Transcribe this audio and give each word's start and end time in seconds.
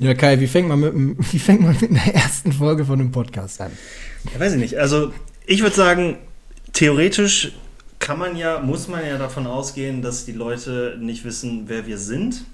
Ja, 0.00 0.14
Kai, 0.14 0.38
wie 0.38 0.46
fängt 0.46 0.68
man 0.68 0.80
mit, 0.80 0.92
wie 1.32 1.38
fängt 1.38 1.60
man 1.60 1.76
mit 1.80 1.90
einer 1.90 2.14
ersten 2.14 2.52
Folge 2.52 2.84
von 2.84 3.00
einem 3.00 3.12
Podcast 3.12 3.60
an? 3.60 3.72
Ja, 4.32 4.40
weiß 4.40 4.52
ich 4.54 4.58
nicht. 4.58 4.78
Also, 4.78 5.12
ich 5.46 5.62
würde 5.62 5.74
sagen, 5.74 6.18
theoretisch 6.72 7.52
kann 7.98 8.18
man 8.18 8.36
ja, 8.36 8.60
muss 8.60 8.88
man 8.88 9.04
ja 9.04 9.18
davon 9.18 9.46
ausgehen, 9.46 10.02
dass 10.02 10.24
die 10.24 10.32
Leute 10.32 10.96
nicht 11.00 11.24
wissen, 11.24 11.64
wer 11.66 11.86
wir 11.86 11.98
sind. 11.98 12.44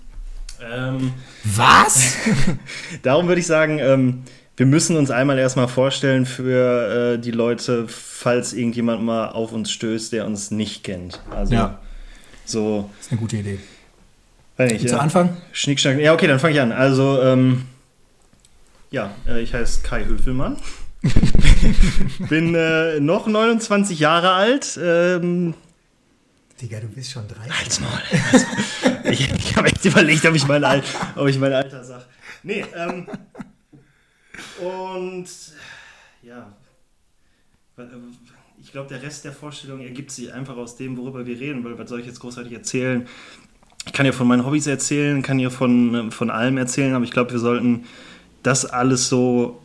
Ähm, 0.62 1.12
Was? 1.44 2.14
darum 3.02 3.28
würde 3.28 3.40
ich 3.40 3.46
sagen, 3.46 3.78
ähm, 3.78 4.22
wir 4.56 4.66
müssen 4.66 4.96
uns 4.96 5.10
einmal 5.10 5.38
erstmal 5.38 5.68
vorstellen 5.68 6.26
für 6.26 7.14
äh, 7.14 7.18
die 7.18 7.32
Leute, 7.32 7.86
falls 7.88 8.52
irgendjemand 8.52 9.02
mal 9.02 9.28
auf 9.28 9.52
uns 9.52 9.70
stößt, 9.70 10.12
der 10.12 10.26
uns 10.26 10.50
nicht 10.50 10.84
kennt. 10.84 11.20
Also 11.30 11.54
ja. 11.54 11.80
so. 12.44 12.88
Das 12.96 13.06
ist 13.06 13.12
eine 13.12 13.20
gute 13.20 13.36
Idee. 13.36 13.58
Weiß 14.56 14.72
nicht, 14.72 14.88
Zu 14.88 14.94
ja. 14.94 15.00
Anfang? 15.00 15.36
Schnickschnack. 15.52 15.98
Ja, 15.98 16.12
okay, 16.12 16.26
dann 16.26 16.38
fange 16.38 16.54
ich 16.54 16.60
an. 16.60 16.72
Also, 16.72 17.20
ähm, 17.22 17.64
ja, 18.90 19.14
äh, 19.26 19.42
ich 19.42 19.52
heiße 19.52 19.82
Kai 19.82 20.04
Höfelmann. 20.04 20.56
Bin 22.28 22.54
äh, 22.54 23.00
noch 23.00 23.26
29 23.26 23.98
Jahre 23.98 24.32
alt. 24.32 24.78
Ähm, 24.80 25.54
Digga, 26.60 26.80
du 26.80 26.86
bist 26.86 27.10
schon 27.10 27.26
30. 27.26 27.52
Halt's 27.52 27.80
mal. 27.80 28.02
Halt's 28.30 28.46
mal. 28.84 29.12
ich 29.12 29.32
ich 29.32 29.56
habe 29.56 29.68
echt 29.68 29.84
überlegt, 29.84 30.24
ob 30.24 30.34
ich 30.34 30.46
mein, 30.46 30.62
Al 30.62 30.82
ob 31.16 31.26
ich 31.26 31.38
mein 31.38 31.52
Alter 31.52 31.82
sage. 31.84 32.04
Nee, 32.44 32.64
ähm, 32.76 33.08
und 34.60 35.26
ja, 36.22 36.52
ich 38.62 38.70
glaube, 38.70 38.88
der 38.88 39.02
Rest 39.02 39.24
der 39.24 39.32
Vorstellung 39.32 39.80
ergibt 39.80 40.10
sich 40.10 40.32
einfach 40.32 40.56
aus 40.56 40.76
dem, 40.76 40.96
worüber 40.96 41.26
wir 41.26 41.38
reden, 41.38 41.64
weil 41.64 41.76
was 41.76 41.88
soll 41.88 42.00
ich 42.00 42.06
jetzt 42.06 42.20
großartig 42.20 42.52
erzählen? 42.52 43.08
Ich 43.86 43.92
kann 43.92 44.06
ja 44.06 44.12
von 44.12 44.26
meinen 44.26 44.46
Hobbys 44.46 44.66
erzählen, 44.66 45.22
kann 45.22 45.38
ja 45.38 45.50
von, 45.50 46.10
von 46.10 46.30
allem 46.30 46.56
erzählen, 46.56 46.94
aber 46.94 47.04
ich 47.04 47.10
glaube, 47.10 47.32
wir 47.32 47.38
sollten 47.38 47.84
das 48.42 48.64
alles 48.64 49.08
so 49.08 49.60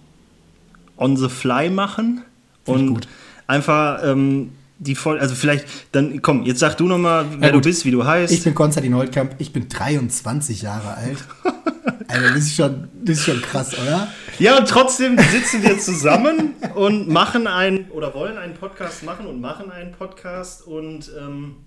on 0.97 1.17
the 1.17 1.29
fly 1.29 1.69
machen 1.69 2.23
und 2.65 3.07
einfach 3.47 4.03
ähm, 4.03 4.51
die 4.79 4.95
voll, 4.95 5.19
also 5.19 5.35
vielleicht, 5.35 5.65
dann 5.91 6.21
komm, 6.21 6.43
jetzt 6.43 6.59
sag 6.59 6.75
du 6.77 6.87
nochmal, 6.87 7.25
wer 7.37 7.49
ja, 7.49 7.53
du 7.53 7.61
bist, 7.61 7.85
wie 7.85 7.91
du 7.91 8.05
heißt. 8.05 8.31
Ich 8.31 8.43
bin 8.43 8.55
Konstantin 8.55 8.95
Holtkamp, 8.95 9.35
ich 9.37 9.51
bin 9.51 9.67
23 9.67 10.61
Jahre 10.61 10.95
alt. 10.95 11.17
also 12.07 12.27
das 12.27 12.37
ist, 12.37 12.55
schon, 12.55 12.87
das 13.03 13.17
ist 13.17 13.25
schon 13.25 13.41
krass, 13.41 13.77
oder? 13.77 14.07
Ja, 14.39 14.57
und 14.57 14.69
trotzdem 14.69 15.17
sitzen 15.17 15.63
wir 15.63 15.77
zusammen 15.79 16.53
und 16.75 17.09
machen 17.09 17.47
einen, 17.47 17.91
oder 17.91 18.13
wollen 18.13 18.37
einen 18.37 18.53
Podcast 18.53 19.03
machen 19.03 19.27
und 19.27 19.41
machen 19.41 19.69
einen 19.69 19.91
Podcast 19.91 20.65
und 20.65 21.11
ähm, 21.19 21.57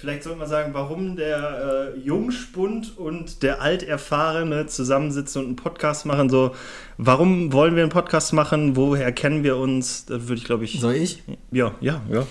Vielleicht 0.00 0.22
sollte 0.22 0.38
man 0.38 0.48
sagen, 0.48 0.72
warum 0.72 1.14
der 1.16 1.92
äh, 1.94 1.98
Jungspund 1.98 2.96
und 2.96 3.42
der 3.42 3.60
Alterfahrene 3.60 4.64
zusammensitzen 4.64 5.42
und 5.42 5.46
einen 5.48 5.56
Podcast 5.56 6.06
machen. 6.06 6.30
So, 6.30 6.54
warum 6.96 7.52
wollen 7.52 7.76
wir 7.76 7.82
einen 7.82 7.92
Podcast 7.92 8.32
machen? 8.32 8.76
Woher 8.76 9.12
kennen 9.12 9.44
wir 9.44 9.58
uns? 9.58 10.06
Da 10.06 10.14
würde 10.22 10.36
ich, 10.36 10.44
glaube 10.44 10.64
ich. 10.64 10.80
Soll 10.80 10.94
ich? 10.94 11.22
Ja, 11.50 11.74
ja, 11.82 12.00
ja. 12.10 12.26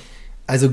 Also, 0.47 0.71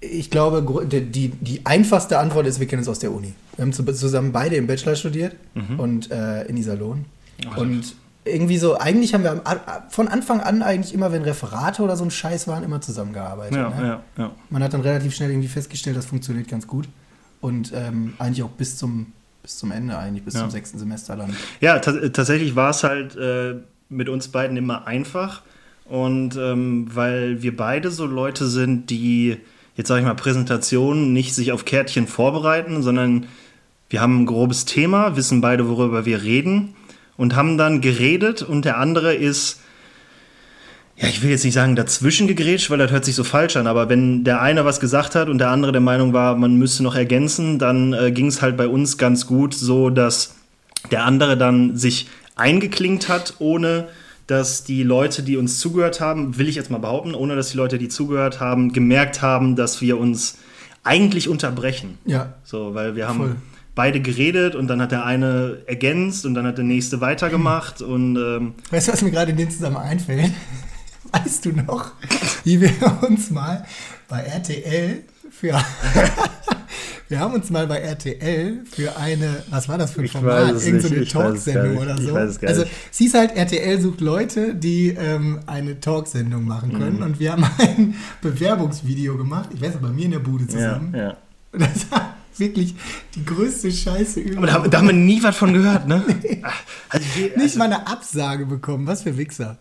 ich 0.00 0.30
glaube, 0.30 0.86
die, 0.86 1.28
die 1.28 1.60
einfachste 1.66 2.18
Antwort 2.18 2.46
ist, 2.46 2.58
wir 2.58 2.66
kennen 2.66 2.80
uns 2.80 2.88
aus 2.88 3.00
der 3.00 3.12
Uni. 3.12 3.34
Wir 3.56 3.66
haben 3.66 3.72
zusammen 3.74 4.32
beide 4.32 4.56
im 4.56 4.66
Bachelor 4.66 4.96
studiert 4.96 5.36
mhm. 5.52 5.78
und 5.78 6.10
äh, 6.10 6.44
in 6.44 6.56
Iserlohn. 6.56 7.04
Oh, 7.54 7.60
und 7.60 7.94
irgendwie 8.24 8.58
so, 8.58 8.76
eigentlich 8.78 9.14
haben 9.14 9.24
wir 9.24 9.42
von 9.88 10.08
Anfang 10.08 10.40
an 10.40 10.62
eigentlich 10.62 10.92
immer, 10.92 11.10
wenn 11.12 11.22
Referate 11.22 11.82
oder 11.82 11.96
so 11.96 12.04
ein 12.04 12.10
Scheiß 12.10 12.48
waren, 12.48 12.64
immer 12.64 12.80
zusammengearbeitet. 12.80 13.56
Ja, 13.56 13.70
ne? 13.70 13.86
ja, 13.86 14.02
ja. 14.18 14.30
Man 14.50 14.62
hat 14.62 14.74
dann 14.74 14.82
relativ 14.82 15.14
schnell 15.14 15.30
irgendwie 15.30 15.48
festgestellt, 15.48 15.96
das 15.96 16.06
funktioniert 16.06 16.48
ganz 16.48 16.66
gut. 16.66 16.88
Und 17.40 17.72
ähm, 17.74 18.14
eigentlich 18.18 18.42
auch 18.42 18.50
bis 18.50 18.76
zum, 18.76 19.12
bis 19.42 19.56
zum 19.56 19.72
Ende, 19.72 19.96
eigentlich 19.96 20.24
bis 20.24 20.34
zum 20.34 20.50
sechsten 20.50 20.78
Semester 20.78 21.16
dann. 21.16 21.34
Ja, 21.60 21.78
tatsächlich 21.78 22.54
war 22.54 22.70
es 22.70 22.84
halt 22.84 23.16
äh, 23.16 23.54
mit 23.88 24.10
uns 24.10 24.28
beiden 24.28 24.58
immer 24.58 24.86
einfach. 24.86 25.40
Und 25.86 26.36
ähm, 26.36 26.88
weil 26.94 27.42
wir 27.42 27.56
beide 27.56 27.90
so 27.90 28.04
Leute 28.04 28.46
sind, 28.46 28.90
die, 28.90 29.38
jetzt 29.76 29.88
sage 29.88 30.00
ich 30.00 30.06
mal, 30.06 30.14
Präsentationen 30.14 31.14
nicht 31.14 31.34
sich 31.34 31.52
auf 31.52 31.64
Kärtchen 31.64 32.06
vorbereiten, 32.06 32.82
sondern 32.82 33.26
wir 33.88 34.02
haben 34.02 34.22
ein 34.22 34.26
grobes 34.26 34.66
Thema, 34.66 35.16
wissen 35.16 35.40
beide, 35.40 35.68
worüber 35.68 36.04
wir 36.04 36.22
reden 36.22 36.76
und 37.20 37.36
haben 37.36 37.58
dann 37.58 37.82
geredet 37.82 38.40
und 38.40 38.64
der 38.64 38.78
andere 38.78 39.14
ist, 39.14 39.60
ja, 40.96 41.06
ich 41.06 41.22
will 41.22 41.28
jetzt 41.28 41.44
nicht 41.44 41.52
sagen 41.52 41.76
dazwischen 41.76 42.26
gegrätscht, 42.26 42.70
weil 42.70 42.78
das 42.78 42.90
hört 42.90 43.04
sich 43.04 43.14
so 43.14 43.24
falsch 43.24 43.56
an, 43.56 43.66
aber 43.66 43.90
wenn 43.90 44.24
der 44.24 44.40
eine 44.40 44.64
was 44.64 44.80
gesagt 44.80 45.14
hat 45.14 45.28
und 45.28 45.36
der 45.36 45.50
andere 45.50 45.70
der 45.70 45.82
Meinung 45.82 46.14
war, 46.14 46.34
man 46.34 46.54
müsste 46.54 46.82
noch 46.82 46.96
ergänzen, 46.96 47.58
dann 47.58 47.92
äh, 47.92 48.10
ging 48.10 48.28
es 48.28 48.40
halt 48.40 48.56
bei 48.56 48.66
uns 48.66 48.96
ganz 48.96 49.26
gut 49.26 49.52
so, 49.52 49.90
dass 49.90 50.36
der 50.90 51.04
andere 51.04 51.36
dann 51.36 51.76
sich 51.76 52.08
eingeklinkt 52.36 53.10
hat, 53.10 53.34
ohne 53.38 53.88
dass 54.26 54.64
die 54.64 54.82
Leute, 54.82 55.22
die 55.22 55.36
uns 55.36 55.58
zugehört 55.58 56.00
haben, 56.00 56.38
will 56.38 56.48
ich 56.48 56.54
jetzt 56.54 56.70
mal 56.70 56.78
behaupten, 56.78 57.14
ohne 57.14 57.36
dass 57.36 57.50
die 57.50 57.58
Leute, 57.58 57.76
die 57.76 57.88
zugehört 57.88 58.40
haben, 58.40 58.72
gemerkt 58.72 59.20
haben, 59.20 59.56
dass 59.56 59.82
wir 59.82 59.98
uns 59.98 60.38
eigentlich 60.84 61.28
unterbrechen. 61.28 61.98
Ja. 62.06 62.32
So, 62.44 62.74
weil 62.74 62.96
wir 62.96 63.08
haben 63.08 63.18
Voll 63.18 63.36
beide 63.74 64.00
geredet 64.00 64.54
und 64.54 64.68
dann 64.68 64.80
hat 64.80 64.92
der 64.92 65.04
eine 65.04 65.58
ergänzt 65.66 66.26
und 66.26 66.34
dann 66.34 66.46
hat 66.46 66.58
der 66.58 66.64
nächste 66.64 67.00
weitergemacht 67.00 67.82
und 67.82 68.16
ähm 68.16 68.54
Weißt 68.70 68.88
du, 68.88 68.92
was 68.92 69.02
mir 69.02 69.10
gerade 69.10 69.30
in 69.30 69.36
dem 69.36 69.50
zusammen 69.50 69.76
einfällt? 69.76 70.32
Weißt 71.12 71.44
du 71.44 71.52
noch, 71.52 71.92
wie 72.44 72.60
wir 72.60 72.72
uns 73.08 73.30
mal 73.30 73.64
bei 74.08 74.22
RTL 74.22 75.02
für 75.30 75.60
wir 77.10 77.18
haben 77.18 77.34
uns 77.34 77.50
mal 77.50 77.66
bei 77.66 77.78
RTL 77.78 78.64
für 78.70 78.96
eine, 78.96 79.42
was 79.50 79.68
war 79.68 79.78
das 79.78 79.92
für 79.92 80.00
ein 80.00 80.04
ich 80.04 80.12
Format? 80.12 80.62
Irgendeine 80.62 81.04
so 81.04 81.18
Talksendung 81.18 81.78
oder 81.78 81.98
so. 82.00 82.14
Also 82.14 82.64
sie 82.92 83.06
ist 83.06 83.14
halt, 83.14 83.34
RTL 83.36 83.80
sucht 83.80 84.00
Leute, 84.00 84.54
die 84.54 84.90
ähm, 84.90 85.40
eine 85.46 85.80
Talksendung 85.80 86.44
machen 86.44 86.78
können. 86.78 86.98
Mhm. 86.98 87.02
Und 87.02 87.20
wir 87.20 87.32
haben 87.32 87.44
ein 87.58 87.96
Bewerbungsvideo 88.22 89.16
gemacht. 89.16 89.50
Ich 89.52 89.60
weiß 89.60 89.74
noch, 89.74 89.82
bei 89.82 89.88
mir 89.88 90.04
in 90.04 90.12
der 90.12 90.20
Bude 90.20 90.46
zusammen. 90.46 90.94
Ja, 90.94 91.02
ja. 91.02 91.16
Und 91.52 91.62
das 91.62 91.90
war 91.90 92.14
wirklich 92.40 92.74
die 93.14 93.24
größte 93.24 93.70
Scheiße 93.70 94.20
überhaupt. 94.20 94.54
Aber 94.54 94.62
da, 94.64 94.68
da 94.68 94.78
haben 94.78 94.88
wir 94.88 94.94
nie 94.94 95.22
was 95.22 95.36
von 95.36 95.52
gehört, 95.52 95.86
ne? 95.86 96.02
nee. 96.22 96.42
also, 96.88 97.06
also, 97.20 97.38
Nicht 97.38 97.56
mal 97.56 97.66
eine 97.66 97.86
Absage 97.86 98.46
bekommen. 98.46 98.86
Was 98.86 99.02
für 99.02 99.16
Wichser. 99.16 99.58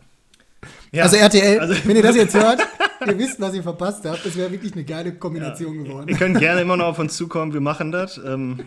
Ja, 0.91 1.03
also 1.03 1.17
RTL, 1.17 1.59
also, 1.59 1.75
wenn 1.85 1.95
ihr 1.95 2.01
das 2.01 2.15
jetzt 2.15 2.33
hört, 2.39 2.61
ihr 3.05 3.17
wisst, 3.17 3.39
was 3.39 3.53
ihr 3.53 3.63
verpasst 3.63 4.05
habt. 4.05 4.25
Das 4.25 4.35
wäre 4.35 4.51
wirklich 4.51 4.73
eine 4.73 4.83
geile 4.83 5.13
Kombination 5.13 5.75
ja, 5.75 5.83
geworden. 5.83 6.07
Ihr 6.07 6.17
könnt 6.17 6.39
gerne 6.39 6.61
immer 6.61 6.77
noch 6.77 6.87
auf 6.87 6.99
uns 6.99 7.15
zukommen. 7.15 7.53
Wir 7.53 7.61
machen 7.61 7.91
das. 7.91 8.19
Ähm, 8.25 8.61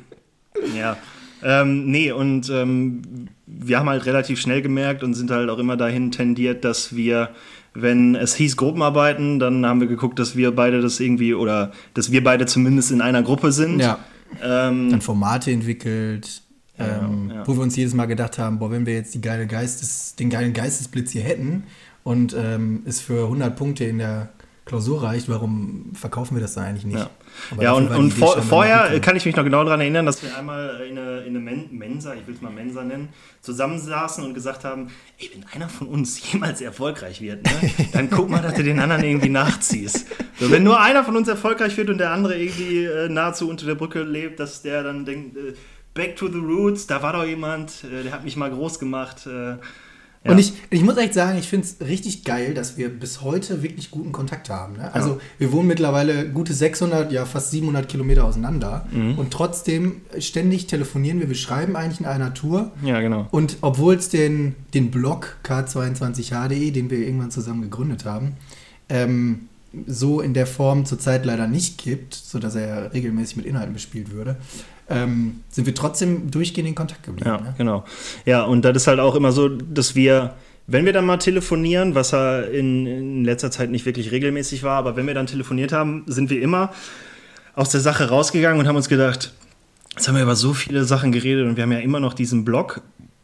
ja. 0.77 0.97
Ähm, 1.43 1.91
nee, 1.91 2.13
und 2.13 2.49
ähm, 2.51 3.29
wir 3.47 3.79
haben 3.79 3.89
halt 3.89 4.07
relativ 4.07 4.41
schnell 4.41 4.63
gemerkt 4.63 5.03
und 5.03 5.15
sind 5.15 5.31
halt 5.31 5.51
auch 5.51 5.59
immer 5.59 5.77
dahin 5.77 6.13
tendiert, 6.13 6.65
dass 6.65 6.95
wir 6.95 7.31
wenn 7.75 8.15
es 8.15 8.35
hieß 8.35 8.57
Gruppenarbeiten, 8.57 9.39
dann 9.39 9.65
haben 9.67 9.81
wir 9.81 9.89
geguckt, 9.89 10.19
dass 10.19 10.37
wir 10.37 10.55
beide 10.55 10.81
das 10.81 11.01
irgendwie 11.01 11.35
oder 11.35 11.73
dass 11.95 12.13
wir 12.13 12.23
beide 12.23 12.47
zumindest 12.47 12.91
in 12.91 13.01
einer 13.01 13.23
Gruppe 13.23 13.53
sind. 13.53 13.81
Ja. 13.81 13.99
Ähm, 14.43 14.91
dann 14.91 15.01
Formate 15.01 15.51
entwickelt, 15.51 16.43
ähm, 16.79 17.29
ja, 17.29 17.35
ja. 17.37 17.47
wo 17.47 17.55
wir 17.55 17.63
uns 17.63 17.77
jedes 17.77 17.95
Mal 17.95 18.07
gedacht 18.07 18.39
haben, 18.39 18.59
boah, 18.59 18.71
wenn 18.71 18.87
wir 18.87 18.95
jetzt 18.95 19.21
geile 19.21 19.47
Geistes, 19.47 20.15
den 20.17 20.31
geilen 20.31 20.53
Geistesblitz 20.53 21.13
hier 21.13 21.23
hätten 21.23 21.65
und 22.03 22.35
ähm, 22.39 22.83
es 22.87 23.01
für 23.01 23.25
100 23.25 23.55
Punkte 23.57 23.85
in 23.85 23.99
der 23.99 24.31
Klausur 24.65 25.03
reicht, 25.03 25.29
warum 25.29 25.93
verkaufen 25.95 26.37
wir 26.37 26.41
das 26.41 26.55
da 26.55 26.63
eigentlich 26.63 26.87
nicht? 26.87 26.99
Ja, 26.99 27.11
ja 27.61 27.73
und, 27.73 27.89
und 27.89 28.13
vor, 28.13 28.41
vorher 28.43 29.01
kann 29.01 29.17
ich 29.17 29.25
mich 29.25 29.37
noch 29.37 29.45
genau 29.45 29.65
daran 29.65 29.81
erinnern, 29.81 30.07
dass 30.07 30.23
wir 30.23 30.37
einmal 30.37 30.87
in 30.89 30.99
eine, 30.99 31.21
in 31.21 31.37
eine 31.37 31.67
Mensa, 31.71 32.15
ich 32.15 32.27
will 32.27 32.35
es 32.35 32.41
mal 32.41 32.53
Mensa 32.53 32.83
nennen, 32.85 33.11
zusammensaßen 33.41 34.25
und 34.25 34.35
gesagt 34.35 34.65
haben, 34.65 34.91
ey, 35.19 35.31
wenn 35.35 35.45
einer 35.53 35.69
von 35.69 35.89
uns 35.89 36.21
jemals 36.33 36.61
erfolgreich 36.61 37.21
wird, 37.21 37.45
ne, 37.45 37.71
dann 37.93 38.11
guck 38.11 38.31
mal, 38.31 38.43
dass 38.43 38.55
du 38.55 38.63
den 38.63 38.79
anderen 38.79 39.05
irgendwie 39.05 39.29
nachziehst. 39.29 40.07
So, 40.39 40.51
wenn 40.51 40.63
nur 40.63 40.81
einer 40.81 41.05
von 41.05 41.17
uns 41.17 41.29
erfolgreich 41.29 41.77
wird 41.77 41.91
und 41.91 41.99
der 41.99 42.11
andere 42.11 42.39
irgendwie 42.39 42.85
äh, 42.85 43.09
nahezu 43.09 43.49
unter 43.49 43.67
der 43.67 43.75
Brücke 43.75 44.03
lebt, 44.03 44.41
dass 44.41 44.63
der 44.63 44.83
dann 44.83 45.05
denkt, 45.05 45.37
äh, 45.37 45.55
back 45.95 46.17
to 46.17 46.29
the 46.29 46.39
roots, 46.39 46.87
da 46.87 47.03
war 47.03 47.13
doch 47.13 47.25
jemand, 47.25 47.85
äh, 47.85 48.03
der 48.03 48.13
hat 48.13 48.25
mich 48.25 48.37
mal 48.37 48.51
groß 48.51 48.79
gemacht. 48.79 49.29
Äh, 50.25 50.29
ja. 50.29 50.33
Und 50.33 50.39
ich, 50.39 50.53
ich 50.71 50.83
muss 50.83 50.97
echt 50.97 51.15
sagen, 51.15 51.39
ich 51.39 51.49
finde 51.49 51.67
es 51.67 51.87
richtig 51.87 52.25
geil, 52.25 52.55
dass 52.55 52.77
wir 52.77 52.89
bis 52.89 53.23
heute 53.23 53.63
wirklich 53.63 53.91
guten 53.91 54.13
Kontakt 54.13 54.51
haben. 54.51 54.75
Ne? 54.75 54.95
Also 54.95 55.11
ja. 55.11 55.21
wir 55.39 55.53
wohnen 55.53 55.69
mittlerweile 55.69 56.29
gute 56.29 56.55
600, 56.55 57.13
ja 57.13 57.25
fast 57.25 57.51
700 57.51 57.89
Kilometer 57.89 58.25
auseinander 58.25 58.87
mhm. 58.91 59.19
und 59.19 59.33
trotzdem 59.33 60.03
ständig 60.19 60.67
telefonieren 60.67 61.21
wir. 61.21 61.29
Wir 61.29 61.37
schreiben 61.37 61.77
eigentlich 61.77 62.01
in 62.01 62.07
einer 62.07 62.35
Tour. 62.35 62.73
Ja, 62.85 63.01
genau. 63.01 63.27
Und 63.31 63.59
obwohl 63.61 63.95
es 63.95 64.09
den, 64.09 64.55
den 64.75 64.91
Blog 64.91 65.37
k22h.de, 65.45 66.71
den 66.71 66.91
wir 66.91 66.99
irgendwann 66.99 67.31
zusammen 67.31 67.63
gegründet 67.63 68.05
haben, 68.05 68.37
ähm, 68.89 69.49
so 69.87 70.21
in 70.21 70.35
der 70.35 70.47
Form 70.47 70.85
zurzeit 70.85 71.25
leider 71.25 71.47
nicht 71.47 71.79
gibt, 71.79 72.15
sodass 72.15 72.55
er 72.55 72.93
regelmäßig 72.93 73.37
mit 73.37 73.47
Inhalten 73.47 73.73
bespielt 73.73 74.13
würde, 74.13 74.37
ähm, 74.89 75.41
sind 75.51 75.67
wir 75.67 75.75
trotzdem 75.75 76.31
durchgehend 76.31 76.69
in 76.69 76.75
Kontakt 76.75 77.03
geblieben. 77.03 77.31
Ja, 77.31 77.41
ne? 77.41 77.55
genau. 77.57 77.85
Ja, 78.27 78.43
und 78.45 78.65
das 78.65 78.77
ist 78.77 78.87
halt 78.87 79.01
auch 79.01 79.15
immer 79.15 79.33
so, 79.33 79.49
dass 79.49 79.95
wir, 79.95 80.35
wenn 80.67 80.85
wir 80.85 80.93
dann 80.93 81.07
mal 81.07 81.19
telefonieren, 81.19 81.95
was 81.95 82.11
ja 82.11 82.41
in, 82.41 82.87
in 82.87 83.25
letzter 83.25 83.51
Zeit 83.51 83.71
nicht 83.71 83.87
wirklich 83.87 84.11
regelmäßig 84.11 84.63
war, 84.63 84.77
aber 84.77 84.97
wenn 84.97 85.07
wir 85.07 85.15
dann 85.15 85.27
telefoniert 85.27 85.73
haben, 85.73 86.05
sind 86.07 86.31
wir 86.31 86.43
immer 86.43 86.73
aus 87.55 87.71
der 87.71 87.81
Sache 87.81 88.09
rausgegangen 88.09 88.61
und 88.61 88.69
haben 88.69 88.77
uns 88.77 88.89
gedacht, 88.89 89.33
jetzt 89.97 90.09
haben 90.09 90.17
wir 90.17 90.23
über 90.23 90.37
so 90.37 90.55
viele 90.55 90.85
Sachen 90.85 91.13
geredet 91.13 91.47
und 91.47 91.57
wir 91.57 91.63
haben 91.63 91.73
ja 91.73 91.79
immer 91.79 92.01
noch 92.01 92.15
diesen 92.15 92.45
Blog 92.45 92.83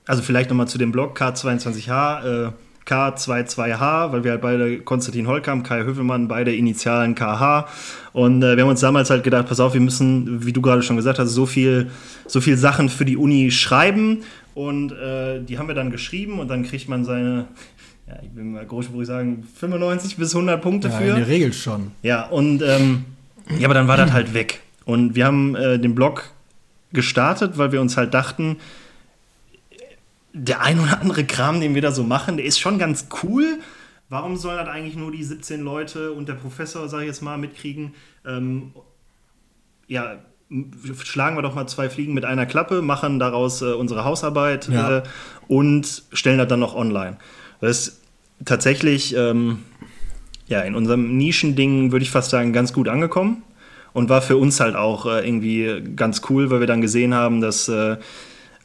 also 0.09 0.23
vielleicht 0.23 0.49
nochmal 0.49 0.67
zu 0.67 0.79
dem 0.79 0.91
Blog 0.91 1.21
K22H, 1.21 2.47
äh, 2.49 2.53
K22H, 2.89 4.13
weil 4.13 4.25
wir 4.25 4.33
halt 4.33 4.41
beide 4.41 4.79
Konstantin 4.81 5.27
Holkamp, 5.27 5.67
Kai 5.67 5.85
Hövelmann, 5.85 6.27
beide 6.29 6.55
Initialen 6.55 7.15
KH. 7.15 7.67
Und 8.13 8.43
äh, 8.43 8.57
wir 8.57 8.63
haben 8.63 8.71
uns 8.71 8.81
damals 8.81 9.11
halt 9.11 9.25
gedacht, 9.25 9.47
pass 9.49 9.61
auf, 9.61 9.75
wir 9.75 9.81
müssen, 9.81 10.45
wie 10.47 10.53
du 10.53 10.61
gerade 10.63 10.83
schon 10.83 10.97
gesagt 10.97 11.19
hast, 11.19 11.31
so 11.31 11.47
viel, 11.47 11.91
so 12.27 12.41
viel 12.41 12.57
Sachen 12.57 12.89
für 12.89 13.05
die 13.05 13.17
Uni 13.17 13.51
schreiben. 13.51 14.23
Und 14.55 14.93
äh, 14.93 15.41
die 15.43 15.59
haben 15.59 15.69
wir 15.69 15.75
dann 15.75 15.91
geschrieben 15.91 16.41
und 16.41 16.49
dann 16.49 16.65
kriegt 16.65 16.89
man 16.89 17.05
seine, 17.05 17.47
ja, 18.09 18.15
ich 18.23 18.35
will 18.35 18.45
mal 18.45 18.65
großspurig 18.67 19.07
sagen, 19.07 19.47
95 19.61 20.17
bis 20.17 20.35
100 20.35 20.61
Punkte 20.61 20.89
Ja, 20.89 20.95
für. 20.95 21.05
in 21.05 21.17
der 21.17 21.29
Regel 21.29 21.53
schon. 21.53 21.93
Ja, 22.03 22.27
und 22.27 22.63
ähm, 22.63 23.05
ja, 23.59 23.67
aber 23.67 23.75
dann 23.75 23.87
war 23.87 23.97
das 23.97 24.13
halt 24.13 24.35
weg. 24.35 24.61
Und 24.85 25.15
wir 25.15 25.27
haben 25.27 25.55
äh, 25.55 25.79
den 25.79 25.95
Blog 25.95 26.31
gestartet, 26.93 27.59
weil 27.59 27.71
wir 27.73 27.81
uns 27.81 27.97
halt 27.97 28.15
dachten, 28.15 28.57
der 30.33 30.61
ein 30.61 30.79
oder 30.79 31.01
andere 31.01 31.25
Kram, 31.25 31.61
den 31.61 31.75
wir 31.75 31.83
da 31.83 31.93
so 31.93 32.05
machen, 32.05 32.37
der 32.37 32.47
ist 32.47 32.59
schon 32.59 32.79
ganz 32.79 33.07
cool. 33.23 33.59
Warum 34.09 34.37
sollen 34.37 34.59
das 34.59 34.69
eigentlich 34.69 34.97
nur 34.97 35.13
die 35.13 35.23
17 35.25 35.61
Leute 35.61 36.13
und 36.13 36.29
der 36.29 36.35
Professor, 36.35 36.89
sag 36.89 37.01
ich 37.01 37.07
jetzt 37.07 37.23
mal, 37.23 37.37
mitkriegen? 37.37 37.95
Ähm, 38.27 38.73
ja, 39.87 40.17
schlagen 41.05 41.37
wir 41.37 41.43
doch 41.43 41.55
mal 41.55 41.67
zwei 41.67 41.91
Fliegen 41.91 42.15
mit 42.15 42.25
einer 42.25 42.47
Klappe, 42.47 42.81
machen 42.81 43.19
daraus 43.19 43.61
äh, 43.61 43.73
unsere 43.73 44.05
Hausarbeit 44.05 44.69
Ja. 44.69 44.99
äh, 44.99 45.03
und 45.47 46.05
stellen 46.13 46.39
das 46.39 46.49
dann 46.49 46.61
noch 46.61 46.75
online. 46.75 47.19
Das 47.61 47.89
ist 47.89 48.01
tatsächlich 48.45 49.15
ähm, 49.15 49.59
ja, 50.47 50.61
in 50.61 50.75
unserem 50.75 51.17
Nischending, 51.17 51.93
würde 51.93 52.03
ich 52.03 52.11
fast 52.11 52.31
sagen, 52.31 52.53
ganz 52.53 52.73
gut 52.73 52.89
angekommen. 52.89 53.43
Und 53.95 54.09
war 54.11 54.23
für 54.23 54.37
uns 54.37 54.61
halt 54.61 54.77
auch 54.77 55.07
äh, 55.07 55.27
irgendwie 55.27 55.83
ganz 55.97 56.23
cool, 56.31 56.51
weil 56.51 56.61
wir 56.61 56.67
dann 56.67 56.81
gesehen 56.81 57.15
haben, 57.15 57.41
dass 57.41 57.69
äh, 57.69 57.97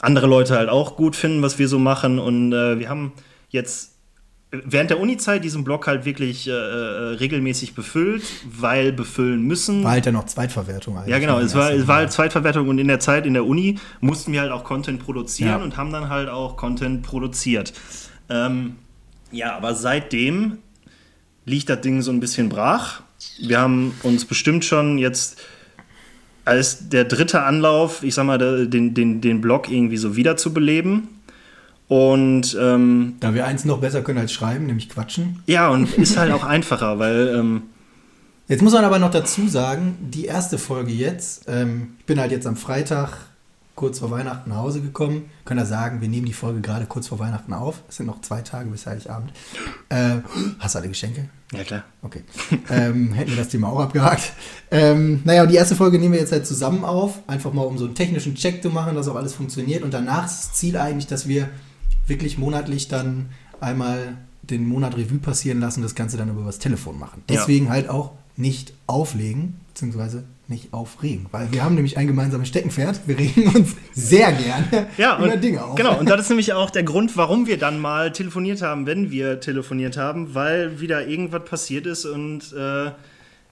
andere 0.03 0.27
Leute 0.27 0.55
halt 0.55 0.69
auch 0.69 0.95
gut 0.95 1.15
finden, 1.15 1.41
was 1.41 1.57
wir 1.59 1.67
so 1.67 1.79
machen. 1.79 2.19
Und 2.19 2.53
äh, 2.53 2.79
wir 2.79 2.89
haben 2.89 3.13
jetzt 3.49 3.91
während 4.51 4.91
der 4.91 4.99
Uni-Zeit 4.99 5.43
diesen 5.43 5.63
Blog 5.63 5.87
halt 5.87 6.05
wirklich 6.05 6.47
äh, 6.47 6.51
äh, 6.51 7.15
regelmäßig 7.15 7.73
befüllt, 7.73 8.23
weil 8.45 8.91
befüllen 8.91 9.41
müssen. 9.41 9.83
War 9.83 9.91
halt 9.91 10.05
dann 10.05 10.13
noch 10.13 10.25
Zweitverwertung 10.25 10.97
eigentlich. 10.97 11.09
Ja, 11.11 11.19
genau. 11.19 11.39
Es 11.39 11.55
war, 11.55 11.71
es 11.71 11.87
war 11.87 11.97
halt 11.97 12.11
Zweitverwertung 12.11 12.67
und 12.67 12.77
in 12.77 12.87
der 12.87 12.99
Zeit 12.99 13.25
in 13.25 13.33
der 13.33 13.45
Uni 13.45 13.79
mussten 13.99 14.31
wir 14.31 14.41
halt 14.41 14.51
auch 14.51 14.63
Content 14.63 15.03
produzieren 15.03 15.49
Ja. 15.49 15.63
und 15.63 15.77
haben 15.77 15.91
dann 15.91 16.09
halt 16.09 16.29
auch 16.29 16.55
Content 16.57 17.01
produziert. 17.01 17.73
Ähm, 18.29 18.75
ja, 19.31 19.55
aber 19.57 19.73
seitdem 19.73 20.59
liegt 21.45 21.69
das 21.69 21.81
Ding 21.81 22.01
so 22.01 22.11
ein 22.11 22.19
bisschen 22.19 22.49
brach. 22.49 23.01
Wir 23.39 23.59
haben 23.59 23.93
uns 24.03 24.25
bestimmt 24.25 24.65
schon 24.65 24.97
jetzt 24.97 25.41
als 26.45 26.89
der 26.89 27.05
dritte 27.05 27.43
Anlauf, 27.43 28.03
ich 28.03 28.15
sag 28.15 28.25
mal, 28.25 28.37
den, 28.67 28.93
den, 28.93 29.21
den 29.21 29.41
Blog 29.41 29.69
irgendwie 29.69 29.97
so 29.97 30.15
wiederzubeleben. 30.15 31.07
Und 31.87 32.57
ähm, 32.59 33.15
Da 33.19 33.33
wir 33.33 33.45
eins 33.45 33.65
noch 33.65 33.79
besser 33.79 34.01
können 34.01 34.19
als 34.19 34.31
schreiben, 34.33 34.65
nämlich 34.65 34.89
quatschen. 34.89 35.43
ja, 35.47 35.69
und 35.69 35.97
ist 35.97 36.17
halt 36.17 36.31
auch 36.31 36.43
einfacher, 36.43 36.99
weil 36.99 37.35
ähm, 37.35 37.61
Jetzt 38.47 38.61
muss 38.61 38.73
man 38.73 38.83
aber 38.83 38.99
noch 38.99 39.11
dazu 39.11 39.47
sagen, 39.47 39.97
die 40.01 40.25
erste 40.25 40.57
Folge 40.57 40.91
jetzt, 40.91 41.45
ähm, 41.47 41.93
ich 41.99 42.05
bin 42.05 42.19
halt 42.19 42.31
jetzt 42.31 42.45
am 42.45 42.57
Freitag 42.57 43.09
kurz 43.75 43.99
vor 43.99 44.11
Weihnachten 44.11 44.49
nach 44.51 44.57
Hause 44.57 44.81
gekommen. 44.81 45.29
Können 45.45 45.59
ja 45.59 45.65
sagen, 45.65 46.01
wir 46.01 46.07
nehmen 46.07 46.25
die 46.25 46.33
Folge 46.33 46.61
gerade 46.61 46.85
kurz 46.85 47.07
vor 47.07 47.19
Weihnachten 47.19 47.53
auf. 47.53 47.81
Es 47.89 47.97
sind 47.97 48.05
noch 48.05 48.21
zwei 48.21 48.41
Tage 48.41 48.69
bis 48.69 48.85
Heiligabend. 48.85 49.31
Äh, 49.89 50.17
hast 50.59 50.75
du 50.75 50.79
alle 50.79 50.89
Geschenke? 50.89 51.29
ja 51.51 51.63
klar. 51.63 51.83
Okay. 52.01 52.23
ähm, 52.69 53.13
hätten 53.13 53.31
wir 53.31 53.37
das 53.37 53.49
Thema 53.49 53.69
auch 53.69 53.79
abgehakt. 53.79 54.33
Ähm, 54.71 55.21
naja, 55.23 55.43
und 55.43 55.49
die 55.49 55.55
erste 55.55 55.75
Folge 55.75 55.99
nehmen 55.99 56.13
wir 56.13 56.19
jetzt 56.19 56.31
halt 56.31 56.47
zusammen 56.47 56.83
auf, 56.83 57.19
einfach 57.27 57.53
mal 57.53 57.63
um 57.63 57.77
so 57.77 57.85
einen 57.85 57.95
technischen 57.95 58.35
Check 58.35 58.63
zu 58.63 58.69
machen, 58.69 58.95
dass 58.95 59.07
auch 59.07 59.15
alles 59.15 59.33
funktioniert. 59.33 59.83
Und 59.83 59.93
danach 59.93 60.25
ist 60.25 60.39
das 60.39 60.53
Ziel 60.53 60.77
eigentlich, 60.77 61.07
dass 61.07 61.27
wir 61.27 61.49
wirklich 62.07 62.37
monatlich 62.37 62.87
dann 62.87 63.29
einmal 63.59 64.17
den 64.41 64.67
Monat 64.67 64.97
Revue 64.97 65.19
passieren 65.19 65.59
lassen, 65.59 65.81
das 65.81 65.95
Ganze 65.95 66.17
dann 66.17 66.29
über 66.29 66.43
das 66.43 66.59
Telefon 66.59 66.99
machen. 66.99 67.23
Ja. 67.29 67.37
Deswegen 67.37 67.69
halt 67.69 67.89
auch 67.89 68.11
nicht 68.35 68.73
auflegen, 68.87 69.59
beziehungsweise 69.69 70.23
nicht 70.53 70.73
aufregen. 70.73 71.25
Weil 71.31 71.51
wir 71.51 71.63
haben 71.63 71.75
nämlich 71.75 71.97
ein 71.97 72.07
gemeinsames 72.07 72.47
Steckenpferd. 72.47 73.01
Wir 73.05 73.17
regen 73.17 73.47
uns 73.55 73.75
sehr 73.93 74.31
gerne 74.31 74.87
ja, 74.97 75.17
über 75.17 75.33
und, 75.33 75.43
Dinge 75.43 75.63
auf. 75.63 75.75
Genau, 75.75 75.99
und 75.99 76.09
das 76.09 76.21
ist 76.21 76.29
nämlich 76.29 76.53
auch 76.53 76.69
der 76.69 76.83
Grund, 76.83 77.17
warum 77.17 77.47
wir 77.47 77.57
dann 77.57 77.79
mal 77.79 78.11
telefoniert 78.11 78.61
haben, 78.61 78.85
wenn 78.85 79.11
wir 79.11 79.39
telefoniert 79.39 79.97
haben, 79.97 80.33
weil 80.33 80.79
wieder 80.79 81.07
irgendwas 81.07 81.43
passiert 81.43 81.85
ist 81.85 82.05
und 82.05 82.53
äh, 82.53 82.91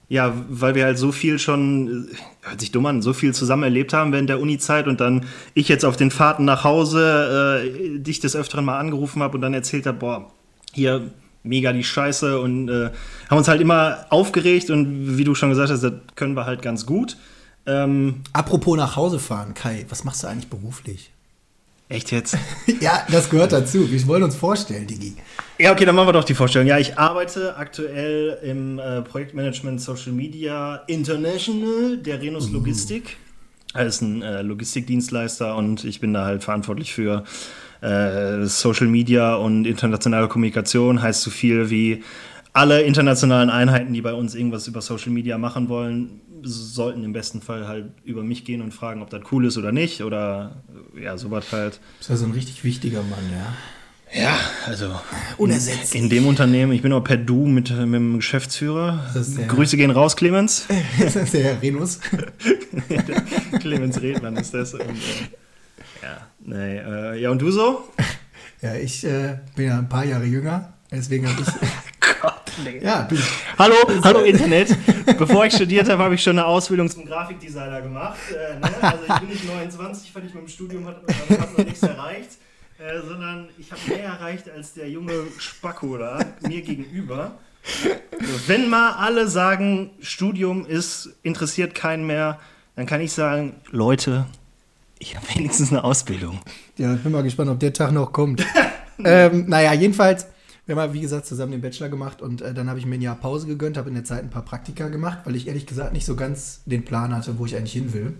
ja, 0.08 0.34
weil 0.48 0.74
wir 0.74 0.84
halt 0.84 0.98
so 0.98 1.10
viel 1.10 1.38
schon, 1.38 2.08
äh, 2.10 2.48
hört 2.48 2.60
sich 2.60 2.70
dumm 2.70 2.86
an, 2.86 3.02
so 3.02 3.12
viel 3.12 3.34
zusammen 3.34 3.62
erlebt 3.62 3.92
haben 3.92 4.12
während 4.12 4.28
der 4.28 4.40
Uni-Zeit 4.40 4.86
und 4.86 5.00
dann 5.00 5.24
ich 5.54 5.68
jetzt 5.68 5.84
auf 5.84 5.96
den 5.96 6.10
Fahrten 6.10 6.44
nach 6.44 6.64
Hause 6.64 7.64
äh, 7.64 7.98
dich 7.98 8.20
des 8.20 8.36
Öfteren 8.36 8.64
mal 8.64 8.78
angerufen 8.78 9.22
habe 9.22 9.36
und 9.36 9.40
dann 9.40 9.54
erzählt 9.54 9.86
habe, 9.86 9.98
boah, 9.98 10.30
hier 10.72 11.10
mega 11.42 11.72
die 11.72 11.84
Scheiße 11.84 12.40
und 12.40 12.68
äh, 12.68 12.90
haben 13.28 13.38
uns 13.38 13.48
halt 13.48 13.60
immer 13.60 14.06
aufgeregt 14.10 14.70
und 14.70 15.18
wie 15.18 15.24
du 15.24 15.34
schon 15.34 15.50
gesagt 15.50 15.70
hast, 15.70 15.82
das 15.82 15.92
können 16.14 16.34
wir 16.34 16.46
halt 16.46 16.62
ganz 16.62 16.86
gut. 16.86 17.16
Ähm, 17.66 18.22
Apropos 18.32 18.76
nach 18.76 18.96
Hause 18.96 19.18
fahren, 19.18 19.54
Kai, 19.54 19.86
was 19.88 20.04
machst 20.04 20.22
du 20.22 20.28
eigentlich 20.28 20.48
beruflich? 20.48 21.12
echt 21.92 22.10
jetzt? 22.10 22.36
ja, 22.80 23.06
das 23.10 23.30
gehört 23.30 23.52
dazu. 23.52 23.90
Wir 23.90 24.06
wollen 24.06 24.22
uns 24.22 24.34
vorstellen, 24.34 24.86
Digi. 24.86 25.14
Ja, 25.58 25.72
okay, 25.72 25.84
dann 25.84 25.94
machen 25.94 26.08
wir 26.08 26.12
doch 26.12 26.24
die 26.24 26.34
Vorstellung. 26.34 26.66
Ja, 26.66 26.78
ich 26.78 26.98
arbeite 26.98 27.56
aktuell 27.56 28.38
im 28.42 28.78
äh, 28.78 29.02
Projektmanagement 29.02 29.80
Social 29.80 30.12
Media 30.12 30.82
International 30.86 31.98
der 31.98 32.20
Renus 32.20 32.50
Logistik. 32.50 33.16
Das 33.74 33.96
ist 33.96 34.00
ein 34.02 34.22
äh, 34.22 34.42
Logistikdienstleister 34.42 35.56
und 35.56 35.84
ich 35.84 36.00
bin 36.00 36.12
da 36.12 36.24
halt 36.24 36.42
verantwortlich 36.42 36.92
für 36.92 37.24
äh, 37.82 38.46
Social 38.46 38.86
Media 38.86 39.34
und 39.34 39.66
internationale 39.66 40.28
Kommunikation. 40.28 41.02
Heißt 41.02 41.22
so 41.22 41.30
viel 41.30 41.70
wie 41.70 42.02
alle 42.52 42.82
internationalen 42.82 43.50
Einheiten, 43.50 43.92
die 43.92 44.02
bei 44.02 44.14
uns 44.14 44.34
irgendwas 44.34 44.66
über 44.66 44.80
Social 44.80 45.10
Media 45.10 45.38
machen 45.38 45.68
wollen, 45.68 46.20
sollten 46.42 47.04
im 47.04 47.12
besten 47.12 47.40
Fall 47.40 47.66
halt 47.66 47.86
über 48.04 48.22
mich 48.22 48.44
gehen 48.44 48.62
und 48.62 48.72
fragen, 48.72 49.02
ob 49.02 49.10
das 49.10 49.22
cool 49.30 49.46
ist 49.46 49.56
oder 49.56 49.72
nicht. 49.72 50.02
Oder 50.02 50.62
ja, 51.00 51.16
sowas 51.16 51.46
halt. 51.52 51.80
Ist 52.00 52.10
ja 52.10 52.16
so 52.16 52.26
ein 52.26 52.32
richtig 52.32 52.64
wichtiger 52.64 53.02
Mann, 53.02 53.30
ja. 53.32 53.54
Ja, 54.14 54.36
also 54.66 54.94
Unersetzlich. 55.38 56.02
in 56.02 56.10
dem 56.10 56.26
Unternehmen, 56.26 56.72
ich 56.72 56.82
bin 56.82 56.92
auch 56.92 57.02
per 57.02 57.16
Du 57.16 57.46
mit, 57.46 57.70
mit 57.70 57.94
dem 57.94 58.16
Geschäftsführer. 58.16 59.00
Grüße 59.48 59.78
gehen 59.78 59.90
raus, 59.90 60.16
Clemens. 60.16 60.66
Das 61.00 61.16
ist 61.16 61.32
der 61.32 61.44
Herr 61.44 61.62
Renus. 61.62 61.98
Clemens 63.60 64.02
Redmann 64.02 64.36
ist 64.36 64.52
das. 64.52 64.74
Und, 64.74 64.82
äh, 64.82 64.84
ja, 66.02 66.26
nee, 66.44 66.78
äh, 66.78 67.20
ja, 67.20 67.30
und 67.30 67.40
du 67.40 67.50
so? 67.50 67.88
Ja, 68.62 68.76
ich 68.76 69.04
äh, 69.04 69.38
bin 69.56 69.66
ja 69.66 69.78
ein 69.78 69.88
paar 69.88 70.04
Jahre 70.04 70.24
jünger. 70.24 70.72
Deswegen 70.88 71.28
habe 71.28 71.42
ich. 71.42 71.48
Gott, 72.22 72.52
nee. 72.62 72.78
ja, 72.80 73.02
du. 73.02 73.16
Hallo, 73.58 73.74
hallo 74.04 74.20
Internet. 74.20 74.76
Bevor 75.18 75.44
ich 75.46 75.54
studiert 75.54 75.88
habe, 75.88 76.00
habe 76.00 76.14
ich 76.14 76.22
schon 76.22 76.38
eine 76.38 76.46
Ausbildung 76.46 76.88
zum 76.88 77.04
Grafikdesigner 77.04 77.80
gemacht. 77.80 78.18
Äh, 78.30 78.60
ne? 78.60 78.70
Also 78.80 79.02
ich 79.08 79.18
bin 79.18 79.28
nicht 79.30 79.48
29, 79.48 80.14
weil 80.14 80.26
ich 80.26 80.34
mit 80.34 80.44
dem 80.44 80.48
Studium 80.48 80.86
hat, 80.86 81.02
hat 81.08 81.58
noch 81.58 81.64
nichts 81.64 81.82
erreicht, 81.82 82.30
äh, 82.78 83.00
sondern 83.04 83.48
ich 83.58 83.72
habe 83.72 83.80
mehr 83.88 84.04
erreicht 84.04 84.48
als 84.48 84.74
der 84.74 84.88
junge 84.88 85.24
Spacko 85.38 85.98
da 85.98 86.20
mir 86.42 86.62
gegenüber. 86.62 87.32
So, 87.64 88.48
wenn 88.48 88.68
mal 88.68 88.92
alle 88.92 89.26
sagen, 89.26 89.90
Studium 90.00 90.66
ist 90.66 91.16
interessiert 91.24 91.74
keinen 91.74 92.06
mehr, 92.06 92.38
dann 92.76 92.86
kann 92.86 93.00
ich 93.00 93.12
sagen, 93.12 93.56
Leute, 93.70 94.26
ich 95.02 95.16
habe 95.16 95.26
wenigstens 95.34 95.70
eine 95.70 95.82
Ausbildung. 95.82 96.38
Ja, 96.78 96.94
ich 96.94 97.02
bin 97.02 97.10
mal 97.10 97.24
gespannt, 97.24 97.50
ob 97.50 97.58
der 97.58 97.72
Tag 97.72 97.90
noch 97.90 98.12
kommt. 98.12 98.46
ähm, 99.04 99.46
naja, 99.48 99.72
jedenfalls, 99.72 100.26
wir 100.64 100.76
haben, 100.76 100.92
wie 100.92 101.00
gesagt, 101.00 101.26
zusammen 101.26 101.52
den 101.52 101.60
Bachelor 101.60 101.88
gemacht 101.88 102.22
und 102.22 102.40
äh, 102.40 102.54
dann 102.54 102.68
habe 102.68 102.78
ich 102.78 102.86
mir 102.86 102.94
ein 102.94 103.02
Jahr 103.02 103.16
Pause 103.16 103.48
gegönnt, 103.48 103.76
habe 103.76 103.88
in 103.88 103.96
der 103.96 104.04
Zeit 104.04 104.22
ein 104.22 104.30
paar 104.30 104.44
Praktika 104.44 104.88
gemacht, 104.88 105.18
weil 105.24 105.34
ich 105.34 105.48
ehrlich 105.48 105.66
gesagt 105.66 105.92
nicht 105.92 106.06
so 106.06 106.14
ganz 106.14 106.60
den 106.66 106.84
Plan 106.84 107.14
hatte, 107.14 107.38
wo 107.38 107.46
ich 107.46 107.56
eigentlich 107.56 107.72
hin 107.72 107.92
will. 107.92 108.14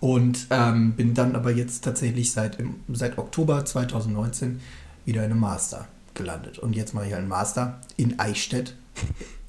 Und 0.00 0.48
ähm, 0.50 0.94
bin 0.94 1.14
dann 1.14 1.36
aber 1.36 1.52
jetzt 1.52 1.84
tatsächlich 1.84 2.32
seit, 2.32 2.58
im, 2.58 2.74
seit 2.92 3.16
Oktober 3.16 3.64
2019 3.64 4.60
wieder 5.04 5.24
in 5.24 5.30
einem 5.30 5.40
Master 5.40 5.86
gelandet. 6.14 6.58
Und 6.58 6.74
jetzt 6.74 6.94
mache 6.94 7.06
ich 7.06 7.14
einen 7.14 7.28
Master 7.28 7.78
in 7.96 8.18
Eichstätt. 8.18 8.74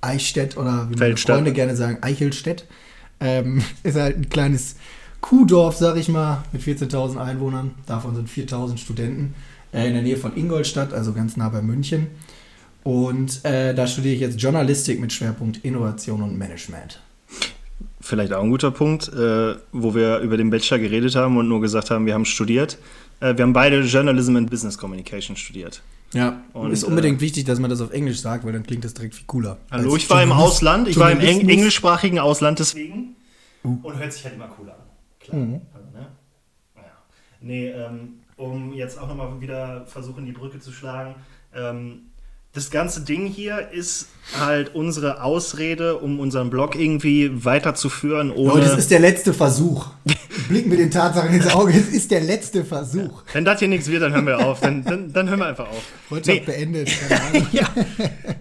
Eichstätt 0.01 0.55
oder 0.55 0.88
wie 0.91 0.95
meine. 0.98 1.17
Freunde 1.17 1.51
gerne 1.51 1.75
sagen, 1.75 1.98
Eichelstädt. 2.01 2.67
Ähm, 3.19 3.63
ist 3.83 3.98
halt 3.98 4.17
ein 4.17 4.29
kleines 4.29 4.75
Kuhdorf, 5.23 5.77
sag 5.77 5.95
ich 5.95 6.09
mal, 6.09 6.43
mit 6.51 6.61
14.000 6.61 7.17
Einwohnern. 7.17 7.71
Davon 7.85 8.13
sind 8.13 8.29
4.000 8.29 8.77
Studenten. 8.77 9.33
Äh, 9.73 9.87
in 9.87 9.93
der 9.93 10.03
Nähe 10.03 10.17
von 10.17 10.35
Ingolstadt, 10.35 10.93
also 10.93 11.13
ganz 11.13 11.37
nah 11.37 11.47
bei 11.47 11.61
München. 11.61 12.07
Und 12.83 13.43
äh, 13.45 13.73
da 13.73 13.87
studiere 13.87 14.15
ich 14.15 14.19
jetzt 14.19 14.41
Journalistik 14.41 14.99
mit 14.99 15.13
Schwerpunkt 15.13 15.63
Innovation 15.63 16.21
und 16.21 16.37
Management. 16.37 16.99
Vielleicht 18.01 18.33
auch 18.33 18.43
ein 18.43 18.49
guter 18.49 18.71
Punkt, 18.71 19.07
äh, 19.13 19.55
wo 19.71 19.95
wir 19.95 20.19
über 20.19 20.35
den 20.35 20.49
Bachelor 20.49 20.79
geredet 20.79 21.15
haben 21.15 21.37
und 21.37 21.47
nur 21.47 21.61
gesagt 21.61 21.89
haben, 21.89 22.05
wir 22.05 22.13
haben 22.13 22.25
studiert. 22.25 22.77
Äh, 23.21 23.37
wir 23.37 23.43
haben 23.43 23.53
beide 23.53 23.79
Journalism 23.79 24.35
and 24.35 24.49
Business 24.49 24.77
Communication 24.77 25.37
studiert. 25.37 25.81
Ja, 26.13 26.43
Und, 26.51 26.71
ist 26.71 26.83
unbedingt 26.83 27.21
wichtig, 27.21 27.45
dass 27.45 27.59
man 27.59 27.69
das 27.69 27.79
auf 27.79 27.91
Englisch 27.91 28.19
sagt, 28.19 28.45
weil 28.45 28.51
dann 28.51 28.63
klingt 28.63 28.83
das 28.83 28.93
direkt 28.93 29.15
viel 29.15 29.25
cooler. 29.25 29.57
Hallo, 29.71 29.95
ich 29.95 30.09
war 30.09 30.21
im 30.21 30.33
Ausland, 30.33 30.89
ich 30.89 30.99
war 30.99 31.09
im 31.09 31.21
englischsprachigen 31.21 32.19
Ausland 32.19 32.59
deswegen. 32.59 33.15
Und 33.63 33.97
hört 33.97 34.11
sich 34.11 34.25
halt 34.25 34.35
immer 34.35 34.49
cooler 34.49 34.73
an. 34.73 34.92
Klar. 35.23 35.39
Mhm. 35.39 35.61
Also, 35.73 35.87
ne? 35.91 36.07
Naja. 36.75 36.91
Nee, 37.41 37.69
ähm, 37.69 38.19
um 38.37 38.73
jetzt 38.73 38.99
auch 38.99 39.07
nochmal 39.07 39.39
wieder 39.41 39.85
versuchen, 39.85 40.25
die 40.25 40.31
Brücke 40.31 40.59
zu 40.59 40.71
schlagen. 40.71 41.15
Ähm, 41.55 42.09
das 42.53 42.69
ganze 42.69 43.01
Ding 43.01 43.25
hier 43.25 43.71
ist 43.71 44.09
halt 44.39 44.75
unsere 44.75 45.23
Ausrede, 45.23 45.97
um 45.97 46.19
unseren 46.19 46.51
Blog 46.51 46.75
irgendwie 46.75 47.43
weiterzuführen. 47.43 48.31
Ohne 48.31 48.53
oh, 48.53 48.57
das 48.59 48.77
ist 48.77 48.91
der 48.91 48.99
letzte 48.99 49.33
Versuch. 49.33 49.87
Blicken 50.49 50.69
wir 50.69 50.77
den 50.77 50.91
Tatsachen 50.91 51.33
ins 51.33 51.47
Auge. 51.51 51.73
Es 51.73 51.87
ist 51.87 52.11
der 52.11 52.21
letzte 52.21 52.63
Versuch. 52.63 53.23
Wenn 53.33 53.43
das 53.43 53.57
hier 53.57 53.67
nichts 53.67 53.87
wird, 53.87 54.03
dann 54.03 54.13
hören 54.13 54.27
wir 54.27 54.45
auf. 54.45 54.59
Dann, 54.59 54.83
dann, 54.83 55.11
dann 55.11 55.29
hören 55.29 55.39
wir 55.39 55.47
einfach 55.47 55.67
auf. 55.67 55.83
Freundschaft 56.07 56.39
nee. 56.39 56.45
beendet. 56.45 56.91
ja. 57.51 57.67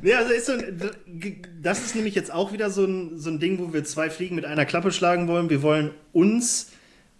Nee, 0.02 0.14
also 0.14 0.32
ist 0.32 0.46
so, 0.46 0.52
das 1.62 1.82
ist 1.82 1.94
nämlich 1.94 2.14
jetzt 2.14 2.32
auch 2.32 2.52
wieder 2.52 2.68
so 2.68 2.84
ein, 2.84 3.18
so 3.18 3.30
ein 3.30 3.38
Ding, 3.38 3.58
wo 3.60 3.72
wir 3.72 3.82
zwei 3.84 4.10
Fliegen 4.10 4.34
mit 4.34 4.44
einer 4.44 4.66
Klappe 4.66 4.92
schlagen 4.92 5.26
wollen. 5.26 5.48
Wir 5.48 5.62
wollen 5.62 5.90
uns 6.12 6.71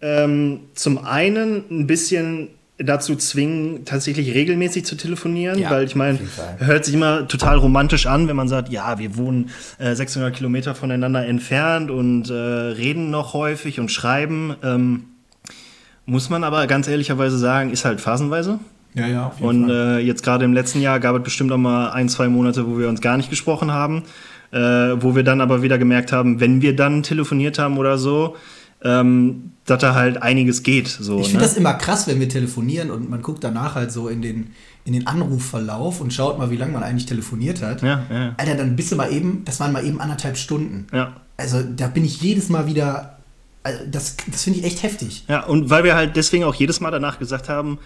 ähm, 0.03 0.59
zum 0.75 1.03
einen 1.05 1.63
ein 1.71 1.87
bisschen 1.87 2.49
dazu 2.77 3.15
zwingen, 3.15 3.85
tatsächlich 3.85 4.33
regelmäßig 4.33 4.83
zu 4.83 4.95
telefonieren, 4.95 5.59
ja, 5.59 5.69
weil 5.69 5.85
ich 5.85 5.95
meine, 5.95 6.19
hört 6.57 6.83
sich 6.83 6.93
immer 6.93 7.27
total 7.27 7.57
romantisch 7.57 8.07
an, 8.07 8.27
wenn 8.27 8.35
man 8.35 8.49
sagt, 8.49 8.69
ja, 8.69 8.99
wir 8.99 9.15
wohnen 9.15 9.51
äh, 9.77 9.95
600 9.95 10.35
Kilometer 10.35 10.75
voneinander 10.75 11.25
entfernt 11.25 11.89
und 11.89 12.29
äh, 12.29 12.33
reden 12.33 13.11
noch 13.11 13.33
häufig 13.33 13.79
und 13.79 13.91
schreiben. 13.91 14.55
Ähm, 14.63 15.05
muss 16.05 16.29
man 16.29 16.43
aber 16.43 16.67
ganz 16.67 16.87
ehrlicherweise 16.87 17.37
sagen, 17.37 17.71
ist 17.71 17.85
halt 17.85 18.01
phasenweise. 18.01 18.59
Ja, 18.95 19.07
ja. 19.07 19.27
Auf 19.27 19.39
jeden 19.39 19.47
und 19.47 19.69
Fall. 19.69 19.99
Äh, 19.99 20.01
jetzt 20.01 20.23
gerade 20.23 20.43
im 20.43 20.53
letzten 20.53 20.81
Jahr 20.81 20.99
gab 20.99 21.15
es 21.15 21.23
bestimmt 21.23 21.51
auch 21.51 21.57
mal 21.57 21.91
ein, 21.91 22.09
zwei 22.09 22.27
Monate, 22.27 22.67
wo 22.67 22.77
wir 22.77 22.89
uns 22.89 22.99
gar 22.99 23.15
nicht 23.15 23.29
gesprochen 23.29 23.71
haben, 23.71 24.03
äh, 24.51 24.57
wo 24.59 25.15
wir 25.15 25.23
dann 25.23 25.39
aber 25.39 25.61
wieder 25.61 25.77
gemerkt 25.77 26.11
haben, 26.11 26.41
wenn 26.41 26.61
wir 26.61 26.75
dann 26.75 27.03
telefoniert 27.03 27.57
haben 27.59 27.77
oder 27.77 27.97
so, 27.97 28.35
ähm, 28.83 29.51
dass 29.65 29.79
da 29.79 29.95
halt 29.95 30.21
einiges 30.21 30.63
geht. 30.63 30.87
So, 30.87 31.19
ich 31.19 31.27
finde 31.27 31.43
ne? 31.43 31.47
das 31.47 31.57
immer 31.57 31.73
krass, 31.73 32.07
wenn 32.07 32.19
wir 32.19 32.27
telefonieren 32.27 32.91
und 32.91 33.09
man 33.09 33.21
guckt 33.21 33.43
danach 33.43 33.75
halt 33.75 33.91
so 33.91 34.09
in 34.09 34.21
den, 34.21 34.51
in 34.83 34.93
den 34.93 35.07
Anrufverlauf 35.07 36.01
und 36.01 36.13
schaut 36.13 36.37
mal, 36.37 36.49
wie 36.51 36.57
lange 36.57 36.73
man 36.73 36.83
eigentlich 36.83 37.05
telefoniert 37.05 37.61
hat. 37.61 37.81
Ja, 37.81 38.05
ja. 38.09 38.35
Alter, 38.37 38.55
dann 38.55 38.75
bist 38.75 38.91
du 38.91 38.95
mal 38.95 39.11
eben, 39.11 39.43
das 39.45 39.59
waren 39.59 39.71
mal 39.71 39.85
eben 39.85 40.01
anderthalb 40.01 40.37
Stunden. 40.37 40.87
Ja. 40.91 41.15
Also 41.37 41.63
da 41.63 41.87
bin 41.87 42.03
ich 42.03 42.21
jedes 42.21 42.49
Mal 42.49 42.67
wieder, 42.67 43.17
also 43.63 43.79
das, 43.89 44.17
das 44.29 44.43
finde 44.43 44.59
ich 44.59 44.65
echt 44.65 44.83
heftig. 44.83 45.23
Ja, 45.29 45.45
und 45.45 45.69
weil 45.69 45.85
wir 45.85 45.95
halt 45.95 46.15
deswegen 46.17 46.43
auch 46.43 46.55
jedes 46.55 46.81
Mal 46.81 46.91
danach 46.91 47.19
gesagt 47.19 47.47
haben, 47.47 47.79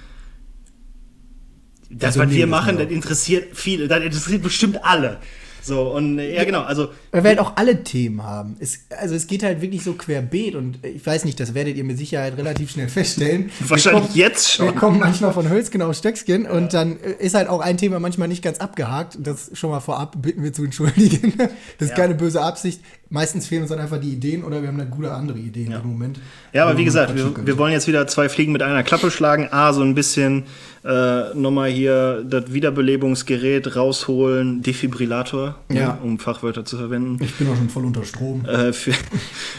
das, 1.89 2.17
was 2.17 2.29
wir 2.31 2.47
machen, 2.47 2.77
das 2.77 2.89
interessiert 2.89 3.55
viele, 3.55 3.87
das 3.87 4.03
interessiert 4.03 4.41
bestimmt 4.41 4.83
alle. 4.83 5.17
So, 5.61 5.93
und 5.93 6.17
ja, 6.19 6.43
genau, 6.43 6.61
also. 6.61 6.89
Wir 7.17 7.23
werden 7.23 7.39
auch 7.39 7.53
alle 7.55 7.83
Themen 7.83 8.23
haben. 8.23 8.57
Es, 8.59 8.85
also 8.99 9.15
es 9.15 9.25
geht 9.25 9.41
halt 9.41 9.61
wirklich 9.61 9.83
so 9.83 9.93
querbeet 9.93 10.55
und 10.55 10.85
ich 10.85 11.05
weiß 11.05 11.25
nicht, 11.25 11.39
das 11.39 11.53
werdet 11.53 11.75
ihr 11.75 11.83
mit 11.83 11.97
Sicherheit 11.97 12.37
relativ 12.37 12.69
schnell 12.71 12.89
feststellen. 12.89 13.49
Wahrscheinlich 13.59 14.03
kommen, 14.03 14.15
jetzt 14.15 14.51
schon. 14.51 14.67
Wir 14.67 14.73
kommen 14.73 14.99
manchmal 14.99 15.33
von 15.33 15.49
Hölzgen 15.49 15.81
auf 15.81 15.95
Stöckskin 15.95 16.43
ja. 16.43 16.51
und 16.51 16.73
dann 16.73 16.97
ist 16.97 17.33
halt 17.33 17.49
auch 17.49 17.59
ein 17.59 17.77
Thema 17.77 17.99
manchmal 17.99 18.27
nicht 18.27 18.43
ganz 18.43 18.59
abgehakt. 18.59 19.17
Das 19.19 19.49
schon 19.53 19.71
mal 19.71 19.79
vorab 19.79 20.21
bitten 20.21 20.43
wir 20.43 20.53
zu 20.53 20.63
entschuldigen. 20.63 21.33
Das 21.79 21.89
ist 21.89 21.97
ja. 21.97 22.03
keine 22.03 22.15
böse 22.15 22.41
Absicht. 22.41 22.81
Meistens 23.09 23.47
fehlen 23.47 23.61
uns 23.61 23.69
dann 23.69 23.79
einfach 23.79 23.99
die 23.99 24.11
Ideen 24.11 24.43
oder 24.43 24.61
wir 24.61 24.67
haben 24.67 24.77
dann 24.77 24.89
gute 24.89 25.11
andere 25.11 25.37
Ideen 25.37 25.71
ja. 25.71 25.79
im 25.79 25.87
Moment. 25.87 26.19
Ja, 26.53 26.65
aber 26.65 26.77
wie 26.77 26.83
gesagt, 26.83 27.15
wir, 27.15 27.45
wir 27.45 27.57
wollen 27.57 27.71
jetzt 27.71 27.87
wieder 27.87 28.05
zwei 28.07 28.29
Fliegen 28.29 28.51
mit 28.51 28.61
einer 28.61 28.83
Klappe 28.83 29.11
schlagen. 29.11 29.47
A, 29.51 29.73
so 29.73 29.81
ein 29.81 29.95
bisschen 29.95 30.43
äh, 30.83 31.33
nochmal 31.33 31.69
hier 31.69 32.23
das 32.27 32.53
Wiederbelebungsgerät 32.53 33.75
rausholen, 33.75 34.61
Defibrillator, 34.61 35.55
um 36.03 36.19
Fachwörter 36.19 36.65
zu 36.65 36.77
verwenden. 36.77 37.06
Ich 37.21 37.35
bin 37.35 37.49
auch 37.49 37.55
schon 37.55 37.69
voll 37.69 37.85
unter 37.85 38.03
Strom. 38.03 38.45
Äh, 38.45 38.73
für, 38.73 38.93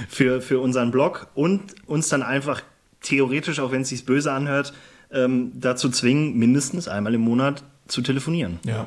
für, 0.09 0.41
für 0.41 0.61
unseren 0.61 0.91
Blog 0.91 1.29
und 1.35 1.75
uns 1.87 2.09
dann 2.09 2.23
einfach 2.23 2.63
theoretisch, 3.01 3.61
auch 3.61 3.73
wenn 3.73 3.83
es 3.83 3.89
sich 3.89 4.05
böse 4.05 4.33
anhört, 4.33 4.73
ähm, 5.11 5.53
dazu 5.55 5.89
zwingen, 5.89 6.37
mindestens 6.39 6.89
einmal 6.89 7.15
im 7.15 7.23
Monat 7.23 7.65
zu 7.87 8.03
telefonieren. 8.03 8.59
Ja. 8.65 8.87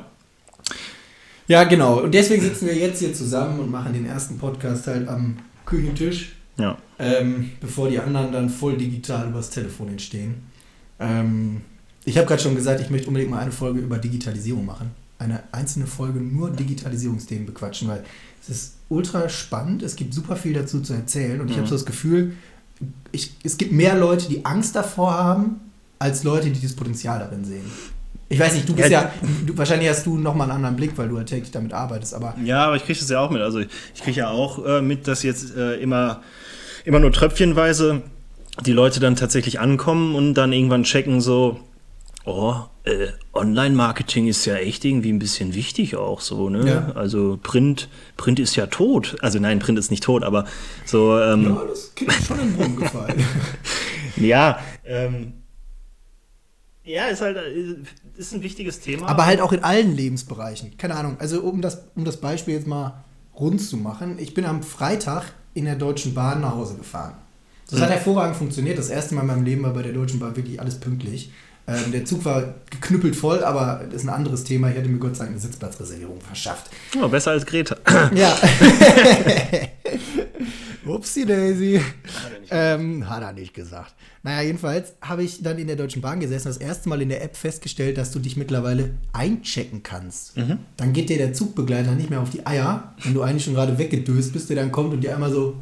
Ja, 1.48 1.64
genau. 1.64 2.00
Und 2.00 2.14
deswegen 2.14 2.40
sitzen 2.40 2.66
wir 2.66 2.74
jetzt 2.74 3.00
hier 3.00 3.12
zusammen 3.12 3.58
und 3.58 3.70
machen 3.70 3.92
den 3.92 4.06
ersten 4.06 4.38
Podcast 4.38 4.86
halt 4.86 5.08
am 5.08 5.38
Küchentisch. 5.66 6.32
Ja. 6.56 6.78
Ähm, 6.98 7.50
bevor 7.60 7.88
die 7.88 7.98
anderen 7.98 8.32
dann 8.32 8.48
voll 8.48 8.76
digital 8.76 9.28
übers 9.28 9.50
Telefon 9.50 9.88
entstehen. 9.88 10.34
Ähm, 11.00 11.62
ich 12.04 12.16
habe 12.16 12.26
gerade 12.26 12.42
schon 12.42 12.54
gesagt, 12.54 12.80
ich 12.80 12.90
möchte 12.90 13.08
unbedingt 13.08 13.30
mal 13.30 13.40
eine 13.40 13.52
Folge 13.52 13.80
über 13.80 13.98
Digitalisierung 13.98 14.64
machen. 14.64 14.90
Eine 15.18 15.42
einzelne 15.52 15.86
Folge 15.86 16.20
nur 16.20 16.50
Digitalisierungsthemen 16.50 17.46
bequatschen, 17.46 17.88
weil 17.88 18.04
es 18.42 18.48
ist 18.48 18.74
ultra 18.88 19.28
spannend. 19.28 19.82
Es 19.82 19.96
gibt 19.96 20.12
super 20.12 20.36
viel 20.36 20.52
dazu 20.52 20.80
zu 20.80 20.92
erzählen 20.92 21.40
und 21.40 21.48
ich 21.48 21.56
habe 21.56 21.64
mhm. 21.64 21.70
so 21.70 21.74
das 21.76 21.86
Gefühl, 21.86 22.32
ich, 23.12 23.32
es 23.44 23.56
gibt 23.56 23.72
mehr 23.72 23.96
Leute, 23.96 24.28
die 24.28 24.44
Angst 24.44 24.74
davor 24.76 25.14
haben, 25.14 25.60
als 25.98 26.24
Leute, 26.24 26.50
die 26.50 26.60
das 26.60 26.74
Potenzial 26.74 27.20
darin 27.20 27.44
sehen. 27.44 27.64
Ich 28.28 28.40
weiß 28.40 28.54
nicht, 28.54 28.68
du 28.68 28.74
bist 28.74 28.90
ja, 28.90 29.02
ja 29.02 29.12
du, 29.46 29.56
wahrscheinlich 29.58 29.88
hast 29.90 30.06
du 30.06 30.16
nochmal 30.16 30.48
einen 30.48 30.56
anderen 30.56 30.76
Blick, 30.76 30.96
weil 30.96 31.08
du 31.08 31.18
ja 31.18 31.24
täglich 31.24 31.50
damit 31.50 31.74
arbeitest, 31.74 32.14
aber. 32.14 32.34
Ja, 32.42 32.66
aber 32.66 32.76
ich 32.76 32.84
kriege 32.84 32.98
das 32.98 33.08
ja 33.10 33.20
auch 33.20 33.30
mit. 33.30 33.42
Also 33.42 33.60
ich 33.60 34.02
kriege 34.02 34.20
ja 34.20 34.30
auch 34.30 34.64
äh, 34.64 34.80
mit, 34.80 35.06
dass 35.06 35.22
jetzt 35.22 35.54
äh, 35.54 35.74
immer, 35.74 36.22
immer 36.84 36.98
nur 36.98 37.12
tröpfchenweise 37.12 38.02
die 38.64 38.72
Leute 38.72 39.00
dann 39.00 39.16
tatsächlich 39.16 39.60
ankommen 39.60 40.14
und 40.14 40.34
dann 40.34 40.52
irgendwann 40.52 40.84
checken, 40.84 41.20
so, 41.20 41.60
oh, 42.24 42.54
äh, 42.84 43.08
Online-Marketing 43.32 44.28
ist 44.28 44.44
ja 44.44 44.56
echt 44.56 44.84
irgendwie 44.84 45.12
ein 45.12 45.18
bisschen 45.18 45.54
wichtig 45.54 45.96
auch 45.96 46.20
so, 46.20 46.48
ne? 46.48 46.68
Ja. 46.68 46.92
Also 46.94 47.38
Print, 47.42 47.88
Print 48.16 48.40
ist 48.40 48.56
ja 48.56 48.66
tot. 48.66 49.16
Also 49.20 49.38
nein, 49.38 49.58
Print 49.58 49.78
ist 49.78 49.90
nicht 49.90 50.04
tot, 50.04 50.24
aber 50.24 50.46
so. 50.84 51.18
Ähm, 51.18 51.44
ja, 51.44 51.64
das 51.68 51.92
ist 51.94 52.26
schon 52.26 52.38
in 52.40 52.48
den 52.48 52.56
Brunnen 52.56 52.76
gefallen. 52.76 53.24
ja, 54.16 54.58
ähm, 54.84 55.34
ja, 56.84 57.06
ist 57.06 57.20
halt 57.20 57.36
äh, 57.36 57.76
ist 58.16 58.34
ein 58.34 58.42
wichtiges 58.42 58.80
Thema. 58.80 59.06
Aber 59.08 59.26
halt 59.26 59.40
auch 59.40 59.52
in 59.52 59.62
allen 59.62 59.94
Lebensbereichen. 59.96 60.76
Keine 60.76 60.96
Ahnung. 60.96 61.16
Also 61.18 61.40
um 61.42 61.62
das, 61.62 61.84
um 61.94 62.04
das 62.04 62.20
Beispiel 62.20 62.54
jetzt 62.54 62.66
mal 62.66 63.04
rund 63.38 63.60
zu 63.60 63.76
machen. 63.76 64.18
Ich 64.18 64.34
bin 64.34 64.44
am 64.44 64.62
Freitag 64.62 65.32
in 65.54 65.64
der 65.64 65.76
Deutschen 65.76 66.14
Bahn 66.14 66.40
nach 66.40 66.54
Hause 66.54 66.76
gefahren. 66.76 67.14
Das 67.70 67.78
mhm. 67.78 67.84
hat 67.84 67.90
hervorragend 67.90 68.36
funktioniert. 68.36 68.78
Das 68.78 68.90
erste 68.90 69.14
Mal 69.14 69.22
in 69.22 69.26
meinem 69.28 69.44
Leben 69.44 69.62
war 69.62 69.72
bei 69.72 69.82
der 69.82 69.92
Deutschen 69.92 70.18
Bahn 70.18 70.36
wirklich 70.36 70.60
alles 70.60 70.80
pünktlich. 70.80 71.30
Ähm, 71.66 71.92
der 71.92 72.04
Zug 72.04 72.24
war 72.24 72.54
geknüppelt 72.70 73.14
voll, 73.14 73.44
aber 73.44 73.82
das 73.84 74.02
ist 74.02 74.08
ein 74.08 74.14
anderes 74.14 74.44
Thema. 74.44 74.70
Ich 74.70 74.76
hatte 74.76 74.88
mir 74.88 74.98
Gott 74.98 75.14
sei 75.16 75.24
Dank 75.24 75.36
eine 75.36 75.40
Sitzplatzreservierung 75.40 76.20
verschafft. 76.20 76.70
Oh, 77.00 77.08
besser 77.08 77.30
als 77.32 77.46
Greta. 77.46 77.76
Ja. 78.14 78.36
Upsi 80.84 81.24
Daisy. 81.24 81.80
Ähm, 82.50 83.08
hat 83.08 83.22
er 83.22 83.32
nicht 83.32 83.54
gesagt. 83.54 83.94
Naja, 84.24 84.42
jedenfalls 84.42 84.92
habe 85.00 85.22
ich 85.22 85.42
dann 85.42 85.58
in 85.58 85.66
der 85.66 85.76
Deutschen 85.76 86.02
Bahn 86.02 86.20
gesessen, 86.20 86.48
das 86.48 86.56
erste 86.58 86.88
Mal 86.88 87.00
in 87.02 87.08
der 87.08 87.22
App 87.22 87.36
festgestellt, 87.36 87.98
dass 87.98 88.10
du 88.10 88.18
dich 88.18 88.36
mittlerweile 88.36 88.90
einchecken 89.12 89.82
kannst. 89.82 90.36
Mhm. 90.36 90.58
Dann 90.76 90.92
geht 90.92 91.08
dir 91.08 91.18
der 91.18 91.32
Zugbegleiter 91.32 91.92
nicht 91.92 92.10
mehr 92.10 92.20
auf 92.20 92.30
die 92.30 92.46
Eier, 92.46 92.94
wenn 93.02 93.14
du 93.14 93.22
eigentlich 93.22 93.44
schon 93.44 93.54
gerade 93.54 93.78
weggedöst 93.78 94.32
bist, 94.32 94.48
der 94.50 94.56
dann 94.56 94.72
kommt 94.72 94.92
und 94.92 95.02
dir 95.02 95.14
einmal 95.14 95.32
so 95.32 95.56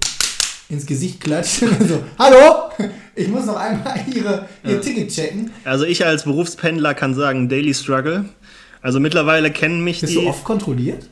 ins 0.70 0.86
Gesicht 0.86 1.20
klatscht. 1.20 1.58
so, 1.88 2.02
hallo, 2.18 2.70
ich 3.14 3.28
muss 3.28 3.44
noch 3.44 3.56
einmal 3.56 4.00
ihre, 4.14 4.48
ihr 4.64 4.74
ja. 4.74 4.78
Ticket 4.78 5.10
checken. 5.10 5.50
Also 5.64 5.84
ich 5.84 6.06
als 6.06 6.24
Berufspendler 6.24 6.94
kann 6.94 7.14
sagen, 7.14 7.48
Daily 7.48 7.74
Struggle. 7.74 8.24
Also 8.80 9.00
mittlerweile 9.00 9.50
kennen 9.50 9.84
mich 9.84 10.00
Bist 10.00 10.12
die... 10.12 10.16
Bist 10.16 10.26
du 10.26 10.30
oft 10.30 10.44
kontrolliert? 10.44 11.08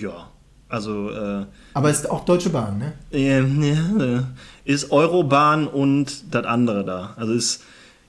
Ja, 0.00 0.30
also... 0.68 1.10
Äh, 1.10 1.44
Aber 1.74 1.90
ist 1.90 2.08
auch 2.10 2.24
Deutsche 2.24 2.50
Bahn, 2.50 2.78
ne? 2.78 2.92
Äh, 3.12 4.22
ist 4.64 4.90
Eurobahn 4.90 5.66
und 5.66 6.34
das 6.34 6.46
andere 6.46 6.84
da. 6.84 7.14
Also 7.16 7.34
ist 7.34 7.62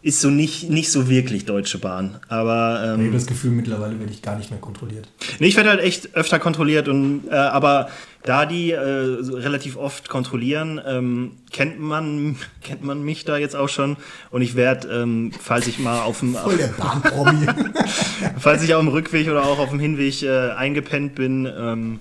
ist 0.03 0.20
so 0.20 0.29
nicht, 0.29 0.70
nicht 0.70 0.91
so 0.91 1.10
wirklich 1.10 1.46
Deutsche 1.46 1.77
Bahn. 1.77 2.17
Aber, 2.27 2.81
ähm, 2.84 3.01
ich 3.01 3.08
habe 3.08 3.17
das 3.17 3.27
Gefühl, 3.27 3.51
mittlerweile 3.51 4.00
werde 4.00 4.12
ich 4.12 4.22
gar 4.22 4.36
nicht 4.36 4.50
mehr 4.50 4.60
kontrolliert. 4.60 5.08
Nee, 5.39 5.48
ich 5.48 5.55
werde 5.55 5.70
halt 5.70 5.81
echt 5.81 6.15
öfter 6.15 6.39
kontrolliert. 6.39 6.88
Und, 6.88 7.27
äh, 7.29 7.36
aber 7.36 7.89
da 8.24 8.48
die 8.48 8.72
äh, 8.72 8.79
relativ 8.79 9.77
oft 9.77 10.10
kontrollieren, 10.10 10.81
ähm, 10.86 11.34
kennt, 11.51 11.79
man, 11.79 12.36
kennt 12.62 12.84
man 12.84 13.03
mich 13.03 13.25
da 13.25 13.38
jetzt 13.38 13.55
auch 13.55 13.70
schon. 13.70 13.96
Und 14.31 14.41
ich 14.41 14.55
werde, 14.55 14.88
ähm, 14.88 15.31
falls 15.39 15.67
ich 15.67 15.77
mal 15.77 16.01
auf 16.01 16.20
dem... 16.20 16.34
Voll 16.34 16.58
der 16.58 16.67
Bahnpromi. 16.70 17.46
falls 18.39 18.63
ich 18.63 18.74
auf 18.74 18.81
dem 18.81 18.89
Rückweg 18.89 19.27
oder 19.27 19.46
auch 19.46 19.60
auf 19.60 19.70
dem 19.70 19.79
Hinweg 19.79 20.24
äh, 20.24 20.50
eingepennt 20.51 21.13
bin, 21.13 21.48
ähm, 21.55 22.00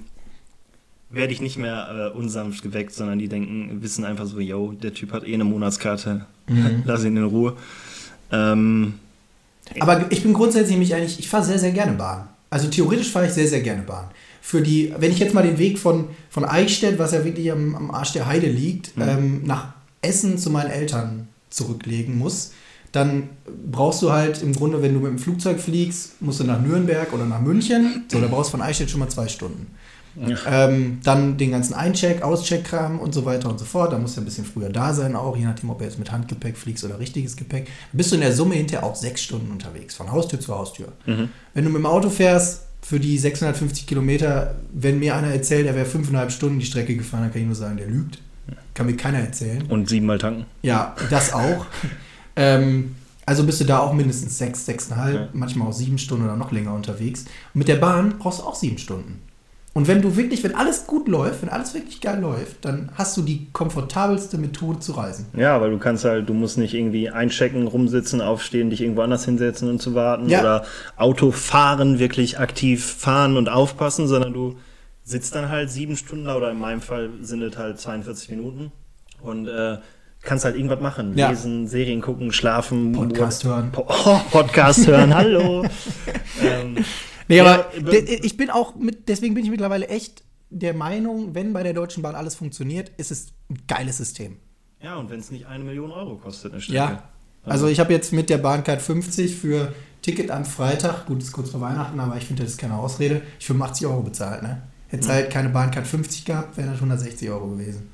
werde 1.11 1.33
ich 1.33 1.41
nicht 1.41 1.59
mehr 1.59 2.13
äh, 2.15 2.17
unsanft 2.17 2.63
geweckt, 2.63 2.95
sondern 2.95 3.19
die 3.19 3.29
denken, 3.29 3.83
wissen 3.83 4.05
einfach 4.05 4.27
so, 4.27 4.39
yo, 4.41 4.73
der 4.73 4.95
Typ 4.95 5.13
hat 5.13 5.27
eh 5.27 5.35
eine 5.35 5.45
Monatskarte, 5.45 6.25
mhm. 6.49 6.83
lass 6.87 7.05
ihn 7.05 7.17
in 7.17 7.25
Ruhe. 7.25 7.57
Ähm, 8.33 8.95
Aber 9.79 10.07
ich 10.11 10.23
bin 10.23 10.33
grundsätzlich 10.33 10.77
mich 10.77 10.95
eigentlich, 10.95 11.19
ich 11.19 11.29
fahre 11.29 11.45
sehr, 11.45 11.59
sehr 11.59 11.73
gerne 11.73 11.93
Bahn. 11.93 12.29
Also 12.51 12.69
theoretisch 12.69 13.11
fahre 13.11 13.27
ich 13.27 13.33
sehr, 13.33 13.47
sehr 13.47 13.61
gerne 13.61 13.83
Bahn. 13.83 14.11
Für 14.43 14.61
die, 14.61 14.93
wenn 14.99 15.13
ich 15.13 15.19
jetzt 15.19 15.35
mal 15.35 15.43
den 15.43 15.59
Weg 15.59 15.79
von, 15.79 16.09
von 16.31 16.45
Eichstätt, 16.45 16.99
was 16.99 17.13
ja 17.13 17.25
wirklich 17.25 17.53
am, 17.53 17.75
am 17.75 17.91
Arsch 17.91 18.13
der 18.13 18.27
Heide 18.27 18.49
liegt, 18.49 18.97
mhm. 18.97 19.03
ähm, 19.09 19.41
nach 19.45 19.75
Essen 20.03 20.39
zu 20.39 20.51
meinen 20.51 20.71
Eltern 20.71 21.29
zurücklegen 21.51 22.19
muss, 22.19 22.53
dann 22.93 23.29
brauchst 23.71 24.03
du 24.03 24.11
halt 24.11 24.43
im 24.43 24.53
Grunde, 24.53 24.83
wenn 24.83 24.95
du 24.95 25.01
mit 25.01 25.11
dem 25.11 25.19
Flugzeug 25.19 25.61
fliegst, 25.61 26.21
musst 26.21 26.41
du 26.41 26.45
nach 26.45 26.61
Nürnberg 26.61 27.13
oder 27.13 27.25
nach 27.25 27.41
München. 27.41 28.05
So, 28.11 28.21
da 28.21 28.27
brauchst 28.27 28.49
du 28.49 28.59
von 28.59 28.63
Eichstätt 28.63 28.91
schon 28.91 29.01
mal 29.01 29.09
zwei 29.09 29.29
Stunden. 29.29 29.69
Ähm, 30.47 30.99
dann 31.03 31.37
den 31.37 31.51
ganzen 31.53 31.75
Eincheck, 31.75 32.23
Auscheckkram 32.23 32.99
und 32.99 33.15
so 33.15 33.25
weiter 33.25 33.49
und 33.49 33.59
so 33.59 33.65
fort. 33.65 33.93
Da 33.93 33.99
musst 33.99 34.17
du 34.17 34.21
ein 34.21 34.25
bisschen 34.25 34.45
früher 34.45 34.69
da 34.69 34.93
sein, 34.93 35.15
auch 35.17 35.37
je 35.37 35.45
nachdem, 35.45 35.71
ob 35.71 35.79
du 35.79 35.85
jetzt 35.85 35.99
mit 35.99 36.11
Handgepäck 36.13 36.57
fliegst 36.57 36.85
oder 36.85 36.99
richtiges 36.99 37.37
Gepäck. 37.37 37.69
Bist 37.93 38.11
du 38.11 38.17
in 38.17 38.21
der 38.23 38.33
Summe 38.33 38.55
hinterher 38.57 38.85
auch 38.87 38.97
sechs 38.97 39.23
Stunden 39.23 39.51
unterwegs, 39.51 39.95
von 39.95 40.11
Haustür 40.11 40.41
zu 40.41 40.55
Haustür. 40.57 40.89
Wenn 41.07 41.65
du 41.65 41.71
mit 41.71 41.79
dem 41.79 41.87
Auto 41.87 42.11
fährst, 42.11 42.63
für 42.83 42.99
die 42.99 43.19
650 43.19 43.87
Kilometer, 43.87 44.55
wenn 44.73 44.99
mir 44.99 45.15
einer 45.15 45.29
erzählt, 45.29 45.67
er 45.67 45.75
wäre 45.75 45.85
fünfeinhalb 45.87 46.33
Stunden 46.33 46.59
die 46.59 46.65
Strecke 46.67 46.97
gefahren, 46.97 47.23
dann 47.25 47.33
kann 47.33 47.43
ich 47.43 47.47
nur 47.47 47.55
sagen, 47.57 47.77
der 47.77 47.87
lügt. 47.87 48.19
Kann 48.75 48.87
mir 48.87 48.97
keiner 48.97 49.19
erzählen. 49.19 49.63
Und 49.69 49.89
siebenmal 49.89 50.19
tanken. 50.19 50.47
Ja, 50.63 50.97
das 51.11 51.33
auch. 51.33 51.67
ähm, 52.37 52.95
also 53.27 53.45
bist 53.45 53.61
du 53.61 53.65
da 53.65 53.81
auch 53.81 53.93
mindestens 53.93 54.39
sechs, 54.39 54.65
sechseinhalb, 54.65 55.15
Ja. 55.15 55.29
manchmal 55.35 55.69
auch 55.69 55.73
sieben 55.73 55.99
Stunden 55.99 56.25
oder 56.25 56.37
noch 56.37 56.53
länger 56.53 56.75
unterwegs. 56.75 57.27
Und 57.55 57.59
mit 57.59 57.69
der 57.69 57.77
Bahn 57.77 58.15
brauchst 58.19 58.41
du 58.41 58.45
auch 58.45 58.55
sieben 58.55 58.79
Stunden. 58.79 59.21
Und 59.73 59.87
wenn 59.87 60.03
du 60.03 60.17
wirklich, 60.17 60.43
wenn 60.43 60.57
alles 60.57 60.87
gut 60.87 61.07
läuft, 61.07 61.43
wenn 61.43 61.49
alles 61.49 61.75
wirklich 61.75 62.01
geil 62.01 62.21
läuft, 62.21 62.65
dann 62.65 62.91
hast 62.97 63.17
du 63.17 63.23
die 63.23 63.47
komfortabelste 63.53 64.37
Methode 64.37 64.81
zu 64.81 64.93
reisen. 64.93 65.27
Ja, 65.37 65.61
weil 65.61 65.71
du 65.71 65.79
kannst 65.79 66.05
halt, 66.05 66.29
du 66.29 66.35
musst 66.35 66.59
nicht 66.59 66.75
irgendwie 66.75 67.09
einchecken, 67.09 67.69
rumsitzen, 67.69 68.21
aufstehen, 68.21 68.71
dich 68.71 68.81
irgendwo 68.81 69.03
anders 69.03 69.25
hinsetzen 69.25 69.71
und 69.71 69.81
zu 69.81 69.95
warten 69.95 70.29
Ja. 70.29 70.41
oder 70.41 70.65
Auto 70.97 71.31
fahren, 71.31 72.01
wirklich 72.01 72.41
aktiv 72.41 72.85
fahren 72.85 73.37
und 73.37 73.49
aufpassen, 73.49 74.09
sondern 74.09 74.33
du 74.33 74.57
sitzt 75.05 75.37
dann 75.37 75.49
halt 75.49 75.71
sieben 75.71 75.97
Stunden 75.97 76.29
oder 76.29 76.51
in 76.51 76.59
meinem 76.59 76.81
Fall 76.81 77.11
sind 77.21 77.41
es 77.43 77.57
halt 77.57 77.79
42 77.79 78.31
Minuten 78.31 78.73
und 79.23 79.47
äh, 79.47 79.79
kannst 80.23 80.45
halt 80.45 80.57
irgendwas 80.57 80.81
machen. 80.81 81.17
Ja. 81.17 81.31
Lesen, 81.31 81.69
Serien 81.69 82.01
gucken, 82.01 82.33
schlafen. 82.33 82.93
Podcast 82.93 83.45
hören. 83.45 83.71
Po 83.71 83.87
oh, 83.89 84.21
Podcast 84.33 84.87
hören, 84.87 85.15
hallo. 85.15 85.65
ähm, 86.43 86.85
Nee, 87.31 87.41
aber 87.41 87.71
ich 88.23 88.37
bin 88.37 88.51
auch, 88.51 88.75
mit, 88.75 89.09
deswegen 89.09 89.35
bin 89.35 89.45
ich 89.45 89.51
mittlerweile 89.51 89.89
echt 89.89 90.23
der 90.51 90.75
Meinung, 90.75 91.35
wenn 91.35 91.53
bei 91.53 91.63
der 91.63 91.73
Deutschen 91.73 92.03
Bahn 92.03 92.15
alles 92.15 92.35
funktioniert, 92.35 92.91
ist 92.97 93.11
es 93.11 93.29
ein 93.49 93.63
geiles 93.69 93.97
System. 93.99 94.37
ja, 94.83 94.97
und 94.97 95.11
wenn 95.11 95.21
es 95.21 95.31
nicht 95.31 95.47
eine 95.47 95.65
Million 95.65 95.93
Euro 95.93 96.17
kostet, 96.17 96.53
eine 96.53 96.61
Strecke. 96.61 96.79
Ja. 96.79 97.03
Also 97.45 97.69
ich 97.69 97.81
habe 97.81 97.93
jetzt 97.93 98.13
mit 98.13 98.29
der 98.29 98.39
Bahncard 98.39 98.83
50 98.83 99.37
für 99.37 99.73
Ticket 100.03 100.31
am 100.31 100.45
Freitag, 100.45 101.07
gut, 101.07 101.23
ist 101.23 101.33
kurz 101.33 101.51
vor 101.51 101.61
Weihnachten, 101.61 101.99
aber 102.01 102.17
ich 102.17 102.25
finde, 102.25 102.43
das 102.43 102.53
ist 102.53 102.59
keine 102.59 102.77
Ausrede, 102.77 103.23
ich 103.39 103.47
85 103.47 103.87
Euro 103.87 104.03
bezahlt, 104.03 104.43
ne? 104.43 104.63
Hätte 104.89 105.05
es 105.05 105.09
halt 105.09 105.31
keine 105.31 105.51
Bahncard 105.51 105.87
50 105.87 106.25
gehabt, 106.25 106.57
wären 106.57 106.71
das 106.71 106.77
160 106.77 107.31
Euro 107.31 107.49
gewesen. 107.49 107.91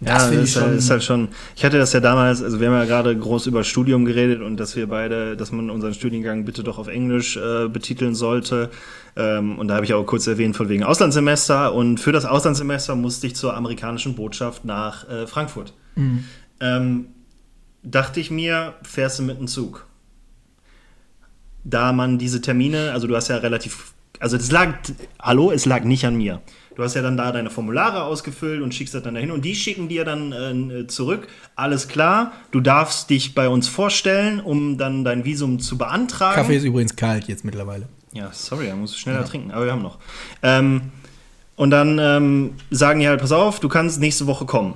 Ja, 0.00 0.14
das 0.14 0.30
ist, 0.30 0.60
halt, 0.60 0.76
ist 0.76 0.90
halt 0.90 1.02
schon. 1.02 1.28
Ich 1.54 1.64
hatte 1.64 1.78
das 1.78 1.92
ja 1.94 2.00
damals, 2.00 2.42
also 2.42 2.60
wir 2.60 2.68
haben 2.68 2.74
ja 2.74 2.84
gerade 2.84 3.16
groß 3.16 3.46
über 3.46 3.64
Studium 3.64 4.04
geredet 4.04 4.42
und 4.42 4.58
dass 4.58 4.76
wir 4.76 4.88
beide, 4.88 5.36
dass 5.36 5.52
man 5.52 5.70
unseren 5.70 5.94
Studiengang 5.94 6.44
bitte 6.44 6.62
doch 6.62 6.78
auf 6.78 6.88
Englisch 6.88 7.36
äh, 7.38 7.68
betiteln 7.68 8.14
sollte. 8.14 8.70
Ähm, 9.16 9.58
und 9.58 9.68
da 9.68 9.76
habe 9.76 9.86
ich 9.86 9.94
auch 9.94 10.04
kurz 10.04 10.26
erwähnt 10.26 10.54
von 10.54 10.68
wegen 10.68 10.84
Auslandssemester. 10.84 11.72
Und 11.72 11.98
für 11.98 12.12
das 12.12 12.26
Auslandssemester 12.26 12.94
musste 12.94 13.26
ich 13.26 13.36
zur 13.36 13.56
amerikanischen 13.56 14.14
Botschaft 14.14 14.66
nach 14.66 15.08
äh, 15.08 15.26
Frankfurt. 15.26 15.72
Ähm, 16.60 17.06
dachte 17.82 18.20
ich 18.20 18.30
mir, 18.30 18.74
fährst 18.82 19.18
du 19.18 19.22
mit 19.22 19.38
dem 19.38 19.46
Zug. 19.46 19.86
Da 21.64 21.92
man 21.92 22.18
diese 22.18 22.42
Termine, 22.42 22.92
also 22.92 23.06
du 23.06 23.16
hast 23.16 23.28
ja 23.28 23.38
relativ, 23.38 23.94
also 24.20 24.36
es 24.36 24.52
lag, 24.52 24.74
hallo, 25.20 25.50
es 25.50 25.64
lag 25.64 25.84
nicht 25.84 26.04
an 26.04 26.16
mir. 26.16 26.42
Du 26.76 26.82
hast 26.82 26.94
ja 26.94 27.00
dann 27.00 27.16
da 27.16 27.32
deine 27.32 27.48
Formulare 27.48 28.02
ausgefüllt 28.02 28.60
und 28.62 28.74
schickst 28.74 28.94
das 28.94 29.02
dann 29.02 29.14
dahin 29.14 29.30
und 29.30 29.46
die 29.46 29.54
schicken 29.54 29.88
dir 29.88 30.04
dann 30.04 30.70
äh, 30.70 30.86
zurück. 30.86 31.26
Alles 31.54 31.88
klar, 31.88 32.32
du 32.50 32.60
darfst 32.60 33.08
dich 33.08 33.34
bei 33.34 33.48
uns 33.48 33.66
vorstellen, 33.66 34.40
um 34.40 34.76
dann 34.76 35.02
dein 35.02 35.24
Visum 35.24 35.58
zu 35.58 35.78
beantragen. 35.78 36.36
Kaffee 36.36 36.56
ist 36.56 36.64
übrigens 36.64 36.94
kalt 36.94 37.28
jetzt 37.28 37.46
mittlerweile. 37.46 37.88
Ja, 38.12 38.30
sorry, 38.32 38.66
da 38.66 38.76
musst 38.76 38.94
du 38.94 38.98
schneller 38.98 39.24
trinken, 39.24 39.50
aber 39.50 39.64
wir 39.64 39.72
haben 39.72 39.82
noch. 39.82 39.98
Ähm, 40.42 40.92
und 41.56 41.70
dann 41.70 41.98
ähm, 41.98 42.54
sagen 42.70 43.00
die 43.00 43.08
halt, 43.08 43.20
pass 43.20 43.32
auf, 43.32 43.58
du 43.58 43.68
kannst 43.68 43.98
nächste 43.98 44.26
Woche 44.26 44.44
kommen. 44.44 44.74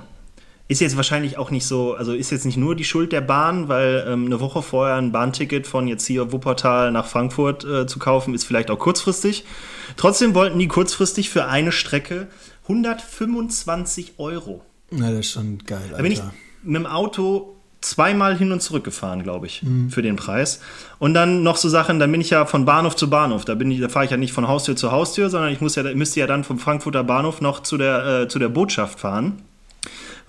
Ist 0.67 0.79
jetzt 0.79 0.95
wahrscheinlich 0.95 1.37
auch 1.37 1.51
nicht 1.51 1.65
so, 1.65 1.95
also 1.95 2.13
ist 2.13 2.31
jetzt 2.31 2.45
nicht 2.45 2.57
nur 2.57 2.75
die 2.75 2.85
Schuld 2.85 3.11
der 3.11 3.21
Bahn, 3.21 3.67
weil 3.67 4.05
ähm, 4.07 4.25
eine 4.25 4.39
Woche 4.39 4.61
vorher 4.61 4.95
ein 4.95 5.11
Bahnticket 5.11 5.67
von 5.67 5.87
jetzt 5.87 6.05
hier 6.05 6.31
Wuppertal 6.31 6.91
nach 6.91 7.07
Frankfurt 7.07 7.65
äh, 7.65 7.87
zu 7.87 7.99
kaufen, 7.99 8.33
ist 8.33 8.45
vielleicht 8.45 8.71
auch 8.71 8.79
kurzfristig. 8.79 9.43
Trotzdem 9.97 10.33
wollten 10.33 10.59
die 10.59 10.67
kurzfristig 10.67 11.29
für 11.29 11.45
eine 11.45 11.71
Strecke 11.71 12.27
125 12.63 14.13
Euro. 14.17 14.61
Na, 14.91 15.09
das 15.09 15.19
ist 15.19 15.31
schon 15.31 15.59
geil, 15.59 15.79
Alter. 15.83 15.97
Da 15.97 16.03
bin 16.03 16.11
ich 16.11 16.21
mit 16.63 16.75
dem 16.75 16.85
Auto 16.85 17.55
zweimal 17.81 18.37
hin 18.37 18.51
und 18.51 18.61
zurück 18.61 18.83
gefahren, 18.83 19.23
glaube 19.23 19.47
ich, 19.47 19.63
für 19.89 20.01
den 20.03 20.15
Preis. 20.15 20.61
Und 20.99 21.15
dann 21.15 21.41
noch 21.41 21.57
so 21.57 21.67
Sachen, 21.67 21.99
dann 21.99 22.11
bin 22.11 22.21
ich 22.21 22.29
ja 22.29 22.45
von 22.45 22.63
Bahnhof 22.63 22.95
zu 22.95 23.09
Bahnhof. 23.09 23.43
Da 23.43 23.55
bin 23.55 23.71
ich, 23.71 23.81
da 23.81 23.89
fahre 23.89 24.05
ich 24.05 24.11
ja 24.11 24.17
nicht 24.17 24.33
von 24.33 24.47
Haustür 24.47 24.75
zu 24.75 24.91
Haustür, 24.91 25.29
sondern 25.29 25.51
ich 25.51 25.61
muss 25.61 25.75
ja, 25.75 25.83
müsste 25.95 26.19
ja 26.19 26.27
dann 26.27 26.43
vom 26.43 26.59
Frankfurter 26.59 27.03
Bahnhof 27.03 27.41
noch 27.41 27.61
zu 27.63 27.77
der, 27.77 28.21
äh, 28.21 28.27
zu 28.27 28.37
der 28.37 28.49
Botschaft 28.49 28.99
fahren. 28.99 29.41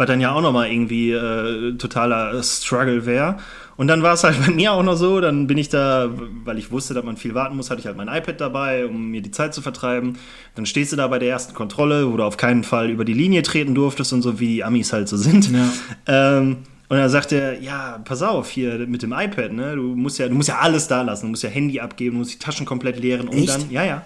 Was 0.03 0.09
dann 0.09 0.21
ja 0.21 0.33
auch 0.33 0.43
nochmal 0.43 0.71
irgendwie 0.71 1.12
äh, 1.12 1.77
totaler 1.77 2.43
Struggle 2.43 3.07
wäre. 3.07 3.37
Und 3.77 3.88
dann 3.88 4.03
war 4.03 4.15
es 4.15 4.25
halt 4.25 4.37
bei 4.47 4.53
mir 4.53 4.73
auch 4.73 4.83
noch 4.83 4.97
so, 4.97 5.21
dann 5.21 5.47
bin 5.47 5.59
ich 5.59 5.69
da, 5.69 6.11
weil 6.45 6.59
ich 6.59 6.71
wusste, 6.71 6.95
dass 6.95 7.05
man 7.05 7.17
viel 7.17 7.35
warten 7.35 7.57
muss, 7.57 7.71
hatte 7.71 7.81
ich 7.81 7.87
halt 7.87 7.97
mein 7.97 8.09
iPad 8.09 8.41
dabei, 8.41 8.87
um 8.87 9.11
mir 9.11 9.23
die 9.23 9.31
Zeit 9.31 9.55
zu 9.55 9.62
vertreiben. 9.62 10.19
Dann 10.55 10.67
stehst 10.67 10.93
du 10.93 10.97
da 10.97 11.07
bei 11.09 11.19
der 11.19 11.31
ersten 11.31 11.55
Kontrolle, 11.55 12.12
wo 12.12 12.17
du 12.17 12.25
auf 12.25 12.37
keinen 12.37 12.65
Fall 12.65 12.91
über 12.91 13.05
die 13.05 13.15
Linie 13.15 13.43
treten 13.43 13.75
durftest 13.75 14.12
und 14.12 14.23
so, 14.23 14.41
wie 14.41 14.47
die 14.47 14.65
Amis 14.65 14.93
halt 14.93 15.09
so 15.09 15.17
sind. 15.17 15.51
Ja. 15.51 15.69
Ähm, 16.07 16.59
und 16.88 16.99
dann 16.99 17.09
sagt 17.09 17.33
er, 17.33 17.61
ja, 17.62 18.03
pass 18.05 18.23
auf, 18.23 18.51
hier 18.51 18.87
mit 18.87 19.03
dem 19.03 19.12
iPad, 19.12 19.53
ne? 19.53 19.77
Du 19.77 19.95
musst 19.95 20.19
ja, 20.19 20.29
du 20.29 20.35
musst 20.35 20.51
ja 20.51 20.59
alles 20.59 20.88
da 20.88 21.01
lassen, 21.01 21.27
du 21.27 21.31
musst 21.31 21.43
ja 21.43 21.49
Handy 21.49 21.81
abgeben, 21.81 22.17
du 22.17 22.19
musst 22.19 22.35
die 22.35 22.38
Taschen 22.38 22.67
komplett 22.67 22.99
leeren, 22.99 23.29
um 23.29 23.38
Echt? 23.38 23.49
dann, 23.49 23.71
ja, 23.71 23.83
ja. 23.83 24.03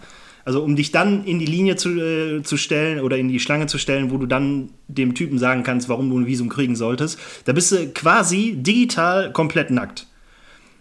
Also 0.46 0.62
um 0.62 0.76
dich 0.76 0.92
dann 0.92 1.24
in 1.24 1.40
die 1.40 1.44
Linie 1.44 1.74
zu, 1.74 1.90
äh, 2.00 2.42
zu 2.44 2.56
stellen 2.56 3.00
oder 3.00 3.18
in 3.18 3.26
die 3.26 3.40
Schlange 3.40 3.66
zu 3.66 3.78
stellen, 3.78 4.12
wo 4.12 4.16
du 4.16 4.26
dann 4.26 4.70
dem 4.86 5.16
Typen 5.16 5.40
sagen 5.40 5.64
kannst, 5.64 5.88
warum 5.88 6.08
du 6.08 6.20
ein 6.20 6.26
Visum 6.26 6.48
kriegen 6.48 6.76
solltest. 6.76 7.18
Da 7.46 7.52
bist 7.52 7.72
du 7.72 7.88
quasi 7.88 8.54
digital 8.56 9.32
komplett 9.32 9.72
nackt. 9.72 10.06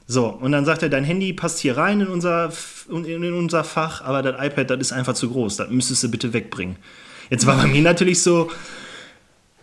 So, 0.06 0.28
und 0.28 0.51
dann 0.51 0.65
sagt 0.65 0.84
er, 0.84 0.89
dein 0.89 1.04
Handy 1.04 1.34
passt 1.34 1.58
hier 1.58 1.78
rein 1.78 2.01
in 2.01 2.08
unser, 2.08 2.54
in, 2.89 3.34
unser 3.34 3.63
Fach, 3.63 4.04
aber 4.04 4.21
das 4.21 4.36
iPad, 4.45 4.69
das 4.69 4.80
ist 4.80 4.91
einfach 4.91 5.15
zu 5.15 5.32
groß, 5.32 5.58
das 5.58 5.71
müsstest 5.71 6.04
du 6.04 6.12
bitte 6.12 6.32
wegbringen. 6.32 6.75
Jetzt 7.32 7.47
war 7.47 7.58
bei 7.58 7.65
mir 7.65 7.82
natürlich 7.82 8.21
so, 8.21 8.51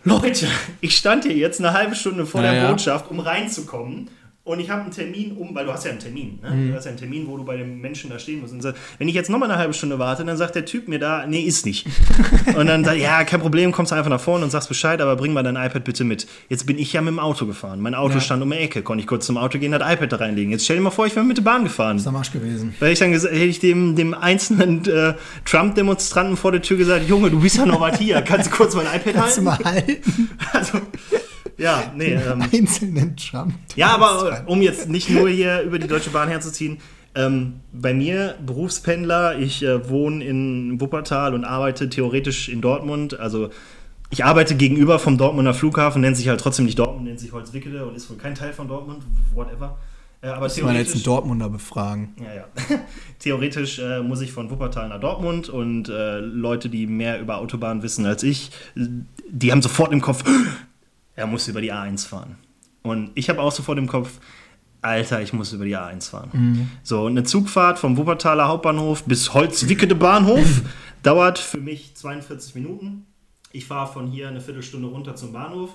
Leute, 0.03 0.49
ich 0.81 0.97
stand 0.97 1.23
hier 1.23 1.37
jetzt 1.37 1.61
eine 1.61 1.71
halbe 1.71 1.95
Stunde 1.95 2.25
vor 2.25 2.43
Ja, 2.43 2.51
der 2.51 2.61
ja. 2.63 2.69
Botschaft, 2.69 3.09
um 3.09 3.21
reinzukommen. 3.21 4.09
Und 4.45 4.59
ich 4.59 4.69
habe 4.69 4.81
einen 4.81 4.91
Termin 4.91 5.37
um, 5.37 5.55
weil 5.55 5.65
du 5.65 5.71
hast 5.71 5.85
ja 5.85 5.91
einen 5.91 6.01
Termin, 6.01 6.37
ne? 6.41 6.51
Mhm. 6.51 6.67
Du 6.71 6.75
hast 6.75 6.83
ja 6.83 6.89
einen 6.89 6.99
Termin, 6.99 7.27
wo 7.27 7.37
du 7.37 7.45
bei 7.45 7.55
dem 7.55 7.79
Menschen 7.79 8.09
da 8.09 8.19
stehen 8.19 8.41
musst. 8.41 8.51
Und 8.51 8.61
so, 8.61 8.73
wenn 8.97 9.07
ich 9.07 9.15
jetzt 9.15 9.29
nochmal 9.29 9.49
eine 9.49 9.57
halbe 9.57 9.73
Stunde 9.73 9.99
warte, 9.99 10.25
dann 10.25 10.35
sagt 10.35 10.55
der 10.55 10.65
Typ 10.65 10.89
mir 10.89 10.99
da, 10.99 11.25
nee, 11.25 11.39
ist 11.43 11.65
nicht. 11.65 11.87
und 12.57 12.67
dann 12.67 12.83
sagt, 12.83 12.97
ja, 12.97 13.23
kein 13.23 13.39
Problem, 13.39 13.71
kommst 13.71 13.93
du 13.93 13.95
einfach 13.95 14.09
nach 14.09 14.19
vorne 14.19 14.43
und 14.43 14.51
sagst 14.51 14.67
Bescheid, 14.67 14.99
aber 14.99 15.15
bring 15.15 15.31
mal 15.31 15.43
dein 15.43 15.55
iPad 15.55 15.85
bitte 15.85 16.03
mit. 16.03 16.27
Jetzt 16.49 16.65
bin 16.65 16.77
ich 16.77 16.91
ja 16.91 16.99
mit 16.99 17.13
dem 17.13 17.19
Auto 17.19 17.45
gefahren. 17.45 17.79
Mein 17.79 17.95
Auto 17.95 18.15
Ja. 18.15 18.19
stand 18.19 18.43
um 18.43 18.51
die 18.51 18.57
Ecke, 18.57 18.81
konnte 18.81 18.99
ich 18.99 19.07
kurz 19.07 19.25
zum 19.27 19.37
Auto 19.37 19.59
gehen, 19.59 19.71
das 19.71 19.81
iPad 19.93 20.11
da 20.11 20.17
reinlegen. 20.17 20.51
Jetzt 20.51 20.65
stell 20.65 20.75
dir 20.75 20.81
mal 20.83 20.89
vor, 20.89 21.05
ich 21.05 21.15
wäre 21.15 21.25
mit 21.25 21.37
der 21.37 21.43
Bahn 21.43 21.63
gefahren. 21.63 21.95
ist 21.95 22.05
am 22.07 22.17
Arsch 22.17 22.33
gewesen. 22.33 22.75
Weil 22.81 22.91
ich 22.91 22.99
dann 22.99 23.13
hätte 23.13 23.29
ich 23.35 23.59
dem, 23.59 23.95
dem 23.95 24.13
einzelnen 24.13 24.85
äh, 24.89 25.13
Trump-Demonstranten 25.45 26.35
vor 26.35 26.51
der 26.51 26.61
Tür 26.61 26.75
gesagt, 26.75 27.07
Junge, 27.07 27.31
du 27.31 27.39
bist 27.39 27.55
ja 27.55 27.65
noch 27.65 27.79
was 27.79 27.97
hier, 27.97 28.21
kannst 28.21 28.51
du 28.51 28.55
kurz 28.57 28.75
mein 28.75 28.87
iPad 28.87 29.13
Kannst 29.13 29.37
du 29.37 29.45
halten? 29.49 29.63
mal 29.63 29.71
halten? 29.73 30.29
Also, 30.51 30.79
ja, 31.57 31.91
nee, 31.95 32.13
ähm, 32.13 32.43
Einzelnen 32.51 33.15
Trump. 33.17 33.53
ja, 33.75 33.89
aber 33.89 34.43
äh, 34.45 34.51
um 34.51 34.61
jetzt 34.61 34.89
nicht 34.89 35.09
nur 35.09 35.29
hier 35.29 35.61
über 35.61 35.79
die 35.79 35.87
Deutsche 35.87 36.09
Bahn 36.09 36.29
herzuziehen, 36.29 36.79
ähm, 37.15 37.61
bei 37.71 37.93
mir 37.93 38.35
Berufspendler, 38.45 39.37
ich 39.37 39.63
äh, 39.63 39.87
wohne 39.89 40.23
in 40.23 40.81
Wuppertal 40.81 41.35
und 41.35 41.45
arbeite 41.45 41.89
theoretisch 41.89 42.49
in 42.49 42.61
Dortmund, 42.61 43.19
also 43.19 43.49
ich 44.09 44.25
arbeite 44.25 44.55
gegenüber 44.55 44.99
vom 44.99 45.17
Dortmunder 45.17 45.53
Flughafen, 45.53 46.01
nennt 46.01 46.17
sich 46.17 46.27
halt 46.27 46.39
trotzdem 46.39 46.65
nicht 46.65 46.77
Dortmund, 46.79 47.05
nennt 47.05 47.19
sich 47.19 47.31
Holzwickede 47.31 47.85
und 47.85 47.95
ist 47.95 48.09
wohl 48.09 48.17
kein 48.17 48.35
Teil 48.35 48.53
von 48.53 48.67
Dortmund, 48.67 49.03
whatever. 49.33 49.77
Äh, 50.21 50.27
aber 50.27 50.45
Muss 50.45 50.61
man 50.61 50.75
jetzt 50.75 50.93
einen 50.93 51.03
Dortmunder 51.03 51.49
befragen. 51.49 52.15
ja, 52.19 52.33
ja. 52.33 52.79
theoretisch 53.19 53.79
äh, 53.79 54.01
muss 54.01 54.21
ich 54.21 54.31
von 54.31 54.49
Wuppertal 54.49 54.89
nach 54.89 54.99
Dortmund 54.99 55.49
und 55.49 55.89
äh, 55.89 56.19
Leute, 56.19 56.69
die 56.69 56.87
mehr 56.87 57.19
über 57.19 57.37
Autobahnen 57.37 57.83
wissen 57.83 58.05
als 58.05 58.23
ich, 58.23 58.51
die 58.75 59.51
haben 59.51 59.61
sofort 59.61 59.91
im 59.91 60.01
Kopf, 60.01 60.23
er 61.15 61.27
muss 61.27 61.47
über 61.47 61.61
die 61.61 61.71
A1 61.71 62.07
fahren. 62.07 62.37
Und 62.81 63.11
ich 63.15 63.29
habe 63.29 63.41
auch 63.41 63.51
sofort 63.51 63.77
im 63.77 63.87
Kopf, 63.87 64.19
Alter, 64.81 65.21
ich 65.21 65.31
muss 65.31 65.53
über 65.53 65.65
die 65.65 65.77
A1 65.77 66.09
fahren. 66.09 66.29
So, 66.83 67.05
eine 67.05 67.23
Zugfahrt 67.23 67.79
vom 67.79 67.95
Wuppertaler 67.97 68.47
Hauptbahnhof 68.47 69.03
bis 69.05 69.33
Holzwickede 69.33 69.95
Bahnhof 69.95 70.61
dauert 71.03 71.39
für 71.39 71.59
mich 71.59 71.95
42 71.95 72.55
Minuten. 72.55 73.05
Ich 73.51 73.65
fahre 73.65 73.91
von 73.91 74.07
hier 74.07 74.27
eine 74.27 74.41
Viertelstunde 74.41 74.87
runter 74.87 75.15
zum 75.15 75.31
Bahnhof. 75.31 75.69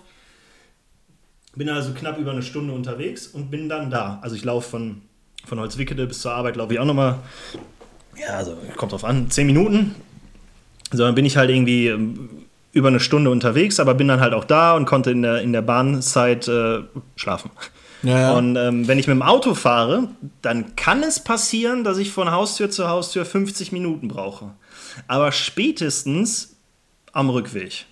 Bin 1.57 1.71
also 1.71 1.95
knapp 1.95 2.19
über 2.19 2.33
eine 2.33 2.43
Stunde 2.43 2.75
unterwegs 2.75 3.27
und 3.29 3.51
bin 3.51 3.69
dann 3.69 3.91
da. 3.91 4.19
Also 4.21 4.37
ich 4.37 4.45
laufe 4.45 4.69
von, 4.69 5.03
von 5.47 5.59
Holzwickede 5.59 6.07
bis 6.07 6.21
zur 6.21 6.33
Arbeit, 6.33 6.57
laufe 6.57 6.75
ich 6.75 6.79
auch 6.79 6.85
nochmal, 6.85 7.21
ja, 8.21 8.35
also 8.35 8.57
kommt 8.77 8.93
drauf 8.93 9.05
an, 9.05 9.31
10 9.31 9.47
Minuten. 9.47 9.95
So, 10.93 11.05
dann 11.05 11.15
bin 11.15 11.25
ich 11.25 11.37
halt 11.37 11.51
irgendwie 11.51 11.89
ähm, 11.89 12.29
über 12.73 12.89
eine 12.89 13.01
Stunde 13.01 13.31
unterwegs, 13.31 13.81
aber 13.81 13.95
bin 13.95 14.09
dann 14.09 14.21
halt 14.21 14.35
auch 14.35 14.45
da 14.45 14.75
und 14.75 14.85
konnte 14.85 15.11
in 15.11 15.23
der, 15.23 15.41
in 15.41 15.53
der 15.53 15.63
Bahnzeit 15.63 16.49
äh, 16.49 16.81
schlafen. 17.17 17.51
Ja, 18.03 18.21
ja. 18.21 18.33
Und 18.33 18.57
ähm, 18.57 18.87
wenn 18.87 18.99
ich 18.99 19.09
mit 19.09 19.15
dem 19.15 19.23
Auto 19.23 19.55
fahre, 19.55 20.09
dann 20.43 20.77
kann 20.77 21.03
es 21.03 21.21
passieren, 21.21 21.83
dass 21.83 21.99
ich 21.99 22.13
von 22.13 22.31
Haustür 22.31 22.71
zu 22.71 22.89
Haustür 22.89 23.25
50 23.25 23.73
Minuten 23.73 24.09
brauche. 24.09 24.53
Aber 25.09 25.33
spätestens 25.33 26.57
am 27.13 27.31
Rückweg 27.31 27.87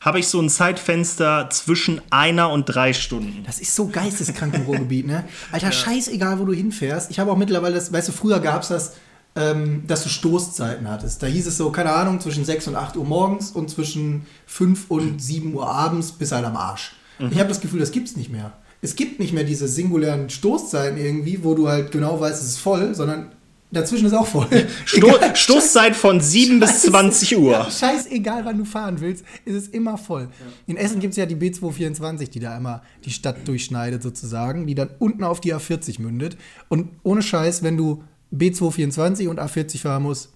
habe 0.00 0.18
ich 0.18 0.28
so 0.28 0.40
ein 0.40 0.48
Zeitfenster 0.48 1.48
zwischen 1.50 2.00
einer 2.10 2.50
und 2.50 2.64
drei 2.64 2.94
Stunden. 2.94 3.42
Das 3.44 3.60
ist 3.60 3.76
so 3.76 3.88
geisteskrank 3.88 4.54
im 4.54 4.62
Ruhrgebiet, 4.62 5.06
ne? 5.06 5.24
Alter, 5.52 5.72
scheißegal, 5.72 6.38
wo 6.38 6.46
du 6.46 6.54
hinfährst. 6.54 7.10
Ich 7.10 7.18
habe 7.18 7.30
auch 7.30 7.36
mittlerweile, 7.36 7.74
das, 7.74 7.92
weißt 7.92 8.08
du, 8.08 8.12
früher 8.12 8.40
gab 8.40 8.62
es 8.62 8.68
das, 8.68 8.96
ähm, 9.36 9.84
dass 9.86 10.02
du 10.02 10.08
Stoßzeiten 10.08 10.88
hattest. 10.88 11.22
Da 11.22 11.26
hieß 11.26 11.46
es 11.46 11.56
so, 11.56 11.70
keine 11.70 11.92
Ahnung, 11.92 12.20
zwischen 12.20 12.44
6 12.44 12.68
und 12.68 12.76
8 12.76 12.96
Uhr 12.96 13.04
morgens 13.04 13.50
und 13.50 13.70
zwischen 13.70 14.26
5 14.46 14.90
und 14.90 15.22
7 15.22 15.54
Uhr 15.54 15.68
abends 15.68 16.12
bis 16.12 16.32
halt 16.32 16.44
am 16.44 16.56
Arsch. 16.56 16.92
Ich 17.30 17.38
habe 17.38 17.48
das 17.48 17.60
Gefühl, 17.60 17.80
das 17.80 17.92
gibt's 17.92 18.16
nicht 18.16 18.30
mehr. 18.30 18.52
Es 18.80 18.96
gibt 18.96 19.20
nicht 19.20 19.34
mehr 19.34 19.44
diese 19.44 19.68
singulären 19.68 20.30
Stoßzeiten 20.30 20.98
irgendwie, 20.98 21.44
wo 21.44 21.54
du 21.54 21.68
halt 21.68 21.92
genau 21.92 22.18
weißt, 22.18 22.40
es 22.42 22.48
ist 22.48 22.58
voll, 22.58 22.94
sondern 22.94 23.32
dazwischen 23.70 24.06
ist 24.06 24.14
auch 24.14 24.26
voll. 24.26 24.46
Sto 24.86 25.08
Egal, 25.08 25.36
Stoßzeit 25.36 25.94
von 25.94 26.20
7 26.20 26.60
bis 26.60 26.82
20 26.82 27.36
Uhr. 27.36 27.52
Ja, 27.52 27.70
scheißegal, 27.70 28.44
wann 28.46 28.56
du 28.56 28.64
fahren 28.64 29.00
willst, 29.00 29.24
ist 29.44 29.54
es 29.54 29.68
immer 29.68 29.98
voll. 29.98 30.28
In 30.66 30.78
Essen 30.78 30.98
gibt 30.98 31.12
es 31.12 31.18
ja 31.18 31.26
die 31.26 31.36
B224, 31.36 32.30
die 32.30 32.40
da 32.40 32.56
einmal 32.56 32.80
die 33.04 33.10
Stadt 33.10 33.46
durchschneidet 33.46 34.02
sozusagen, 34.02 34.66
die 34.66 34.74
dann 34.74 34.88
unten 34.98 35.24
auf 35.24 35.42
die 35.42 35.54
A40 35.54 36.00
mündet. 36.00 36.38
Und 36.68 36.88
ohne 37.02 37.20
Scheiß, 37.20 37.62
wenn 37.62 37.76
du 37.76 38.02
B224 38.32 39.28
und 39.28 39.40
A40 39.40 39.80
fahren 39.80 40.02
musst, 40.02 40.32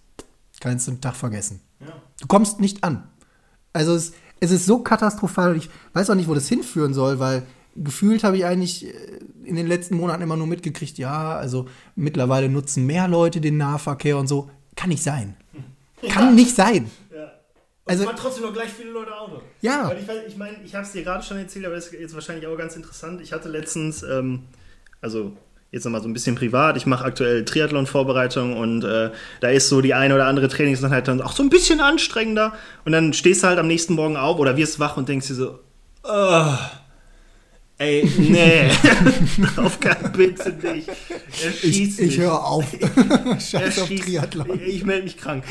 kannst 0.61 0.87
du 0.87 0.93
einen 0.93 1.01
Tag 1.01 1.17
vergessen. 1.17 1.61
Du 2.21 2.27
kommst 2.27 2.61
nicht 2.61 2.85
an. 2.85 3.09
Also 3.73 3.95
es, 3.95 4.13
es 4.41 4.51
ist 4.51 4.67
so 4.67 4.79
katastrophal. 4.81 5.51
und 5.53 5.57
Ich 5.59 5.69
weiß 5.93 6.11
auch 6.11 6.15
nicht, 6.15 6.29
wo 6.29 6.35
das 6.35 6.49
hinführen 6.49 6.95
soll, 6.95 7.19
weil 7.19 7.43
gefühlt 7.77 8.23
habe 8.25 8.37
ich 8.37 8.45
eigentlich 8.45 8.87
äh, 8.87 8.93
in 9.45 9.57
den 9.57 9.67
letzten 9.67 9.97
Monaten 9.97 10.23
immer 10.23 10.37
nur 10.37 10.47
mitgekriegt, 10.47 10.97
ja, 10.97 11.37
also 11.37 11.67
mittlerweile 11.97 12.49
nutzen 12.49 12.87
mehr 12.87 13.09
Leute 13.09 13.41
den 13.41 13.57
Nahverkehr 13.57 14.17
und 14.17 14.29
so. 14.29 14.49
Kann 14.77 14.91
nicht 14.91 15.03
sein. 15.03 15.37
Kann 16.09 16.35
nicht 16.35 16.55
sein. 16.55 16.91
Also- 17.87 18.07
Also, 18.09 18.17
trotzdem 18.17 18.45
noch 18.45 18.53
gleich 18.55 18.71
viele 18.71 18.91
Leute 18.93 19.15
Auto. 19.15 19.43
Ja. 19.61 19.89
Weil 19.89 19.99
ich, 19.99 20.09
weiß- 20.09 20.27
ich 20.29 20.37
meine, 20.39 20.57
ich 20.65 20.75
habe 20.75 20.87
es 20.87 20.93
dir 20.93 21.03
gerade 21.03 21.23
schon 21.23 21.37
erzählt, 21.37 21.67
aber 21.67 21.75
das 21.75 21.89
ist 21.89 21.93
jetzt 22.01 22.15
wahrscheinlich 22.15 22.47
auch 22.47 22.57
ganz 22.57 22.77
interessant. 22.77 23.21
Ich 23.21 23.33
hatte 23.33 23.49
letztens, 23.51 24.03
ähm, 24.05 24.45
also 25.03 25.37
jetzt 25.75 25.85
nochmal 25.85 26.03
so 26.03 26.09
ein 26.09 26.13
bisschen 26.13 26.37
privat, 26.37 26.77
ich 26.77 26.87
mache 26.87 27.05
aktuell 27.05 27.45
Triathlon-Vorbereitung 27.45 28.57
und 28.57 28.85
äh, 28.85 29.11
da 29.41 29.49
ist 29.49 29.69
so 29.69 29.81
die 29.81 29.93
eine 29.93 30.15
oder 30.15 30.27
andere 30.27 30.49
Trainingseinheit 30.49 31.09
dann 31.09 31.21
auch 31.21 31.33
so 31.33 31.43
ein 31.43 31.51
bisschen 31.51 31.81
anstrengender. 31.81 32.53
Und 32.85 32.93
dann 32.93 33.13
stehst 33.13 33.43
du 33.43 33.49
halt 33.49 33.59
am 33.59 33.67
nächsten 33.67 33.95
Morgen 33.95 34.17
auf 34.17 34.39
oder 34.39 34.57
wirst 34.57 34.79
wach 34.79 34.97
und 34.97 35.09
denkst 35.09 35.27
dir 35.27 35.35
so, 35.35 35.59
"Ah, 36.05 36.59
ey, 37.79 38.09
nee, 38.19 38.71
auf 39.57 39.81
keinen 39.81 40.13
bitte 40.13 40.55
nicht. 40.73 40.89
Ich, 41.63 41.99
ich 41.99 42.19
höre 42.19 42.45
auf. 42.45 42.67
Scheiß 43.41 43.81
auf 43.81 43.89
Triathlon. 43.89 44.61
Ich 44.65 44.85
melde 44.85 45.05
mich 45.05 45.17
krank. 45.17 45.43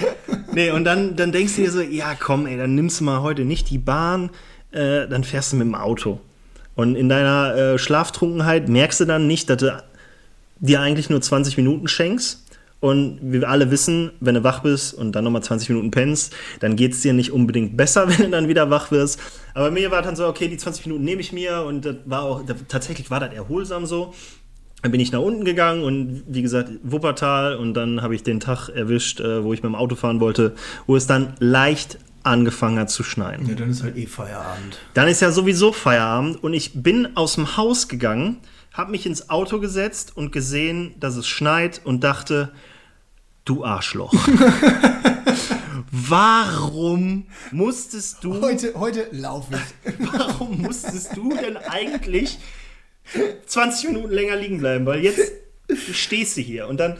Nee, 0.53 0.71
und 0.71 0.85
dann, 0.85 1.17
dann 1.17 1.33
denkst 1.33 1.57
du 1.57 1.63
dir 1.63 1.71
so, 1.71 1.81
ja 1.81 2.15
komm, 2.17 2.47
ey, 2.47 2.57
dann 2.57 2.75
nimmst 2.75 3.01
du 3.01 3.03
mal 3.03 3.21
heute 3.21 3.43
nicht 3.43 3.69
die 3.69 3.77
Bahn, 3.77 4.29
äh, 4.71 5.05
dann 5.05 5.25
fährst 5.25 5.51
du 5.51 5.57
mit 5.57 5.67
dem 5.67 5.75
Auto. 5.75 6.21
Und 6.75 6.95
in 6.95 7.09
deiner 7.09 7.55
äh, 7.55 7.77
Schlaftrunkenheit 7.77 8.69
merkst 8.69 9.01
du 9.01 9.05
dann 9.05 9.27
nicht, 9.27 9.49
dass 9.49 9.57
du 9.57 9.83
dir 10.63 10.79
eigentlich 10.79 11.09
nur 11.09 11.21
20 11.21 11.57
Minuten 11.57 11.87
schenkst. 11.87 12.39
Und 12.79 13.19
wir 13.21 13.47
alle 13.47 13.71
wissen, 13.71 14.11
wenn 14.19 14.35
du 14.35 14.43
wach 14.43 14.61
bist 14.61 14.93
und 14.93 15.13
dann 15.13 15.23
nochmal 15.23 15.41
20 15.41 15.69
Minuten 15.69 15.89
pennst, 15.89 16.33
dann 16.59 16.75
geht 16.75 16.91
es 16.91 16.99
dir 16.99 17.13
nicht 17.13 17.31
unbedingt 17.31 17.77
besser, 17.77 18.09
wenn 18.09 18.17
du 18.17 18.29
dann 18.29 18.47
wieder 18.49 18.69
wach 18.69 18.91
wirst. 18.91 19.19
Aber 19.53 19.71
mir 19.71 19.89
war 19.91 20.01
dann 20.01 20.17
so, 20.17 20.27
okay, 20.27 20.49
die 20.49 20.57
20 20.57 20.87
Minuten 20.87 21.05
nehme 21.05 21.21
ich 21.21 21.31
mir 21.31 21.63
und 21.63 21.85
das 21.85 21.95
war 22.05 22.23
auch, 22.23 22.45
das, 22.45 22.57
tatsächlich 22.67 23.09
war 23.09 23.21
das 23.21 23.33
erholsam 23.33 23.85
so. 23.85 24.13
Dann 24.81 24.91
bin 24.91 24.99
ich 24.99 25.13
nach 25.13 25.21
unten 25.21 25.45
gegangen 25.45 25.81
und 25.81 26.23
wie 26.27 26.41
gesagt, 26.41 26.71
Wuppertal 26.83 27.55
und 27.55 27.73
dann 27.73 28.01
habe 28.01 28.15
ich 28.15 28.23
den 28.23 28.41
Tag 28.41 28.67
erwischt, 28.67 29.21
äh, 29.21 29.45
wo 29.45 29.53
ich 29.53 29.63
mit 29.63 29.71
dem 29.71 29.75
Auto 29.75 29.95
fahren 29.95 30.19
wollte, 30.19 30.53
wo 30.85 30.97
es 30.97 31.07
dann 31.07 31.35
leicht 31.39 31.99
angefangen 32.23 32.79
hat 32.79 32.89
zu 32.89 33.03
schneien. 33.03 33.47
Ja, 33.47 33.55
dann 33.55 33.69
ist 33.69 33.83
halt 33.83 33.97
eh 33.97 34.07
Feierabend. 34.07 34.79
Dann 34.93 35.07
ist 35.07 35.21
ja 35.21 35.31
sowieso 35.31 35.71
Feierabend 35.71 36.43
und 36.43 36.53
ich 36.53 36.71
bin 36.73 37.15
aus 37.15 37.35
dem 37.35 37.57
Haus 37.57 37.87
gegangen, 37.87 38.37
habe 38.71 38.91
mich 38.91 39.05
ins 39.05 39.29
Auto 39.29 39.59
gesetzt 39.59 40.15
und 40.15 40.31
gesehen, 40.31 40.95
dass 40.99 41.15
es 41.15 41.27
schneit 41.27 41.81
und 41.83 42.03
dachte, 42.03 42.51
du 43.45 43.63
Arschloch. 43.63 44.13
Warum 45.91 47.27
musstest 47.51 48.23
du, 48.23 48.41
Heute, 48.41 48.73
heute 48.75 49.07
laufe 49.11 49.53
ich. 49.53 49.93
warum 50.11 50.61
musstest 50.61 51.15
du 51.15 51.29
denn 51.35 51.55
eigentlich 51.55 52.39
20 53.45 53.89
Minuten 53.89 54.11
länger 54.11 54.35
liegen 54.35 54.57
bleiben? 54.57 54.87
Weil 54.87 55.01
jetzt 55.03 55.31
stehst 55.91 56.35
du 56.37 56.41
hier 56.41 56.67
und 56.67 56.79
dann, 56.79 56.97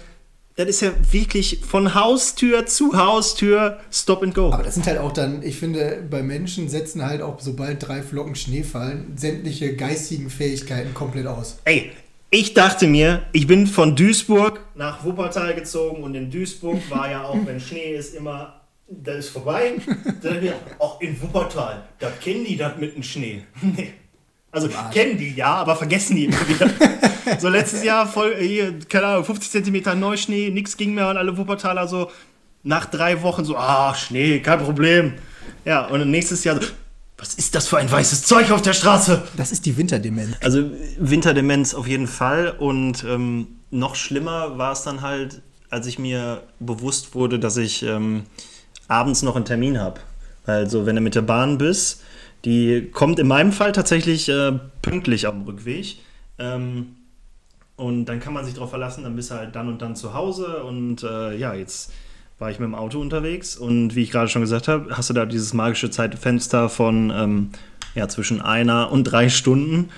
das 0.56 0.68
ist 0.68 0.82
ja 0.82 0.92
wirklich 1.12 1.62
von 1.68 1.96
Haustür 1.96 2.66
zu 2.66 2.96
Haustür 2.96 3.80
Stop 3.92 4.22
and 4.22 4.36
Go. 4.36 4.52
Aber 4.52 4.63
das 4.63 4.76
sind 4.76 4.86
halt 4.86 5.00
auch 5.00 5.12
dann, 5.12 5.42
ich 5.42 5.58
finde, 5.58 6.04
bei 6.10 6.22
Menschen 6.22 6.70
setzen 6.70 7.04
halt 7.04 7.22
auch, 7.22 7.39
sobald 7.39 7.88
drei 7.88 8.04
Flocken 8.04 8.36
Schnee 8.36 8.63
fallen, 8.63 9.13
sämtliche 9.18 9.76
geistigen 9.76 10.30
Fähigkeiten 10.30 10.94
komplett 10.94 11.26
aus. 11.26 11.58
Ey, 11.66 11.92
ich 12.30 12.54
dachte 12.54 12.88
mir, 12.88 13.24
ich 13.32 13.48
bin 13.48 13.66
von 13.68 13.96
Duisburg 13.96 14.60
nach 14.76 15.04
Wuppertal 15.04 15.56
gezogen 15.56 16.04
und 16.04 16.13
in 16.16 16.30
Duisburg 16.30 16.80
war 16.89 17.10
ja 17.10 17.24
auch, 17.24 17.38
wenn 17.46 17.60
Schnee 17.60 17.96
ist, 17.96 18.13
immer, 18.13 18.62
das 18.88 19.26
ist 19.26 19.30
vorbei. 19.30 19.74
Dann 20.06 20.22
dachte 20.22 20.38
ich 20.38 20.44
mir, 20.44 20.56
auch 20.80 21.02
in 21.02 21.20
Wuppertal, 21.22 21.84
da 22.00 22.10
kennen 22.10 22.46
die 22.46 22.58
das 22.58 22.78
mit 22.78 22.96
dem 22.96 23.04
Schnee. 23.04 23.44
Nee. 23.62 23.94
Also 24.54 24.70
kennen 24.92 25.18
die 25.18 25.34
ja, 25.34 25.56
aber 25.56 25.76
vergessen 25.76 26.16
die 26.16 26.26
immer 26.26 26.48
wieder. 26.48 26.70
so 27.39 27.50
letztes 27.50 27.84
Jahr 27.84 28.08
voll, 28.08 28.36
hier, 28.39 28.80
keine 28.88 29.08
Ahnung, 29.08 29.26
50 29.26 29.52
Zentimeter 29.52 29.96
Neuschnee, 29.96 30.52
nichts 30.52 30.78
ging 30.78 30.94
mehr 30.94 31.10
und 31.10 31.18
alle 31.18 31.36
Wuppertaler 31.38 31.88
so 31.88 32.12
nach 32.62 32.86
drei 32.86 33.22
Wochen 33.24 33.44
so, 33.46 33.58
ah, 33.58 33.94
Schnee, 33.96 34.39
kein 34.39 34.60
Problem. 34.60 35.13
Ja, 35.66 35.88
und 35.88 36.10
nächstes 36.10 36.44
Jahr 36.44 36.62
so, 36.62 36.68
was 37.18 37.34
ist 37.34 37.56
das 37.56 37.68
für 37.68 37.78
ein 37.78 37.92
weißes 37.92 38.24
Zeug 38.24 38.52
auf 38.52 38.62
der 38.62 38.74
Straße? 38.74 39.24
Das 39.38 39.52
ist 39.52 39.66
die 39.66 39.76
Winterdemenz. 39.76 40.36
Also 40.42 40.70
Winterdemenz 41.00 41.74
auf 41.74 41.88
jeden 41.88 42.08
Fall 42.08 42.52
und 42.58 43.04
ähm, 43.04 43.48
noch 43.72 43.96
schlimmer 43.96 44.58
war 44.58 44.74
es 44.74 44.84
dann 44.84 45.02
halt, 45.02 45.42
als 45.70 45.88
ich 45.88 45.98
mir 45.98 46.44
bewusst 46.60 47.16
wurde, 47.16 47.39
dass 47.39 47.58
ich 47.58 47.82
ähm, 47.84 48.24
abends 48.88 49.24
noch 49.24 49.36
einen 49.36 49.46
Termin 49.46 49.80
habe. 49.80 50.00
Also 50.46 50.86
wenn 50.86 50.96
du 50.96 51.02
mit 51.02 51.16
der 51.16 51.22
Bahn 51.22 51.58
bist, 51.58 52.02
die 52.45 52.89
kommt 52.91 53.19
in 53.19 53.27
meinem 53.27 53.51
Fall 53.51 53.71
tatsächlich 53.71 54.29
äh, 54.29 54.53
pünktlich 54.82 55.27
am 55.27 55.43
Rückweg. 55.43 55.97
Ähm, 56.39 56.95
und 57.75 58.06
dann 58.06 58.19
kann 58.19 58.34
man 58.34 58.45
sich 58.45 58.53
darauf 58.53 58.69
verlassen, 58.69 59.03
dann 59.03 59.15
bist 59.15 59.32
du 59.32 59.36
halt 59.36 59.56
dann 59.56 59.67
und 59.67 59.82
dann 59.82 59.95
zu 59.95 60.13
Hause 60.13 60.63
und 60.63 61.03
äh, 61.03 61.36
ja, 61.38 61.53
jetzt 61.53 61.91
war 62.39 62.51
ich 62.51 62.60
mit 62.60 62.67
dem 62.67 62.75
Auto 62.75 62.99
unterwegs 62.99 63.56
und 63.56 63.95
wie 63.95 64.03
ich 64.03 64.12
gerade 64.12 64.27
schon 64.27 64.41
gesagt 64.41 64.67
habe, 64.67 64.95
hast 64.95 65.10
du 65.10 65.13
da 65.13 65.25
dieses 65.25 65.53
magische 65.53 65.89
Zeitfenster 65.89 66.69
von 66.69 67.12
ähm, 67.15 67.49
ja, 67.95 68.08
zwischen 68.08 68.41
einer 68.41 68.91
und 68.91 69.06
drei 69.06 69.29
Stunden. 69.29 69.89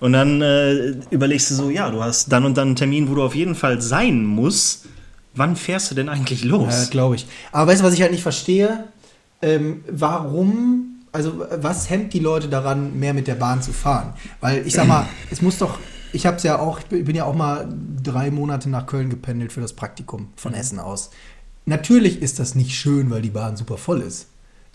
Und 0.00 0.12
dann 0.12 0.40
äh, 0.42 0.94
überlegst 1.10 1.50
du 1.50 1.54
so, 1.54 1.70
ja, 1.70 1.90
du 1.90 2.02
hast 2.02 2.30
dann 2.30 2.44
und 2.44 2.56
dann 2.56 2.68
einen 2.68 2.76
Termin, 2.76 3.08
wo 3.10 3.14
du 3.16 3.22
auf 3.22 3.34
jeden 3.34 3.54
Fall 3.56 3.80
sein 3.80 4.24
musst. 4.24 4.86
Wann 5.34 5.56
fährst 5.56 5.90
du 5.90 5.94
denn 5.96 6.08
eigentlich 6.08 6.44
Ja, 6.44 6.50
los? 6.50 6.90
glaube 6.90 7.16
ich. 7.16 7.26
Aber 7.52 7.70
weißt 7.70 7.80
du, 7.80 7.84
was 7.84 7.94
ich 7.94 8.02
halt 8.02 8.12
nicht 8.12 8.22
verstehe? 8.22 8.84
Ähm, 9.42 9.82
warum, 9.90 10.87
also 11.12 11.44
was 11.56 11.90
hemmt 11.90 12.12
die 12.12 12.18
Leute 12.18 12.48
daran, 12.48 12.98
mehr 12.98 13.14
mit 13.14 13.26
der 13.26 13.34
Bahn 13.34 13.62
zu 13.62 13.72
fahren? 13.72 14.14
Weil 14.40 14.66
ich 14.66 14.74
sag 14.74 14.86
mal, 14.86 15.08
es 15.30 15.42
muss 15.42 15.58
doch, 15.58 15.78
ich 16.12 16.26
habe 16.26 16.36
es 16.36 16.42
ja 16.42 16.58
auch, 16.58 16.80
ich 16.90 17.04
bin 17.04 17.16
ja 17.16 17.24
auch 17.24 17.34
mal 17.34 17.68
drei 18.02 18.30
Monate 18.30 18.70
nach 18.70 18.86
Köln 18.86 19.10
gependelt 19.10 19.52
für 19.52 19.60
das 19.60 19.72
Praktikum 19.72 20.28
von 20.36 20.54
Essen 20.54 20.78
aus. 20.78 21.10
Natürlich 21.66 22.22
ist 22.22 22.38
das 22.38 22.54
nicht 22.54 22.74
schön, 22.74 23.10
weil 23.10 23.20
die 23.20 23.30
Bahn 23.30 23.56
super 23.56 23.76
voll 23.76 24.00
ist. 24.00 24.27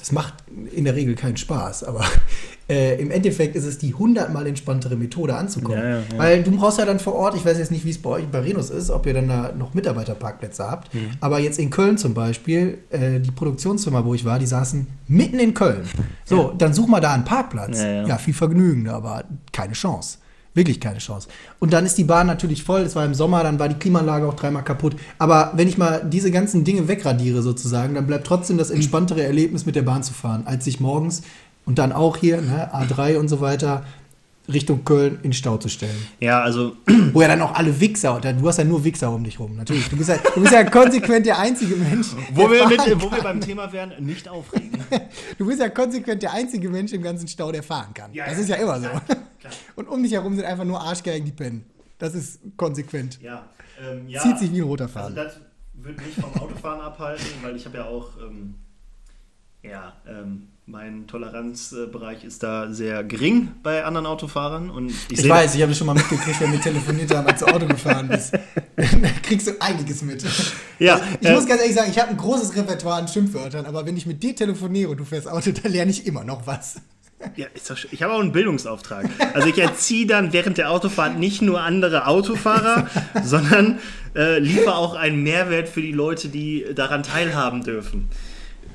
Das 0.04 0.12
macht 0.12 0.34
in 0.76 0.84
der 0.84 0.96
Regel 0.96 1.16
keinen 1.16 1.38
Spaß, 1.38 1.86
aber 1.86 2.04
äh, 2.70 3.02
im 3.02 3.10
Endeffekt 3.10 3.56
ist 3.56 3.64
es 3.64 3.78
die 3.78 3.94
hundertmal 3.94 4.46
entspanntere 4.48 4.98
Methode 4.98 5.34
anzukommen. 5.34 5.78
Ja, 5.80 5.90
ja, 5.92 5.98
ja. 6.00 6.04
Weil 6.18 6.44
du 6.44 6.52
brauchst 6.52 6.78
ja 6.78 6.84
dann 6.84 7.00
vor 7.00 7.14
Ort, 7.16 7.38
ich 7.38 7.46
weiß 7.46 7.58
jetzt 7.58 7.72
nicht, 7.72 7.86
wie 7.86 7.90
es 7.92 8.02
bei 8.02 8.10
euch 8.10 8.28
bei 8.28 8.40
Renus 8.42 8.70
ist, 8.70 8.90
ob 8.90 9.06
ihr 9.06 9.14
dann 9.14 9.30
da 9.30 9.54
noch 9.58 9.74
Mitarbeiterparkplätze 9.74 10.70
habt, 10.70 10.94
Mhm. 10.94 11.12
aber 11.22 11.40
jetzt 11.40 11.58
in 11.58 11.70
Köln 11.70 11.98
zum 11.98 12.14
Beispiel, 12.14 12.80
äh, 12.90 13.22
die 13.22 13.32
Produktionsfirma, 13.32 14.04
wo 14.04 14.14
ich 14.14 14.26
war, 14.26 14.40
die 14.40 14.46
saßen 14.46 14.88
mitten 15.08 15.40
in 15.40 15.54
Köln. 15.54 15.84
So, 16.26 16.52
dann 16.58 16.74
such 16.74 16.88
mal 16.88 17.00
da 17.00 17.14
einen 17.14 17.24
Parkplatz. 17.24 17.82
Ja, 17.82 18.18
viel 18.18 18.34
Vergnügen, 18.34 18.90
aber 18.90 19.24
keine 19.54 19.72
Chance. 19.72 20.18
Wirklich 20.54 20.80
keine 20.80 21.00
Chance. 21.00 21.28
Und 21.60 21.74
dann 21.74 21.86
ist 21.86 21.98
die 21.98 22.04
Bahn 22.04 22.28
natürlich 22.28 22.64
voll. 22.64 22.82
Es 22.82 22.96
war 22.96 23.06
im 23.06 23.16
Sommer, 23.16 23.44
dann 23.44 23.58
war 23.58 23.70
die 23.70 23.76
Klimaanlage 23.76 24.28
auch 24.28 24.36
dreimal 24.36 24.64
kaputt. 24.64 24.96
Aber 25.18 25.52
wenn 25.56 25.68
ich 25.68 25.80
mal 25.80 26.06
diese 26.08 26.30
ganzen 26.30 26.64
Dinge 26.64 26.88
wegradiere 26.88 27.42
sozusagen, 27.42 27.96
dann 27.96 28.06
bleibt 28.06 28.28
trotzdem 28.28 28.58
das 28.58 28.70
entspanntere 28.70 29.24
Erlebnis 29.24 29.66
mit 29.66 29.76
der 29.76 29.82
Bahn 29.82 30.04
zu 30.04 30.14
fahren, 30.14 30.44
als 30.46 30.66
sich 30.66 30.80
morgens 30.80 31.24
und 31.66 31.80
dann 31.80 31.92
auch 31.92 32.18
hier, 32.18 32.42
ne, 32.42 32.70
A3 32.74 33.18
und 33.18 33.30
so 33.30 33.42
weiter, 33.42 33.84
Richtung 34.52 34.84
Köln 34.84 35.20
in 35.24 35.32
Stau 35.32 35.58
zu 35.58 35.70
stellen. 35.70 35.96
Ja, 36.20 36.42
also 36.42 36.76
Wo 37.14 37.22
ja 37.22 37.30
dann 37.30 37.42
auch 37.42 37.54
alle 37.54 37.80
Wichser, 37.80 38.20
du 38.20 38.48
hast 38.48 38.58
ja 38.58 38.64
nur 38.64 38.84
Wichser 38.84 39.12
um 39.12 39.24
dich 39.24 39.40
rum, 39.40 39.56
natürlich. 39.56 39.88
Du 39.90 39.96
bist 39.96 40.10
ja, 40.10 40.18
du 40.18 40.42
bist 40.42 40.54
ja 40.54 40.64
konsequent 40.66 41.26
der 41.26 41.40
einzige 41.40 41.76
Mensch. 41.76 42.08
wo 42.34 42.48
der 42.48 42.68
wir, 42.68 42.68
mit, 42.68 43.02
wo 43.02 43.10
wir 43.12 43.24
beim 43.24 43.40
Thema 43.40 43.72
wären, 43.72 43.94
nicht 44.04 44.28
aufregen. 44.28 44.72
Du 45.38 45.48
bist 45.48 45.60
ja 45.60 45.70
konsequent 45.70 46.22
der 46.22 46.34
einzige 46.34 46.70
Mensch 46.70 46.92
im 46.94 47.02
ganzen 47.02 47.28
Stau, 47.28 47.52
der 47.52 47.64
fahren 47.64 47.94
kann. 47.94 48.14
Ja, 48.14 48.26
das 48.26 48.36
ja. 48.36 48.42
ist 48.42 48.50
ja 48.50 48.56
immer 48.58 48.80
so. 48.80 48.88
Und 49.76 49.88
um 49.88 50.04
dich 50.04 50.12
herum 50.12 50.36
sind 50.36 50.46
einfach 50.46 50.66
nur 50.66 50.80
Arschgeigen, 50.82 51.26
die 51.26 51.32
pennen. 51.32 51.66
Das 51.98 52.14
ist 52.14 52.40
konsequent. 52.58 53.20
Ja, 53.22 53.48
ähm, 53.82 54.08
ja. 54.08 54.22
Zieht 54.22 54.40
sich 54.40 54.52
wie 54.52 54.62
ein 54.62 54.64
roter 54.64 54.86
Also 54.86 55.00
Faden. 55.00 55.16
das 55.16 55.40
würde 55.74 56.02
mich 56.02 56.16
vom 56.16 56.34
Autofahren 56.42 56.82
abhalten, 56.82 57.26
weil 57.42 57.56
ich 57.56 57.66
habe 57.66 57.78
ja 57.78 57.86
auch, 57.86 58.10
ähm, 58.22 58.56
ja, 59.62 59.94
ähm, 60.08 60.50
mein 60.66 61.08
Toleranzbereich 61.08 62.24
ist 62.24 62.42
da 62.42 62.72
sehr 62.72 63.04
gering 63.04 63.52
bei 63.64 63.84
anderen 63.84 64.06
Autofahrern 64.06 64.70
und 64.70 64.94
ich, 65.10 65.20
Ich 65.20 65.30
weiß, 65.30 65.56
ich 65.56 65.62
habe 65.62 65.76
schon 65.76 65.88
mal 65.88 65.94
mitgekriegt, 65.94 66.40
wenn 66.40 66.54
wir 66.54 66.62
telefoniert 66.62 67.14
haben, 67.14 67.28
als 67.28 67.42
du 67.42 67.48
Auto 67.48 67.66
gefahren 67.68 68.08
bist. 68.08 68.34
da 68.76 69.10
kriegst 69.22 69.48
du 69.48 69.62
einiges 69.62 70.02
mit. 70.04 70.24
Ja, 70.80 71.02
Ich 71.20 71.28
äh, 71.28 71.34
muss 71.34 71.46
ganz 71.46 71.60
ehrlich 71.62 71.76
sagen, 71.76 71.92
ich 71.92 72.00
habe 72.00 72.12
ein 72.12 72.18
großes 72.18 72.56
Repertoire 72.56 73.02
an 73.02 73.08
Schimpfwörtern, 73.10 73.66
aber 73.66 73.86
wenn 73.86 73.98
ich 73.98 74.06
mit 74.06 74.24
dir 74.24 74.36
telefoniere 74.36 74.92
und 74.92 74.98
du 74.98 75.06
fährst 75.06 75.28
Auto, 75.28 75.52
dann 75.52 75.72
lerne 75.72 75.92
ich 75.92 76.08
immer 76.08 76.24
noch 76.24 76.48
was. 76.48 76.76
Ja, 77.36 77.48
ich 77.92 78.04
habe 78.04 78.14
auch 78.14 78.20
einen 78.20 78.34
Bildungsauftrag. 78.34 79.10
Also 79.34 79.48
ich 79.48 79.58
erziehe 79.58 80.06
dann 80.06 80.34
während 80.34 80.58
der 80.58 80.72
Autofahrt 80.72 81.18
nicht 81.18 81.42
nur 81.42 81.62
andere 81.62 82.08
Autofahrer, 82.08 82.90
sondern 83.24 83.80
äh, 84.14 84.40
liefere 84.40 84.76
auch 84.76 84.96
einen 84.96 85.24
Mehrwert 85.24 85.70
für 85.70 85.82
die 85.82 85.94
Leute, 85.94 86.28
die 86.28 86.66
daran 86.76 87.04
teilhaben 87.04 87.64
dürfen. 87.64 88.10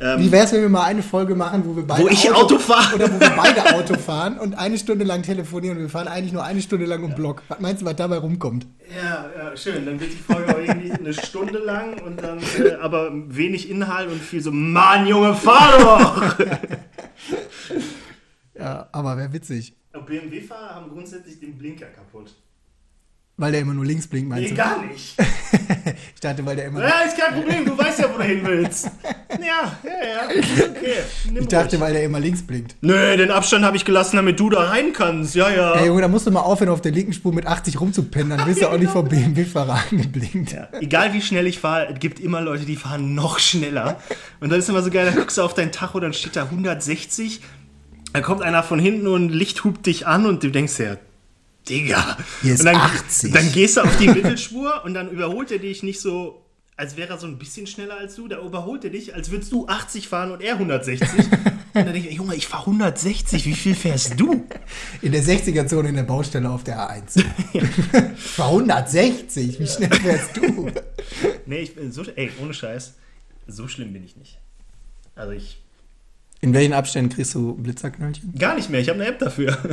Ähm, 0.01 0.21
Wie 0.21 0.31
wär's, 0.31 0.53
wenn 0.53 0.61
wir 0.63 0.69
mal 0.69 0.85
eine 0.85 1.03
Folge 1.03 1.35
machen, 1.35 1.63
wo 1.65 1.75
wir 1.75 1.87
beide 1.87 2.05
Wo 2.05 2.09
ich 2.09 2.31
Auto 2.33 2.59
fahre? 2.59 2.95
Oder 2.95 3.13
wo 3.13 3.21
wir 3.21 3.31
beide 3.31 3.75
Auto 3.75 3.95
fahren 3.99 4.39
und 4.39 4.57
eine 4.57 4.79
Stunde 4.79 5.05
lang 5.05 5.23
telefonieren 5.23 5.77
und 5.77 5.83
wir 5.85 5.91
fahren 5.91 6.09
eigentlich 6.09 6.33
nur 6.33 6.45
eine 6.45 6.61
Stunde 6.61 6.87
lang 6.87 7.03
um 7.03 7.15
Block. 7.15 7.43
Was 7.49 7.61
meinst 7.61 7.83
du, 7.83 7.87
was 7.87 7.97
dabei 7.97 8.19
rumkommt? 8.19 8.67
Ja, 8.97 9.29
ja, 9.37 9.57
schön. 9.57 9.85
Dann 9.85 9.99
wird 9.99 10.13
die 10.13 10.17
Folge 10.17 10.55
auch 10.55 10.61
irgendwie 10.61 10.93
eine 10.99 11.13
Stunde 11.13 11.59
lang 11.59 12.01
und 12.03 12.23
dann 12.23 12.39
äh, 12.39 12.75
aber 12.81 13.11
wenig 13.13 13.69
Inhalt 13.69 14.11
und 14.11 14.23
viel 14.23 14.41
so, 14.41 14.53
Mann, 14.53 15.07
Junge, 15.07 15.35
fahr 15.35 15.79
doch! 15.79 16.39
Ja, 18.59 18.89
aber 18.91 19.17
wäre 19.17 19.33
witzig. 19.33 19.77
BMW-Fahrer 19.93 20.75
haben 20.75 20.91
grundsätzlich 20.91 21.39
den 21.39 21.57
Blinker 21.57 21.87
kaputt. 21.87 22.35
Weil 23.41 23.53
der 23.53 23.61
immer 23.61 23.73
nur 23.75 23.85
links 23.87 24.07
blinkt, 24.09 24.29
meinst 24.29 24.43
Nee, 24.51 24.51
du? 24.51 24.57
gar 24.57 24.83
nicht. 24.85 25.15
Ich 26.15 26.21
dachte, 26.21 26.45
weil 26.45 26.57
der 26.57 26.67
immer. 26.67 26.81
Ja, 26.83 27.03
ist 27.07 27.17
kein 27.17 27.35
Problem, 27.41 27.65
du 27.65 27.79
weißt 27.79 28.01
ja, 28.01 28.07
wo 28.13 28.19
du 28.19 28.25
hin 28.25 28.41
willst. 28.43 28.87
Ja, 29.31 29.73
ja, 29.85 29.91
ja. 29.91 30.27
Okay. 30.29 30.95
Nimm 31.33 31.43
Ich 31.45 31.49
dachte, 31.49 31.71
ruhig. 31.77 31.81
weil 31.81 31.93
der 31.93 32.03
immer 32.03 32.19
links 32.19 32.43
blinkt. 32.43 32.75
Nö, 32.81 33.17
den 33.17 33.31
Abstand 33.31 33.65
habe 33.65 33.77
ich 33.77 33.85
gelassen, 33.85 34.17
damit 34.17 34.39
du 34.41 34.51
da 34.51 34.65
rein 34.65 34.93
kannst. 34.93 35.37
Ja, 35.37 35.49
ja. 35.49 35.75
Ey 35.77 35.87
Junge, 35.87 36.03
da 36.03 36.09
musst 36.09 36.27
du 36.27 36.33
mal 36.33 36.41
aufhören, 36.41 36.71
auf 36.71 36.81
der 36.81 36.91
linken 36.93 37.13
Spur 37.13 37.33
mit 37.33 37.47
80 37.47 37.81
rumzupennen, 37.81 38.37
dann 38.37 38.47
wirst 38.49 38.61
du 38.63 38.67
auch 38.71 38.77
nicht 38.79 38.91
vom 38.91 39.09
BMW-Fahrer 39.09 39.81
angeblinkt. 39.91 40.53
Ja. 40.53 40.69
Egal 40.81 41.15
wie 41.15 41.23
schnell 41.23 41.47
ich 41.47 41.61
fahre, 41.61 41.89
es 41.95 42.01
gibt 42.01 42.19
immer 42.19 42.41
Leute, 42.41 42.65
die 42.65 42.77
fahren 42.77 43.15
noch 43.15 43.39
schneller. 43.39 43.99
Und 44.41 44.51
dann 44.51 44.59
ist 44.59 44.69
immer 44.69 44.83
so 44.83 44.91
geil, 44.91 45.07
dann 45.07 45.15
guckst 45.15 45.39
du 45.39 45.43
auf 45.43 45.55
dein 45.55 45.71
Tacho, 45.71 46.01
dann 46.01 46.13
steht 46.13 46.35
da 46.35 46.45
160. 46.45 47.41
Dann 48.13 48.23
kommt 48.23 48.43
einer 48.43 48.63
von 48.65 48.81
hinten 48.81 49.07
und 49.07 49.29
Licht 49.31 49.63
hupt 49.65 49.87
dich 49.87 50.07
an 50.07 50.27
und 50.27 50.43
du 50.43 50.51
denkst 50.51 50.79
ja, 50.81 50.97
Digga. 51.69 52.19
Hier 52.43 52.55
ist 52.55 52.61
und 52.61 52.67
dann, 52.67 52.77
80. 52.77 53.33
Dann 53.33 53.53
gehst 53.53 53.77
du 53.77 53.83
auf 53.83 53.97
die 53.99 54.09
Mittelspur 54.09 54.83
und 54.85 54.95
dann 54.95 55.11
überholt 55.11 55.51
er 55.51 55.59
dich 55.59 55.83
nicht 55.83 56.01
so, 56.01 56.45
als 56.77 56.97
wäre 56.97 57.11
er 57.11 57.19
so 57.19 57.27
ein 57.27 57.39
bisschen 57.39 57.67
schneller 57.67 57.97
als 57.99 58.15
du. 58.17 58.29
Da 58.29 58.41
überholt 58.41 58.85
er 58.85 58.91
dich, 58.91 59.15
als 59.15 59.31
würdest 59.31 59.53
du 59.53 59.67
80 59.67 60.09
fahren 60.09 60.33
und 60.33 60.41
er 60.41 60.55
160. 60.55 61.09
und 61.19 61.29
dann 61.75 61.93
denke 61.93 62.09
ich, 62.09 62.17
Junge, 62.17 62.35
ich 62.35 62.47
fahre 62.47 62.67
160, 62.67 63.45
wie 63.47 63.55
viel 63.55 63.75
fährst 63.75 64.19
du? 64.19 64.45
In 65.03 65.13
der 65.13 65.23
60er-Zone 65.23 65.91
in 65.91 65.97
der 65.97 66.05
Baustelle 66.05 66.49
auf 66.49 66.65
der 66.65 66.79
A1. 66.79 67.23
Für 68.17 68.45
160, 68.45 69.61
wie 69.61 69.67
schnell 69.67 69.91
wärst 70.05 70.37
du? 70.37 70.71
Nee, 71.47 71.61
ich 71.61 71.75
bin 71.75 71.91
so, 71.91 72.03
ey, 72.03 72.31
ohne 72.43 72.53
Scheiß, 72.53 72.95
so 73.47 73.69
schlimm 73.69 73.95
bin 73.95 74.05
ich 74.05 74.17
nicht. 74.17 74.39
Also 75.17 75.33
ich 75.33 75.63
In 76.43 76.53
welchen 76.53 76.75
Abständen 76.75 77.11
kriegst 77.11 77.35
du 77.35 77.55
Blitzerknöllchen? 77.55 78.35
Gar 78.39 78.57
nicht 78.57 78.69
mehr, 78.69 78.81
ich 78.81 78.91
habe 78.91 79.01
eine 79.01 79.09
App 79.09 79.19
dafür. 79.19 79.57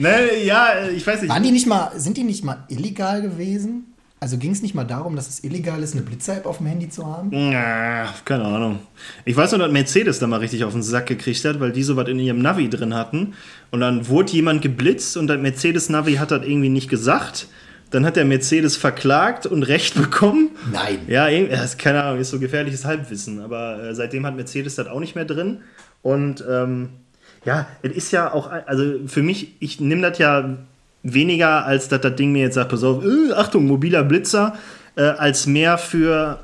ne, 0.00 0.42
ja, 0.44 0.88
ich 0.94 1.06
weiß 1.06 1.22
nicht. 1.22 1.30
Waren 1.30 1.42
die 1.42 1.52
nicht 1.52 1.66
mal, 1.66 1.92
sind 1.96 2.16
die 2.16 2.24
nicht 2.24 2.44
mal 2.44 2.64
illegal 2.68 3.22
gewesen? 3.22 3.84
Also 4.22 4.36
ging 4.36 4.50
es 4.50 4.60
nicht 4.60 4.74
mal 4.74 4.84
darum, 4.84 5.16
dass 5.16 5.28
es 5.30 5.42
illegal 5.44 5.82
ist, 5.82 5.94
eine 5.94 6.02
Blitzer-App 6.02 6.44
auf 6.44 6.58
dem 6.58 6.66
Handy 6.66 6.90
zu 6.90 7.06
haben? 7.06 7.32
Ja, 7.32 8.12
keine 8.26 8.44
Ahnung. 8.44 8.80
Ich 9.24 9.34
weiß 9.34 9.52
nur, 9.52 9.60
dass 9.60 9.72
Mercedes 9.72 10.18
da 10.18 10.26
mal 10.26 10.40
richtig 10.40 10.62
auf 10.64 10.72
den 10.74 10.82
Sack 10.82 11.06
gekriegt 11.06 11.42
hat, 11.46 11.58
weil 11.58 11.72
die 11.72 11.82
sowas 11.82 12.06
in 12.06 12.18
ihrem 12.18 12.42
Navi 12.42 12.68
drin 12.68 12.92
hatten. 12.94 13.32
Und 13.70 13.80
dann 13.80 14.08
wurde 14.08 14.32
jemand 14.32 14.60
geblitzt 14.60 15.16
und 15.16 15.26
das 15.26 15.40
Mercedes-Navi 15.40 16.16
hat 16.16 16.32
das 16.32 16.44
irgendwie 16.44 16.68
nicht 16.68 16.90
gesagt. 16.90 17.46
Dann 17.92 18.04
hat 18.04 18.16
der 18.16 18.26
Mercedes 18.26 18.76
verklagt 18.76 19.46
und 19.46 19.62
Recht 19.62 19.94
bekommen. 19.94 20.50
Nein. 20.70 20.98
Ja, 21.08 21.26
irgendwie- 21.28 21.54
ja, 21.54 21.64
ist, 21.64 21.78
keine 21.78 22.02
Ahnung, 22.04 22.20
ist 22.20 22.28
so 22.30 22.38
gefährliches 22.38 22.84
Halbwissen. 22.84 23.40
Aber 23.40 23.82
äh, 23.82 23.94
seitdem 23.94 24.26
hat 24.26 24.36
Mercedes 24.36 24.74
das 24.74 24.86
auch 24.86 25.00
nicht 25.00 25.14
mehr 25.14 25.24
drin. 25.24 25.62
Und 26.02 26.44
ähm, 26.46 26.90
ja, 27.44 27.66
es 27.82 27.92
ist 27.92 28.12
ja 28.12 28.32
auch, 28.32 28.50
also 28.50 29.06
für 29.06 29.22
mich, 29.22 29.54
ich 29.60 29.80
nehme 29.80 30.02
das 30.08 30.18
ja 30.18 30.56
weniger, 31.02 31.64
als 31.64 31.88
dass 31.88 32.00
das 32.00 32.16
Ding 32.16 32.32
mir 32.32 32.42
jetzt 32.42 32.54
sagt, 32.54 32.70
pass 32.70 32.82
auf, 32.84 33.02
äh, 33.04 33.32
Achtung, 33.32 33.66
mobiler 33.66 34.04
Blitzer, 34.04 34.54
äh, 34.96 35.02
als 35.02 35.46
mehr 35.46 35.78
für, 35.78 36.40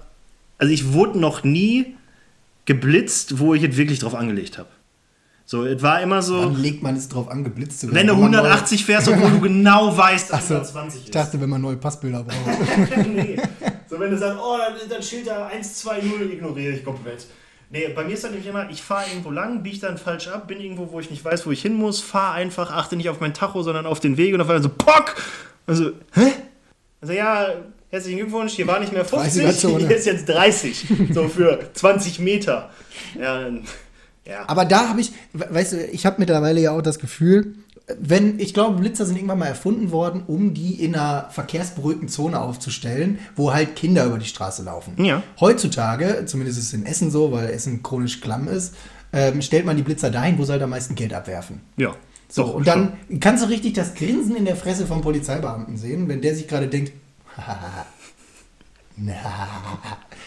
also 0.58 0.72
ich 0.72 0.92
wurde 0.92 1.18
noch 1.18 1.44
nie 1.44 1.94
geblitzt, 2.64 3.38
wo 3.38 3.54
ich 3.54 3.62
es 3.62 3.76
wirklich 3.76 3.98
drauf 3.98 4.14
angelegt 4.14 4.58
habe. 4.58 4.68
So, 5.48 5.64
es 5.64 5.80
war 5.80 6.00
immer 6.00 6.22
so, 6.22 6.42
Wann 6.46 6.60
legt 6.60 6.82
man 6.82 6.96
es 6.96 7.08
drauf 7.08 7.28
an, 7.30 7.44
geblitzt 7.44 7.80
zu 7.80 7.86
werden? 7.86 7.96
wenn 7.96 8.06
du 8.08 8.14
man 8.14 8.34
180 8.34 8.84
fährst, 8.84 9.08
obwohl 9.08 9.30
du 9.30 9.40
genau 9.40 9.96
weißt, 9.96 10.30
dass 10.30 10.38
Achso, 10.50 10.54
120 10.54 11.00
ich 11.00 11.06
ist. 11.06 11.14
dachte, 11.14 11.40
wenn 11.40 11.48
man 11.50 11.60
neue 11.60 11.76
Passbilder 11.76 12.24
braucht. 12.24 13.06
nee. 13.08 13.36
So, 13.88 14.00
wenn 14.00 14.10
du 14.10 14.18
sagst, 14.18 14.36
oh, 14.42 14.56
dann, 14.58 14.88
dann 14.90 15.00
steht 15.00 15.28
da 15.28 15.46
1, 15.46 15.74
2, 15.76 16.00
0, 16.00 16.32
ignoriere 16.32 16.72
ich 16.72 16.84
komplett. 16.84 17.24
Nee, 17.70 17.88
bei 17.88 18.04
mir 18.04 18.14
ist 18.14 18.22
das 18.22 18.30
nämlich 18.30 18.48
immer, 18.48 18.70
ich 18.70 18.80
fahre 18.80 19.06
irgendwo 19.10 19.30
lang, 19.30 19.62
biege 19.62 19.78
dann 19.80 19.98
falsch 19.98 20.28
ab, 20.28 20.46
bin 20.46 20.60
irgendwo, 20.60 20.92
wo 20.92 21.00
ich 21.00 21.10
nicht 21.10 21.24
weiß, 21.24 21.46
wo 21.46 21.50
ich 21.50 21.62
hin 21.62 21.74
muss, 21.74 22.00
fahre 22.00 22.34
einfach, 22.34 22.70
achte 22.70 22.94
nicht 22.96 23.08
auf 23.08 23.18
mein 23.20 23.34
Tacho, 23.34 23.62
sondern 23.62 23.86
auf 23.86 23.98
den 23.98 24.16
Weg 24.16 24.34
und 24.34 24.40
auf 24.40 24.48
einmal 24.48 24.62
so, 24.62 24.68
pock! 24.68 25.16
Also, 25.66 25.90
hä? 26.14 26.32
Also, 27.00 27.12
ja, 27.12 27.48
herzlichen 27.90 28.18
Glückwunsch, 28.20 28.52
hier 28.52 28.68
war 28.68 28.78
nicht 28.78 28.92
mehr 28.92 29.04
50, 29.04 29.44
30er-Zone. 29.44 29.78
hier 29.88 29.96
ist 29.96 30.06
jetzt 30.06 30.28
30, 30.28 30.86
so 31.12 31.26
für 31.28 31.58
20 31.74 32.20
Meter. 32.20 32.70
Ja, 33.20 33.48
ja. 34.24 34.44
Aber 34.46 34.64
da 34.64 34.88
habe 34.88 35.00
ich, 35.00 35.12
we- 35.32 35.48
weißt 35.50 35.72
du, 35.72 35.84
ich 35.86 36.06
habe 36.06 36.16
mittlerweile 36.20 36.60
ja 36.60 36.70
auch 36.70 36.82
das 36.82 37.00
Gefühl, 37.00 37.54
wenn, 37.98 38.40
ich 38.40 38.52
glaube, 38.52 38.80
Blitzer 38.80 39.06
sind 39.06 39.16
irgendwann 39.16 39.38
mal 39.38 39.46
erfunden 39.46 39.92
worden, 39.92 40.24
um 40.26 40.54
die 40.54 40.82
in 40.82 40.94
einer 40.94 41.28
verkehrsberuhigten 41.30 42.08
Zone 42.08 42.40
aufzustellen, 42.40 43.20
wo 43.36 43.52
halt 43.52 43.76
Kinder 43.76 44.04
über 44.06 44.18
die 44.18 44.26
Straße 44.26 44.64
laufen. 44.64 45.02
Ja. 45.04 45.22
Heutzutage, 45.38 46.24
zumindest 46.26 46.58
ist 46.58 46.66
es 46.66 46.72
in 46.72 46.84
Essen 46.84 47.10
so, 47.10 47.30
weil 47.30 47.48
Essen 47.50 47.82
chronisch 47.82 48.20
klamm 48.20 48.48
ist, 48.48 48.74
ähm, 49.12 49.40
stellt 49.40 49.66
man 49.66 49.76
die 49.76 49.84
Blitzer 49.84 50.10
dahin, 50.10 50.36
wo 50.38 50.44
sie 50.44 50.52
halt 50.52 50.62
am 50.62 50.70
meisten 50.70 50.94
Geld 50.94 51.14
abwerfen. 51.14 51.60
ja. 51.76 51.94
So, 52.28 52.42
Doch, 52.42 52.54
und 52.54 52.66
dann 52.66 52.94
kannst 53.20 53.44
du 53.44 53.48
richtig 53.48 53.74
das 53.74 53.94
Grinsen 53.94 54.34
in 54.34 54.44
der 54.44 54.56
Fresse 54.56 54.84
vom 54.84 55.00
Polizeibeamten 55.00 55.76
sehen, 55.76 56.08
wenn 56.08 56.20
der 56.20 56.34
sich 56.34 56.48
gerade 56.48 56.66
denkt, 56.66 56.92
na. 58.96 59.14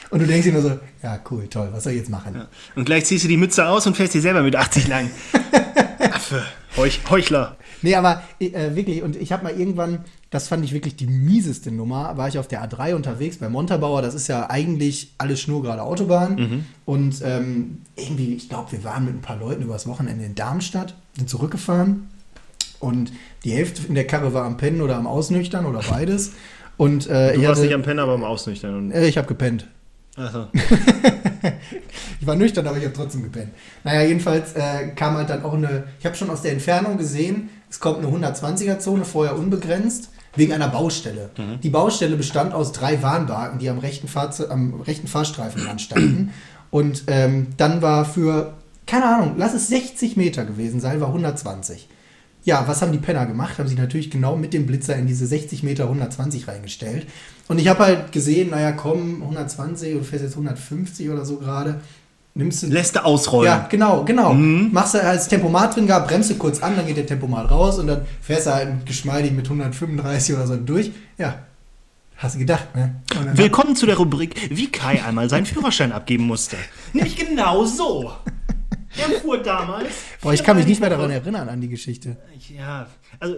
Und 0.09 0.19
du 0.19 0.25
denkst 0.25 0.45
dir 0.45 0.53
nur 0.53 0.61
so, 0.61 0.79
ja, 1.03 1.19
cool, 1.29 1.47
toll, 1.49 1.69
was 1.73 1.83
soll 1.83 1.91
ich 1.91 1.99
jetzt 1.99 2.09
machen? 2.09 2.33
schon. 2.33 2.47
Und 2.75 2.85
gleich 2.85 3.03
ziehst 3.05 3.25
du 3.25 3.27
die 3.27 3.35
Mütze 3.35 3.67
aus 3.67 3.85
und 3.85 3.97
fährst 3.97 4.13
dir 4.13 4.21
selber 4.21 4.41
mit 4.43 4.55
80 4.55 4.87
lang. 4.87 5.09
Affe, 5.99 6.41
Heuch, 6.79 6.99
Heuchler. 7.09 7.57
Nee, 7.81 7.95
aber 7.95 8.23
äh, 8.39 8.73
wirklich, 8.73 9.03
und 9.03 9.17
ich 9.17 9.33
habe 9.33 9.43
mal 9.43 9.51
irgendwann, 9.59 10.05
das 10.29 10.47
fand 10.47 10.63
ich 10.63 10.71
wirklich 10.73 10.95
die 10.95 11.07
mieseste 11.07 11.71
Nummer, 11.71 12.15
war 12.15 12.29
ich 12.29 12.39
auf 12.39 12.47
der 12.47 12.63
A3 12.67 12.95
unterwegs 12.95 13.37
bei 13.37 13.49
Montabaur, 13.49 14.01
das 14.01 14.13
ist 14.13 14.29
ja 14.29 14.49
eigentlich 14.49 15.13
alles 15.17 15.41
schnurgerade 15.41 15.81
Autobahn. 15.83 16.65
Und 16.85 17.21
ähm, 17.23 17.79
irgendwie, 17.97 18.35
ich 18.35 18.47
glaube, 18.47 18.71
wir 18.71 18.83
waren 18.85 19.05
mit 19.05 19.15
ein 19.15 19.21
paar 19.21 19.37
Leuten 19.37 19.61
übers 19.61 19.87
Wochenende 19.87 20.23
in 20.23 20.35
Darmstadt, 20.35 20.95
sind 21.17 21.29
zurückgefahren 21.29 22.09
und 22.79 23.11
die 23.43 23.51
Hälfte 23.51 23.85
in 23.87 23.95
der 23.95 24.07
Karre 24.07 24.33
war 24.33 24.45
am 24.45 24.55
Pennen 24.55 24.81
oder 24.81 24.95
am 24.95 25.05
Ausnüchtern 25.07 25.65
oder 25.65 25.81
beides. 25.89 26.31
Und 26.77 27.07
äh, 27.07 27.33
Du 27.33 27.41
ich, 27.41 27.47
warst 27.47 27.57
hatte, 27.57 27.67
nicht 27.67 27.75
am 27.75 27.81
Penner, 27.81 28.03
aber 28.03 28.13
am 28.13 28.23
Ausnüchtern. 28.23 28.91
Äh, 28.91 29.05
ich 29.07 29.17
habe 29.17 29.27
gepennt. 29.27 29.67
achso. 30.15 30.47
Ich 32.21 32.27
war 32.27 32.35
nüchtern, 32.35 32.67
aber 32.67 32.77
ich 32.77 32.83
habe 32.83 32.93
trotzdem 32.93 33.23
gepennt. 33.23 33.51
Naja, 33.83 34.01
jedenfalls 34.01 34.53
äh, 34.53 34.89
kam 34.95 35.15
halt 35.15 35.29
dann 35.29 35.43
auch 35.43 35.53
eine, 35.53 35.85
ich 35.99 36.05
habe 36.05 36.15
schon 36.15 36.29
aus 36.29 36.41
der 36.41 36.51
Entfernung 36.51 36.97
gesehen, 36.97 37.49
es 37.69 37.79
kommt 37.79 37.99
eine 37.99 38.07
120er-Zone, 38.07 39.05
vorher 39.05 39.37
unbegrenzt, 39.37 40.09
wegen 40.35 40.53
einer 40.53 40.67
Baustelle. 40.67 41.29
Die 41.63 41.69
Baustelle 41.69 42.15
bestand 42.15 42.53
aus 42.53 42.71
drei 42.71 43.01
Warnwagen, 43.01 43.59
die 43.59 43.69
am 43.69 43.79
rechten, 43.79 44.07
Fahrze 44.07 44.49
am 44.51 44.81
rechten 44.81 45.07
Fahrstreifen 45.07 45.63
dran 45.63 45.79
standen. 45.79 46.33
Und 46.71 47.05
ähm, 47.07 47.47
dann 47.57 47.81
war 47.81 48.05
für, 48.05 48.53
keine 48.85 49.05
Ahnung, 49.05 49.35
lass 49.37 49.53
es 49.53 49.67
60 49.67 50.17
Meter 50.17 50.45
gewesen 50.45 50.79
sein, 50.79 51.01
war 51.01 51.07
120. 51.07 51.87
Ja, 52.43 52.67
was 52.67 52.81
haben 52.81 52.91
die 52.91 52.99
Penner 52.99 53.25
gemacht? 53.25 53.57
Haben 53.59 53.67
sie 53.67 53.75
natürlich 53.75 54.11
genau 54.11 54.35
mit 54.35 54.53
dem 54.53 54.65
Blitzer 54.65 54.95
in 54.95 55.07
diese 55.07 55.25
60 55.25 55.63
Meter 55.63 55.83
120 55.85 56.47
reingestellt. 56.47 57.07
Und 57.49 57.57
ich 57.57 57.67
habe 57.67 57.83
halt 57.83 58.11
gesehen, 58.11 58.51
naja, 58.51 58.71
komm, 58.71 59.23
120 59.23 59.95
und 59.95 60.05
fährst 60.05 60.23
jetzt 60.23 60.33
150 60.33 61.09
oder 61.09 61.25
so 61.25 61.37
gerade. 61.37 61.81
Nimmst 62.35 62.61
du. 62.61 62.67
Lässt 62.67 62.95
du 62.95 63.03
ausrollen. 63.03 63.51
Ja, 63.51 63.67
genau, 63.67 64.05
genau. 64.05 64.35
Machst 64.35 64.93
du 64.93 65.01
als 65.01 65.27
Tempomat 65.27 65.75
drin 65.75 65.87
gehabt, 65.87 66.09
bremst 66.09 66.29
du 66.29 66.35
kurz 66.35 66.61
an, 66.61 66.75
dann 66.75 66.85
geht 66.85 66.97
der 66.97 67.07
Tempomat 67.07 67.49
raus 67.49 67.79
und 67.79 67.87
dann 67.87 68.05
fährst 68.21 68.45
du 68.45 68.53
halt 68.53 68.85
geschmeidig 68.85 69.31
mit 69.31 69.45
135 69.45 70.35
oder 70.35 70.45
so 70.45 70.57
durch. 70.57 70.91
Ja, 71.17 71.39
hast 72.17 72.35
du 72.35 72.39
gedacht, 72.39 72.67
ne? 72.75 73.01
Willkommen 73.33 73.75
zu 73.75 73.87
der 73.87 73.97
Rubrik, 73.97 74.35
wie 74.55 74.71
Kai 74.71 75.03
einmal 75.03 75.27
seinen 75.27 75.47
Führerschein 75.47 75.91
abgeben 75.91 76.25
musste. 76.25 76.55
Nämlich 76.93 77.15
genau 77.15 77.65
so. 77.65 78.11
Er 78.95 79.19
fuhr 79.21 79.39
damals. 79.39 79.89
Boah, 80.21 80.33
ich 80.33 80.43
kann 80.43 80.55
mich 80.55 80.67
nicht 80.67 80.81
mehr 80.81 80.91
daran 80.91 81.09
erinnern, 81.09 81.49
an 81.49 81.61
die 81.61 81.69
Geschichte. 81.69 82.15
Ja, 82.55 82.85
also 83.19 83.37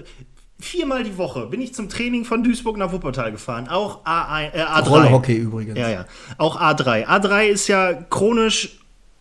viermal 0.62 1.04
die 1.04 1.18
Woche 1.18 1.48
bin 1.48 1.62
ich 1.62 1.74
zum 1.74 1.90
Training 1.90 2.26
von 2.26 2.44
Duisburg 2.44 2.78
nach 2.78 2.92
Wuppertal 2.92 3.32
gefahren. 3.32 3.68
Auch 3.68 4.06
A1, 4.06 4.54
äh, 4.54 4.64
A3. 4.64 4.90
Rollhockey 4.90 5.36
übrigens. 5.36 5.78
Ja, 5.78 5.90
ja. 5.90 6.06
Auch 6.38 6.60
A3. 6.60 7.06
A3 7.08 7.46
ist 7.46 7.68
ja 7.68 7.94
chronisch 7.94 8.80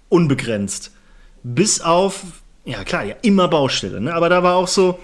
unbegrenzt. 0.08 0.92
Bis 1.42 1.80
auf, 1.80 2.22
ja 2.64 2.84
klar, 2.84 3.04
ja, 3.04 3.14
immer 3.22 3.48
Baustelle. 3.48 4.00
Ne? 4.00 4.14
Aber 4.14 4.28
da 4.28 4.42
war 4.42 4.56
auch 4.56 4.68
so 4.68 4.98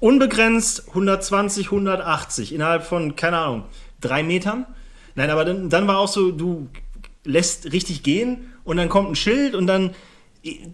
unbegrenzt 0.00 0.88
120, 0.88 1.66
180 1.66 2.52
innerhalb 2.52 2.84
von, 2.84 3.16
keine 3.16 3.38
Ahnung, 3.38 3.64
drei 4.00 4.22
Metern. 4.22 4.66
Nein, 5.14 5.30
aber 5.30 5.44
dann, 5.44 5.70
dann 5.70 5.86
war 5.86 5.98
auch 5.98 6.08
so, 6.08 6.32
du 6.32 6.68
lässt 7.24 7.72
richtig 7.72 8.02
gehen 8.02 8.52
und 8.64 8.76
dann 8.76 8.88
kommt 8.88 9.10
ein 9.10 9.16
Schild 9.16 9.54
und 9.54 9.66
dann 9.66 9.94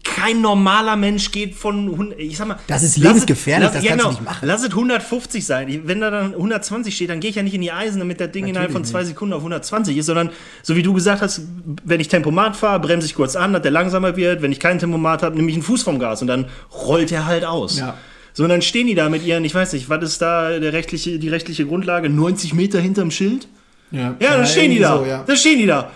kein 0.05 0.41
normaler 0.41 0.97
Mensch 0.97 1.31
geht 1.31 1.55
von, 1.55 1.91
100 1.91 2.19
ich 2.19 2.37
sag 2.37 2.49
mal, 2.49 2.59
Das 2.67 2.83
ist 2.83 2.97
lebensgefährlich, 2.97 3.65
lass- 3.67 3.75
das 3.75 3.85
ja, 3.85 3.91
kannst 3.91 4.05
du 4.05 4.09
genau. 4.09 4.21
nicht 4.21 4.25
machen. 4.31 4.47
Lass 4.49 4.63
es 4.63 4.71
150 4.71 5.45
sein. 5.47 5.83
Wenn 5.85 6.01
da 6.01 6.11
dann 6.11 6.33
120 6.35 6.95
steht, 6.95 7.11
dann 7.11 7.21
gehe 7.21 7.31
ich 7.31 7.37
ja 7.37 7.43
nicht 7.43 7.55
in 7.55 7.61
die 7.61 7.73
Eisen, 7.73 7.99
damit 7.99 8.21
der 8.21 8.29
Ding 8.29 8.47
innerhalb 8.47 8.71
von 8.73 8.83
Natürlich 8.83 8.93
zwei 8.93 9.05
Sekunden 9.05 9.35
auf 9.35 9.41
120 9.41 9.97
ist, 9.97 10.07
sondern 10.07 10.31
so 10.63 10.77
wie 10.77 10.83
du 10.83 10.93
gesagt 10.93 11.23
hast, 11.23 11.43
wenn 11.85 12.01
ich 12.01 12.09
Tempomat 12.09 12.57
fahre, 12.57 12.81
bremse 12.81 13.07
ich 13.07 13.15
kurz 13.15 13.37
an, 13.37 13.53
dass 13.53 13.63
der 13.63 13.71
langsamer 13.71 14.17
wird. 14.17 14.43
Wenn 14.43 14.53
ich 14.53 14.61
kein 14.61 14.79
Tempomat 14.79 15.23
habe, 15.23 15.37
nehme 15.37 15.49
ich 15.49 15.55
einen 15.55 15.63
Fuß 15.63 15.83
vom 15.83 15.99
Gas 15.99 16.21
und 16.23 16.29
dann 16.29 16.47
rollt 16.87 17.11
er 17.13 17.27
halt 17.27 17.45
aus. 17.45 17.79
Ja. 17.79 17.97
So, 18.35 18.45
und 18.45 18.49
dann 18.49 18.63
stehen 18.63 18.87
die 18.87 18.95
da 18.95 19.09
mit 19.09 19.25
ihren, 19.25 19.45
ich 19.45 19.55
weiß 19.55 19.73
nicht, 19.75 19.89
was 19.91 20.03
ist 20.05 20.23
da 20.23 20.59
der 20.59 20.73
rechtliche, 20.73 21.19
die 21.19 21.29
rechtliche 21.29 21.67
Grundlage? 21.67 22.09
90 22.09 22.55
Meter 22.55 22.81
hinterm 22.81 23.11
Schild? 23.11 23.47
Ja, 23.91 24.15
Ja, 24.21 24.37
dann 24.39 24.47
stehen 24.47 24.71
die 24.71 24.79
da. 24.79 24.97
So, 24.99 25.05
ja. 25.05 25.23
Dann 25.27 25.37
stehen 25.37 25.59
die 25.59 25.67
da. 25.67 25.91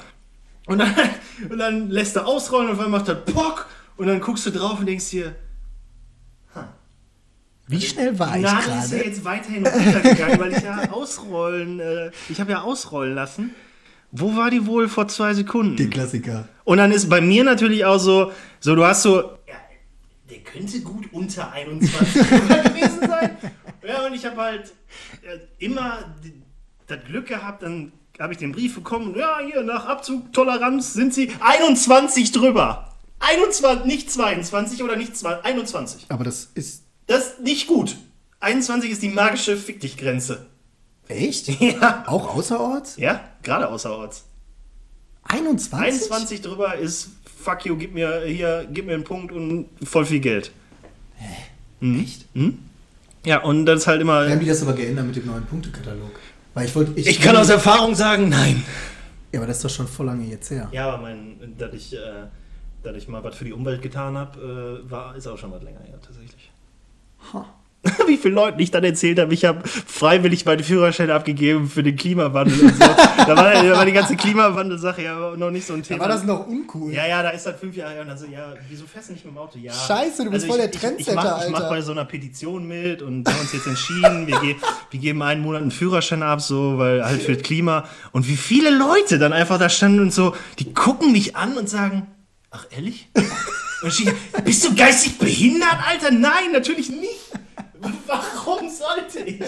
Und 0.66 0.78
dann, 0.78 0.94
und 1.50 1.58
dann 1.58 1.90
lässt 1.90 2.16
er 2.16 2.26
ausrollen 2.26 2.70
und 2.70 2.72
einmal 2.78 2.88
macht 3.00 3.08
er 3.08 3.14
Pock 3.14 3.66
und 3.96 4.06
dann 4.08 4.20
guckst 4.20 4.46
du 4.46 4.50
drauf 4.50 4.78
und 4.80 4.86
denkst 4.86 5.10
dir, 5.10 5.34
Wie 7.68 7.80
schnell 7.80 8.18
war 8.18 8.32
die 8.32 8.38
ich 8.38 8.44
Nadel 8.44 8.58
ist 8.78 8.90
ja 8.92 8.96
gerade? 8.98 9.08
jetzt 9.10 9.24
weiterhin 9.24 9.66
runtergegangen, 9.66 10.38
weil 10.38 10.52
ich 10.52 10.62
ja 10.62 10.90
ausrollen, 10.90 11.80
äh, 11.80 12.10
ich 12.28 12.40
habe 12.40 12.52
ja 12.52 12.62
ausrollen 12.62 13.14
lassen. 13.14 13.54
Wo 14.12 14.36
war 14.36 14.50
die 14.50 14.66
wohl 14.66 14.88
vor 14.88 15.08
zwei 15.08 15.34
Sekunden? 15.34 15.76
Der 15.76 15.90
Klassiker. 15.90 16.48
Und 16.64 16.78
dann 16.78 16.92
ist 16.92 17.08
bei 17.08 17.20
mir 17.20 17.42
natürlich 17.42 17.84
auch 17.84 17.98
so, 17.98 18.32
so 18.60 18.76
du 18.76 18.84
hast 18.84 19.02
so, 19.02 19.20
ja, 19.20 19.56
der 20.30 20.38
könnte 20.38 20.80
gut 20.80 21.12
unter 21.12 21.52
21 21.52 22.14
gewesen 22.14 23.00
sein. 23.00 23.36
Ja, 23.86 24.06
und 24.06 24.14
ich 24.14 24.24
habe 24.24 24.40
halt 24.40 24.72
äh, 25.22 25.38
immer 25.64 26.14
das 26.86 26.98
Glück 27.04 27.26
gehabt, 27.26 27.62
dann 27.62 27.92
habe 28.20 28.32
ich 28.32 28.38
den 28.38 28.52
Brief 28.52 28.74
bekommen, 28.74 29.14
ja, 29.16 29.38
hier, 29.44 29.62
nach 29.62 29.86
Abzug 29.86 30.32
Toleranz 30.32 30.92
sind 30.92 31.14
sie 31.14 31.32
21 31.40 32.32
drüber. 32.32 32.92
21, 33.20 33.86
nicht 33.86 34.10
22 34.10 34.82
oder 34.82 34.96
nicht 34.96 35.16
2, 35.16 35.42
21. 35.44 36.06
Aber 36.08 36.24
das 36.24 36.50
ist. 36.54 36.84
Das 37.06 37.28
ist 37.28 37.40
nicht 37.40 37.66
gut. 37.66 37.96
21 38.40 38.90
ist 38.90 39.02
die 39.02 39.08
magische 39.08 39.56
Fick 39.56 39.80
dich 39.80 39.96
Grenze. 39.96 40.46
Echt? 41.08 41.48
Ja. 41.60 42.04
Auch 42.06 42.34
außerorts? 42.36 42.96
Ja, 42.96 43.20
gerade 43.42 43.68
außerorts. 43.68 44.24
21? 45.24 45.78
21 45.78 46.42
drüber 46.42 46.74
ist 46.76 47.10
fuck 47.46 47.64
you, 47.64 47.76
gib 47.76 47.94
mir 47.94 48.22
hier, 48.26 48.66
gib 48.72 48.86
mir 48.86 48.94
einen 48.94 49.04
Punkt 49.04 49.32
und 49.32 49.68
voll 49.84 50.04
viel 50.04 50.20
Geld. 50.20 50.50
Echt? 51.80 52.24
Ja, 53.24 53.42
und 53.42 53.66
das 53.66 53.80
ist 53.80 53.86
halt 53.86 54.00
immer. 54.00 54.24
Wir 54.24 54.32
haben 54.32 54.40
die 54.40 54.46
das 54.46 54.62
aber 54.62 54.72
geändert 54.72 55.06
mit 55.06 55.16
dem 55.16 55.26
neuen 55.26 55.44
Punktekatalog. 55.46 56.18
Weil 56.56 56.64
ich 56.64 56.74
wollte. 56.74 56.98
Ich 56.98 57.20
kann 57.20 57.36
aus 57.36 57.50
Erfahrung 57.50 57.94
sagen, 57.94 58.30
nein. 58.30 58.64
Ja, 59.30 59.40
aber 59.40 59.46
das 59.46 59.58
ist 59.58 59.64
doch 59.66 59.70
schon 59.70 59.86
voll 59.86 60.06
lange 60.06 60.24
jetzt 60.24 60.50
her. 60.50 60.70
Ja, 60.72 60.88
aber 60.88 61.02
mein, 61.02 61.54
dass 61.58 61.74
ich, 61.74 61.92
äh, 61.92 61.98
dass 62.82 62.96
ich 62.96 63.08
mal 63.08 63.22
was 63.22 63.36
für 63.36 63.44
die 63.44 63.52
Umwelt 63.52 63.82
getan 63.82 64.16
habe, 64.16 64.82
äh, 64.86 64.90
war, 64.90 65.14
ist 65.14 65.26
auch 65.26 65.36
schon 65.36 65.52
was 65.52 65.62
länger 65.62 65.80
her, 65.80 65.98
tatsächlich. 66.00 66.50
Ha. 67.34 67.44
Wie 68.06 68.16
viele 68.16 68.34
Leuten 68.34 68.60
ich 68.60 68.70
dann 68.70 68.84
erzählt 68.84 69.18
habe, 69.18 69.32
ich 69.34 69.44
habe 69.44 69.66
freiwillig 69.68 70.44
meine 70.44 70.62
Führerscheine 70.62 71.14
abgegeben 71.14 71.68
für 71.68 71.82
den 71.82 71.96
Klimawandel 71.96 72.60
und 72.60 72.74
so. 72.74 72.78
da, 72.80 73.36
war, 73.36 73.52
da 73.52 73.76
war 73.76 73.86
die 73.86 73.92
ganze 73.92 74.16
Klimawandel-Sache 74.16 75.02
ja 75.02 75.36
noch 75.36 75.50
nicht 75.50 75.66
so 75.66 75.74
ein 75.74 75.82
Da 75.82 75.88
Thema. 75.88 76.00
war 76.00 76.08
das 76.08 76.24
noch 76.24 76.46
uncool. 76.46 76.92
Ja, 76.92 77.06
ja, 77.06 77.22
da 77.22 77.30
ist 77.30 77.46
das 77.46 77.58
fünf 77.58 77.76
Jahre 77.76 77.92
her 77.94 78.02
und 78.02 78.08
dann 78.08 78.18
so, 78.18 78.26
ja, 78.26 78.54
wieso 78.68 78.86
fährst 78.86 79.08
du 79.08 79.12
nicht 79.14 79.24
mit 79.24 79.34
dem 79.34 79.38
Auto? 79.38 79.58
Ja. 79.58 79.72
Scheiße, 79.72 80.24
du 80.24 80.30
bist 80.30 80.46
voll 80.46 80.58
der 80.58 80.72
ich, 80.72 80.80
Trendsetter, 80.80 81.38
ich, 81.40 81.46
ich 81.46 81.50
mach 81.52 81.60
Alter. 81.60 81.68
bei 81.70 81.80
so 81.80 81.92
einer 81.92 82.04
Petition 82.04 82.66
mit 82.66 83.02
und 83.02 83.26
wir 83.26 83.32
haben 83.32 83.40
uns 83.40 83.52
jetzt 83.52 83.66
entschieden, 83.66 84.26
wir, 84.26 84.38
ge 84.40 84.56
wir 84.90 85.00
geben 85.00 85.22
einen 85.22 85.42
Monat 85.42 85.62
einen 85.62 85.70
Führerschein 85.70 86.22
ab, 86.22 86.40
so, 86.40 86.78
weil 86.78 87.04
halt 87.04 87.22
für 87.22 87.34
das 87.34 87.42
Klima. 87.42 87.84
Und 88.12 88.28
wie 88.28 88.36
viele 88.36 88.70
Leute 88.70 89.18
dann 89.18 89.32
einfach 89.32 89.58
da 89.58 89.68
standen 89.68 90.00
und 90.00 90.12
so, 90.12 90.34
die 90.58 90.72
gucken 90.72 91.12
mich 91.12 91.36
an 91.36 91.56
und 91.56 91.68
sagen, 91.68 92.06
ach 92.50 92.66
ehrlich? 92.74 93.08
Und 93.82 93.88
ich, 93.88 94.10
bist 94.44 94.64
du 94.64 94.74
geistig 94.74 95.18
behindert, 95.18 95.76
Alter? 95.86 96.10
Nein, 96.10 96.52
natürlich 96.52 96.88
nicht. 96.88 97.30
Warum 98.06 98.68
sollte 98.68 99.20
ich? 99.28 99.40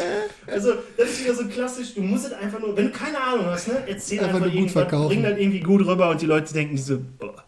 Also, 0.46 0.72
das 0.96 1.10
ist 1.10 1.24
wieder 1.24 1.34
so 1.34 1.44
klassisch, 1.46 1.94
du 1.94 2.02
musst 2.02 2.26
es 2.26 2.32
einfach 2.32 2.60
nur, 2.60 2.76
wenn 2.76 2.86
du 2.86 2.92
keine 2.92 3.20
Ahnung 3.20 3.46
hast, 3.46 3.68
ne, 3.68 3.82
erzähl 3.86 4.18
Einfach 4.20 4.34
einfach, 4.34 4.40
nur 4.40 4.48
gut 4.50 4.56
irgendwas, 4.58 4.72
verkaufen. 4.82 5.08
bring 5.08 5.22
das 5.22 5.38
irgendwie 5.38 5.60
gut 5.60 5.86
rüber 5.86 6.10
und 6.10 6.20
die 6.20 6.26
Leute 6.26 6.52
denken 6.52 6.76
so, 6.76 6.98
boah. 7.18 7.44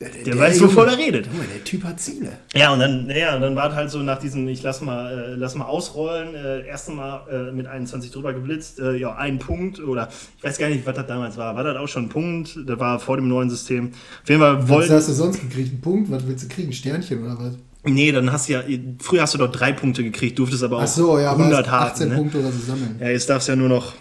Der, 0.00 0.10
Der 0.10 0.38
weiß, 0.38 0.60
wovon 0.62 0.86
er 0.86 0.96
redet. 0.96 1.26
Junge, 1.26 1.44
der 1.52 1.64
Typ 1.64 1.82
hat 1.82 1.98
Ziele. 1.98 2.30
Ja, 2.54 2.72
und 2.72 2.78
dann, 2.78 3.10
ja, 3.10 3.34
und 3.34 3.42
dann 3.42 3.56
war 3.56 3.68
es 3.70 3.74
halt 3.74 3.90
so 3.90 3.98
nach 3.98 4.20
diesem, 4.20 4.46
ich 4.46 4.62
lass 4.62 4.80
mal, 4.80 5.32
äh, 5.32 5.34
lass 5.34 5.56
mal 5.56 5.64
ausrollen, 5.64 6.36
äh, 6.36 6.64
erste 6.68 6.92
Mal 6.92 7.22
äh, 7.28 7.50
mit 7.52 7.66
21 7.66 8.12
drüber 8.12 8.32
geblitzt, 8.32 8.78
äh, 8.78 8.94
ja, 8.94 9.16
ein 9.16 9.40
Punkt 9.40 9.80
oder 9.80 10.08
ich 10.36 10.44
weiß 10.44 10.56
gar 10.58 10.68
nicht, 10.68 10.86
was 10.86 10.94
das 10.94 11.08
damals 11.08 11.36
war. 11.36 11.56
War 11.56 11.64
das 11.64 11.76
auch 11.76 11.88
schon 11.88 12.04
ein 12.04 12.08
Punkt? 12.10 12.56
Das 12.64 12.78
war 12.78 13.00
vor 13.00 13.16
dem 13.16 13.26
neuen 13.26 13.50
System. 13.50 13.90
Auf 14.22 14.28
jeden 14.28 14.40
Fall 14.40 14.62
Was 14.62 14.68
wollten. 14.68 14.92
hast 14.92 15.08
du 15.08 15.12
sonst 15.14 15.40
gekriegt? 15.40 15.70
Einen 15.72 15.80
Punkt? 15.80 16.10
Was 16.12 16.24
willst 16.28 16.44
du 16.44 16.48
kriegen? 16.48 16.68
Ein 16.68 16.74
Sternchen 16.74 17.24
oder 17.24 17.36
was? 17.36 17.54
Nee, 17.94 18.12
dann 18.12 18.30
hast 18.32 18.48
du 18.48 18.52
ja, 18.54 18.62
früher 19.00 19.22
hast 19.22 19.34
du 19.34 19.38
doch 19.38 19.50
drei 19.52 19.72
Punkte 19.72 20.02
gekriegt, 20.02 20.38
durftest 20.38 20.62
aber 20.62 20.78
auch 20.78 20.82
Ach 20.82 20.86
so, 20.86 21.18
ja, 21.18 21.30
aber 21.32 21.40
100 21.44 21.66
hast 21.66 21.72
haben. 21.72 21.90
18 21.92 22.08
Ne? 22.08 22.14
Punkte 22.16 22.38
oder 22.40 22.52
so 22.52 22.58
sammeln. 22.58 22.96
Ja, 23.00 23.08
jetzt 23.08 23.28
darfst 23.28 23.48
du 23.48 23.52
ja 23.52 23.56
nur 23.56 23.68
noch. 23.68 23.94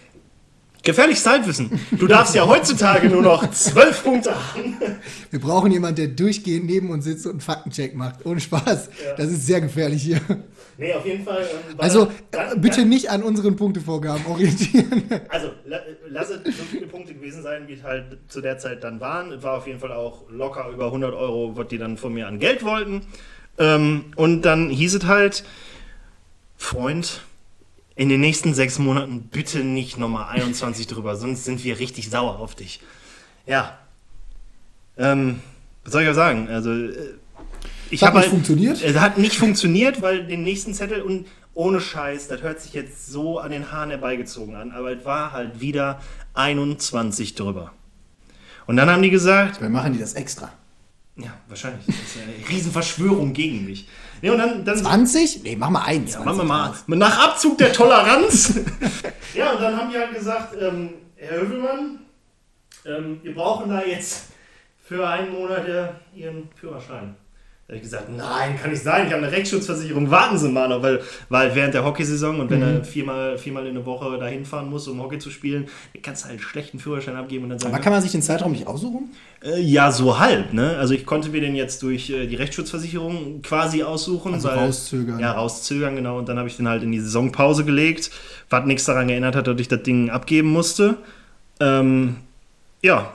Gefährliches 0.83 1.23
Zeitwissen. 1.23 1.77
Du 1.91 2.07
darfst 2.07 2.33
ja 2.33 2.47
heutzutage 2.47 3.09
nur 3.09 3.21
noch 3.21 3.49
12 3.51 4.03
Punkte 4.03 4.31
haben. 4.33 4.75
Wir 5.31 5.39
brauchen 5.41 5.69
jemanden, 5.71 5.97
der 5.97 6.07
durchgehend 6.07 6.65
neben 6.65 6.91
uns 6.91 7.03
sitzt 7.03 7.25
und 7.25 7.31
einen 7.31 7.41
Faktencheck 7.41 7.93
macht. 7.93 8.25
Ohne 8.25 8.39
Spaß. 8.39 8.89
Das 9.17 9.25
ist 9.27 9.45
sehr 9.45 9.59
gefährlich 9.59 10.01
hier. 10.03 10.21
Nee, 10.77 10.93
auf 10.93 11.05
jeden 11.05 11.25
Fall. 11.25 11.41
ähm, 11.41 11.75
Also 11.79 12.03
äh, 12.31 12.55
bitte 12.57 12.85
nicht 12.85 13.09
an 13.09 13.21
unseren 13.23 13.55
Punktevorgaben 13.57 14.25
orientieren. 14.27 15.03
Also, 15.27 15.49
la- 15.65 15.79
lass 16.09 16.29
es 16.29 16.55
so 16.55 16.63
viele 16.69 16.85
Punkte 16.87 17.15
gewesen 17.15 17.41
sein, 17.43 17.63
wie 17.67 17.73
es 17.73 17.83
halt 17.83 18.19
zu 18.29 18.39
der 18.39 18.57
Zeit 18.57 18.83
dann 18.83 19.01
waren. 19.01 19.31
Es 19.33 19.43
war 19.43 19.57
auf 19.57 19.67
jeden 19.67 19.79
Fall 19.79 19.91
auch 19.91 20.29
locker 20.29 20.69
über 20.71 20.85
100 20.85 21.13
Euro, 21.15 21.57
was 21.57 21.67
die 21.67 21.79
dann 21.79 21.97
von 21.97 22.13
mir 22.13 22.27
an 22.27 22.39
Geld 22.39 22.63
wollten. 22.63 23.01
Ähm, 23.57 24.05
und 24.15 24.43
dann 24.43 24.69
hieß 24.69 24.95
es 24.95 25.05
halt, 25.05 25.43
Freund, 26.57 27.21
in 27.95 28.09
den 28.09 28.21
nächsten 28.21 28.53
sechs 28.53 28.77
Monaten 28.77 29.29
bitte 29.31 29.63
nicht 29.63 29.97
nochmal 29.97 30.29
21 30.29 30.87
drüber, 30.87 31.15
sonst 31.15 31.45
sind 31.45 31.63
wir 31.63 31.79
richtig 31.79 32.09
sauer 32.09 32.39
auf 32.39 32.55
dich. 32.55 32.79
Ja. 33.45 33.77
Ähm, 34.97 35.41
was 35.83 35.93
soll 35.93 36.03
ich 36.03 36.09
auch 36.09 36.13
sagen? 36.13 36.47
Also, 36.47 36.71
äh, 36.71 37.15
ich 37.89 38.03
hat 38.03 38.13
nicht 38.13 38.23
halt, 38.23 38.31
funktioniert? 38.31 38.83
Es 38.83 38.99
hat 38.99 39.17
nicht 39.17 39.37
funktioniert, 39.37 40.01
weil 40.01 40.27
den 40.27 40.43
nächsten 40.43 40.73
Zettel 40.73 41.01
und 41.01 41.25
ohne 41.53 41.81
Scheiß, 41.81 42.27
das 42.27 42.43
hört 42.43 42.61
sich 42.61 42.73
jetzt 42.73 43.07
so 43.07 43.39
an 43.39 43.51
den 43.51 43.71
Haaren 43.71 43.89
herbeigezogen 43.89 44.55
an, 44.55 44.71
aber 44.71 44.91
es 44.91 45.05
war 45.05 45.31
halt 45.31 45.59
wieder 45.59 45.99
21 46.35 47.33
drüber. 47.33 47.71
Und 48.67 48.77
dann 48.77 48.91
haben 48.91 49.01
die 49.01 49.09
gesagt, 49.09 49.59
Wir 49.59 49.69
machen 49.69 49.93
die 49.93 49.99
das 49.99 50.13
extra. 50.13 50.51
Ja, 51.17 51.33
wahrscheinlich, 51.47 51.85
das 51.85 51.95
ist 51.95 52.17
eine 52.21 52.49
Riesenverschwörung 52.49 53.33
gegen 53.33 53.65
mich. 53.65 53.87
Nee, 54.21 54.29
und 54.29 54.37
dann, 54.37 54.63
dann 54.63 54.77
20? 54.77 55.43
Nee, 55.43 55.55
mach 55.55 55.69
mal 55.69 55.83
eins. 55.83 56.13
ja, 56.13 56.21
machen 56.21 56.37
wir 56.37 56.43
mal. 56.43 56.73
Nach 56.87 57.29
Abzug 57.29 57.57
der 57.57 57.73
Toleranz. 57.73 58.59
ja, 59.33 59.53
und 59.53 59.61
dann 59.61 59.75
haben 59.75 59.91
die 59.91 59.97
halt 59.97 60.13
gesagt, 60.13 60.55
ähm, 60.59 60.93
Herr 61.15 61.41
Hövelmann, 61.41 61.99
ähm, 62.85 63.19
wir 63.23 63.33
brauchen 63.33 63.69
da 63.69 63.83
jetzt 63.83 64.27
für 64.83 65.07
einen 65.07 65.33
Monat 65.33 65.67
äh, 65.67 65.87
Ihren 66.15 66.49
Führerschein. 66.55 67.15
Da 67.67 67.73
habe 67.73 67.77
ich 67.79 67.83
gesagt, 67.83 68.07
nein, 68.09 68.57
kann 68.57 68.71
nicht 68.71 68.81
sein, 68.81 69.07
ich 69.07 69.13
habe 69.13 69.23
eine 69.23 69.31
Rechtsschutzversicherung, 69.33 70.09
warten 70.09 70.37
Sie 70.37 70.47
mal 70.47 70.69
noch, 70.69 70.81
weil, 70.81 71.01
weil 71.27 71.53
während 71.53 71.73
der 71.73 71.83
Hockeysaison 71.83 72.39
und 72.39 72.49
wenn 72.49 72.61
er 72.61 72.85
viermal, 72.85 73.37
viermal 73.37 73.67
in 73.67 73.73
der 73.73 73.85
Woche 73.85 74.17
dahin 74.17 74.45
fahren 74.45 74.69
muss, 74.69 74.87
um 74.87 75.01
Hockey 75.01 75.19
zu 75.19 75.29
spielen, 75.29 75.67
dann 75.91 76.01
kannst 76.01 76.23
du 76.23 76.29
halt 76.29 76.39
einen 76.39 76.47
schlechten 76.47 76.79
Führerschein 76.79 77.17
abgeben 77.17 77.43
und 77.43 77.49
dann 77.49 77.59
sagen, 77.59 77.73
Aber 77.73 77.83
kann 77.83 77.91
man 77.91 78.01
sich 78.01 78.13
den 78.13 78.21
Zeitraum 78.21 78.53
nicht 78.53 78.67
aussuchen? 78.67 79.09
äh, 79.43 79.59
ja, 79.59 79.91
so 79.91 80.17
halb, 80.17 80.53
ne? 80.53 80.77
Also 80.77 80.93
ich 80.93 81.05
konnte 81.05 81.27
mir 81.27 81.41
den 81.41 81.57
jetzt 81.57 81.83
durch 81.83 82.09
äh, 82.09 82.25
die 82.27 82.35
Rechtsschutzversicherung 82.35 83.41
quasi 83.41 83.83
aussuchen. 83.83 84.33
Also 84.35 84.47
rauszögern. 84.47 85.19
Ja, 85.19 85.33
rauszögern, 85.33 85.97
genau. 85.97 86.19
Und 86.19 86.29
dann 86.29 86.37
habe 86.37 86.47
ich 86.47 86.55
den 86.55 86.69
halt 86.69 86.83
in 86.83 86.93
die 86.93 87.01
Saisonpause 87.01 87.65
gelegt, 87.65 88.11
was 88.49 88.65
nichts 88.65 88.85
daran 88.85 89.09
geändert 89.09 89.35
hat, 89.35 89.45
dass 89.47 89.59
ich 89.59 89.67
das 89.67 89.83
Ding 89.83 90.09
abgeben 90.09 90.47
musste. 90.47 90.95
Ähm, 91.59 92.15
ja, 92.81 93.13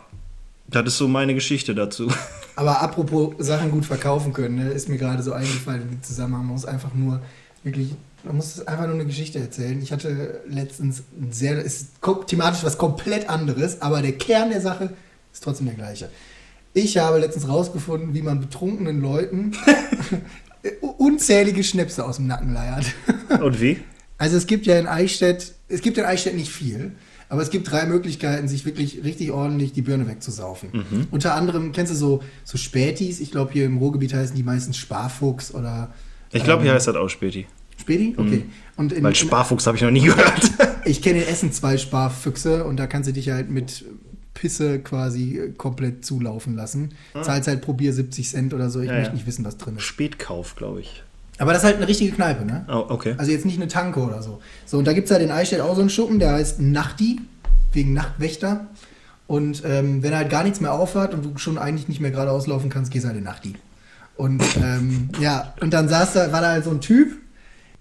das 0.69 0.89
ist 0.89 0.99
so 0.99 1.09
meine 1.09 1.35
Geschichte 1.35 1.75
dazu. 1.75 2.13
Aber 2.57 2.83
apropos 2.83 3.35
Sachen 3.39 3.71
gut 3.71 3.87
verkaufen 3.87 4.33
können, 4.33 4.57
ne, 4.57 4.71
ist 4.71 4.89
mir 4.89 4.99
gerade 4.99 5.23
so 5.23 5.33
eingefallen 5.33 5.83
in 5.83 5.89
dem 5.91 6.03
Zusammenhang. 6.03 6.45
Man 6.47 6.53
muss 6.55 6.65
einfach 6.67 6.93
nur 6.95 7.21
wirklich, 7.65 7.95
man 8.25 8.37
muss 8.37 8.67
einfach 8.67 8.85
nur 8.87 8.95
eine 8.95 9.07
Geschichte 9.07 9.39
erzählen. 9.39 9.81
Ich 9.81 9.91
hatte 9.93 10.41
letztens 10.49 11.03
ein 11.19 11.33
sehr, 11.33 11.63
ist 11.63 12.01
ko- 12.01 12.23
thematisch 12.25 12.63
was 12.65 12.77
komplett 12.79 13.29
anderes, 13.31 13.81
aber 13.81 14.03
der 14.03 14.13
Kern 14.13 14.51
der 14.51 14.61
Sache 14.61 14.91
ist 15.33 15.43
trotzdem 15.43 15.67
der 15.67 15.77
gleiche. 15.77 16.09
Ich 16.75 16.99
habe 16.99 17.19
letztens 17.19 17.49
rausgefunden, 17.49 18.15
wie 18.15 18.23
man 18.23 18.41
betrunkenen 18.41 19.01
Leuten 19.01 19.53
unzählige 20.99 21.65
Schnäpse 21.65 22.05
aus 22.05 22.17
dem 22.17 22.27
Nacken 22.27 22.53
leiert. 22.53 22.87
Und 23.41 23.61
wie? 23.61 23.79
Also 24.19 24.37
es 24.37 24.47
gibt 24.47 24.67
ja 24.67 24.79
in 24.79 24.87
Eichstätt, 24.87 25.55
es 25.69 25.81
gibt 25.83 25.99
in 25.99 26.05
Eichstätt 26.05 26.35
nicht 26.37 26.51
viel, 26.53 26.93
aber 27.33 27.41
es 27.41 27.49
gibt 27.49 27.71
drei 27.71 27.87
Möglichkeiten, 27.87 28.47
sich 28.47 28.67
wirklich 28.67 29.03
richtig 29.05 29.31
ordentlich 29.33 29.73
die 29.73 29.81
Birne 29.81 30.07
wegzusaufen. 30.07 30.69
Mhm. 30.73 31.07
Unter 31.11 31.35
anderem, 31.35 31.73
kennst 31.73 31.91
du 31.91 31.97
so, 31.97 32.23
so 32.45 32.59
Spätis? 32.59 33.21
Ich 33.21 33.31
glaube, 33.31 33.53
hier 33.55 33.65
im 33.65 33.79
Ruhrgebiet 33.79 34.13
heißen 34.13 34.37
die 34.37 34.43
meistens 34.43 34.77
Sparfuchs 34.77 35.55
oder 35.55 35.95
Ich 36.31 36.45
glaube, 36.45 36.63
hier 36.63 36.75
heißt 36.75 36.89
das 36.89 36.97
auch 36.97 37.09
Späti. 37.09 37.47
Späti? 37.81 38.15
Okay. 38.19 38.45
Und 38.77 38.93
in, 38.93 38.99
Mhm. 39.01 39.05
Weil 39.05 39.15
Sparfuchs 39.15 39.67
habe 39.67 39.79
ich 39.79 39.83
noch 39.83 39.91
nie 39.91 40.03
gehört. 40.03 40.51
ich 40.85 41.01
kenne 41.01 41.23
in 41.23 41.27
Essen 41.29 41.53
zwei 41.53 41.79
Sparfüchse 41.79 42.65
und 42.65 42.77
da 42.77 42.87
kannst 42.87 43.09
du 43.09 43.15
dich 43.15 43.31
halt 43.31 43.49
mit 43.51 43.87
Pisse 44.35 44.79
quasi 44.81 45.39
äh, 45.39 45.53
komplett 45.53 46.05
zulaufen 46.05 46.55
lassen. 46.55 46.91
Zahlst 47.23 47.49
halt 47.49 47.63
pro 47.63 47.73
Bier 47.73 47.95
70 47.95 48.29
Cent 48.29 48.53
oder 48.55 48.69
so. 48.69 48.81
Ich 48.81 48.91
Ah. 48.91 48.93
Ja, 48.93 48.99
möchte 48.99 49.13
ja. 49.13 49.17
nicht 49.17 49.27
wissen, 49.27 49.45
was 49.45 49.57
drin 49.57 49.77
ist. 49.77 49.83
Spätkauf, 49.85 50.55
glaube 50.55 50.81
ich. 50.83 51.03
Aber 51.39 51.53
das 51.53 51.63
ist 51.63 51.67
halt 51.67 51.77
eine 51.77 51.89
richtige 51.89 52.13
Kneipe, 52.15 52.45
ne? 52.45 52.65
Oh, 52.69 52.85
okay. 52.89 53.15
Also 53.19 53.33
jetzt 53.33 53.45
nicht 53.47 53.57
eine 53.57 53.69
Tanke 53.69 54.01
oder 54.01 54.23
so. 54.23 54.41
So, 54.67 54.79
und 54.79 54.87
da 54.87 54.93
gibt 54.93 55.07
es 55.07 55.11
halt 55.13 55.23
in 55.23 55.31
Eichstätt 55.31 55.61
auch 55.61 55.75
so 55.75 55.81
einen 55.81 55.91
Schuppen, 55.91 56.19
der 56.19 56.33
heißt 56.33 56.61
Nachti, 56.61 57.21
wegen 57.73 57.95
Nachtwächter. 57.95 58.67
Und 59.27 59.63
ähm, 59.65 60.03
wenn 60.03 60.15
halt 60.15 60.29
gar 60.31 60.43
nichts 60.45 60.61
mehr 60.61 60.73
aufhört 60.73 61.15
und 61.15 61.25
du 61.25 61.39
schon 61.39 61.57
eigentlich 61.59 61.89
nicht 61.89 62.01
mehr 62.01 62.11
geradeaus 62.11 62.47
laufen 62.47 62.69
kannst, 62.69 62.93
gehst 62.93 63.07
halt 63.07 63.17
in 63.17 63.25
Nachti. 63.25 63.55
Und 64.17 64.43
ähm, 64.63 65.09
ja, 65.21 65.55
und 65.61 65.73
dann 65.73 65.89
saß 65.89 66.13
da, 66.13 66.33
war 66.33 66.43
da 66.43 66.51
halt 66.51 66.65
so 66.65 66.71
ein 66.71 66.81
Typ, 66.83 67.13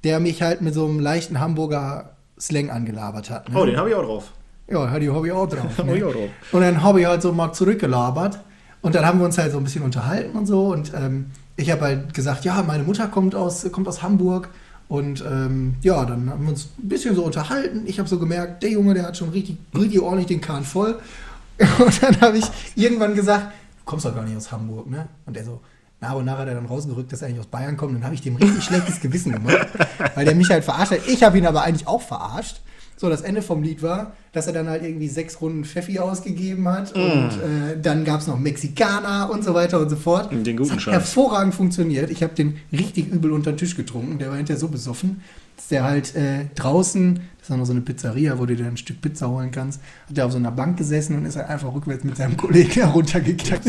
der 0.05 0.19
mich 0.21 0.41
halt 0.41 0.61
mit 0.61 0.73
so 0.73 0.85
einem 0.87 0.99
leichten 0.99 1.39
Hamburger 1.39 2.11
Slang 2.39 2.69
angelabert 2.69 3.29
hat. 3.29 3.49
Ne? 3.49 3.59
Oh, 3.59 3.65
den 3.65 3.77
habe 3.77 3.89
ich 3.89 3.95
auch 3.95 4.03
drauf. 4.03 4.31
Ja, 4.69 4.89
hatte 4.89 5.03
ich, 5.05 5.11
hab 5.13 5.25
ich 5.25 5.31
auch 5.33 5.47
drauf. 5.47 5.71
Hab 5.77 5.85
Ne? 5.85 5.97
ich 5.97 6.03
auch 6.03 6.13
drauf. 6.13 6.29
Und 6.53 6.61
dann 6.61 6.81
habe 6.81 7.01
ich 7.01 7.05
halt 7.05 7.21
so 7.21 7.33
mal 7.33 7.51
zurückgelabert. 7.51 8.39
Und 8.81 8.95
dann 8.95 9.05
haben 9.05 9.19
wir 9.19 9.25
uns 9.25 9.37
halt 9.37 9.51
so 9.51 9.57
ein 9.57 9.63
bisschen 9.65 9.83
unterhalten 9.83 10.35
und 10.37 10.45
so. 10.47 10.67
Und 10.71 10.91
ähm, 10.95 11.27
ich 11.55 11.71
habe 11.71 11.81
halt 11.81 12.13
gesagt, 12.13 12.45
ja, 12.45 12.63
meine 12.63 12.83
Mutter 12.83 13.07
kommt 13.07 13.35
aus, 13.35 13.69
kommt 13.71 13.87
aus 13.87 14.01
Hamburg. 14.01 14.49
Und 14.87 15.23
ähm, 15.25 15.75
ja, 15.81 16.03
dann 16.03 16.29
haben 16.29 16.43
wir 16.43 16.49
uns 16.49 16.69
ein 16.77 16.89
bisschen 16.89 17.15
so 17.15 17.23
unterhalten. 17.23 17.83
Ich 17.85 17.97
habe 17.97 18.09
so 18.09 18.19
gemerkt, 18.19 18.61
der 18.61 18.71
Junge, 18.71 18.93
der 18.93 19.03
hat 19.03 19.15
schon 19.15 19.29
richtig, 19.29 19.57
richtig 19.73 20.01
ordentlich 20.01 20.27
den 20.27 20.41
Kahn 20.41 20.65
voll. 20.65 20.99
Und 21.79 22.03
dann 22.03 22.19
habe 22.19 22.37
ich 22.37 22.45
irgendwann 22.75 23.15
gesagt, 23.15 23.53
du 23.77 23.85
kommst 23.85 24.05
doch 24.05 24.13
gar 24.13 24.25
nicht 24.25 24.35
aus 24.35 24.51
Hamburg, 24.51 24.89
ne? 24.89 25.07
Und 25.25 25.37
er 25.37 25.45
so, 25.45 25.61
nach 26.01 26.13
und 26.13 26.25
nach 26.25 26.39
hat 26.39 26.47
er 26.47 26.55
dann 26.55 26.65
rausgerückt, 26.65 27.13
dass 27.13 27.21
er 27.21 27.27
eigentlich 27.27 27.41
aus 27.41 27.45
Bayern 27.45 27.77
kommt. 27.77 27.93
Dann 27.93 28.03
habe 28.03 28.15
ich 28.15 28.21
dem 28.21 28.35
richtig 28.35 28.63
schlechtes 28.63 28.99
Gewissen 28.99 29.31
gemacht, 29.31 29.67
weil 30.15 30.25
der 30.25 30.33
mich 30.33 30.49
halt 30.49 30.63
verarscht 30.63 30.93
hat. 30.93 31.07
Ich 31.07 31.23
habe 31.23 31.37
ihn 31.37 31.45
aber 31.45 31.61
eigentlich 31.61 31.87
auch 31.87 32.01
verarscht. 32.01 32.61
So, 33.01 33.09
das 33.09 33.21
Ende 33.21 33.41
vom 33.41 33.63
Lied 33.63 33.81
war, 33.81 34.15
dass 34.31 34.45
er 34.45 34.53
dann 34.53 34.69
halt 34.69 34.83
irgendwie 34.83 35.07
sechs 35.07 35.41
Runden 35.41 35.65
Pfeffi 35.65 35.97
ausgegeben 35.97 36.67
hat. 36.67 36.93
Und 36.93 37.01
äh, 37.03 37.81
dann 37.81 38.05
gab 38.05 38.21
es 38.21 38.27
noch 38.27 38.37
Mexikaner 38.37 39.31
und 39.31 39.43
so 39.43 39.55
weiter 39.55 39.79
und 39.79 39.89
so 39.89 39.95
fort. 39.95 40.31
Den 40.31 40.55
guten 40.55 40.75
das 40.75 40.85
hat 40.85 40.93
hervorragend 40.93 41.55
funktioniert. 41.55 42.11
Ich 42.11 42.21
habe 42.21 42.35
den 42.35 42.57
richtig 42.71 43.11
übel 43.11 43.31
unter 43.31 43.53
den 43.53 43.57
Tisch 43.57 43.75
getrunken. 43.75 44.19
Der 44.19 44.29
war 44.29 44.37
hinterher 44.37 44.59
so 44.59 44.67
besoffen, 44.67 45.21
dass 45.55 45.69
der 45.69 45.83
halt 45.83 46.15
äh, 46.15 46.45
draußen, 46.53 47.15
das 47.39 47.49
ist 47.49 47.57
noch 47.57 47.65
so 47.65 47.71
eine 47.71 47.81
Pizzeria, 47.81 48.37
wo 48.37 48.45
du 48.45 48.55
dir 48.55 48.67
ein 48.67 48.77
Stück 48.77 49.01
Pizza 49.01 49.31
holen 49.31 49.49
kannst, 49.49 49.81
hat 50.07 50.15
der 50.15 50.27
auf 50.27 50.33
so 50.33 50.37
einer 50.37 50.51
Bank 50.51 50.77
gesessen 50.77 51.17
und 51.17 51.25
ist 51.25 51.37
halt 51.37 51.49
einfach 51.49 51.73
rückwärts 51.73 52.03
mit 52.03 52.17
seinem 52.17 52.37
Kollegen 52.37 52.69
heruntergekackt. 52.73 53.65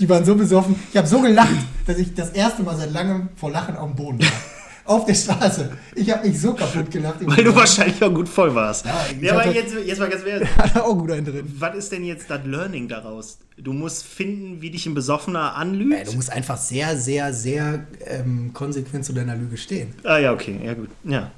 Die 0.00 0.08
waren 0.08 0.24
so 0.24 0.34
besoffen. 0.34 0.74
Ich 0.90 0.96
habe 0.96 1.06
so 1.06 1.20
gelacht, 1.20 1.54
dass 1.86 1.98
ich 1.98 2.12
das 2.14 2.30
erste 2.30 2.64
Mal 2.64 2.76
seit 2.76 2.92
langem 2.92 3.28
vor 3.36 3.52
Lachen 3.52 3.76
auf 3.76 3.90
dem 3.90 3.94
Boden 3.94 4.18
war. 4.18 4.53
Auf 4.86 5.06
der 5.06 5.14
Straße. 5.14 5.70
Ich 5.94 6.10
habe 6.10 6.28
mich 6.28 6.38
so 6.40 6.52
kaputt 6.52 6.90
gelacht. 6.90 7.16
Weil 7.20 7.42
du 7.44 7.54
wahrscheinlich 7.54 8.02
auch 8.04 8.12
gut 8.12 8.28
voll 8.28 8.54
warst. 8.54 8.84
Ja, 8.84 8.92
Ja, 9.20 9.32
aber 9.32 9.44
hatte- 9.44 9.54
jetzt, 9.54 9.74
jetzt 9.84 9.98
mal 9.98 10.10
ganz 10.10 10.24
ehrlich. 10.24 10.48
Hat 10.58 10.76
er 10.76 10.84
auch 10.84 10.94
gut 10.98 11.10
einen 11.10 11.24
drin. 11.24 11.54
Was 11.58 11.74
ist 11.76 11.92
denn 11.92 12.04
jetzt 12.04 12.28
das 12.28 12.40
Learning 12.44 12.86
daraus? 12.88 13.38
Du 13.56 13.72
musst 13.72 14.04
finden, 14.04 14.60
wie 14.60 14.70
dich 14.70 14.84
ein 14.86 14.94
Besoffener 14.94 15.54
anlügt. 15.56 15.94
Ey, 15.96 16.04
du 16.04 16.12
musst 16.12 16.30
einfach 16.30 16.58
sehr, 16.58 16.98
sehr, 16.98 17.32
sehr 17.32 17.86
ähm, 18.06 18.50
konsequent 18.52 19.04
zu 19.06 19.12
deiner 19.14 19.36
Lüge 19.36 19.56
stehen. 19.56 19.94
ah 20.04 20.18
ja, 20.18 20.32
okay, 20.32 20.60
ja 20.62 20.74
gut. 20.74 20.88
Ja. 21.04 21.30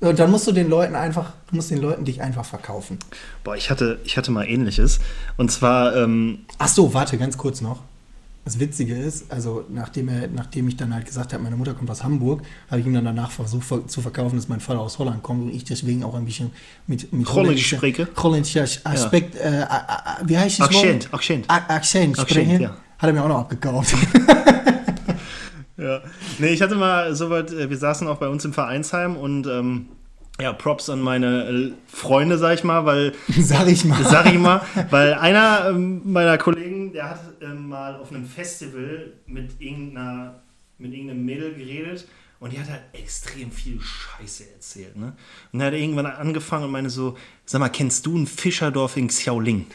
Und 0.00 0.18
dann 0.18 0.30
musst 0.30 0.46
du 0.46 0.52
den 0.52 0.68
Leuten 0.68 0.94
einfach, 0.94 1.32
du 1.50 1.56
musst 1.56 1.70
den 1.70 1.78
Leuten 1.78 2.04
dich 2.04 2.20
einfach 2.22 2.44
verkaufen. 2.44 2.98
Boah, 3.44 3.56
ich 3.56 3.70
hatte, 3.70 3.98
ich 4.04 4.16
hatte 4.18 4.30
mal 4.30 4.44
ähnliches. 4.46 5.00
Und 5.38 5.50
zwar, 5.50 5.96
ähm, 5.96 6.40
Ach 6.58 6.68
so, 6.68 6.92
warte, 6.94 7.16
ganz 7.18 7.36
kurz 7.38 7.60
noch. 7.62 7.80
Das 8.46 8.60
Witzige 8.60 8.94
ist, 8.96 9.30
also 9.32 9.64
nachdem, 9.68 10.08
er, 10.08 10.28
nachdem 10.28 10.68
ich 10.68 10.76
dann 10.76 10.94
halt 10.94 11.04
gesagt 11.04 11.32
habe, 11.32 11.42
meine 11.42 11.56
Mutter 11.56 11.74
kommt 11.74 11.90
aus 11.90 12.04
Hamburg, 12.04 12.42
habe 12.70 12.80
ich 12.80 12.86
ihm 12.86 12.94
dann 12.94 13.04
danach 13.04 13.32
versucht 13.32 13.64
ver- 13.64 13.86
zu 13.88 14.00
verkaufen, 14.00 14.36
dass 14.36 14.48
mein 14.48 14.60
Vater 14.60 14.78
aus 14.78 15.00
Holland 15.00 15.20
kommt 15.24 15.42
und 15.42 15.52
ich 15.52 15.64
deswegen 15.64 16.04
auch 16.04 16.14
ein 16.14 16.24
bisschen 16.24 16.52
mit, 16.86 17.12
mit 17.12 17.28
Holländisch 17.28 17.72
holländischer- 17.74 17.76
spreche? 17.76 18.08
holländischer 18.16 18.62
Aspekt, 18.84 19.34
äh, 19.34 19.64
a- 19.68 19.74
a- 19.88 20.18
wie 20.24 20.38
heißt 20.38 20.60
das 20.60 20.68
Akzent? 20.68 21.08
Akzent. 21.12 21.44
Akzent 21.50 22.16
sprechen. 22.18 22.60
ja. 22.60 22.76
Hat 22.98 23.10
er 23.10 23.12
mir 23.12 23.24
auch 23.24 23.28
noch 23.28 23.40
abgekauft. 23.40 23.94
Ja. 25.78 26.00
Nee, 26.38 26.48
ich 26.48 26.62
hatte 26.62 26.74
mal 26.74 27.14
so 27.14 27.28
weit, 27.28 27.52
äh, 27.52 27.68
wir 27.68 27.76
saßen 27.76 28.08
auch 28.08 28.16
bei 28.16 28.28
uns 28.28 28.44
im 28.46 28.54
Vereinsheim 28.54 29.14
und 29.16 29.46
ähm, 29.46 29.88
ja, 30.40 30.52
Props 30.54 30.88
an 30.88 31.00
meine 31.02 31.44
äh, 31.48 31.72
Freunde, 31.86 32.38
sag 32.38 32.54
ich 32.54 32.64
mal, 32.64 32.86
weil, 32.86 33.12
Sag 33.40 33.68
ich 33.68 33.84
mal. 33.84 34.02
sag 34.04 34.24
ich 34.26 34.38
mal, 34.38 34.62
weil 34.90 35.12
einer 35.14 35.66
ähm, 35.70 36.00
meiner 36.04 36.38
Kollegen, 36.38 36.75
der 36.96 37.10
hat 37.10 37.20
ähm, 37.42 37.68
mal 37.68 37.96
auf 37.96 38.10
einem 38.10 38.24
Festival 38.24 39.12
mit 39.26 39.60
irgendeiner, 39.60 40.42
mit 40.78 40.92
irgendeinem 40.92 41.24
Mädel 41.24 41.54
geredet 41.54 42.08
und 42.40 42.52
die 42.52 42.58
hat 42.58 42.70
halt 42.70 42.82
extrem 42.92 43.50
viel 43.50 43.78
Scheiße 43.80 44.50
erzählt, 44.50 44.96
ne? 44.96 45.14
Und 45.52 45.58
dann 45.58 45.68
hat 45.68 45.74
er 45.74 45.78
irgendwann 45.78 46.06
angefangen 46.06 46.64
und 46.64 46.70
meine 46.70 46.90
so, 46.90 47.16
sag 47.44 47.60
mal, 47.60 47.68
kennst 47.68 48.06
du 48.06 48.16
ein 48.16 48.26
Fischerdorf 48.26 48.96
in 48.96 49.08
Xiaoling? 49.08 49.66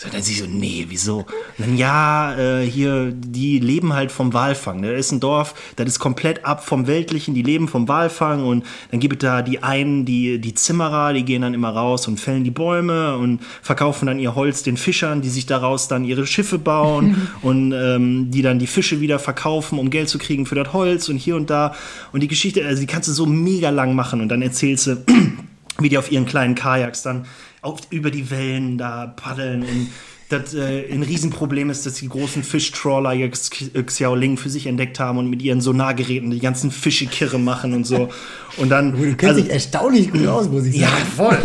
So, 0.00 0.08
dann 0.08 0.22
sie 0.22 0.34
so, 0.34 0.46
nee, 0.46 0.86
wieso? 0.88 1.16
Und 1.16 1.26
dann, 1.58 1.76
ja, 1.76 2.38
äh, 2.38 2.64
hier, 2.64 3.10
die 3.10 3.58
leben 3.58 3.94
halt 3.94 4.12
vom 4.12 4.32
Walfang. 4.32 4.80
Da 4.80 4.92
ist 4.92 5.10
ein 5.10 5.18
Dorf, 5.18 5.54
das 5.74 5.88
ist 5.88 5.98
komplett 5.98 6.44
ab 6.44 6.64
vom 6.64 6.86
Weltlichen, 6.86 7.34
die 7.34 7.42
leben 7.42 7.66
vom 7.66 7.88
Walfang 7.88 8.46
und 8.46 8.64
dann 8.92 9.00
gibt 9.00 9.14
es 9.14 9.28
da 9.28 9.42
die 9.42 9.60
einen, 9.64 10.04
die, 10.04 10.38
die 10.38 10.54
Zimmerer, 10.54 11.14
die 11.14 11.24
gehen 11.24 11.42
dann 11.42 11.52
immer 11.52 11.70
raus 11.70 12.06
und 12.06 12.20
fällen 12.20 12.44
die 12.44 12.52
Bäume 12.52 13.16
und 13.16 13.40
verkaufen 13.60 14.06
dann 14.06 14.20
ihr 14.20 14.36
Holz 14.36 14.62
den 14.62 14.76
Fischern, 14.76 15.20
die 15.20 15.30
sich 15.30 15.46
daraus 15.46 15.88
dann 15.88 16.04
ihre 16.04 16.28
Schiffe 16.28 16.60
bauen 16.60 17.28
und 17.42 17.72
ähm, 17.72 18.30
die 18.30 18.42
dann 18.42 18.60
die 18.60 18.68
Fische 18.68 19.00
wieder 19.00 19.18
verkaufen, 19.18 19.80
um 19.80 19.90
Geld 19.90 20.08
zu 20.08 20.18
kriegen 20.18 20.46
für 20.46 20.54
das 20.54 20.72
Holz 20.72 21.08
und 21.08 21.16
hier 21.16 21.34
und 21.34 21.50
da. 21.50 21.74
Und 22.12 22.20
die 22.20 22.28
Geschichte, 22.28 22.64
also 22.64 22.78
die 22.78 22.86
kannst 22.86 23.08
du 23.08 23.12
so 23.12 23.26
mega 23.26 23.70
lang 23.70 23.96
machen 23.96 24.20
und 24.20 24.28
dann 24.28 24.42
erzählst 24.42 24.86
du, 24.86 25.04
wie 25.80 25.88
die 25.88 25.98
auf 25.98 26.12
ihren 26.12 26.24
kleinen 26.24 26.54
Kajaks 26.54 27.02
dann 27.02 27.26
auf, 27.62 27.80
über 27.90 28.10
die 28.10 28.30
Wellen 28.30 28.78
da 28.78 29.06
paddeln 29.06 29.62
und 29.62 29.90
das 30.28 30.52
äh, 30.52 30.92
ein 30.92 31.02
Riesenproblem 31.02 31.70
ist, 31.70 31.86
dass 31.86 31.94
die 31.94 32.08
großen 32.08 32.42
Fischtrawler 32.42 33.12
jetzt 33.12 33.74
äh, 33.74 33.82
Xiaoling 33.82 34.36
für 34.36 34.50
sich 34.50 34.66
entdeckt 34.66 35.00
haben 35.00 35.18
und 35.18 35.30
mit 35.30 35.40
ihren 35.40 35.60
Sonargeräten 35.60 36.30
die 36.30 36.40
ganzen 36.40 36.70
Fische 36.70 37.06
kirre 37.06 37.38
machen 37.38 37.72
und 37.72 37.84
so. 37.84 38.10
Und 38.58 38.68
dann. 38.68 38.92
Du 38.92 38.98
kennst 39.16 39.24
also- 39.24 39.40
dich 39.40 39.50
erstaunlich 39.50 40.10
gut 40.10 40.26
aus, 40.26 40.48
muss 40.48 40.66
ich 40.66 40.76
ja, 40.76 40.88
sagen. 40.88 41.04
voll. 41.16 41.38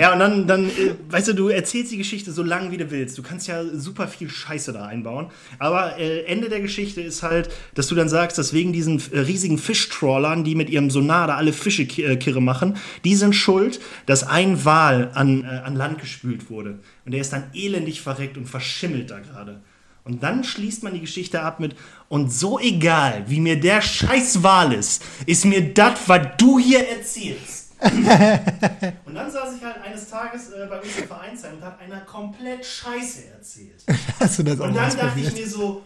ja, 0.00 0.12
und 0.14 0.20
dann, 0.20 0.46
dann 0.46 0.66
äh, 0.66 0.94
weißt 1.10 1.28
du, 1.28 1.32
du 1.34 1.48
erzählst 1.48 1.92
die 1.92 1.98
Geschichte 1.98 2.32
so 2.32 2.42
lang, 2.42 2.70
wie 2.70 2.78
du 2.78 2.90
willst. 2.90 3.18
Du 3.18 3.22
kannst 3.22 3.46
ja 3.46 3.62
super 3.74 4.08
viel 4.08 4.30
Scheiße 4.30 4.72
da 4.72 4.86
einbauen. 4.86 5.26
Aber 5.58 5.98
äh, 5.98 6.24
Ende 6.24 6.48
der 6.48 6.60
Geschichte 6.60 7.02
ist 7.02 7.22
halt, 7.22 7.50
dass 7.74 7.88
du 7.88 7.94
dann 7.94 8.08
sagst, 8.08 8.38
dass 8.38 8.54
wegen 8.54 8.72
diesen 8.72 9.02
äh, 9.12 9.18
riesigen 9.18 9.58
Fischtrawlern, 9.58 10.44
die 10.44 10.54
mit 10.54 10.70
ihrem 10.70 10.90
Sonar 10.90 11.26
da 11.26 11.36
alle 11.36 11.52
Fische 11.52 11.82
äh, 11.82 12.16
kirre 12.16 12.40
machen, 12.40 12.76
die 13.04 13.16
sind 13.16 13.34
schuld, 13.34 13.80
dass 14.06 14.26
ein 14.26 14.64
Wal 14.64 15.10
an, 15.12 15.44
äh, 15.44 15.46
an 15.46 15.76
Land 15.76 15.98
gespült 16.00 16.48
wurde. 16.48 16.78
Und 17.04 17.12
der 17.12 17.20
ist 17.20 17.32
dann 17.32 17.50
elendig 17.52 18.00
verreckt 18.00 18.36
und 18.36 18.46
verschimmelt 18.46 19.10
da 19.10 19.18
gerade. 19.20 19.60
Und 20.04 20.22
dann 20.22 20.44
schließt 20.44 20.82
man 20.82 20.92
die 20.92 21.00
Geschichte 21.00 21.40
ab 21.40 21.60
mit, 21.60 21.74
und 22.08 22.30
so 22.30 22.58
egal, 22.58 23.24
wie 23.26 23.40
mir 23.40 23.58
der 23.58 23.80
scheiß 23.80 24.42
Wal 24.42 24.72
ist, 24.74 25.02
ist 25.24 25.46
mir 25.46 25.72
das, 25.72 26.00
was 26.06 26.26
du 26.36 26.58
hier 26.58 26.86
erzählst. 26.86 27.64
Und 27.84 29.14
dann 29.14 29.30
saß 29.30 29.56
ich 29.56 29.62
halt 29.62 29.76
eines 29.82 30.08
Tages 30.08 30.50
äh, 30.50 30.66
bei 30.70 30.80
uns 30.80 30.96
im 30.96 31.06
Vereinsheim 31.06 31.56
und 31.56 31.62
hat 31.62 31.78
einer 31.80 32.00
komplett 32.00 32.64
Scheiße 32.64 33.26
erzählt. 33.26 33.84
Hast 34.20 34.38
du 34.38 34.42
das 34.42 34.58
auch 34.58 34.68
Und 34.68 34.74
dann 34.74 34.96
dachte 34.96 35.20
ich 35.20 35.34
mir 35.34 35.46
so, 35.46 35.82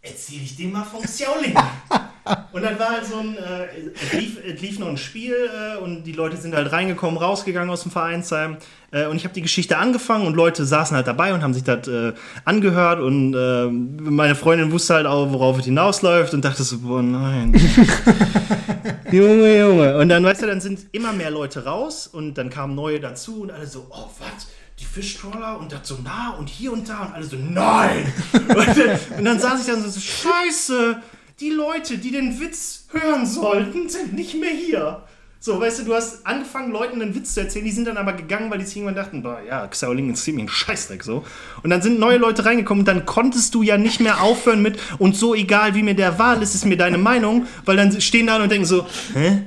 erzähl 0.00 0.42
ich 0.42 0.56
dem 0.56 0.70
mal 0.70 0.84
vom 0.84 1.02
Xiaoling. 1.02 1.54
und 2.52 2.62
dann 2.62 2.78
war 2.78 2.90
halt 2.90 3.06
so 3.06 3.18
ein, 3.18 3.36
äh, 3.36 3.90
es, 3.94 4.12
lief, 4.12 4.38
es 4.44 4.60
lief 4.60 4.78
noch 4.78 4.88
ein 4.88 4.96
Spiel 4.96 5.34
äh, 5.34 5.78
und 5.78 6.04
die 6.04 6.12
Leute 6.12 6.36
sind 6.36 6.54
halt 6.54 6.70
reingekommen, 6.70 7.18
rausgegangen 7.18 7.70
aus 7.70 7.82
dem 7.82 7.90
Vereinsheim. 7.90 8.58
Äh, 8.90 9.06
und 9.06 9.16
ich 9.16 9.24
habe 9.24 9.34
die 9.34 9.42
Geschichte 9.42 9.78
angefangen 9.78 10.26
und 10.26 10.34
Leute 10.34 10.64
saßen 10.64 10.96
halt 10.96 11.06
dabei 11.06 11.32
und 11.32 11.42
haben 11.42 11.54
sich 11.54 11.64
das 11.64 11.86
äh, 11.88 12.12
angehört 12.44 13.00
und 13.00 13.34
äh, 13.34 13.66
meine 13.66 14.34
Freundin 14.34 14.72
wusste 14.72 14.94
halt 14.94 15.06
auch, 15.06 15.32
worauf 15.32 15.58
es 15.58 15.64
hinausläuft 15.64 16.34
und 16.34 16.44
dachte 16.44 16.62
so, 16.62 16.78
boah, 16.78 17.02
nein. 17.02 17.54
Junge, 19.12 19.58
Junge. 19.58 19.98
Und 19.98 20.08
dann, 20.08 20.24
weißt 20.24 20.42
du, 20.42 20.46
dann 20.46 20.60
sind 20.60 20.86
immer 20.92 21.12
mehr 21.12 21.30
Leute 21.30 21.64
raus 21.64 22.06
und 22.06 22.34
dann 22.34 22.50
kamen 22.50 22.74
neue 22.74 23.00
dazu 23.00 23.42
und 23.42 23.50
alle 23.50 23.66
so, 23.66 23.86
oh, 23.90 24.08
was? 24.18 24.48
Die 24.78 24.84
Fischtrawler 24.84 25.58
und 25.60 25.72
das 25.72 25.86
so 25.86 25.98
nah 26.02 26.36
und 26.38 26.48
hier 26.48 26.72
und 26.72 26.88
da 26.88 27.04
und 27.04 27.12
alle 27.12 27.24
so, 27.24 27.36
nein! 27.36 28.12
und, 28.32 28.48
dann, 28.48 29.18
und 29.18 29.24
dann 29.24 29.38
saß 29.38 29.60
ich 29.60 29.66
dann 29.66 29.82
so, 29.82 30.00
scheiße, 30.00 31.02
die 31.40 31.50
Leute, 31.50 31.98
die 31.98 32.10
den 32.10 32.38
Witz 32.38 32.86
hören 32.92 33.26
sollten, 33.26 33.88
sind 33.88 34.12
nicht 34.12 34.38
mehr 34.38 34.50
hier. 34.50 35.02
So, 35.42 35.58
weißt 35.58 35.80
du, 35.80 35.84
du 35.84 35.94
hast 35.94 36.26
angefangen, 36.26 36.70
Leuten 36.70 37.00
einen 37.00 37.14
Witz 37.14 37.32
zu 37.32 37.40
erzählen, 37.40 37.64
die 37.64 37.70
sind 37.70 37.86
dann 37.86 37.96
aber 37.96 38.12
gegangen, 38.12 38.50
weil 38.50 38.58
die 38.58 38.66
sich 38.66 38.76
irgendwann 38.76 38.96
dachten, 38.96 39.22
boah, 39.22 39.40
ja, 39.40 39.66
Xiaoling 39.66 40.12
ist 40.12 40.22
ziemlich 40.22 40.44
ein 40.44 40.48
Scheißdreck 40.50 41.02
so. 41.02 41.24
Und 41.62 41.70
dann 41.70 41.80
sind 41.80 41.98
neue 41.98 42.18
Leute 42.18 42.44
reingekommen 42.44 42.82
und 42.82 42.88
dann 42.88 43.06
konntest 43.06 43.54
du 43.54 43.62
ja 43.62 43.78
nicht 43.78 44.00
mehr 44.00 44.20
aufhören 44.20 44.60
mit, 44.60 44.78
und 44.98 45.16
so 45.16 45.34
egal 45.34 45.74
wie 45.74 45.82
mir 45.82 45.94
der 45.94 46.18
Wahl 46.18 46.42
ist, 46.42 46.54
ist 46.54 46.66
mir 46.66 46.76
deine 46.76 46.98
Meinung, 46.98 47.46
weil 47.64 47.78
dann 47.78 47.98
stehen 48.02 48.26
da 48.26 48.42
und 48.42 48.52
denken 48.52 48.66
so, 48.66 48.86
hä? 49.14 49.44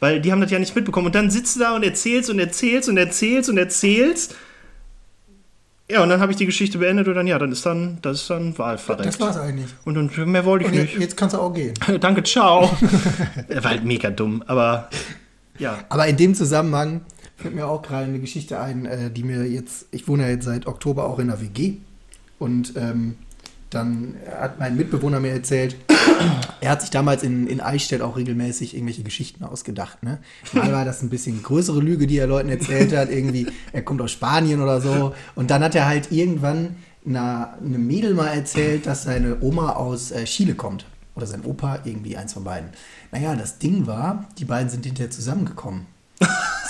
Weil 0.00 0.20
die 0.22 0.32
haben 0.32 0.40
das 0.40 0.50
ja 0.50 0.58
nicht 0.58 0.74
mitbekommen. 0.74 1.08
Und 1.08 1.14
dann 1.14 1.30
sitzt 1.30 1.56
du 1.56 1.60
da 1.60 1.76
und 1.76 1.82
erzählst 1.82 2.30
und 2.30 2.38
erzählst 2.38 2.88
und 2.88 2.96
erzählst 2.96 3.50
und 3.50 3.58
erzählst. 3.58 4.34
Ja, 5.90 6.02
und 6.02 6.08
dann 6.08 6.20
habe 6.20 6.30
ich 6.30 6.38
die 6.38 6.46
Geschichte 6.46 6.78
beendet 6.78 7.08
und 7.08 7.14
dann, 7.14 7.26
ja, 7.26 7.38
dann 7.38 7.50
ist 7.50 7.66
dann, 7.66 7.98
das 8.02 8.22
ist 8.22 8.30
dann 8.30 8.56
Wahlverrecht. 8.56 9.06
Das 9.08 9.18
war's 9.20 9.36
eigentlich. 9.36 9.66
Und, 9.84 9.96
und 9.96 10.16
mehr 10.26 10.44
wollte 10.44 10.66
ich 10.66 10.70
Und 10.72 10.78
nicht. 10.78 10.98
jetzt, 10.98 11.16
kannst 11.16 11.34
du 11.34 11.40
auch 11.40 11.52
gehen. 11.52 11.74
Danke, 12.00 12.22
ciao. 12.22 12.70
Er 13.48 13.64
war 13.64 13.70
halt 13.72 13.84
mega 13.84 14.10
dumm, 14.10 14.42
aber 14.46 14.88
ja. 15.58 15.78
Aber 15.88 16.06
in 16.06 16.16
dem 16.16 16.34
Zusammenhang 16.34 17.00
fällt 17.36 17.54
mir 17.54 17.66
auch 17.66 17.82
gerade 17.82 18.04
eine 18.04 18.20
Geschichte 18.20 18.60
ein, 18.60 18.86
äh, 18.86 19.10
die 19.10 19.24
mir 19.24 19.46
jetzt, 19.46 19.86
ich 19.90 20.06
wohne 20.06 20.24
ja 20.24 20.28
jetzt 20.30 20.44
seit 20.44 20.66
Oktober 20.66 21.04
auch 21.06 21.18
in 21.18 21.28
der 21.28 21.40
WG 21.40 21.74
und 22.38 22.74
ähm, 22.76 23.16
dann 23.70 24.16
hat 24.40 24.58
mein 24.58 24.76
Mitbewohner 24.76 25.20
mir 25.20 25.30
erzählt, 25.30 25.76
er 26.60 26.70
hat 26.70 26.80
sich 26.80 26.90
damals 26.90 27.22
in, 27.22 27.46
in 27.46 27.60
Eichstätt 27.60 28.02
auch 28.02 28.16
regelmäßig 28.16 28.74
irgendwelche 28.74 29.02
Geschichten 29.02 29.44
ausgedacht. 29.44 30.02
Ne? 30.02 30.18
Mal 30.52 30.72
war 30.72 30.84
das 30.84 31.02
ein 31.02 31.08
bisschen 31.08 31.42
größere 31.42 31.80
Lüge, 31.80 32.06
die 32.06 32.18
er 32.18 32.26
Leuten 32.26 32.48
erzählt 32.48 32.94
hat, 32.94 33.10
irgendwie, 33.10 33.46
er 33.72 33.82
kommt 33.82 34.02
aus 34.02 34.12
Spanien 34.12 34.60
oder 34.60 34.80
so. 34.80 35.14
Und 35.34 35.50
dann 35.50 35.62
hat 35.62 35.74
er 35.74 35.86
halt 35.86 36.10
irgendwann 36.10 36.76
einer, 37.06 37.54
einem 37.58 37.86
Mädel 37.86 38.14
mal 38.14 38.28
erzählt, 38.28 38.86
dass 38.86 39.04
seine 39.04 39.40
Oma 39.40 39.70
aus 39.72 40.10
äh, 40.10 40.24
Chile 40.24 40.54
kommt. 40.54 40.84
Oder 41.14 41.26
sein 41.26 41.44
Opa, 41.44 41.80
irgendwie 41.84 42.16
eins 42.16 42.32
von 42.32 42.44
beiden. 42.44 42.70
Naja, 43.12 43.34
das 43.34 43.58
Ding 43.58 43.86
war, 43.86 44.28
die 44.38 44.44
beiden 44.44 44.70
sind 44.70 44.86
hinterher 44.86 45.10
zusammengekommen. 45.10 45.86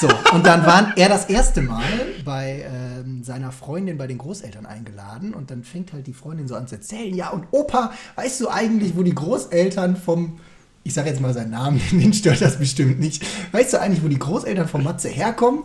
So, 0.01 0.09
und 0.33 0.47
dann 0.47 0.65
waren 0.65 0.95
er 0.97 1.11
das 1.11 1.27
erste 1.27 1.61
Mal 1.61 1.85
bei 2.25 2.65
ähm, 2.67 3.23
seiner 3.23 3.53
Freundin 3.53 3.99
bei 3.99 4.07
den 4.07 4.17
Großeltern 4.17 4.65
eingeladen 4.65 5.35
und 5.35 5.51
dann 5.51 5.63
fängt 5.63 5.93
halt 5.93 6.07
die 6.07 6.15
Freundin 6.15 6.49
so 6.49 6.55
an 6.55 6.67
zu 6.67 6.77
erzählen, 6.77 7.15
ja 7.15 7.29
und 7.29 7.45
Opa, 7.51 7.93
weißt 8.15 8.41
du 8.41 8.49
eigentlich, 8.49 8.97
wo 8.97 9.03
die 9.03 9.15
Großeltern 9.15 9.97
vom, 9.97 10.41
ich 10.85 10.95
sage 10.95 11.11
jetzt 11.11 11.21
mal 11.21 11.35
seinen 11.35 11.51
Namen, 11.51 11.83
den 11.91 12.15
stört 12.15 12.41
das 12.41 12.59
bestimmt 12.59 12.99
nicht, 12.99 13.23
weißt 13.53 13.75
du 13.75 13.81
eigentlich, 13.81 14.03
wo 14.03 14.09
die 14.09 14.19
Großeltern 14.19 14.69
von 14.69 14.83
Matze 14.83 15.09
herkommen? 15.09 15.65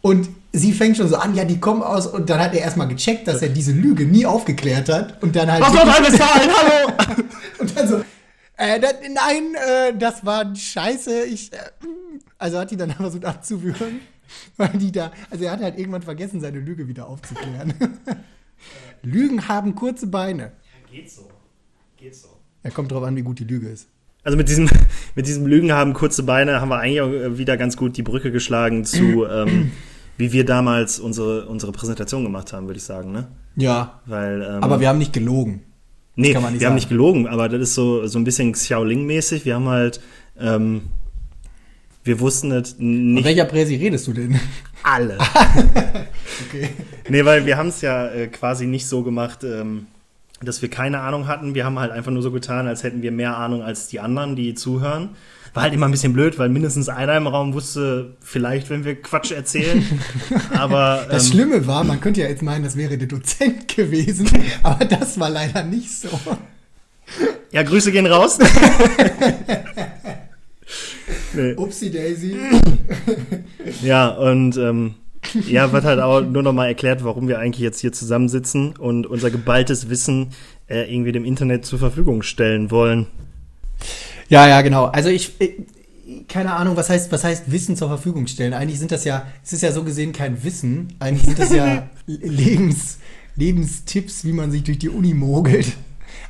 Und 0.00 0.28
sie 0.52 0.72
fängt 0.72 0.96
schon 0.96 1.08
so 1.08 1.16
an, 1.16 1.34
ja, 1.34 1.44
die 1.44 1.58
kommen 1.58 1.82
aus 1.82 2.06
und 2.06 2.30
dann 2.30 2.38
hat 2.38 2.54
er 2.54 2.60
erstmal 2.60 2.86
gecheckt, 2.88 3.26
dass 3.26 3.42
er 3.42 3.48
diese 3.48 3.72
Lüge 3.72 4.06
nie 4.06 4.24
aufgeklärt 4.24 4.88
hat 4.88 5.22
und 5.22 5.34
dann 5.34 5.50
halt... 5.50 5.62
Was 5.62 5.72
soll 5.72 5.80
alles 5.80 6.12
sein? 6.12 6.48
Hallo! 6.48 6.92
Und 7.58 7.76
dann 7.76 7.88
so, 7.88 8.02
äh, 8.56 8.80
das, 8.80 8.94
nein, 9.02 9.54
äh, 9.54 9.96
das 9.96 10.24
war 10.24 10.54
scheiße. 10.54 11.24
Ich, 11.24 11.52
äh, 11.52 11.56
also 12.38 12.58
hat 12.58 12.70
die 12.70 12.76
dann 12.76 12.90
versucht 12.92 13.24
abzuwürgen, 13.24 14.00
weil 14.56 14.70
die 14.70 14.92
da, 14.92 15.12
also 15.30 15.44
er 15.44 15.52
hat 15.52 15.60
halt 15.60 15.78
irgendwann 15.78 16.02
vergessen, 16.02 16.40
seine 16.40 16.60
Lüge 16.60 16.88
wieder 16.88 17.06
aufzuklären. 17.06 17.74
Lügen 19.02 19.48
haben 19.48 19.74
kurze 19.74 20.06
Beine. 20.06 20.52
Geht 20.90 21.10
so. 21.10 21.28
Geht 21.96 22.14
so. 22.14 22.28
Er 22.62 22.70
kommt 22.70 22.90
drauf 22.90 23.04
an, 23.04 23.14
wie 23.16 23.22
gut 23.22 23.38
die 23.38 23.44
Lüge 23.44 23.68
ist. 23.68 23.88
Also 24.24 24.36
mit 24.36 24.48
diesem, 24.48 24.68
mit 25.14 25.28
diesem 25.28 25.46
Lügen 25.46 25.72
haben 25.72 25.92
kurze 25.92 26.24
Beine 26.24 26.60
haben 26.60 26.68
wir 26.68 26.78
eigentlich 26.78 27.00
auch 27.00 27.12
äh, 27.12 27.38
wieder 27.38 27.56
ganz 27.56 27.76
gut 27.76 27.96
die 27.96 28.02
Brücke 28.02 28.32
geschlagen 28.32 28.84
zu, 28.84 29.24
ähm, 29.30 29.70
wie 30.16 30.32
wir 30.32 30.44
damals 30.44 30.98
unsere, 30.98 31.46
unsere 31.46 31.72
Präsentation 31.72 32.24
gemacht 32.24 32.52
haben, 32.52 32.66
würde 32.66 32.78
ich 32.78 32.84
sagen, 32.84 33.12
ne? 33.12 33.28
Ja, 33.54 34.00
Weil, 34.06 34.42
ähm, 34.42 34.62
aber 34.62 34.80
wir 34.80 34.88
haben 34.88 34.98
nicht 34.98 35.12
gelogen. 35.12 35.62
Nee, 36.16 36.34
wir 36.34 36.42
haben 36.42 36.58
sagen. 36.58 36.74
nicht 36.74 36.88
gelogen, 36.88 37.26
aber 37.26 37.48
das 37.48 37.60
ist 37.60 37.74
so, 37.74 38.06
so 38.06 38.18
ein 38.18 38.24
bisschen 38.24 38.52
Xiaoling-mäßig. 38.52 39.44
Wir 39.44 39.54
haben 39.54 39.68
halt, 39.68 40.00
ähm, 40.40 40.82
wir 42.04 42.20
wussten 42.20 42.50
es 42.52 42.72
Von 42.72 43.14
nicht 43.14 43.24
welcher 43.24 43.44
Präsi 43.44 43.76
redest 43.76 44.06
du 44.06 44.12
denn? 44.12 44.38
alle. 44.82 45.18
Okay. 46.48 46.68
Nee, 47.08 47.24
weil 47.24 47.46
wir 47.46 47.56
haben 47.56 47.68
es 47.68 47.80
ja 47.80 48.08
äh, 48.08 48.26
quasi 48.26 48.66
nicht 48.66 48.86
so 48.86 49.02
gemacht, 49.02 49.42
ähm, 49.42 49.86
dass 50.42 50.60
wir 50.60 50.68
keine 50.68 51.00
Ahnung 51.00 51.26
hatten. 51.26 51.54
Wir 51.54 51.64
haben 51.64 51.78
halt 51.78 51.90
einfach 51.92 52.12
nur 52.12 52.20
so 52.20 52.30
getan, 52.30 52.66
als 52.66 52.82
hätten 52.82 53.00
wir 53.00 53.10
mehr 53.10 53.38
Ahnung 53.38 53.62
als 53.62 53.88
die 53.88 54.00
anderen, 54.00 54.36
die 54.36 54.54
zuhören. 54.54 55.10
War 55.56 55.62
halt 55.62 55.72
immer 55.72 55.86
ein 55.86 55.90
bisschen 55.90 56.12
blöd, 56.12 56.38
weil 56.38 56.50
mindestens 56.50 56.90
einer 56.90 57.16
im 57.16 57.26
Raum 57.26 57.54
wusste, 57.54 58.14
vielleicht, 58.20 58.68
wenn 58.68 58.84
wir 58.84 59.00
Quatsch 59.00 59.32
erzählen. 59.32 59.82
Aber 60.50 61.06
Das 61.10 61.28
ähm, 61.28 61.32
Schlimme 61.32 61.66
war, 61.66 61.82
man 61.82 61.98
könnte 61.98 62.20
ja 62.20 62.28
jetzt 62.28 62.42
meinen, 62.42 62.62
das 62.62 62.76
wäre 62.76 62.98
der 62.98 63.08
Dozent 63.08 63.74
gewesen, 63.74 64.28
aber 64.62 64.84
das 64.84 65.18
war 65.18 65.30
leider 65.30 65.64
nicht 65.64 65.90
so. 65.90 66.10
ja, 67.52 67.62
Grüße 67.62 67.90
gehen 67.90 68.04
raus. 68.04 68.38
nee. 71.32 71.54
Upsi 71.54 71.90
Daisy. 71.90 72.36
Ja, 73.80 74.08
und 74.08 74.58
ähm, 74.58 74.96
ja, 75.48 75.72
wird 75.72 75.84
halt 75.84 76.00
auch 76.00 76.20
nur 76.20 76.42
noch 76.42 76.52
mal 76.52 76.66
erklärt, 76.66 77.02
warum 77.02 77.28
wir 77.28 77.38
eigentlich 77.38 77.62
jetzt 77.62 77.80
hier 77.80 77.94
zusammensitzen 77.94 78.76
und 78.76 79.06
unser 79.06 79.30
geballtes 79.30 79.88
Wissen 79.88 80.32
äh, 80.68 80.92
irgendwie 80.92 81.12
dem 81.12 81.24
Internet 81.24 81.64
zur 81.64 81.78
Verfügung 81.78 82.20
stellen 82.20 82.70
wollen. 82.70 83.06
Ja, 84.28 84.48
ja, 84.48 84.62
genau. 84.62 84.86
Also 84.86 85.08
ich, 85.08 85.40
ich 85.40 85.54
keine 86.28 86.52
Ahnung, 86.54 86.76
was 86.76 86.88
heißt, 86.88 87.10
was 87.12 87.24
heißt 87.24 87.50
Wissen 87.50 87.76
zur 87.76 87.88
Verfügung 87.88 88.26
stellen? 88.26 88.54
Eigentlich 88.54 88.78
sind 88.78 88.92
das 88.92 89.04
ja, 89.04 89.26
es 89.44 89.52
ist 89.52 89.62
ja 89.62 89.72
so 89.72 89.82
gesehen 89.82 90.12
kein 90.12 90.44
Wissen, 90.44 90.94
eigentlich 90.98 91.24
sind 91.24 91.38
das 91.38 91.52
ja 91.52 91.88
Lebens, 92.06 92.98
Lebenstipps, 93.34 94.24
wie 94.24 94.32
man 94.32 94.50
sich 94.50 94.62
durch 94.64 94.78
die 94.78 94.88
Uni 94.88 95.14
mogelt. 95.14 95.72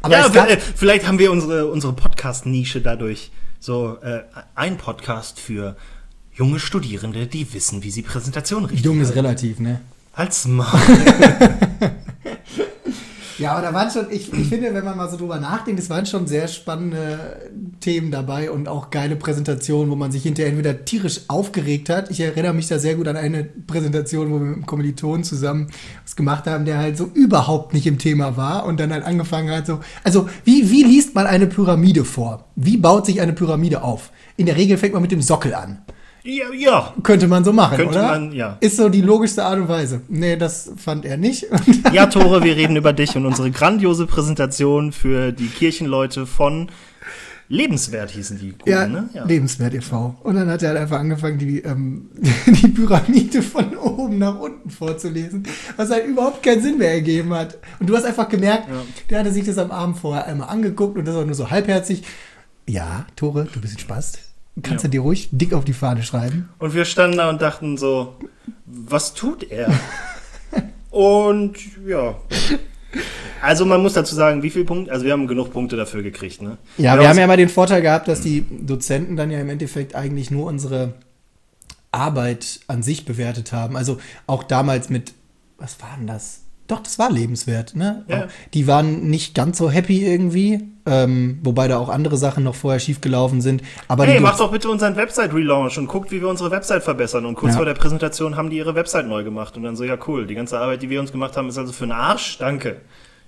Aber 0.02 0.14
ja, 0.14 0.28
gab, 0.28 0.50
äh, 0.50 0.58
vielleicht 0.58 1.06
haben 1.06 1.18
wir 1.18 1.30
unsere, 1.30 1.66
unsere 1.70 1.92
Podcast-Nische 1.92 2.80
dadurch. 2.80 3.30
So, 3.60 3.98
äh, 4.02 4.22
ein 4.54 4.76
Podcast 4.76 5.40
für 5.40 5.76
junge 6.32 6.60
Studierende, 6.60 7.26
die 7.26 7.52
wissen, 7.52 7.82
wie 7.82 7.90
sie 7.90 8.02
Präsentationen 8.02 8.66
richtig 8.66 8.84
Jung 8.84 9.00
ist 9.00 9.14
relativ, 9.14 9.58
ne? 9.58 9.80
Halt's 10.14 10.46
mal. 10.46 10.66
Ja, 13.38 13.52
aber 13.52 13.62
da 13.62 13.74
waren 13.74 13.90
schon, 13.90 14.06
ich, 14.10 14.32
ich 14.32 14.48
finde, 14.48 14.72
wenn 14.72 14.84
man 14.84 14.96
mal 14.96 15.10
so 15.10 15.18
drüber 15.18 15.38
nachdenkt, 15.38 15.78
es 15.78 15.90
waren 15.90 16.06
schon 16.06 16.26
sehr 16.26 16.48
spannende 16.48 17.50
Themen 17.80 18.10
dabei 18.10 18.50
und 18.50 18.66
auch 18.66 18.90
geile 18.90 19.16
Präsentationen, 19.16 19.90
wo 19.90 19.96
man 19.96 20.10
sich 20.10 20.22
hinterher 20.22 20.50
entweder 20.50 20.84
tierisch 20.86 21.20
aufgeregt 21.28 21.90
hat. 21.90 22.10
Ich 22.10 22.20
erinnere 22.20 22.54
mich 22.54 22.68
da 22.68 22.78
sehr 22.78 22.94
gut 22.94 23.08
an 23.08 23.16
eine 23.16 23.44
Präsentation, 23.44 24.30
wo 24.30 24.34
wir 24.34 24.40
mit 24.40 24.54
einem 24.54 24.66
Kommiliton 24.66 25.22
zusammen 25.22 25.68
was 26.02 26.16
gemacht 26.16 26.46
haben, 26.46 26.64
der 26.64 26.78
halt 26.78 26.96
so 26.96 27.04
überhaupt 27.12 27.74
nicht 27.74 27.86
im 27.86 27.98
Thema 27.98 28.38
war 28.38 28.64
und 28.64 28.80
dann 28.80 28.92
halt 28.92 29.04
angefangen 29.04 29.50
hat 29.50 29.66
so, 29.66 29.80
also 30.02 30.28
wie, 30.44 30.70
wie 30.70 30.84
liest 30.84 31.14
man 31.14 31.26
eine 31.26 31.46
Pyramide 31.46 32.04
vor? 32.04 32.46
Wie 32.56 32.78
baut 32.78 33.04
sich 33.04 33.20
eine 33.20 33.34
Pyramide 33.34 33.82
auf? 33.82 34.10
In 34.38 34.46
der 34.46 34.56
Regel 34.56 34.78
fängt 34.78 34.94
man 34.94 35.02
mit 35.02 35.12
dem 35.12 35.22
Sockel 35.22 35.54
an. 35.54 35.82
Ja, 36.26 36.52
ja. 36.52 36.94
Könnte 37.02 37.28
man 37.28 37.44
so 37.44 37.52
machen, 37.52 37.76
Könnte 37.76 37.98
oder? 37.98 38.08
man, 38.08 38.32
ja. 38.32 38.56
Ist 38.60 38.76
so 38.76 38.88
die 38.88 39.00
logischste 39.00 39.44
Art 39.44 39.58
und 39.58 39.68
Weise. 39.68 40.00
Nee, 40.08 40.36
das 40.36 40.70
fand 40.76 41.04
er 41.04 41.16
nicht. 41.16 41.46
Ja, 41.92 42.06
Tore, 42.06 42.42
wir 42.42 42.56
reden 42.56 42.76
über 42.76 42.92
dich 42.92 43.16
und 43.16 43.24
unsere 43.26 43.50
grandiose 43.50 44.06
Präsentation 44.06 44.92
für 44.92 45.32
die 45.32 45.46
Kirchenleute 45.48 46.26
von 46.26 46.68
Lebenswert 47.48 48.10
hießen 48.10 48.38
die. 48.40 48.50
Guten, 48.52 48.68
Ja, 48.68 48.88
ne? 48.88 49.08
ja. 49.14 49.24
Lebenswert 49.24 49.72
e.V. 49.74 50.16
Und 50.24 50.34
dann 50.34 50.48
hat 50.50 50.62
er 50.64 50.70
halt 50.70 50.78
einfach 50.80 50.98
angefangen, 50.98 51.38
die, 51.38 51.60
ähm, 51.60 52.10
die 52.46 52.68
Pyramide 52.68 53.40
von 53.40 53.76
oben 53.76 54.18
nach 54.18 54.36
unten 54.38 54.68
vorzulesen, 54.68 55.44
was 55.76 55.90
halt 55.90 56.06
überhaupt 56.06 56.42
keinen 56.42 56.60
Sinn 56.60 56.78
mehr 56.78 56.90
ergeben 56.92 57.32
hat. 57.32 57.56
Und 57.78 57.88
du 57.88 57.96
hast 57.96 58.04
einfach 58.04 58.28
gemerkt, 58.28 58.68
Ja. 58.68 58.82
der 59.10 59.18
hatte 59.20 59.32
sich 59.32 59.44
das 59.46 59.58
am 59.58 59.70
Abend 59.70 59.96
vorher 59.96 60.26
einmal 60.26 60.48
angeguckt 60.48 60.98
und 60.98 61.04
das 61.06 61.14
auch 61.14 61.24
nur 61.24 61.34
so 61.36 61.48
halbherzig. 61.50 62.02
Ja, 62.68 63.06
Tore, 63.14 63.46
du 63.52 63.60
bist 63.60 63.76
ein 63.76 63.78
Spast. 63.78 64.18
Kannst 64.62 64.84
Ja. 64.84 64.88
du 64.88 64.92
dir 64.92 65.00
ruhig 65.02 65.28
dick 65.32 65.52
auf 65.52 65.64
die 65.64 65.72
Fahne 65.74 66.02
schreiben? 66.02 66.48
Und 66.58 66.74
wir 66.74 66.84
standen 66.84 67.18
da 67.18 67.28
und 67.28 67.42
dachten 67.42 67.76
so, 67.76 68.14
was 68.64 69.12
tut 69.14 69.50
er? 69.50 69.70
und 70.90 71.56
ja. 71.86 72.16
Also 73.42 73.66
man 73.66 73.82
muss 73.82 73.92
dazu 73.92 74.14
sagen, 74.14 74.42
wie 74.42 74.50
viele 74.50 74.64
Punkte, 74.64 74.90
also 74.90 75.04
wir 75.04 75.12
haben 75.12 75.26
genug 75.26 75.52
Punkte 75.52 75.76
dafür 75.76 76.02
gekriegt, 76.02 76.40
ne? 76.40 76.56
Ja, 76.78 76.98
wir 76.98 77.08
haben 77.08 77.18
ja 77.18 77.26
mal 77.26 77.36
den 77.36 77.50
Vorteil 77.50 77.82
gehabt, 77.82 78.08
dass 78.08 78.22
die 78.22 78.46
Dozenten 78.50 79.16
dann 79.16 79.30
ja 79.30 79.38
im 79.40 79.50
Endeffekt 79.50 79.94
eigentlich 79.94 80.30
nur 80.30 80.46
unsere 80.46 80.94
Arbeit 81.92 82.60
an 82.66 82.82
sich 82.82 83.04
bewertet 83.04 83.52
haben. 83.52 83.76
Also 83.76 83.98
auch 84.26 84.42
damals 84.42 84.88
mit, 84.88 85.12
was 85.58 85.80
war 85.82 85.94
denn 85.98 86.06
das? 86.06 86.40
Doch, 86.66 86.80
das 86.80 86.98
war 86.98 87.10
lebenswert, 87.12 87.76
ne? 87.76 88.04
Ja. 88.08 88.26
Die 88.54 88.66
waren 88.66 89.08
nicht 89.08 89.34
ganz 89.34 89.58
so 89.58 89.70
happy 89.70 90.04
irgendwie, 90.04 90.64
ähm, 90.84 91.38
wobei 91.42 91.68
da 91.68 91.78
auch 91.78 91.88
andere 91.88 92.16
Sachen 92.16 92.42
noch 92.44 92.54
vorher 92.56 92.80
schiefgelaufen 92.80 93.40
sind. 93.40 93.62
Aber 93.86 94.04
Hey, 94.04 94.18
macht 94.20 94.40
doch 94.40 94.50
bitte 94.50 94.68
unseren 94.68 94.96
Website-Relaunch 94.96 95.78
und 95.78 95.86
guckt, 95.86 96.10
wie 96.10 96.20
wir 96.20 96.28
unsere 96.28 96.50
Website 96.50 96.82
verbessern. 96.82 97.24
Und 97.24 97.36
kurz 97.36 97.52
Ja. 97.52 97.58
vor 97.58 97.66
der 97.66 97.74
Präsentation 97.74 98.36
haben 98.36 98.50
die 98.50 98.56
ihre 98.56 98.74
Website 98.74 99.06
neu 99.06 99.22
gemacht. 99.22 99.56
Und 99.56 99.62
dann 99.62 99.76
so, 99.76 99.84
ja 99.84 99.96
cool, 100.08 100.26
die 100.26 100.34
ganze 100.34 100.58
Arbeit, 100.58 100.82
die 100.82 100.90
wir 100.90 100.98
uns 101.00 101.12
gemacht 101.12 101.36
haben, 101.36 101.48
ist 101.48 101.58
also 101.58 101.72
für 101.72 101.86
den 101.86 101.92
Arsch. 101.92 102.38
Danke. 102.38 102.80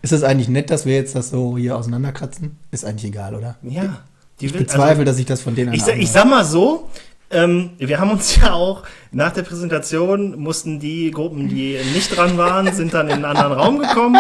ist 0.03 0.12
es 0.12 0.22
eigentlich 0.22 0.49
nett, 0.49 0.70
dass 0.70 0.86
wir 0.86 0.95
jetzt 0.95 1.14
das 1.16 1.30
so 1.30 1.57
hier 1.59 1.76
auseinanderkratzen? 1.76 2.57
Ist 2.70 2.84
eigentlich 2.84 3.07
egal, 3.11 3.34
oder? 3.34 3.57
Ja. 3.62 4.03
Die 4.41 4.47
Ich 4.47 4.53
bezweifle, 4.53 5.05
dass 5.05 5.18
ich 5.18 5.26
das 5.26 5.41
von 5.43 5.55
denen 5.57 5.72
Ich, 5.72 5.84
ich 5.86 6.11
sag 6.11 6.26
mal 6.28 6.45
so, 6.45 6.89
ähm, 7.31 7.70
wir 7.79 8.01
haben 8.01 8.11
uns 8.11 8.37
ja 8.41 8.53
auch 8.53 8.85
nach 9.12 9.33
der 9.33 9.43
Präsentation 9.43 10.39
mussten 10.39 10.81
die 10.81 11.11
Gruppen, 11.11 11.49
die 11.49 11.79
nicht 11.95 12.16
dran 12.16 12.37
waren, 12.39 12.72
sind 12.72 12.95
dann 12.95 13.09
in 13.09 13.14
einen 13.14 13.24
anderen 13.24 13.53
Raum 13.53 13.79
gekommen 13.79 14.16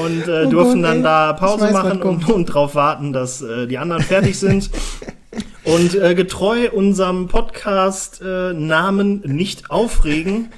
und 0.00 0.28
äh, 0.28 0.44
Oh 0.46 0.50
durften 0.50 0.82
Gott, 0.82 0.90
dann 0.90 1.02
da 1.02 1.32
Pause 1.32 1.66
weiß, 1.66 1.72
machen 1.72 2.02
und, 2.02 2.28
und 2.28 2.46
drauf 2.46 2.74
warten, 2.74 3.12
dass 3.12 3.42
äh, 3.42 3.66
die 3.66 3.78
anderen 3.78 4.02
fertig 4.02 4.38
sind. 4.38 4.70
Und 5.64 5.94
äh, 5.94 6.14
getreu 6.14 6.70
unserem 6.70 7.26
Podcast-Namen 7.26 9.22
nicht 9.24 9.70
aufregen, 9.70 10.50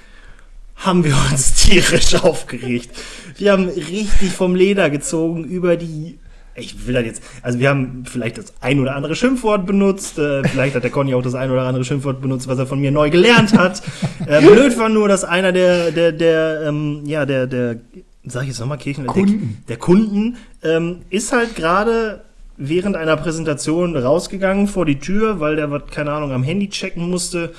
haben 0.74 1.04
wir 1.04 1.14
uns 1.30 1.54
tierisch 1.62 2.16
aufgeregt. 2.16 2.90
Wir 3.36 3.52
haben 3.52 3.68
richtig 3.68 4.32
vom 4.32 4.54
Leder 4.54 4.90
gezogen 4.90 5.44
über 5.44 5.76
die. 5.76 6.18
Ich 6.56 6.86
will 6.86 6.94
das 6.94 7.04
jetzt. 7.04 7.22
Also 7.42 7.58
wir 7.58 7.68
haben 7.68 8.04
vielleicht 8.06 8.38
das 8.38 8.54
ein 8.60 8.80
oder 8.80 8.96
andere 8.96 9.14
Schimpfwort 9.14 9.66
benutzt. 9.66 10.18
Äh, 10.18 10.42
vielleicht 10.48 10.74
hat 10.74 10.82
der 10.82 10.90
Conny 10.90 11.14
auch 11.14 11.22
das 11.22 11.34
ein 11.34 11.50
oder 11.50 11.62
andere 11.62 11.84
Schimpfwort 11.84 12.20
benutzt, 12.20 12.48
was 12.48 12.58
er 12.58 12.66
von 12.66 12.80
mir 12.80 12.90
neu 12.90 13.10
gelernt 13.10 13.56
hat. 13.56 13.82
Äh, 14.26 14.40
blöd 14.40 14.76
war 14.76 14.88
nur, 14.88 15.08
dass 15.08 15.22
einer 15.24 15.52
der, 15.52 15.92
der, 15.92 16.10
der, 16.10 16.62
ähm, 16.66 17.02
ja, 17.04 17.26
der, 17.26 17.46
der, 17.46 17.76
sag 18.24 18.42
ich 18.42 18.48
jetzt 18.48 18.58
nochmal 18.58 18.78
Kirchen, 18.78 19.06
Kunden. 19.06 19.62
Der, 19.68 19.76
der 19.76 19.76
Kunden 19.76 20.36
ähm, 20.64 21.02
ist 21.10 21.32
halt 21.32 21.54
gerade 21.54 22.22
während 22.56 22.96
einer 22.96 23.16
Präsentation 23.16 23.96
rausgegangen 23.96 24.66
vor 24.66 24.84
die 24.84 24.98
Tür, 24.98 25.38
weil 25.38 25.56
der 25.56 25.70
was, 25.70 25.82
keine 25.92 26.12
Ahnung, 26.12 26.32
am 26.32 26.42
Handy 26.42 26.68
checken 26.68 27.08
musste 27.08 27.52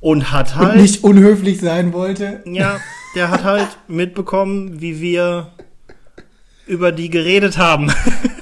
und 0.00 0.32
hat 0.32 0.56
halt. 0.56 0.74
Und 0.74 0.82
nicht 0.82 1.04
unhöflich 1.04 1.60
sein 1.60 1.92
wollte. 1.92 2.42
Ja, 2.46 2.78
der 3.14 3.30
hat 3.30 3.44
halt 3.44 3.68
mitbekommen, 3.88 4.80
wie 4.80 5.00
wir 5.00 5.48
über 6.66 6.92
die 6.92 7.10
geredet 7.10 7.58
haben. 7.58 7.90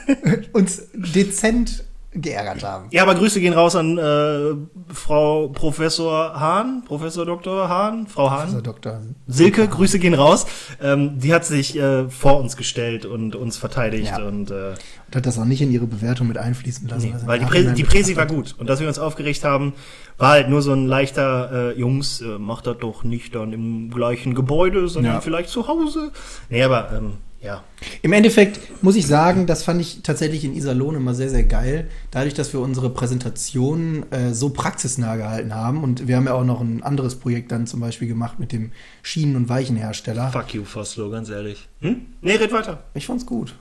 Uns 0.52 0.82
dezent 0.94 1.84
geärgert 2.18 2.64
haben. 2.64 2.86
Ja, 2.92 3.02
aber 3.02 3.14
Grüße 3.14 3.40
gehen 3.40 3.52
raus 3.52 3.76
an 3.76 3.98
äh, 3.98 4.54
Frau 4.90 5.48
Professor 5.48 6.40
Hahn, 6.40 6.82
Professor 6.86 7.26
Dr. 7.26 7.68
Hahn, 7.68 8.06
Frau 8.06 8.30
Hahn. 8.30 8.46
Also 8.46 8.62
Doktor. 8.62 9.02
Silke, 9.26 9.68
Grüße 9.68 9.98
gehen 9.98 10.14
raus. 10.14 10.46
Ähm, 10.82 11.18
die 11.18 11.34
hat 11.34 11.44
sich 11.44 11.76
äh, 11.78 12.08
vor 12.08 12.40
uns 12.40 12.56
gestellt 12.56 13.04
und 13.04 13.36
uns 13.36 13.58
verteidigt 13.58 14.12
Ja. 14.16 14.26
und 14.26 14.50
äh, 14.50 14.70
Und 15.08 15.16
hat 15.16 15.26
das 15.26 15.38
auch 15.38 15.44
nicht 15.44 15.60
in 15.60 15.70
ihre 15.70 15.86
Bewertung 15.86 16.26
mit 16.28 16.38
einfließen 16.38 16.88
lassen. 16.88 17.08
Nee, 17.14 17.14
weil 17.26 17.38
die, 17.38 17.44
Prä 17.44 17.64
die 17.74 17.84
Präsi 17.84 18.16
war 18.16 18.24
gut. 18.26 18.54
Und 18.56 18.70
dass 18.70 18.80
wir 18.80 18.88
uns 18.88 18.98
aufgeregt 18.98 19.44
haben, 19.44 19.74
war 20.16 20.30
halt 20.30 20.48
nur 20.48 20.62
so 20.62 20.72
ein 20.72 20.86
leichter, 20.86 21.72
äh, 21.74 21.78
Jungs, 21.78 22.22
äh, 22.22 22.38
macht 22.38 22.66
das 22.66 22.78
doch 22.78 23.04
nicht 23.04 23.34
dann 23.34 23.52
im 23.52 23.90
gleichen 23.90 24.34
Gebäude, 24.34 24.88
sondern 24.88 25.14
Ja. 25.16 25.20
vielleicht 25.20 25.50
zu 25.50 25.68
Hause. 25.68 26.12
Nee, 26.48 26.62
aber 26.62 26.92
ähm, 26.96 27.12
ja. 27.42 27.62
Im 28.02 28.12
Endeffekt 28.12 28.82
muss 28.82 28.96
ich 28.96 29.06
sagen, 29.06 29.46
das 29.46 29.62
fand 29.62 29.80
ich 29.80 30.02
tatsächlich 30.02 30.44
in 30.44 30.54
Iserlohn 30.54 30.94
immer 30.96 31.14
sehr, 31.14 31.28
sehr 31.30 31.44
geil. 31.44 31.88
Dadurch, 32.10 32.34
dass 32.34 32.52
wir 32.52 32.60
unsere 32.60 32.90
Präsentation 32.90 34.04
äh, 34.10 34.32
so 34.32 34.50
praxisnah 34.50 35.16
gehalten 35.16 35.54
haben. 35.54 35.84
Und 35.84 36.08
wir 36.08 36.16
haben 36.16 36.26
ja 36.26 36.34
auch 36.34 36.44
noch 36.44 36.60
ein 36.60 36.82
anderes 36.82 37.16
Projekt 37.16 37.52
dann 37.52 37.66
zum 37.66 37.80
Beispiel 37.80 38.08
gemacht 38.08 38.38
mit 38.38 38.52
dem 38.52 38.72
Schienen- 39.02 39.36
und 39.36 39.48
Weichenhersteller. 39.48 40.30
Fuck 40.30 40.54
you, 40.54 40.64
Foslo, 40.64 41.10
ganz 41.10 41.28
ehrlich. 41.30 41.68
Hm? 41.80 42.02
Nee, 42.20 42.36
red 42.36 42.52
weiter. 42.52 42.82
Ich 42.94 43.06
fand's 43.06 43.26
gut. 43.26 43.54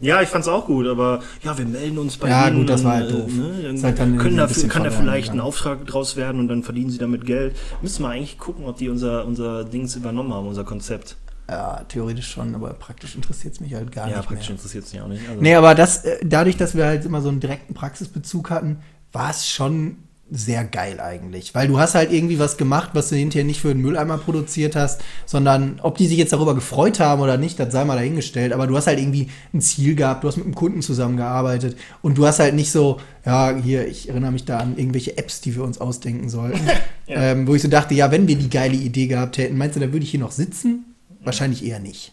Ja, 0.00 0.20
ich 0.20 0.28
fand's 0.28 0.48
auch 0.48 0.66
gut, 0.66 0.86
aber 0.86 1.22
ja, 1.42 1.56
wir 1.56 1.64
melden 1.64 1.98
uns 1.98 2.16
bei 2.16 2.28
Ja, 2.28 2.48
Ihnen. 2.48 2.58
gut, 2.58 2.68
das 2.68 2.82
war 2.84 2.94
halt 2.94 3.12
doof. 3.12 3.30
Ne, 3.32 3.62
dann 3.62 3.82
halt 3.82 3.98
dann 3.98 4.18
können 4.18 4.34
ein 4.34 4.48
dafür, 4.48 4.68
kann 4.68 4.84
da 4.84 4.90
vielleicht 4.90 5.30
ein. 5.30 5.40
Auftrag 5.40 5.86
draus 5.86 6.16
werden 6.16 6.40
und 6.40 6.48
dann 6.48 6.62
verdienen 6.62 6.90
sie 6.90 6.98
damit 6.98 7.24
Geld. 7.24 7.54
Müssen 7.80 8.02
wir 8.02 8.08
eigentlich 8.10 8.36
gucken, 8.38 8.66
ob 8.66 8.76
die 8.76 8.88
unser, 8.88 9.24
unser 9.24 9.64
Dings 9.64 9.94
übernommen 9.96 10.34
haben, 10.34 10.48
unser 10.48 10.64
Konzept. 10.64 11.16
Ja, 11.48 11.84
theoretisch 11.88 12.30
schon, 12.30 12.54
aber 12.54 12.72
praktisch 12.72 13.14
interessiert 13.14 13.54
es 13.54 13.60
mich 13.60 13.74
halt 13.74 13.92
gar 13.92 14.08
ja, 14.08 14.16
nicht 14.16 14.26
praktisch 14.26 14.48
mehr. 14.48 14.56
interessiert 14.56 14.84
es 14.84 14.92
mich 14.92 15.02
auch 15.02 15.08
nicht. 15.08 15.28
Also, 15.28 15.42
Nee, 15.42 15.54
aber 15.54 15.74
das, 15.74 16.04
äh, 16.04 16.18
dadurch, 16.24 16.56
dass 16.56 16.74
wir 16.74 16.86
halt 16.86 17.04
immer 17.04 17.20
so 17.20 17.28
einen 17.28 17.40
direkten 17.40 17.74
Praxisbezug 17.74 18.50
hatten, 18.50 18.78
war 19.12 19.30
es 19.30 19.48
schon 19.48 19.98
sehr 20.30 20.64
geil 20.64 21.00
eigentlich. 21.00 21.54
Weil 21.54 21.68
du 21.68 21.78
hast 21.78 21.94
halt 21.94 22.10
irgendwie 22.10 22.38
was 22.38 22.56
gemacht, 22.56 22.90
was 22.94 23.10
du 23.10 23.16
hinterher 23.16 23.44
nicht 23.44 23.60
für 23.60 23.68
den 23.68 23.82
Mülleimer 23.82 24.16
produziert 24.16 24.74
hast, 24.74 25.02
sondern 25.26 25.80
ob 25.82 25.98
die 25.98 26.06
sich 26.06 26.16
jetzt 26.16 26.32
darüber 26.32 26.54
gefreut 26.54 26.98
haben 26.98 27.20
oder 27.20 27.36
nicht, 27.36 27.60
das 27.60 27.72
sei 27.72 27.84
mal 27.84 27.96
dahingestellt. 27.96 28.52
Aber 28.52 28.66
du 28.66 28.74
hast 28.76 28.86
halt 28.86 28.98
irgendwie 28.98 29.28
ein 29.52 29.60
Ziel 29.60 29.94
gehabt, 29.94 30.24
du 30.24 30.28
hast 30.28 30.36
mit 30.36 30.46
einem 30.46 30.54
Kunden 30.54 30.80
zusammengearbeitet 30.82 31.76
und 32.00 32.16
du 32.16 32.26
hast 32.26 32.38
halt 32.38 32.54
nicht 32.54 32.72
so, 32.72 33.00
ja, 33.24 33.54
hier, 33.54 33.86
ich 33.86 34.08
erinnere 34.08 34.32
mich 34.32 34.46
da 34.46 34.58
an 34.58 34.78
irgendwelche 34.78 35.18
Apps, 35.18 35.42
die 35.42 35.54
wir 35.54 35.62
uns 35.62 35.80
ausdenken 35.80 36.28
sollten. 36.28 36.60
Ja. 37.06 37.20
ähm, 37.20 37.46
wo 37.46 37.54
ich 37.54 37.60
so 37.60 37.68
dachte, 37.68 37.92
ja, 37.92 38.10
wenn 38.10 38.26
wir 38.28 38.36
die 38.36 38.48
geile 38.48 38.76
Idee 38.76 39.08
gehabt 39.08 39.36
hätten, 39.36 39.58
meinst 39.58 39.76
du, 39.76 39.80
da 39.80 39.92
würde 39.92 40.04
ich 40.04 40.10
hier 40.10 40.20
noch 40.20 40.30
sitzen? 40.32 40.93
Wahrscheinlich 41.24 41.64
eher 41.64 41.78
nicht. 41.80 42.12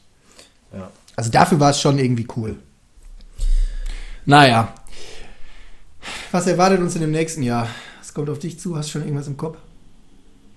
ja. 0.74 0.90
Also 1.16 1.30
dafür 1.30 1.60
war 1.60 1.72
es 1.72 1.80
schon 1.82 2.00
irgendwie 2.00 2.26
cool. 2.38 2.56
Naja. 4.26 4.74
Was 6.32 6.48
erwartet 6.48 6.80
uns 6.80 6.96
in 6.96 7.02
dem 7.02 7.12
nächsten 7.12 7.44
Jahr? 7.44 7.68
Was 8.00 8.14
kommt 8.14 8.30
auf 8.30 8.40
dich 8.40 8.60
zu? 8.60 8.76
Hast 8.78 8.88
du 8.90 8.92
schon 8.94 9.04
irgendwas 9.04 9.28
im 9.28 9.38
Kopf? 9.38 9.58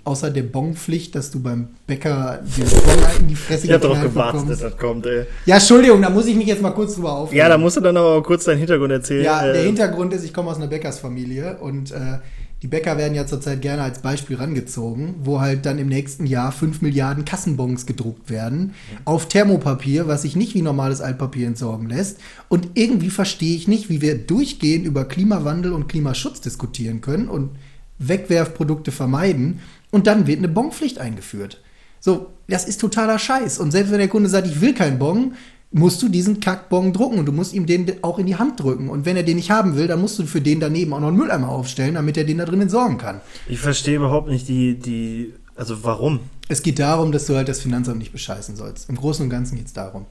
Außer 0.05 0.31
der 0.31 0.43
Bonpflicht, 0.43 1.15
dass 1.15 1.31
du 1.31 1.41
beim 1.43 1.69
Bäcker 1.87 2.41
den 2.57 2.69
Bon 2.69 3.21
in 3.21 3.29
die 3.29 3.35
Fresse 3.35 3.67
Ich 3.67 3.73
hab 3.73 3.81
darauf 3.81 4.01
geknallt 4.03 4.33
gewartet, 4.33 4.51
dass 4.51 4.61
das 4.61 4.77
kommt, 4.77 5.07
ey. 5.07 5.27
Ja, 5.47 5.57
Entschuldigung, 5.57 6.03
da 6.03 6.11
muss 6.11 6.27
ich 6.27 6.37
mich 6.37 6.47
jetzt 6.47 6.61
mal 6.63 6.73
kurz 6.73 6.95
drüber 6.95 7.13
aufregen. 7.13 7.39
Ja, 7.39 7.49
da 7.49 7.57
musst 7.59 7.77
du 7.79 7.81
dann 7.81 7.97
aber 7.97 8.17
auch 8.17 8.23
kurz 8.23 8.45
deinen 8.45 8.59
Hintergrund 8.59 8.93
erzählen. 8.93 9.25
Ja, 9.25 9.43
der 9.45 9.55
Äh, 9.57 9.65
Hintergrund 9.65 10.13
ist, 10.13 10.23
ich 10.25 10.33
komme 10.35 10.51
aus 10.51 10.57
einer 10.59 10.67
Bäckersfamilie 10.67 11.57
und 11.57 11.91
äh, 11.91 12.19
die 12.65 12.69
Bäcker 12.69 12.97
werden 12.97 13.15
ja 13.15 13.27
zurzeit 13.27 13.61
gerne 13.61 13.83
als 13.83 13.99
Beispiel 13.99 14.37
rangezogen, 14.37 15.17
wo 15.23 15.39
halt 15.43 15.67
dann 15.67 15.77
im 15.77 15.89
nächsten 15.89 16.25
Jahr 16.25 16.51
5 16.51 16.81
Milliarden 16.81 17.27
Kassenbons 17.27 17.85
gedruckt 17.85 18.31
werden 18.31 18.73
auf 19.05 19.29
Thermopapier, 19.29 20.09
was 20.09 20.23
sich 20.23 20.35
nicht 20.35 20.55
wie 20.55 20.63
normales 20.63 21.03
Altpapier 21.03 21.47
entsorgen 21.47 21.91
lässt. 21.91 22.21
Und 22.49 22.71
irgendwie 22.73 23.11
verstehe 23.11 23.55
ich 23.55 23.69
nicht, 23.69 23.91
wie 23.91 24.01
wir 24.01 24.17
durchgehend 24.17 24.87
über 24.87 25.05
Klimawandel 25.05 25.75
und 25.75 25.91
Klimaschutz 25.91 26.41
diskutieren 26.41 27.03
können 27.03 27.29
und 27.29 27.51
Wegwerfprodukte 27.99 28.93
vermeiden 28.93 29.61
und 29.91 30.07
dann 30.07 30.27
wird 30.27 30.39
eine 30.39 30.49
Bonpflicht 30.49 30.97
eingeführt. 30.97 31.61
So, 32.01 32.33
das 32.49 32.65
ist 32.65 32.81
totaler 32.81 33.19
Scheiß. 33.19 33.59
Und 33.59 33.73
selbst 33.73 33.93
wenn 33.93 33.99
der 33.99 34.09
Kunde 34.09 34.31
sagt, 34.31 34.47
ich 34.47 34.63
will 34.63 34.73
keinen 34.73 34.99
Bon, 34.99 35.35
musst 35.75 36.01
du 36.03 36.09
diesen 36.09 36.39
Kackbon 36.39 36.93
drucken 36.93 37.19
und 37.19 37.27
du 37.27 37.33
musst 37.33 37.53
ihm 37.53 37.67
den 37.67 38.03
auch 38.03 38.21
in 38.21 38.27
die 38.27 38.37
Hand 38.37 38.63
drücken. 38.63 38.89
Und 38.89 39.05
wenn 39.07 39.17
er 39.17 39.25
den 39.25 39.37
nicht 39.37 39.51
haben 39.51 39.75
will, 39.75 39.89
dann 39.89 40.01
musst 40.01 40.17
du 40.21 40.25
für 40.25 40.41
den 40.41 40.61
daneben 40.61 40.93
auch 40.93 41.01
noch 41.01 41.09
einen 41.09 41.17
Mülleimer 41.17 41.49
aufstellen, 41.49 41.95
damit 41.95 42.17
er 42.17 42.23
den 42.23 42.39
da 42.39 42.45
drin 42.45 42.61
entsorgen 42.61 42.97
kann. 42.97 43.21
Ich 43.49 43.59
verstehe 43.59 43.97
überhaupt 43.97 44.29
nicht 44.29 44.47
die, 44.47 44.79
die, 44.79 45.35
also 45.57 45.83
warum? 45.83 46.21
Es 46.49 46.63
geht 46.63 46.79
darum, 46.79 47.11
dass 47.11 47.27
du 47.27 47.35
halt 47.35 47.49
das 47.49 47.61
Finanzamt 47.61 47.99
nicht 47.99 48.13
bescheißen 48.13 48.55
sollst. 48.55 48.89
Im 48.89 48.95
Großen 48.95 49.25
und 49.25 49.31
Ganzen 49.31 49.57
geht 49.57 49.67
es 49.67 49.73
darum. 49.73 50.07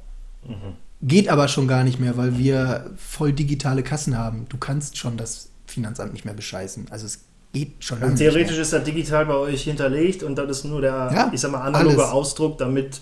Geht 1.02 1.30
aber 1.30 1.48
schon 1.48 1.66
gar 1.70 1.86
nicht 1.86 1.98
mehr, 1.98 2.18
weil 2.18 2.38
wir 2.38 2.92
voll 2.98 3.32
digitale 3.32 3.84
Kassen 3.84 4.18
haben. 4.18 4.46
Du 4.50 4.58
kannst 4.58 4.98
schon 4.98 5.16
das 5.16 5.48
Finanzamt 5.66 6.12
nicht 6.12 6.26
mehr 6.26 6.34
bescheißen. 6.34 6.88
Also 6.90 7.06
es 7.06 7.20
geht 7.54 7.72
schon 7.80 8.02
lange 8.02 8.12
Und 8.12 8.18
theoretisch 8.18 8.58
ist 8.58 8.74
das 8.74 8.84
digital 8.84 9.26
bei 9.28 9.36
euch 9.36 9.64
hinterlegt 9.64 10.24
und 10.24 10.36
das 10.36 10.58
ist 10.58 10.66
nur 10.66 10.82
der, 10.82 11.10
Ja, 11.14 11.32
ich 11.34 11.40
sag 11.40 11.54
mal, 11.54 11.62
analoge 11.62 12.02
alles. 12.02 12.12
Ausdruck, 12.12 12.58
damit 12.58 13.00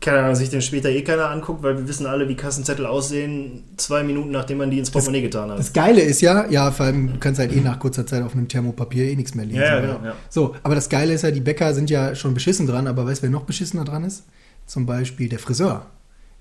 keine 0.00 0.20
Ahnung, 0.20 0.34
sich 0.36 0.50
den 0.50 0.62
später 0.62 0.88
eh 0.88 1.02
keiner 1.02 1.30
anguckt, 1.30 1.62
weil 1.62 1.76
wir 1.76 1.88
wissen 1.88 2.06
alle, 2.06 2.28
wie 2.28 2.36
Kassenzettel 2.36 2.86
aussehen, 2.86 3.64
zwei 3.76 4.02
Minuten 4.02 4.30
nachdem 4.30 4.58
man 4.58 4.70
die 4.70 4.78
ins 4.78 4.90
Portemonnaie 4.90 5.22
getan 5.22 5.50
hat. 5.50 5.58
Das 5.58 5.72
Geile 5.72 6.00
ist 6.00 6.20
ja, 6.20 6.46
ja, 6.48 6.70
vor 6.70 6.86
allem, 6.86 7.14
du 7.14 7.18
kannst 7.18 7.40
halt 7.40 7.52
eh 7.52 7.60
nach 7.60 7.78
kurzer 7.78 8.06
Zeit 8.06 8.22
auf 8.22 8.34
einem 8.34 8.46
Thermopapier 8.46 9.06
eh 9.06 9.16
nichts 9.16 9.34
mehr 9.34 9.44
lesen. 9.44 9.60
Ja, 9.60 9.66
ja, 9.66 9.78
oder? 9.78 9.86
genau, 9.94 10.06
ja. 10.06 10.14
So, 10.28 10.54
aber 10.62 10.74
das 10.74 10.88
Geile 10.88 11.14
ist 11.14 11.22
ja, 11.22 11.30
die 11.30 11.40
Bäcker 11.40 11.74
sind 11.74 11.90
ja 11.90 12.14
schon 12.14 12.34
beschissen 12.34 12.66
dran, 12.66 12.86
aber 12.86 13.06
weißt 13.06 13.22
du, 13.22 13.24
wer 13.24 13.30
noch 13.30 13.42
beschissener 13.42 13.84
dran 13.84 14.04
ist? 14.04 14.24
Zum 14.66 14.86
Beispiel 14.86 15.28
der 15.28 15.38
Friseur. 15.38 15.86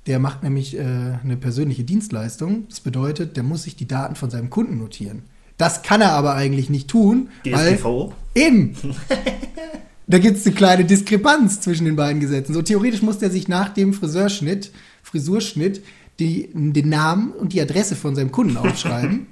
Der 0.06 0.20
macht 0.20 0.44
nämlich 0.44 0.78
äh, 0.78 0.82
eine 0.82 1.38
persönliche 1.38 1.84
Dienstleistung. 1.84 2.68
Das 2.70 2.80
bedeutet, 2.80 3.36
der 3.36 3.44
muss 3.44 3.64
sich 3.64 3.76
die 3.76 3.88
Daten 3.88 4.16
von 4.16 4.30
seinem 4.30 4.50
Kunden 4.50 4.78
notieren. 4.78 5.24
Das 5.58 5.82
kann 5.82 6.02
er 6.02 6.12
aber 6.12 6.36
eigentlich 6.36 6.70
nicht 6.70 6.88
tun, 6.88 7.30
weil 7.44 7.76
DSGVO? 7.76 8.14
Eben. 8.36 8.76
da 10.08 10.20
gibt 10.20 10.38
es 10.38 10.46
eine 10.46 10.56
kleine 10.56 10.86
Diskrepanz 10.86 11.62
zwischen 11.62 11.86
den 11.86 11.96
beiden 11.96 12.20
Gesetzen. 12.22 12.54
So 12.54 12.62
theoretisch 12.62 13.02
muss 13.02 13.18
der 13.20 13.30
sich 13.30 13.48
nach 13.48 13.70
dem 13.70 13.94
Friseurschnitt, 13.94 14.72
Frisurschnitt, 15.04 15.84
die, 16.20 16.50
den 16.54 16.90
Namen 16.90 17.32
und 17.32 17.54
die 17.54 17.62
Adresse 17.62 17.96
von 17.96 18.16
seinem 18.16 18.32
Kunden 18.32 18.58
aufschreiben. 18.58 19.28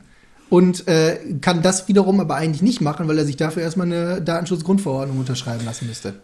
Und 0.50 0.88
äh, 0.88 1.18
kann 1.42 1.64
das 1.64 1.88
wiederum 1.88 2.20
aber 2.20 2.36
eigentlich 2.36 2.62
nicht 2.62 2.80
machen, 2.80 3.08
weil 3.08 3.18
er 3.18 3.26
sich 3.26 3.36
dafür 3.36 3.64
erstmal 3.64 3.88
eine 3.88 4.22
Datenschutzgrundverordnung 4.22 5.18
unterschreiben 5.18 5.66
lassen 5.66 5.88
müsste. 5.88 6.22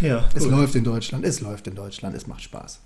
Ja, 0.00 0.28
Es 0.34 0.42
gut. 0.44 0.52
läuft 0.52 0.74
in 0.74 0.84
Deutschland, 0.84 1.24
es 1.24 1.40
läuft 1.40 1.66
in 1.66 1.74
Deutschland, 1.74 2.14
es 2.16 2.26
macht 2.26 2.42
Spaß. 2.42 2.80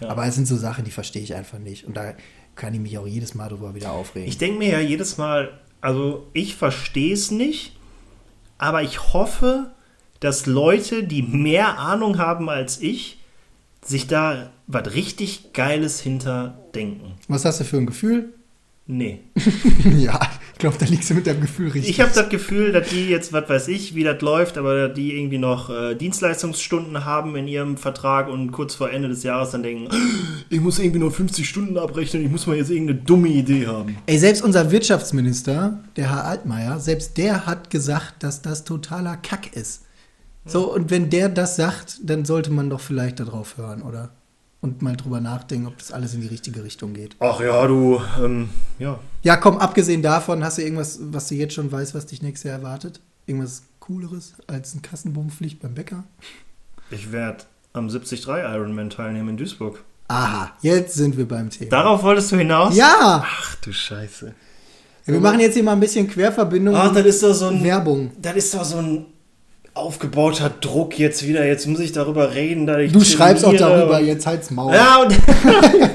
Ja. 0.00 0.08
Aber 0.08 0.26
es 0.26 0.34
sind 0.34 0.48
so 0.48 0.56
Sachen, 0.56 0.84
die 0.84 0.90
verstehe 0.90 1.22
ich 1.22 1.34
einfach 1.34 1.58
nicht. 1.58 1.84
Und 1.86 1.96
da 1.96 2.14
kann 2.56 2.74
ich 2.74 2.80
mich 2.80 2.98
auch 2.98 3.06
jedes 3.06 3.34
Mal 3.34 3.48
drüber 3.48 3.74
wieder 3.74 3.92
aufregen. 3.92 4.28
Ich 4.28 4.38
denke 4.38 4.58
mir 4.58 4.70
ja 4.70 4.80
jedes 4.80 5.18
Mal, 5.18 5.60
also 5.80 6.26
ich 6.32 6.56
verstehe 6.56 7.14
es 7.14 7.30
nicht, 7.30 7.76
aber 8.62 8.82
ich 8.82 9.12
hoffe, 9.12 9.72
dass 10.20 10.46
Leute, 10.46 11.02
die 11.02 11.22
mehr 11.22 11.80
Ahnung 11.80 12.18
haben 12.18 12.48
als 12.48 12.80
ich, 12.80 13.18
sich 13.84 14.06
da 14.06 14.50
was 14.68 14.94
richtig 14.94 15.52
Geiles 15.52 16.00
hinter 16.00 16.56
denken. 16.72 17.14
Was 17.26 17.44
hast 17.44 17.58
du 17.58 17.64
für 17.64 17.78
ein 17.78 17.86
Gefühl? 17.86 18.32
Nee. 18.86 19.20
ja, 19.96 20.18
ich 20.52 20.58
glaube, 20.58 20.76
da 20.78 20.86
liegst 20.86 21.08
du 21.08 21.14
mit 21.14 21.26
deinem 21.26 21.40
Gefühl 21.40 21.70
richtig. 21.70 21.90
Ich 21.90 22.00
habe 22.00 22.10
das 22.12 22.28
Gefühl, 22.28 22.72
dass 22.72 22.88
die 22.88 23.08
jetzt, 23.08 23.32
was 23.32 23.48
weiß 23.48 23.68
ich, 23.68 23.94
wie 23.94 24.02
das 24.02 24.20
läuft, 24.20 24.58
aber 24.58 24.88
die 24.88 25.16
irgendwie 25.16 25.38
noch 25.38 25.70
äh, 25.70 25.94
Dienstleistungsstunden 25.94 27.04
haben 27.04 27.36
in 27.36 27.46
ihrem 27.46 27.76
Vertrag 27.76 28.28
und 28.28 28.50
kurz 28.50 28.74
vor 28.74 28.90
Ende 28.90 29.08
des 29.08 29.22
Jahres 29.22 29.50
dann 29.50 29.62
denken, 29.62 29.88
ich 30.50 30.60
muss 30.60 30.78
irgendwie 30.78 30.98
nur 30.98 31.12
50 31.12 31.48
Stunden 31.48 31.78
abrechnen, 31.78 32.24
ich 32.24 32.30
muss 32.30 32.46
mal 32.46 32.56
jetzt 32.56 32.70
irgendeine 32.70 33.00
dumme 33.00 33.28
Idee 33.28 33.66
haben. 33.66 33.96
Ey, 34.06 34.18
selbst 34.18 34.42
unser 34.42 34.70
Wirtschaftsminister, 34.70 35.78
der 35.96 36.10
Herr 36.10 36.24
Altmaier, 36.24 36.80
selbst 36.80 37.16
der 37.18 37.46
hat 37.46 37.70
gesagt, 37.70 38.22
dass 38.24 38.42
das 38.42 38.64
totaler 38.64 39.16
Kack 39.16 39.54
ist. 39.54 39.84
So, 40.44 40.74
und 40.74 40.90
wenn 40.90 41.08
der 41.08 41.28
das 41.28 41.54
sagt, 41.54 42.00
dann 42.02 42.24
sollte 42.24 42.50
man 42.50 42.68
doch 42.68 42.80
vielleicht 42.80 43.20
darauf 43.20 43.56
hören, 43.58 43.82
oder? 43.82 44.10
Und 44.62 44.80
mal 44.80 44.96
drüber 44.96 45.20
nachdenken, 45.20 45.66
ob 45.66 45.76
das 45.76 45.92
alles 45.92 46.14
in 46.14 46.22
die 46.22 46.28
richtige 46.28 46.64
Richtung 46.64 46.94
geht. 46.94 47.16
Ach 47.18 47.40
ja, 47.40 47.66
du, 47.66 48.00
ähm, 48.22 48.48
ja. 48.78 48.98
Ja, 49.22 49.36
komm, 49.36 49.58
abgesehen 49.58 50.02
davon, 50.02 50.42
hast 50.42 50.56
du 50.56 50.62
irgendwas, 50.62 50.98
was 51.02 51.28
du 51.28 51.34
jetzt 51.34 51.54
schon 51.54 51.70
weißt, 51.70 51.94
was 51.94 52.06
dich 52.06 52.22
nächstes 52.22 52.48
Jahr 52.48 52.60
erwartet? 52.60 53.00
Irgendwas 53.26 53.64
Cooleres 53.80 54.34
als 54.46 54.74
ein 54.74 54.80
Kassenbonpflicht 54.80 55.60
beim 55.60 55.74
Bäcker? 55.74 56.04
Ich 56.90 57.10
werde 57.10 57.44
am 57.72 57.88
73 57.88 58.28
Ironman 58.28 58.90
teilnehmen 58.90 59.30
in 59.30 59.36
Duisburg. 59.36 59.82
Aha, 60.08 60.52
jetzt 60.62 60.94
sind 60.94 61.16
wir 61.16 61.26
beim 61.26 61.50
Thema. 61.50 61.70
Darauf 61.70 62.02
wolltest 62.02 62.30
du 62.32 62.36
hinaus? 62.36 62.76
Ja! 62.76 63.24
Ach 63.26 63.54
du 63.56 63.72
Scheiße. 63.72 64.34
Ja, 65.06 65.12
wir 65.12 65.20
machen 65.20 65.40
jetzt 65.40 65.54
hier 65.54 65.64
mal 65.64 65.72
ein 65.72 65.80
bisschen 65.80 66.08
Querverbindung. 66.08 66.76
Ach, 66.76 66.92
das 66.92 67.06
ist 67.06 67.22
doch 67.22 67.34
so 67.34 67.48
ein. 67.48 67.64
Werbung. 67.64 68.12
Das 68.20 68.36
ist 68.36 68.54
doch 68.54 68.64
so 68.64 68.76
ein 68.76 69.06
aufgebauter 69.74 70.50
Druck 70.50 70.98
jetzt 70.98 71.26
wieder. 71.26 71.46
Jetzt 71.46 71.66
muss 71.66 71.80
ich 71.80 71.92
darüber 71.92 72.34
reden, 72.34 72.66
dass 72.66 72.78
ich 72.78 72.92
Du 72.92 73.02
schreibst 73.04 73.44
auch 73.44 73.50
trainiere 73.50 73.78
darüber, 73.78 74.00
jetzt 74.00 74.26
halt's 74.26 74.50
Maul. 74.50 74.74
Ja, 74.74 75.08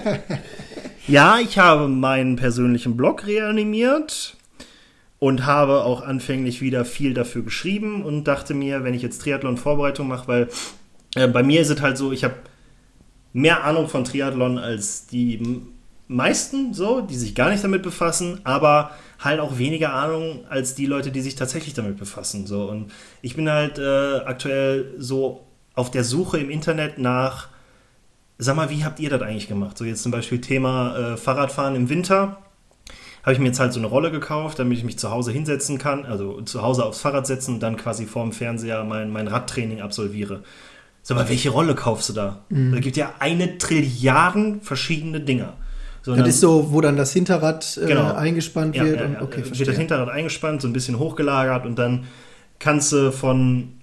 ja, 1.08 1.40
ich 1.40 1.58
habe 1.58 1.88
meinen 1.88 2.36
persönlichen 2.36 2.98
Blog 2.98 3.28
reanimiert 3.28 4.36
und 5.20 5.46
habe 5.46 5.84
auch 5.84 6.02
anfänglich 6.02 6.62
wieder 6.62 6.86
viel 6.86 7.14
dafür 7.14 7.44
geschrieben 7.44 8.04
und 8.04 8.26
dachte 8.26 8.54
mir, 8.54 8.84
wenn 8.84 8.94
ich 8.94 9.02
jetzt 9.02 9.22
Triathlon-Vorbereitung 9.22 10.08
mache, 10.08 10.28
weil 10.28 10.50
äh, 11.16 11.28
bei 11.28 11.44
mir 11.44 11.62
ist 11.62 11.70
es 11.70 11.82
halt 11.82 11.98
so, 11.98 12.12
ich 12.12 12.24
habe 12.24 12.36
mehr 13.34 13.64
Ahnung 13.64 13.88
von 13.88 14.04
Triathlon 14.04 14.58
als 14.58 15.08
die 15.08 15.62
meisten, 16.08 16.74
so, 16.74 17.02
die 17.02 17.16
sich 17.16 17.36
gar 17.36 17.50
nicht 17.50 17.64
damit 17.64 17.84
befassen, 17.84 18.42
aber 18.44 18.92
halt 19.20 19.40
auch 19.40 19.58
weniger 19.58 19.94
Ahnung 19.94 20.46
als 20.50 20.76
die 20.76 20.86
Leute, 20.86 21.12
die 21.12 21.22
sich 21.22 21.36
tatsächlich 21.36 21.74
damit 21.74 21.98
befassen. 21.98 22.46
So. 22.48 22.70
Und 22.70 22.92
ich 23.22 23.36
bin 23.36 23.50
halt 23.50 23.80
äh, 23.80 24.18
aktuell 24.26 24.94
so 24.98 25.46
auf 25.74 25.92
der 25.92 26.04
Suche 26.04 26.40
im 26.40 26.50
Internet 26.50 26.98
nach, 26.98 27.50
sag 28.38 28.56
mal, 28.56 28.70
wie 28.70 28.84
habt 28.84 29.00
ihr 29.00 29.10
das 29.10 29.22
eigentlich 29.22 29.48
gemacht? 29.48 29.78
So 29.78 29.86
jetzt 29.86 30.04
zum 30.04 30.12
Beispiel 30.12 30.42
Thema 30.42 31.14
äh, 31.14 31.18
Fahrradfahren 31.18 31.76
im 31.76 31.90
Winter. 31.90 32.38
Habe 33.24 33.34
ich 33.34 33.40
mir 33.40 33.48
jetzt 33.48 33.60
halt 33.60 33.74
so 33.74 33.80
eine 33.80 33.88
Rolle 33.88 34.10
gekauft, 34.10 34.58
damit 34.58 34.78
ich 34.78 34.84
mich 34.86 34.98
zu 34.98 35.12
Hause 35.12 35.32
hinsetzen 35.32 35.78
kann, 35.78 36.06
also 36.06 36.42
zu 36.44 36.62
Hause 36.62 36.86
aufs 36.86 37.02
Fahrrad 37.02 37.28
setzen 37.28 37.56
und 37.56 37.60
dann 37.62 37.76
quasi 37.76 38.06
vorm 38.06 38.32
Fernseher 38.32 38.84
mein, 38.86 39.12
mein 39.12 39.28
Radtraining 39.28 39.82
absolviere. 39.82 40.44
Sag 41.04 41.18
mal, 41.18 41.30
welche 41.30 41.50
Rolle 41.50 41.76
kaufst 41.76 42.10
du 42.10 42.14
da? 42.14 42.44
Da 42.72 42.80
gibt 42.80 42.98
ja 42.98 43.14
eine 43.20 43.58
Trilliarden 43.58 44.62
verschiedene 44.62 45.20
Dinger. 45.20 45.54
So, 46.08 46.14
und 46.14 46.20
Das 46.20 46.30
ist 46.30 46.40
so, 46.40 46.72
wo 46.72 46.80
dann 46.80 46.96
das 46.96 47.12
Hinterrad 47.12 47.78
äh, 47.84 47.86
Genau. 47.86 48.14
eingespannt 48.14 48.78
ja, 48.78 48.86
wird. 48.86 49.02
ja, 49.02 49.08
und, 49.08 49.22
okay, 49.22 49.44
wird 49.44 49.68
das 49.68 49.76
Hinterrad 49.76 50.08
eingespannt, 50.08 50.62
so 50.62 50.70
ein 50.70 50.72
bisschen 50.72 51.00
hochgelagert 51.00 51.66
und 51.66 51.78
dann 51.78 52.06
kannst 52.60 52.94
du 52.94 53.12
von 53.12 53.74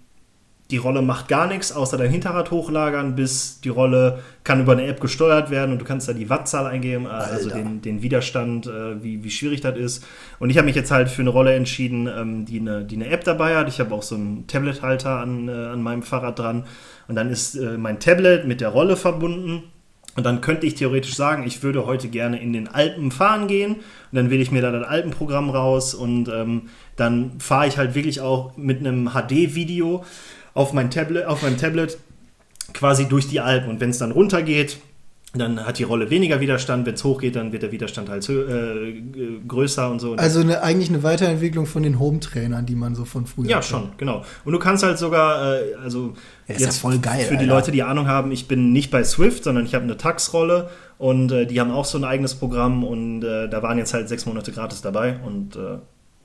die 0.70 0.78
Rolle 0.78 1.02
macht 1.02 1.28
gar 1.28 1.46
nichts, 1.46 1.70
außer 1.70 1.98
dein 1.98 2.10
Hinterrad 2.10 2.50
hochlagern, 2.50 3.14
bis 3.14 3.60
die 3.60 3.68
Rolle 3.68 4.20
kann 4.42 4.62
über 4.62 4.72
eine 4.72 4.86
App 4.86 5.02
gesteuert 5.02 5.50
werden 5.50 5.72
und 5.72 5.80
du 5.80 5.84
kannst 5.84 6.08
da 6.08 6.14
die 6.14 6.30
Wattzahl 6.30 6.66
eingeben, 6.66 7.04
äh, 7.04 7.10
also 7.10 7.50
den, 7.50 7.82
den 7.82 8.00
Widerstand, 8.00 8.68
äh, 8.68 9.02
wie, 9.02 9.22
wie 9.22 9.30
schwierig 9.30 9.60
das 9.60 9.76
ist. 9.76 10.06
Und 10.38 10.48
ich 10.48 10.56
habe 10.56 10.64
mich 10.64 10.76
jetzt 10.76 10.90
halt 10.90 11.10
für 11.10 11.20
eine 11.20 11.28
Rolle 11.28 11.52
entschieden, 11.52 12.08
ähm, 12.08 12.46
die, 12.46 12.58
eine, 12.58 12.86
die 12.86 12.96
eine 12.96 13.08
App 13.08 13.24
dabei 13.24 13.54
hat. 13.54 13.68
Ich 13.68 13.80
habe 13.80 13.94
auch 13.94 14.02
so 14.02 14.14
einen 14.14 14.46
Tablet-Halter 14.46 15.20
an, 15.20 15.50
äh, 15.50 15.52
an 15.52 15.82
meinem 15.82 16.02
Fahrrad 16.02 16.38
dran 16.38 16.64
und 17.06 17.16
dann 17.16 17.28
ist 17.28 17.54
äh, 17.54 17.76
mein 17.76 18.00
Tablet 18.00 18.46
mit 18.46 18.62
der 18.62 18.70
Rolle 18.70 18.96
verbunden. 18.96 19.64
Und 20.16 20.24
dann 20.24 20.40
könnte 20.40 20.66
ich 20.66 20.74
theoretisch 20.74 21.14
sagen, 21.14 21.44
ich 21.46 21.62
würde 21.62 21.86
heute 21.86 22.08
gerne 22.08 22.40
in 22.40 22.52
den 22.52 22.68
Alpen 22.68 23.10
fahren 23.10 23.48
gehen. 23.48 23.76
Und 23.76 23.82
dann 24.12 24.30
wähle 24.30 24.42
ich 24.42 24.52
mir 24.52 24.62
da 24.62 24.70
das 24.70 24.86
Alpenprogramm 24.86 25.50
raus 25.50 25.94
und 25.94 26.28
ähm, 26.28 26.68
dann 26.96 27.40
fahre 27.40 27.66
ich 27.66 27.76
halt 27.78 27.94
wirklich 27.94 28.20
auch 28.20 28.56
mit 28.56 28.78
einem 28.78 29.10
HD-Video 29.10 30.04
auf 30.54 30.72
mein 30.72 30.90
Tablet, 30.90 31.26
auf 31.26 31.42
meinem 31.42 31.58
Tablet 31.58 31.98
quasi 32.72 33.08
durch 33.08 33.28
die 33.28 33.40
Alpen. 33.40 33.70
Und 33.70 33.80
wenn 33.80 33.90
es 33.90 33.98
dann 33.98 34.12
runtergeht, 34.12 34.78
dann 35.40 35.66
hat 35.66 35.78
die 35.78 35.82
Rolle 35.82 36.10
weniger 36.10 36.40
Widerstand. 36.40 36.86
Wenn 36.86 36.94
es 36.94 37.02
hochgeht, 37.04 37.34
dann 37.36 37.52
wird 37.52 37.62
der 37.62 37.72
Widerstand 37.72 38.08
halt 38.08 38.28
äh, 38.28 39.02
größer 39.46 39.90
und 39.90 40.00
so. 40.00 40.12
Und 40.12 40.20
Also 40.20 40.40
eine, 40.40 40.62
eigentlich 40.62 40.88
eine 40.90 41.02
Weiterentwicklung 41.02 41.66
von 41.66 41.82
den 41.82 41.98
Home-Trainern, 41.98 42.66
die 42.66 42.74
man 42.74 42.94
so 42.94 43.04
von 43.04 43.26
früher 43.26 43.46
ja, 43.46 43.56
kennt. 43.56 43.64
schon, 43.64 43.88
genau. 43.96 44.24
Und 44.44 44.52
du 44.52 44.58
kannst 44.58 44.84
halt 44.84 44.98
sogar, 44.98 45.54
äh, 45.56 45.74
also 45.82 46.14
Ja, 46.46 46.54
ist 46.54 46.60
ja 46.60 46.70
voll 46.70 46.98
geil, 46.98 47.24
Für 47.24 47.34
die 47.34 47.40
Alter. 47.40 47.54
Leute, 47.54 47.72
die 47.72 47.82
Ahnung 47.82 48.06
haben, 48.06 48.30
ich 48.32 48.46
bin 48.48 48.72
nicht 48.72 48.90
bei 48.90 49.02
Swift, 49.02 49.44
sondern 49.44 49.64
ich 49.64 49.74
habe 49.74 49.84
eine 49.84 49.96
Tax-Rolle 49.96 50.70
und 50.98 51.32
äh, 51.32 51.46
die 51.46 51.60
haben 51.60 51.70
auch 51.72 51.84
so 51.84 51.98
ein 51.98 52.04
eigenes 52.04 52.34
Programm 52.36 52.84
und 52.84 53.22
äh, 53.24 53.48
da 53.48 53.62
waren 53.62 53.78
jetzt 53.78 53.92
halt 53.94 54.08
sechs 54.08 54.26
Monate 54.26 54.52
gratis 54.52 54.82
dabei 54.82 55.18
und 55.24 55.56
äh, 55.56 55.78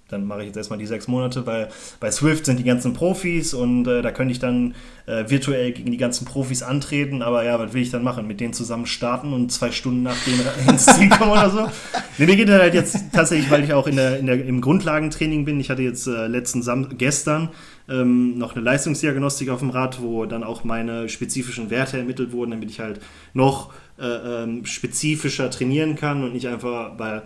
dann 0.10 0.26
mache 0.26 0.41
ich 0.41 0.47
jetzt 0.47 0.57
erstmal 0.57 0.80
die 0.80 0.86
sechs 0.86 1.07
Monate, 1.07 1.45
weil 1.45 1.70
bei 1.99 2.12
Swift 2.12 2.45
sind 2.45 2.57
die 2.57 2.64
ganzen 2.64 2.93
Profis 2.93 3.53
und 3.53 3.88
äh, 3.88 4.01
da 4.01 4.12
könnte 4.12 4.32
ich 4.32 4.39
dann 4.39 4.76
äh, 5.05 5.30
virtuell 5.30 5.72
gegen 5.72 5.91
die 5.91 5.97
ganzen 5.97 6.26
Profis 6.26 6.64
antreten, 6.64 7.22
aber 7.22 7.43
ja, 7.43 7.60
was 7.60 7.74
will 7.74 7.82
ich 7.82 7.91
dann 7.91 8.03
machen? 8.03 8.28
Mit 8.28 8.39
denen 8.39 8.53
zusammen 8.53 8.86
starten 8.86 9.34
und 9.34 9.51
zwei 9.51 9.72
Stunden 9.72 10.03
nach 10.03 10.18
denen 10.26 10.41
ins 10.68 10.86
Ziel 10.86 11.10
kommen 11.10 11.32
oder 11.32 11.49
so? 11.49 11.70
Nee, 12.18 12.26
mir 12.26 12.36
geht 12.36 12.49
das 12.49 12.62
halt 12.62 12.74
jetzt 12.74 12.97
tatsächlich, 13.14 13.49
weil 13.49 13.64
ich 13.64 13.74
auch 13.74 13.88
in 13.88 13.95
der, 13.95 14.20
in 14.20 14.26
der, 14.26 14.43
im 14.45 14.62
Grundlagentraining 14.62 15.45
bin. 15.45 15.60
Ich 15.60 15.70
hatte 15.70 15.84
jetzt 15.84 16.07
äh, 16.07 16.28
letzten 16.28 16.62
Sam 16.62 16.97
gestern 16.97 17.49
ähm, 17.88 18.38
noch 18.38 18.55
eine 18.55 18.64
Leistungsdiagnostik 18.64 19.49
auf 19.49 19.60
dem 19.60 19.70
Rad, 19.70 20.01
wo 20.01 20.26
dann 20.26 20.43
auch 20.43 20.64
meine 20.64 21.10
spezifischen 21.10 21.70
Werte 21.70 21.97
ermittelt 21.97 22.32
wurden, 22.32 22.51
damit 22.51 22.70
ich 22.70 22.80
halt 22.80 22.99
noch 23.34 23.72
äh, 23.99 24.05
ähm, 24.43 24.66
spezifischer 24.66 25.49
trainieren 25.49 25.95
kann 25.95 26.24
und 26.24 26.34
nicht 26.34 26.47
einfach, 26.47 26.97
weil 26.97 27.24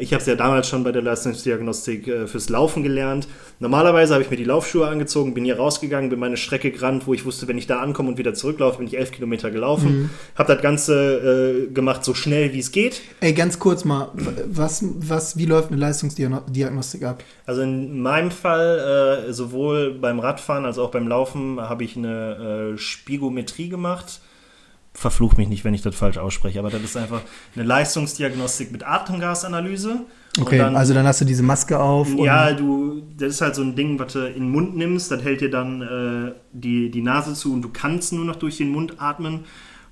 ich 0.00 0.12
habe 0.12 0.20
es 0.20 0.26
ja 0.26 0.34
damals 0.34 0.68
schon 0.68 0.82
bei 0.82 0.90
der 0.90 1.02
Leistungsdiagnostik 1.02 2.08
äh, 2.08 2.26
fürs 2.26 2.48
Laufen 2.48 2.82
gelernt. 2.82 3.28
Normalerweise 3.60 4.14
habe 4.14 4.24
ich 4.24 4.30
mir 4.30 4.36
die 4.36 4.44
Laufschuhe 4.44 4.88
angezogen, 4.88 5.32
bin 5.32 5.44
hier 5.44 5.58
rausgegangen, 5.58 6.10
bin 6.10 6.18
meine 6.18 6.36
Strecke 6.36 6.72
gerannt, 6.72 7.06
wo 7.06 7.14
ich 7.14 7.24
wusste, 7.24 7.46
wenn 7.46 7.56
ich 7.56 7.68
da 7.68 7.78
ankomme 7.78 8.08
und 8.08 8.18
wieder 8.18 8.34
zurücklaufe, 8.34 8.78
bin 8.78 8.88
ich 8.88 8.98
elf 8.98 9.12
Kilometer 9.12 9.50
gelaufen. 9.52 10.02
Mhm. 10.02 10.10
Habe 10.34 10.54
das 10.54 10.62
Ganze 10.62 11.66
äh, 11.68 11.72
gemacht 11.72 12.04
so 12.04 12.14
schnell 12.14 12.52
wie 12.52 12.58
es 12.58 12.72
geht. 12.72 13.00
Ey, 13.20 13.32
ganz 13.32 13.60
kurz 13.60 13.84
mal, 13.84 14.10
was, 14.46 14.84
was, 14.98 15.36
wie 15.36 15.46
läuft 15.46 15.70
eine 15.70 15.80
Leistungsdiagnostik 15.80 17.04
ab? 17.04 17.22
Also 17.46 17.62
in 17.62 18.00
meinem 18.00 18.32
Fall, 18.32 19.26
äh, 19.28 19.32
sowohl 19.32 19.94
beim 19.94 20.18
Radfahren 20.18 20.64
als 20.64 20.78
auch 20.78 20.90
beim 20.90 21.06
Laufen, 21.06 21.60
habe 21.60 21.84
ich 21.84 21.96
eine 21.96 22.72
äh, 22.74 22.78
Spigometrie 22.78 23.68
gemacht. 23.68 24.20
Verfluch 24.92 25.36
mich 25.36 25.48
nicht, 25.48 25.64
wenn 25.64 25.72
ich 25.72 25.82
das 25.82 25.94
falsch 25.94 26.18
ausspreche, 26.18 26.58
aber 26.58 26.68
das 26.70 26.82
ist 26.82 26.96
einfach 26.96 27.22
eine 27.54 27.64
Leistungsdiagnostik 27.64 28.72
mit 28.72 28.84
Atemgasanalyse. 28.86 30.00
Okay, 30.40 30.58
dann- 30.58 30.76
also 30.76 30.94
dann 30.94 31.06
hast 31.06 31.20
du 31.20 31.24
diese 31.24 31.42
Maske 31.42 31.78
auf. 31.78 32.08
Ja, 32.16 32.52
du, 32.52 33.02
das 33.16 33.30
ist 33.34 33.40
halt 33.40 33.54
so 33.54 33.62
ein 33.62 33.74
Ding, 33.76 33.98
was 33.98 34.12
du 34.12 34.26
in 34.26 34.34
den 34.44 34.50
Mund 34.50 34.76
nimmst, 34.76 35.10
das 35.10 35.22
hält 35.22 35.40
dir 35.40 35.50
dann 35.50 35.82
äh, 35.82 36.32
die, 36.52 36.90
die 36.90 37.02
Nase 37.02 37.34
zu 37.34 37.52
und 37.52 37.62
du 37.62 37.68
kannst 37.70 38.12
nur 38.12 38.24
noch 38.24 38.36
durch 38.36 38.58
den 38.58 38.70
Mund 38.70 38.94
atmen. 39.00 39.40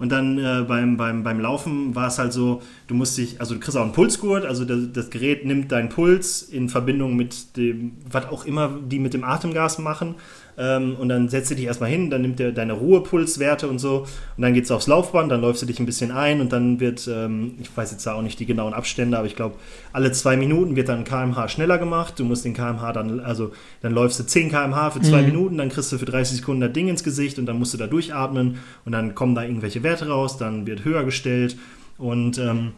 Und 0.01 0.13
dann 0.13 0.39
äh, 0.39 0.65
beim, 0.67 0.97
beim, 0.97 1.25
beim 1.25 1.41
Laufen 1.41 1.93
war 1.97 2.07
es 2.07 2.19
halt 2.21 2.33
so, 2.33 2.63
du 2.87 2.95
musst 2.95 3.19
dich, 3.19 3.41
also 3.41 3.55
du 3.55 3.61
kriegst 3.61 3.77
auch 3.77 3.83
einen 3.83 3.91
Pulsgurt, 3.93 4.45
also 4.45 4.65
das, 4.65 4.79
das 4.93 5.11
Gerät 5.11 5.45
nimmt 5.45 5.73
deinen 5.73 5.89
Puls 5.89 6.43
in 6.43 6.69
Verbindung 6.69 7.17
mit 7.17 7.57
dem, 7.57 7.97
was 8.09 8.27
auch 8.27 8.45
immer 8.47 8.71
die 8.81 9.01
mit 9.01 9.13
dem 9.13 9.25
Atemgas 9.25 9.79
machen. 9.81 10.15
Ähm, 10.59 10.97
und 10.99 11.09
dann 11.09 11.29
setzt 11.29 11.51
du 11.51 11.55
dich 11.55 11.67
erstmal 11.67 11.89
hin, 11.89 12.11
dann 12.11 12.23
nimmt 12.23 12.41
er 12.41 12.51
deine 12.53 12.73
Ruhepulswerte 12.73 13.69
und 13.69 13.79
so. 13.79 14.07
Und 14.37 14.43
dann 14.43 14.55
geht's 14.55 14.71
aufs 14.71 14.89
Laufband, 14.89 15.31
dann 15.31 15.41
läufst 15.41 15.63
du 15.63 15.67
dich 15.67 15.79
ein 15.79 15.87
bisschen 15.87 16.11
ein 16.11 16.41
und 16.41 16.53
dann 16.53 16.81
wird, 16.81 17.09
ähm, 17.09 17.55
ich 17.61 17.75
weiß 17.77 17.93
jetzt 17.93 18.07
da 18.07 18.15
auch 18.15 18.23
nicht 18.23 18.41
die 18.41 18.47
genauen 18.47 18.75
Abstände, 18.75 19.17
aber 19.17 19.27
ich 19.27 19.37
glaube, 19.37 19.55
alle 19.93 20.11
zwei 20.13 20.37
Minuten 20.37 20.75
wird 20.75 20.89
dann 20.89 21.05
kmh 21.05 21.49
schneller 21.49 21.79
gemacht. 21.79 22.15
Du 22.19 22.25
musst 22.25 22.45
den 22.45 22.55
kmh 22.55 22.93
dann, 22.93 23.21
also 23.21 23.53
dann 23.83 23.93
läufst 23.93 24.19
du 24.19 24.25
10 24.25 24.51
kmh 24.51 24.91
für 24.91 25.01
zwei 25.01 25.23
Minuten, 25.23 25.59
dann 25.59 25.69
kriegst 25.69 25.93
du 25.93 25.99
für 25.99 26.07
30 26.07 26.39
Sekunden 26.39 26.61
das 26.61 26.73
Ding 26.73 26.89
ins 26.89 27.05
Gesicht 27.05 27.39
und 27.39 27.47
dann 27.47 27.59
musst 27.59 27.75
du 27.75 27.79
da 27.79 27.87
durchatmen 27.87 28.59
und 28.85 28.93
dann 28.93 29.15
kommen 29.15 29.35
da 29.35 29.43
irgendwelche 29.43 29.83
Werte 29.83 30.09
raus, 30.09 30.39
dann 30.39 30.67
wird 30.67 30.85
höher 30.85 31.05
gestellt 31.05 31.57
und 31.99 32.39
ähm, 32.39 32.73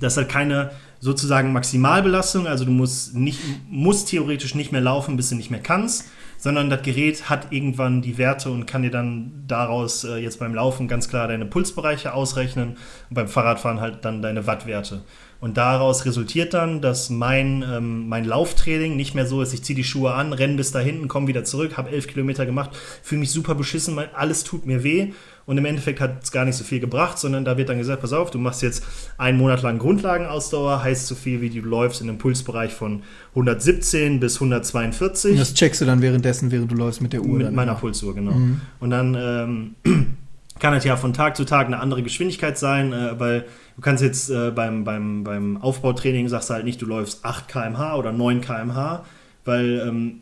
das 0.00 0.14
ist 0.14 0.16
halt 0.16 0.28
keine 0.28 0.70
sozusagen 0.98 1.52
Maximalbelastung, 1.52 2.46
also 2.46 2.64
du 2.64 2.72
musst, 2.72 3.14
nicht, 3.14 3.40
musst 3.70 4.08
theoretisch 4.08 4.54
nicht 4.54 4.72
mehr 4.72 4.80
laufen, 4.80 5.16
bis 5.16 5.30
du 5.30 5.34
nicht 5.34 5.50
mehr 5.50 5.60
kannst, 5.60 6.06
sondern 6.40 6.70
das 6.70 6.82
Gerät 6.82 7.28
hat 7.28 7.52
irgendwann 7.52 8.02
die 8.02 8.18
Werte 8.18 8.50
und 8.50 8.66
kann 8.66 8.82
dir 8.82 8.90
dann 8.90 9.44
daraus 9.46 10.04
äh, 10.04 10.16
jetzt 10.16 10.40
beim 10.40 10.54
Laufen 10.54 10.88
ganz 10.88 11.08
klar 11.08 11.28
deine 11.28 11.44
Pulsbereiche 11.44 12.14
ausrechnen 12.14 12.70
und 13.10 13.14
beim 13.14 13.28
Fahrradfahren 13.28 13.80
halt 13.80 14.04
dann 14.04 14.22
deine 14.22 14.46
Wattwerte. 14.46 15.02
Und 15.40 15.56
daraus 15.56 16.04
resultiert 16.04 16.52
dann, 16.52 16.80
dass 16.80 17.08
mein, 17.08 17.64
ähm, 17.66 18.08
mein 18.08 18.24
Lauftraining 18.24 18.96
nicht 18.96 19.14
mehr 19.14 19.26
so 19.26 19.40
ist, 19.40 19.54
ich 19.54 19.62
ziehe 19.62 19.76
die 19.76 19.84
Schuhe 19.84 20.12
an, 20.12 20.32
renne 20.32 20.56
bis 20.56 20.72
da 20.72 20.80
hinten, 20.80 21.08
komme 21.08 21.28
wieder 21.28 21.44
zurück, 21.44 21.76
habe 21.76 21.90
elf 21.90 22.06
Kilometer 22.08 22.44
gemacht, 22.44 22.70
fühle 23.02 23.20
mich 23.20 23.30
super 23.30 23.54
beschissen, 23.54 23.98
alles 24.14 24.44
tut 24.44 24.66
mir 24.66 24.82
weh. 24.82 25.12
Und 25.50 25.58
im 25.58 25.64
Endeffekt 25.64 26.00
hat 26.00 26.22
es 26.22 26.30
gar 26.30 26.44
nicht 26.44 26.54
so 26.54 26.62
viel 26.62 26.78
gebracht, 26.78 27.18
sondern 27.18 27.44
da 27.44 27.58
wird 27.58 27.68
dann 27.68 27.78
gesagt, 27.78 28.02
pass 28.02 28.12
auf, 28.12 28.30
du 28.30 28.38
machst 28.38 28.62
jetzt 28.62 28.86
einen 29.18 29.36
Monat 29.36 29.62
lang 29.62 29.78
Grundlagenausdauer, 29.78 30.84
heißt 30.84 31.08
so 31.08 31.16
viel, 31.16 31.40
wie 31.40 31.50
du 31.50 31.58
läufst 31.58 32.00
in 32.00 32.08
einem 32.08 32.18
Pulsbereich 32.18 32.72
von 32.72 33.02
117 33.30 34.20
bis 34.20 34.36
142 34.36 35.36
Das 35.36 35.52
checkst 35.52 35.80
du 35.80 35.86
dann 35.86 36.02
währenddessen, 36.02 36.52
während 36.52 36.70
du 36.70 36.76
läufst 36.76 37.00
mit 37.00 37.12
der 37.12 37.22
Uhr. 37.22 37.38
mit 37.38 37.52
meiner 37.52 37.72
immer. 37.72 37.80
Pulsuhr, 37.80 38.14
genau. 38.14 38.30
Mhm. 38.30 38.60
Und 38.78 38.90
dann 38.90 39.16
ähm, 39.18 39.74
kann 40.60 40.72
es 40.74 40.84
ja 40.84 40.96
von 40.96 41.14
Tag 41.14 41.36
zu 41.36 41.44
Tag 41.44 41.66
eine 41.66 41.80
andere 41.80 42.04
Geschwindigkeit 42.04 42.56
sein, 42.56 42.92
äh, 42.92 43.18
weil 43.18 43.44
du 43.74 43.82
kannst 43.82 44.04
jetzt 44.04 44.30
äh, 44.30 44.52
beim, 44.52 44.84
beim, 44.84 45.24
beim 45.24 45.56
Aufbautraining 45.56 46.28
sagst 46.28 46.50
du 46.50 46.54
halt 46.54 46.64
nicht, 46.64 46.80
du 46.80 46.86
läufst 46.86 47.24
8 47.24 47.48
km/h 47.48 47.96
oder 47.96 48.12
9 48.12 48.40
km/h, 48.40 49.04
weil 49.44 49.82
ähm, 49.84 50.20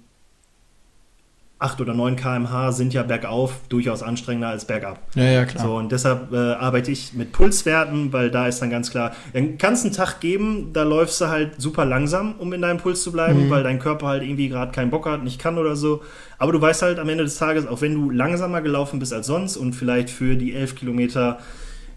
8 1.61 1.81
oder 1.81 1.93
9 1.93 2.15
km/h 2.15 2.71
sind 2.71 2.95
ja 2.95 3.03
bergauf 3.03 3.53
durchaus 3.69 4.03
anstrengender 4.05 4.49
als 4.49 4.65
bergab. 4.65 5.01
Ja, 5.17 5.25
ja, 5.25 5.45
klar. 5.45 5.65
So, 5.67 5.77
und 5.77 5.91
deshalb 5.91 6.33
äh, 6.33 6.37
arbeite 6.53 6.93
ich 6.93 7.15
mit 7.15 7.33
Pulswerten, 7.33 8.13
weil 8.13 8.31
da 8.31 8.47
ist 8.47 8.61
dann 8.63 8.71
ganz 8.71 8.91
klar, 8.93 9.13
dann 9.33 9.59
kannst 9.59 9.85
einen 9.85 9.93
Tag 9.93 10.21
geben, 10.21 10.71
da 10.73 10.85
läufst 10.85 11.21
du 11.21 11.27
halt 11.27 11.61
super 11.61 11.85
langsam, 11.85 12.35
um 12.39 12.53
in 12.53 12.63
deinem 12.63 12.79
Puls 12.79 13.03
zu 13.03 13.11
bleiben, 13.11 13.47
Mhm. 13.47 13.51
weil 13.51 13.65
dein 13.65 13.81
Körper 13.81 14.07
halt 14.07 14.23
irgendwie 14.23 14.49
gerade 14.49 14.71
keinen 14.71 14.91
Bock 14.91 15.07
hat, 15.07 15.25
nicht 15.25 15.41
kann 15.41 15.59
oder 15.59 15.75
so. 15.75 16.03
Aber 16.39 16.53
du 16.53 16.61
weißt 16.61 16.83
halt 16.83 17.01
am 17.01 17.09
Ende 17.09 17.25
des 17.25 17.37
Tages, 17.39 17.67
auch 17.67 17.81
wenn 17.81 17.95
du 17.95 18.11
langsamer 18.11 18.61
gelaufen 18.63 19.01
bist 19.01 19.13
als 19.13 19.27
sonst 19.27 19.57
und 19.57 19.73
vielleicht 19.73 20.11
für 20.11 20.37
die 20.37 20.55
11 20.55 20.77
Kilometer 20.77 21.39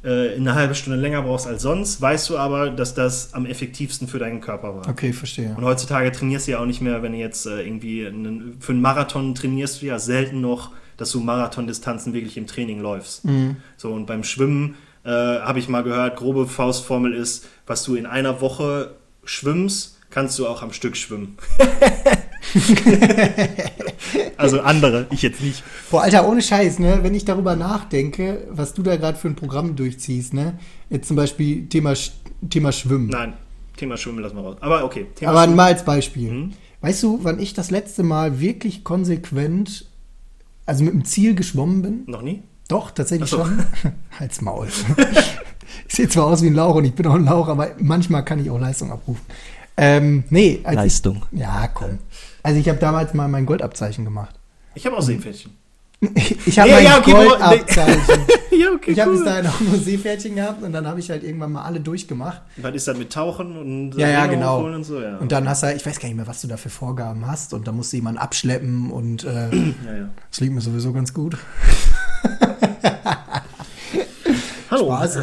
äh, 0.04 0.36
eine 0.36 0.56
halbe 0.56 0.74
Stunde 0.76 1.00
länger 1.00 1.22
brauchst 1.22 1.48
als 1.48 1.62
sonst, 1.62 2.02
weißt 2.02 2.30
du 2.30 2.38
aber, 2.38 2.72
dass 2.72 2.94
das 2.94 3.34
am 3.34 3.46
effektivsten 3.46 4.08
für 4.08 4.20
deinen 4.20 4.42
Körper 4.42 4.76
war. 4.76 4.90
Okay, 4.90 5.14
verstehe. 5.14 5.54
Und 5.56 5.64
heutzutage 5.64 6.12
trainierst 6.12 6.48
du 6.48 6.54
ja 6.54 6.60
auch 6.60 6.66
nicht 6.66 6.82
mehr, 6.82 7.04
wenn 7.04 7.12
du 7.12 7.20
jetzt 7.20 7.46
äh, 7.46 7.62
irgendwie 7.62 8.08
einen, 8.08 8.58
für 8.60 8.72
einen 8.72 8.82
Marathon 8.82 9.36
trainierst 9.36 9.82
du 9.82 9.86
ja 9.86 10.00
selten 10.00 10.42
noch, 10.42 10.72
dass 10.98 11.12
du 11.12 11.20
Marathondistanzen 11.20 12.14
wirklich 12.14 12.38
im 12.38 12.48
Training 12.48 12.80
läufst. 12.80 13.26
Mhm. 13.26 13.58
So, 13.78 13.92
und 13.92 14.06
beim 14.06 14.24
Schwimmen 14.24 14.76
äh, 15.04 15.10
habe 15.10 15.60
ich 15.60 15.68
mal 15.68 15.84
gehört, 15.84 16.18
grobe 16.18 16.48
Faustformel 16.48 17.14
ist, 17.14 17.48
was 17.68 17.84
du 17.84 17.96
in 17.96 18.06
einer 18.06 18.42
Woche 18.42 18.96
schwimmst, 19.24 19.98
kannst 20.10 20.38
du 20.40 20.48
auch 20.48 20.62
am 20.62 20.74
Stück 20.74 20.98
schwimmen. 20.98 21.38
also 24.38 24.62
andere, 24.62 25.08
ich 25.12 25.22
jetzt 25.22 25.42
nicht. 25.42 25.64
Boah, 25.90 26.04
Alter, 26.04 26.28
ohne 26.28 26.42
Scheiß, 26.42 26.80
ne? 26.80 27.00
Wenn 27.02 27.14
ich 27.16 27.26
darüber 27.26 27.56
nachdenke, 27.56 28.48
was 28.50 28.74
du 28.74 28.84
da 28.84 28.96
gerade 28.98 29.18
für 29.18 29.28
ein 29.28 29.36
Programm 29.36 29.76
durchziehst, 29.76 30.34
ne? 30.34 30.60
Jetzt 30.90 31.08
zum 31.08 31.18
Beispiel 31.18 31.68
Thema, 31.68 31.94
Thema 32.50 32.72
Schwimmen. 32.72 33.08
Nein, 33.08 33.34
Thema 33.78 33.98
Schwimmen 33.98 34.20
lassen 34.20 34.36
wir 34.36 34.44
raus. 34.44 34.58
Aber 34.60 34.84
okay, 34.84 35.08
Thema 35.16 35.32
Aber 35.32 35.44
Schwimmen. 35.44 35.56
mal 35.56 35.66
als 35.66 35.86
Beispiel. 35.86 36.32
Mhm. 36.32 36.54
Weißt 36.82 37.04
du, 37.04 37.20
wann 37.22 37.40
ich 37.40 37.54
das 37.54 37.70
letzte 37.70 38.04
Mal 38.04 38.40
wirklich 38.40 38.84
konsequent, 38.84 39.86
also 40.66 40.84
mit 40.84 40.94
dem 40.94 41.06
Ziel 41.06 41.36
geschwommen 41.36 41.82
bin? 41.82 42.04
Noch 42.08 42.24
nie? 42.24 42.42
Doch, 42.68 42.90
tatsächlich 42.92 43.30
so. 43.30 43.38
schon. 43.38 43.66
Halt's 44.20 44.42
Maul. 44.42 44.68
ich 45.88 45.96
sehe 45.96 46.10
zwar 46.10 46.26
aus 46.26 46.42
wie 46.42 46.48
ein 46.48 46.56
Lauch 46.56 46.76
und 46.76 46.86
ich 46.86 46.94
bin 46.94 47.06
auch 47.06 47.16
ein 47.16 47.26
Lauch, 47.26 47.48
aber 47.50 47.72
manchmal 47.80 48.26
kann 48.26 48.40
ich 48.40 48.50
auch 48.50 48.60
Leistung 48.60 48.92
abrufen. 48.92 49.22
Ähm, 49.78 50.24
nee, 50.30 50.62
als 50.64 50.76
Leistung. 50.76 51.26
Ich, 51.32 51.40
ja, 51.40 51.68
komm. 51.68 52.00
Also 52.44 52.60
ich 52.60 52.68
habe 52.70 52.80
damals 52.80 53.14
mal 53.14 53.28
mein 53.28 53.46
Goldabzeichen 53.46 54.04
gemacht. 54.06 54.36
Ich 54.76 54.86
habe 54.86 54.98
auch 54.98 55.02
Seepferdchen. 55.02 55.52
Ich 56.48 56.58
habe 56.58 56.68
Ja, 56.70 56.76
mein 56.78 56.84
ja, 56.86 56.98
okay, 56.98 57.12
Goldabzeichen. 57.12 58.02
ja, 58.60 58.72
okay, 58.74 58.92
Ich 58.92 59.00
habe 59.00 59.12
bis 59.12 59.24
dahin 59.24 59.46
auch 59.46 59.60
nur 59.60 59.78
Seepferdchen 59.78 60.34
gehabt 60.36 60.64
und 60.64 60.72
dann 60.74 60.88
habe 60.88 61.00
ich 61.00 61.12
halt 61.12 61.24
irgendwann 61.24 61.52
mal 61.52 61.62
alle 61.64 61.80
durchgemacht. 61.80 62.42
Was 62.58 62.74
ist 62.74 62.88
das 62.88 62.98
mit 62.98 63.14
Tauchen 63.14 63.56
und 63.56 63.94
Ja, 63.96 64.08
ja, 64.10 64.24
Ringe 64.24 64.34
genau. 64.38 64.66
Und, 64.66 64.84
so, 64.84 65.00
ja. 65.00 65.18
Und 65.18 65.32
dann 65.32 65.48
hast 65.48 65.62
du, 65.62 65.68
halt- 65.68 65.78
ich 65.78 65.86
weiß 65.86 66.00
gar 66.00 66.08
nicht 66.08 66.18
mehr, 66.18 66.26
was 66.26 66.42
du 66.42 66.48
da 66.48 66.58
für 66.58 66.70
Vorgaben 66.72 67.28
hast. 67.28 67.54
Und 67.54 67.68
da 67.68 67.72
musst 67.72 67.94
du 67.94 67.98
jemanden 67.98 68.18
abschleppen 68.20 68.90
und 68.90 69.24
äh, 69.26 69.50
ja, 69.86 69.96
ja. 69.96 70.10
das 70.32 70.40
liegt 70.40 70.54
mir 70.56 70.62
sowieso 70.62 70.92
ganz 70.92 71.14
gut. 71.14 71.38
Hallo. 74.72 74.86
Spaß. 74.86 75.18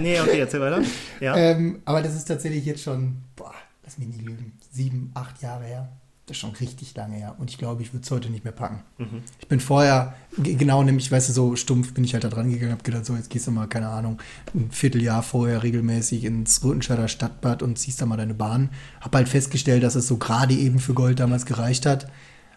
nee, 0.00 0.20
okay, 0.20 0.38
erzähl 0.40 0.60
weiter. 0.60 0.82
Ja. 1.20 1.34
ähm, 1.36 1.80
aber 1.84 2.02
das 2.02 2.14
ist 2.14 2.26
tatsächlich 2.26 2.64
jetzt 2.66 2.82
schon, 2.82 3.16
boah, 3.34 3.54
lass 3.84 3.96
mich 3.98 4.08
nicht 4.08 4.22
lügen, 4.22 4.52
sieben, 4.78 5.10
acht 5.14 5.42
Jahre 5.42 5.64
her. 5.64 5.88
Das 6.26 6.36
ist 6.36 6.42
schon 6.42 6.52
richtig 6.52 6.94
lange 6.94 7.16
her. 7.16 7.34
Und 7.38 7.50
ich 7.50 7.56
glaube, 7.56 7.82
ich 7.82 7.94
würde 7.94 8.04
es 8.04 8.10
heute 8.10 8.28
nicht 8.28 8.44
mehr 8.44 8.52
packen. 8.52 8.82
Mhm. 8.98 9.22
Ich 9.40 9.48
bin 9.48 9.60
vorher, 9.60 10.14
genau, 10.36 10.82
nämlich, 10.82 11.10
weißt 11.10 11.30
du, 11.30 11.32
so 11.32 11.56
stumpf 11.56 11.94
bin 11.94 12.04
ich 12.04 12.12
halt 12.12 12.22
da 12.22 12.28
dran 12.28 12.50
gegangen, 12.50 12.72
hab 12.72 12.84
gedacht, 12.84 13.06
so, 13.06 13.16
jetzt 13.16 13.30
gehst 13.30 13.46
du 13.46 13.50
mal, 13.50 13.66
keine 13.66 13.88
Ahnung, 13.88 14.20
ein 14.54 14.70
Vierteljahr 14.70 15.22
vorher 15.22 15.62
regelmäßig 15.62 16.24
ins 16.24 16.62
Rüttenscheider 16.62 17.08
Stadtbad 17.08 17.62
und 17.62 17.78
ziehst 17.78 18.02
da 18.02 18.06
mal 18.06 18.18
deine 18.18 18.34
Bahn. 18.34 18.68
Hab 19.00 19.14
halt 19.14 19.28
festgestellt, 19.28 19.82
dass 19.82 19.94
es 19.94 20.06
so 20.06 20.18
gerade 20.18 20.52
eben 20.54 20.80
für 20.80 20.92
Gold 20.92 21.18
damals 21.18 21.46
gereicht 21.46 21.86
hat. 21.86 22.10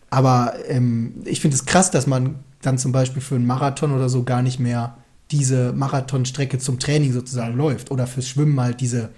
Aber 0.09 0.53
ähm, 0.67 1.21
ich 1.23 1.39
finde 1.39 1.55
es 1.55 1.65
krass, 1.65 1.91
dass 1.91 2.07
man 2.07 2.39
dann 2.61 2.77
zum 2.77 2.91
Beispiel 2.91 3.21
für 3.21 3.35
einen 3.35 3.47
Marathon 3.47 3.93
oder 3.93 4.09
so 4.09 4.23
gar 4.23 4.41
nicht 4.41 4.59
mehr 4.59 4.97
diese 5.31 5.71
Marathonstrecke 5.71 6.59
zum 6.59 6.77
Training 6.77 7.13
sozusagen 7.13 7.55
läuft. 7.55 7.89
Oder 7.89 8.05
fürs 8.05 8.27
Schwimmen 8.27 8.59
halt 8.59 8.81
diese, 8.81 9.11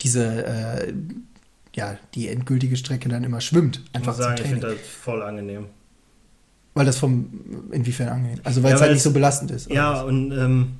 diese, 0.00 0.46
äh, 0.46 0.94
ja, 1.74 1.96
die 2.14 2.28
endgültige 2.28 2.76
Strecke 2.76 3.08
dann 3.08 3.24
immer 3.24 3.40
schwimmt. 3.40 3.80
Ich 3.90 3.94
Einfach 3.94 4.08
muss 4.12 4.16
sagen, 4.18 4.40
ich 4.42 4.48
finde 4.48 4.68
das 4.68 4.78
voll 4.80 5.22
angenehm. 5.22 5.66
Weil 6.74 6.86
das 6.86 6.98
vom, 6.98 7.28
inwiefern 7.72 8.08
angenehm? 8.08 8.40
Also 8.44 8.62
weil 8.62 8.70
Ja, 8.70 8.76
es 8.76 8.82
halt 8.82 8.92
nicht 8.92 9.02
so 9.02 9.12
belastend 9.12 9.50
ist. 9.50 9.70
Ja, 9.70 9.94
was? 9.94 10.04
und 10.04 10.32
ähm, 10.32 10.72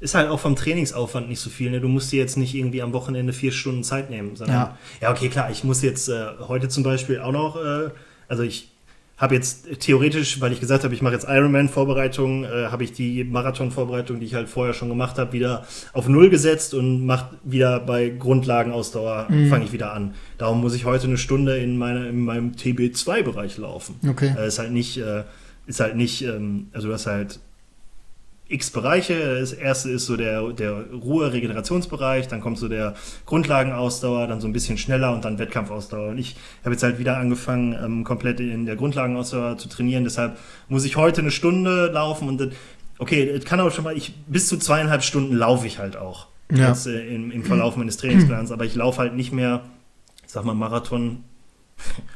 ist 0.00 0.14
halt 0.14 0.28
auch 0.28 0.40
vom 0.40 0.56
Trainingsaufwand 0.56 1.28
nicht 1.28 1.40
so 1.40 1.50
viel. 1.50 1.70
Ne? 1.70 1.80
Du 1.80 1.88
musst 1.88 2.12
dir 2.12 2.20
jetzt 2.20 2.36
nicht 2.36 2.54
irgendwie 2.54 2.82
am 2.82 2.92
Wochenende 2.92 3.32
vier 3.32 3.52
Stunden 3.52 3.82
Zeit 3.84 4.10
nehmen. 4.10 4.36
Sondern, 4.36 4.56
Ja. 4.56 4.78
ja. 5.00 5.10
okay, 5.10 5.28
klar, 5.28 5.50
ich 5.50 5.64
muss 5.64 5.82
jetzt 5.82 6.08
äh, 6.08 6.26
heute 6.48 6.68
zum 6.68 6.82
Beispiel 6.82 7.20
auch 7.20 7.32
noch, 7.32 7.56
äh, 7.56 7.90
also 8.28 8.42
ich 8.42 8.72
habe 9.18 9.34
jetzt 9.34 9.80
theoretisch, 9.80 10.40
weil 10.42 10.52
ich 10.52 10.60
gesagt 10.60 10.84
habe, 10.84 10.92
ich 10.92 11.00
mache 11.00 11.14
jetzt 11.14 11.26
Ironman-Vorbereitung, 11.26 12.44
äh, 12.44 12.66
habe 12.70 12.84
ich 12.84 12.92
die 12.92 13.24
Marathon-Vorbereitung, 13.24 14.20
die 14.20 14.26
ich 14.26 14.34
halt 14.34 14.48
vorher 14.48 14.74
schon 14.74 14.88
gemacht 14.90 15.18
habe, 15.18 15.32
wieder 15.32 15.64
auf 15.94 16.06
Null 16.06 16.28
gesetzt 16.28 16.74
und 16.74 17.06
mache 17.06 17.36
wieder 17.42 17.80
bei 17.80 18.10
Grundlagenausdauer, 18.10 19.26
Mhm. 19.30 19.48
fange 19.48 19.64
ich 19.64 19.72
wieder 19.72 19.92
an. 19.94 20.14
Darum 20.38 20.60
muss 20.60 20.74
ich 20.74 20.84
heute 20.84 21.06
eine 21.06 21.16
Stunde 21.18 21.56
in, 21.56 21.78
meine, 21.78 22.08
in 22.08 22.24
meinem 22.24 22.52
TB2-Bereich 22.52 23.56
laufen. 23.58 23.96
Okay. 24.08 24.34
Äh, 24.38 24.48
ist 24.48 24.58
halt 24.58 24.72
nicht, 24.72 24.98
äh, 24.98 25.24
ist 25.66 25.80
halt 25.80 25.96
nicht, 25.96 26.22
ähm, 26.22 26.68
also 26.72 26.88
du 26.88 26.94
hast 26.94 27.06
halt 27.06 27.40
x 28.48 28.70
Bereiche. 28.70 29.40
Das 29.40 29.52
erste 29.52 29.90
ist 29.90 30.06
so 30.06 30.16
der, 30.16 30.52
der 30.52 30.84
Ruhe-Regenerationsbereich, 30.92 32.28
dann 32.28 32.40
kommt 32.40 32.58
so 32.58 32.68
der 32.68 32.94
Grundlagenausdauer, 33.24 34.26
dann 34.26 34.40
so 34.40 34.46
ein 34.46 34.52
bisschen 34.52 34.78
schneller 34.78 35.12
und 35.12 35.24
dann 35.24 35.38
Wettkampfausdauer. 35.38 36.10
Und 36.10 36.18
ich 36.18 36.36
habe 36.62 36.72
jetzt 36.72 36.82
halt 36.82 36.98
wieder 36.98 37.16
angefangen, 37.16 37.76
ähm, 37.82 38.04
komplett 38.04 38.40
in 38.40 38.66
der 38.66 38.76
Grundlagenausdauer 38.76 39.58
zu 39.58 39.68
trainieren. 39.68 40.04
Deshalb 40.04 40.38
muss 40.68 40.84
ich 40.84 40.96
heute 40.96 41.20
eine 41.20 41.30
Stunde 41.30 41.86
laufen 41.86 42.28
und 42.28 42.38
das, 42.38 42.48
okay, 42.98 43.32
das 43.32 43.44
kann 43.44 43.60
auch 43.60 43.72
schon 43.72 43.84
mal, 43.84 43.96
ich, 43.96 44.14
bis 44.26 44.48
zu 44.48 44.58
zweieinhalb 44.58 45.02
Stunden 45.02 45.34
laufe 45.34 45.66
ich 45.66 45.78
halt 45.78 45.96
auch. 45.96 46.28
Ja. 46.52 46.68
Jetzt, 46.68 46.86
äh, 46.86 47.14
im, 47.14 47.30
im 47.32 47.42
Verlauf 47.42 47.76
meines 47.76 47.96
Trainingsplans, 47.96 48.52
aber 48.52 48.64
ich 48.64 48.74
laufe 48.76 48.98
halt 48.98 49.14
nicht 49.14 49.32
mehr, 49.32 49.62
ich 50.24 50.32
sag 50.32 50.44
mal, 50.44 50.54
Marathon 50.54 51.24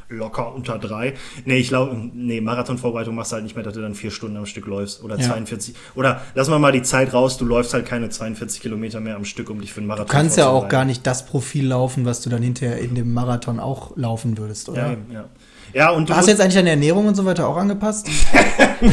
locker 0.09 0.55
unter 0.55 0.79
drei. 0.79 1.15
Nee, 1.45 1.59
ich 1.59 1.69
glaube, 1.69 1.95
nee, 2.15 2.41
Marathonvorbereitung 2.41 3.15
machst 3.15 3.33
du 3.33 3.35
halt 3.35 3.45
nicht 3.45 3.55
mehr, 3.55 3.65
dass 3.65 3.75
du 3.75 3.81
dann 3.81 3.95
vier 3.95 4.11
Stunden 4.11 4.37
am 4.37 4.47
Stück 4.47 4.67
läufst 4.67 5.03
oder 5.05 5.17
Ja. 5.19 5.29
42. 5.29 5.75
Oder 5.95 6.23
lass 6.35 6.49
mal 6.49 6.59
mal 6.59 6.73
die 6.73 6.83
Zeit 6.83 7.13
raus, 7.13 7.37
du 7.37 7.45
läufst 7.45 7.75
halt 7.75 7.87
keine 7.87 8.09
42 8.09 8.61
Kilometer 8.61 9.01
mehr 9.01 9.17
am 9.17 9.25
Stück, 9.25 9.51
um 9.51 9.61
dich 9.61 9.73
für 9.73 9.81
einen 9.81 9.87
Marathon 9.87 10.07
Du 10.09 10.13
kannst 10.13 10.37
ja 10.37 10.49
auch 10.49 10.69
gar 10.69 10.85
nicht 10.85 11.07
das 11.07 11.27
Profil 11.27 11.69
laufen, 11.69 12.05
was 12.05 12.23
du 12.23 12.31
dann 12.31 12.43
hinterher 12.43 12.79
in 12.79 12.95
dem 12.95 13.13
Marathon 13.15 13.61
auch 13.61 13.97
laufen 13.97 14.37
würdest, 14.37 14.69
oder? 14.69 14.91
Ja, 14.91 14.97
ja. 15.13 15.25
Ja, 15.73 15.91
und 15.91 16.09
du 16.09 16.17
Hast 16.17 16.27
du 16.27 16.33
jetzt 16.33 16.41
eigentlich 16.41 16.55
deine 16.57 16.71
Ernährung 16.71 17.07
und 17.07 17.15
so 17.15 17.25
weiter 17.25 17.47
auch 17.47 17.57
angepasst? 17.57 18.09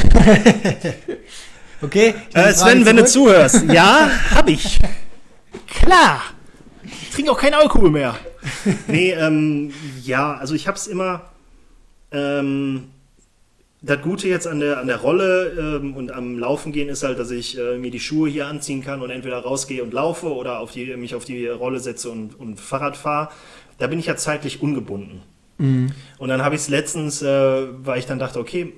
okay. 1.82 2.13
äh, 2.34 2.53
Sven, 2.53 2.86
wenn 2.86 2.97
du 2.97 3.05
zuhörst, 3.05 3.63
ja, 3.72 4.11
hab 4.36 4.47
ich. 4.47 4.80
Klar. 5.68 6.22
Ich 6.84 7.09
trinke 7.09 7.32
auch 7.32 7.39
keinen 7.39 7.55
Alkohol 7.55 7.89
mehr. 7.89 8.15
nee, 8.88 9.11
ähm, 9.11 9.71
ja, 10.03 10.35
also 10.35 10.53
ich 10.55 10.67
hab's 10.67 10.88
immer. 10.88 11.29
Ähm, 12.11 12.89
das 13.81 14.01
Gute 14.01 14.27
jetzt 14.27 14.47
an 14.47 14.59
der, 14.59 14.79
an 14.79 14.88
der 14.88 14.97
Rolle 14.97 15.79
ähm, 15.81 15.95
und 15.95 16.11
am 16.11 16.39
Laufen 16.39 16.71
gehen 16.71 16.89
ist 16.89 17.03
halt, 17.03 17.19
dass 17.19 17.29
ich 17.29 17.57
äh, 17.57 17.77
mir 17.77 17.91
die 17.91 17.99
Schuhe 17.99 18.29
hier 18.29 18.47
anziehen 18.47 18.83
kann 18.83 19.01
und 19.01 19.11
entweder 19.11 19.39
rausgehe 19.39 19.83
und 19.83 19.93
laufe 19.93 20.33
oder 20.33 20.59
auf 20.59 20.71
die, 20.71 20.95
mich 20.97 21.13
auf 21.13 21.25
die 21.25 21.47
Rolle 21.47 21.79
setze 21.79 22.09
und, 22.09 22.39
und 22.39 22.59
Fahrrad 22.59 22.97
fahre. 22.97 23.29
Da 23.77 23.88
bin 23.88 23.99
ich 23.99 24.07
ja 24.07 24.15
zeitlich 24.15 24.61
ungebunden. 24.61 25.21
Mhm. 25.59 25.91
Und 26.17 26.29
dann 26.29 26.43
habe 26.43 26.55
ich 26.55 26.61
es 26.61 26.69
letztens, 26.69 27.21
äh, 27.21 27.67
weil 27.85 27.99
ich 27.99 28.07
dann 28.07 28.19
dachte, 28.19 28.39
okay, 28.39 28.73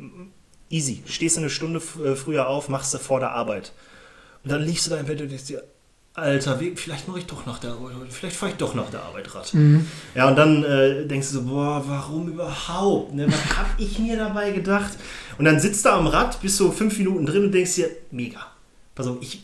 easy, 0.70 1.02
stehst 1.06 1.38
du 1.38 1.42
eine 1.42 1.50
Stunde 1.50 1.82
äh, 2.04 2.16
früher 2.16 2.48
auf, 2.48 2.68
machst 2.68 2.94
du 2.94 2.98
vor 2.98 3.20
der 3.20 3.32
Arbeit. 3.32 3.72
Und 4.44 4.52
dann 4.52 4.64
liegst 4.64 4.86
du 4.86 4.92
da 4.92 4.98
im 4.98 5.06
Bett 5.06 5.22
und 5.22 5.30
denkst 5.30 5.46
dir, 5.46 5.64
Alter, 6.14 6.60
wie, 6.60 6.76
vielleicht 6.76 7.08
mache 7.08 7.20
ich 7.20 7.26
doch 7.26 7.46
nach 7.46 7.60
der 7.60 7.72
Arbeit, 7.72 7.94
vielleicht 8.10 8.36
fahre 8.36 8.52
ich 8.52 8.58
doch 8.58 8.74
nach 8.74 8.90
der 8.90 9.04
Arbeit 9.04 9.34
Rad. 9.34 9.54
Ja, 10.16 10.28
und 10.28 10.36
dann 10.36 10.64
äh, 10.64 11.06
denkst 11.06 11.28
du 11.30 11.34
so, 11.36 11.44
boah, 11.44 11.84
warum 11.88 12.28
überhaupt? 12.28 13.14
Ne? 13.14 13.28
Was 13.28 13.58
hab 13.58 13.68
ich 13.78 14.00
mir 14.00 14.18
dabei 14.18 14.52
gedacht? 14.52 14.92
Und 15.38 15.46
dann 15.46 15.60
sitzt 15.60 15.86
du 15.86 15.90
am 15.90 16.08
Rad, 16.08 16.42
bist 16.42 16.58
so 16.58 16.72
fünf 16.72 16.98
Minuten 16.98 17.26
drin 17.26 17.46
und 17.46 17.52
denkst 17.54 17.76
dir, 17.76 17.90
mega. 18.12 18.40
Pass 18.96 19.08
auf, 19.08 19.18
ich 19.22 19.44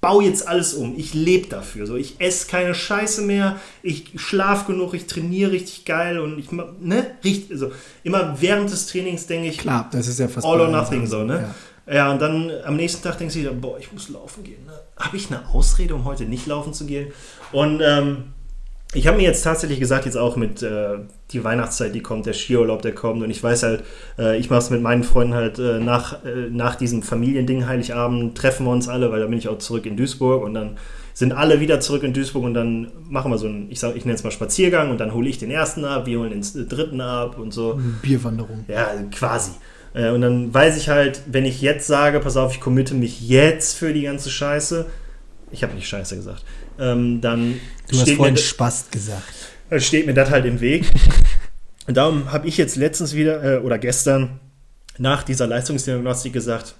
baue 0.00 0.24
jetzt 0.24 0.46
alles 0.46 0.74
um. 0.74 0.96
Ich 0.96 1.14
lebe 1.14 1.48
dafür. 1.48 1.86
So, 1.86 1.96
ich 1.96 2.20
esse 2.20 2.48
keine 2.48 2.74
Scheiße 2.74 3.22
mehr, 3.22 3.58
ich 3.82 4.12
schlafe 4.16 4.72
genug, 4.72 4.94
ich 4.94 5.06
trainiere 5.06 5.52
richtig 5.52 5.84
geil 5.84 6.18
und 6.18 6.38
ich 6.38 6.50
ne, 6.52 7.06
richtig, 7.24 7.50
also 7.52 7.72
immer 8.04 8.36
während 8.40 8.70
des 8.70 8.86
Trainings 8.86 9.26
denke 9.26 9.48
ich, 9.48 9.58
Klar, 9.58 9.88
das 9.92 10.06
ist 10.06 10.18
ja 10.18 10.28
fast 10.28 10.46
all 10.46 10.60
or 10.60 10.68
nothing 10.68 11.06
so, 11.06 11.24
ne? 11.24 11.52
Ja. 11.86 11.94
Ja. 11.94 12.12
und 12.12 12.20
dann 12.20 12.50
am 12.64 12.76
nächsten 12.76 13.02
Tag 13.02 13.18
denkst 13.18 13.34
du 13.34 13.40
dir, 13.40 13.52
boah, 13.52 13.78
ich 13.78 13.92
muss 13.92 14.08
laufen 14.08 14.44
gehen. 14.44 14.64
Ne? 14.66 14.72
Habe 14.98 15.16
ich 15.16 15.30
eine 15.30 15.48
Ausrede, 15.48 15.94
um 15.94 16.04
heute 16.04 16.24
nicht 16.24 16.46
laufen 16.46 16.72
zu 16.72 16.86
gehen? 16.86 17.12
Und 17.52 17.80
ähm, 17.84 18.24
ich 18.94 19.06
habe 19.06 19.18
mir 19.18 19.24
jetzt 19.24 19.42
tatsächlich 19.42 19.80
gesagt, 19.80 20.06
jetzt 20.06 20.16
auch 20.16 20.36
mit 20.36 20.62
äh, 20.62 20.98
die 21.30 21.44
Weihnachtszeit, 21.44 21.94
die 21.94 22.00
kommt, 22.00 22.24
der 22.24 22.32
Skiurlaub, 22.32 22.80
der 22.80 22.94
kommt. 22.94 23.22
Und 23.22 23.30
ich 23.30 23.42
weiß 23.42 23.62
halt, 23.62 23.84
äh, 24.18 24.38
ich 24.38 24.48
mache 24.48 24.60
es 24.60 24.70
mit 24.70 24.80
meinen 24.80 25.04
Freunden 25.04 25.34
halt 25.34 25.58
äh, 25.58 25.78
nach, 25.78 26.24
äh, 26.24 26.48
nach 26.50 26.74
diesem 26.74 27.02
Familiending, 27.02 27.66
Heiligabend, 27.66 28.38
treffen 28.38 28.64
wir 28.64 28.72
uns 28.72 28.88
alle, 28.88 29.10
weil 29.12 29.20
da 29.20 29.26
bin 29.26 29.36
ich 29.36 29.48
auch 29.48 29.58
zurück 29.58 29.84
in 29.84 29.96
Duisburg 29.98 30.42
und 30.42 30.54
dann 30.54 30.78
sind 31.12 31.32
alle 31.32 31.60
wieder 31.60 31.80
zurück 31.80 32.02
in 32.02 32.14
Duisburg 32.14 32.44
und 32.44 32.54
dann 32.54 32.90
machen 33.10 33.30
wir 33.30 33.36
so 33.36 33.46
einen, 33.46 33.70
ich, 33.70 33.78
sag, 33.78 33.94
ich 33.94 34.06
nenne 34.06 34.16
es 34.16 34.24
mal 34.24 34.30
Spaziergang 34.30 34.90
und 34.90 34.98
dann 34.98 35.12
hole 35.12 35.28
ich 35.28 35.36
den 35.36 35.50
ersten 35.50 35.84
ab, 35.84 36.06
wir 36.06 36.20
holen 36.20 36.30
den 36.30 36.68
dritten 36.68 37.00
ab 37.02 37.38
und 37.38 37.52
so. 37.52 37.78
Bierwanderung. 38.00 38.64
Ja, 38.68 38.88
quasi. 39.10 39.50
Äh, 39.94 40.10
und 40.10 40.20
dann 40.20 40.52
weiß 40.52 40.76
ich 40.76 40.88
halt, 40.88 41.22
wenn 41.26 41.44
ich 41.44 41.60
jetzt 41.60 41.86
sage, 41.86 42.20
pass 42.20 42.36
auf, 42.36 42.54
ich 42.54 42.60
committe 42.60 42.94
mich 42.94 43.28
jetzt 43.28 43.76
für 43.76 43.92
die 43.92 44.02
ganze 44.02 44.30
Scheiße, 44.30 44.86
ich 45.50 45.62
habe 45.62 45.74
nicht 45.74 45.88
Scheiße 45.88 46.16
gesagt, 46.16 46.44
ähm, 46.78 47.20
dann 47.20 47.60
Du 47.90 47.98
hast 47.98 48.10
vorhin 48.12 48.36
Spast 48.36 48.92
gesagt. 48.92 49.24
Steht 49.78 50.06
mir 50.06 50.14
das 50.14 50.30
halt 50.30 50.46
im 50.46 50.60
Weg. 50.60 50.90
Und 51.86 51.96
darum 51.96 52.32
habe 52.32 52.46
ich 52.46 52.56
jetzt 52.58 52.76
letztens 52.76 53.14
wieder 53.14 53.42
äh, 53.42 53.58
oder 53.58 53.78
gestern 53.78 54.40
nach 54.98 55.22
dieser 55.22 55.46
Leistungsdiagnostik 55.46 56.32
gesagt, 56.32 56.74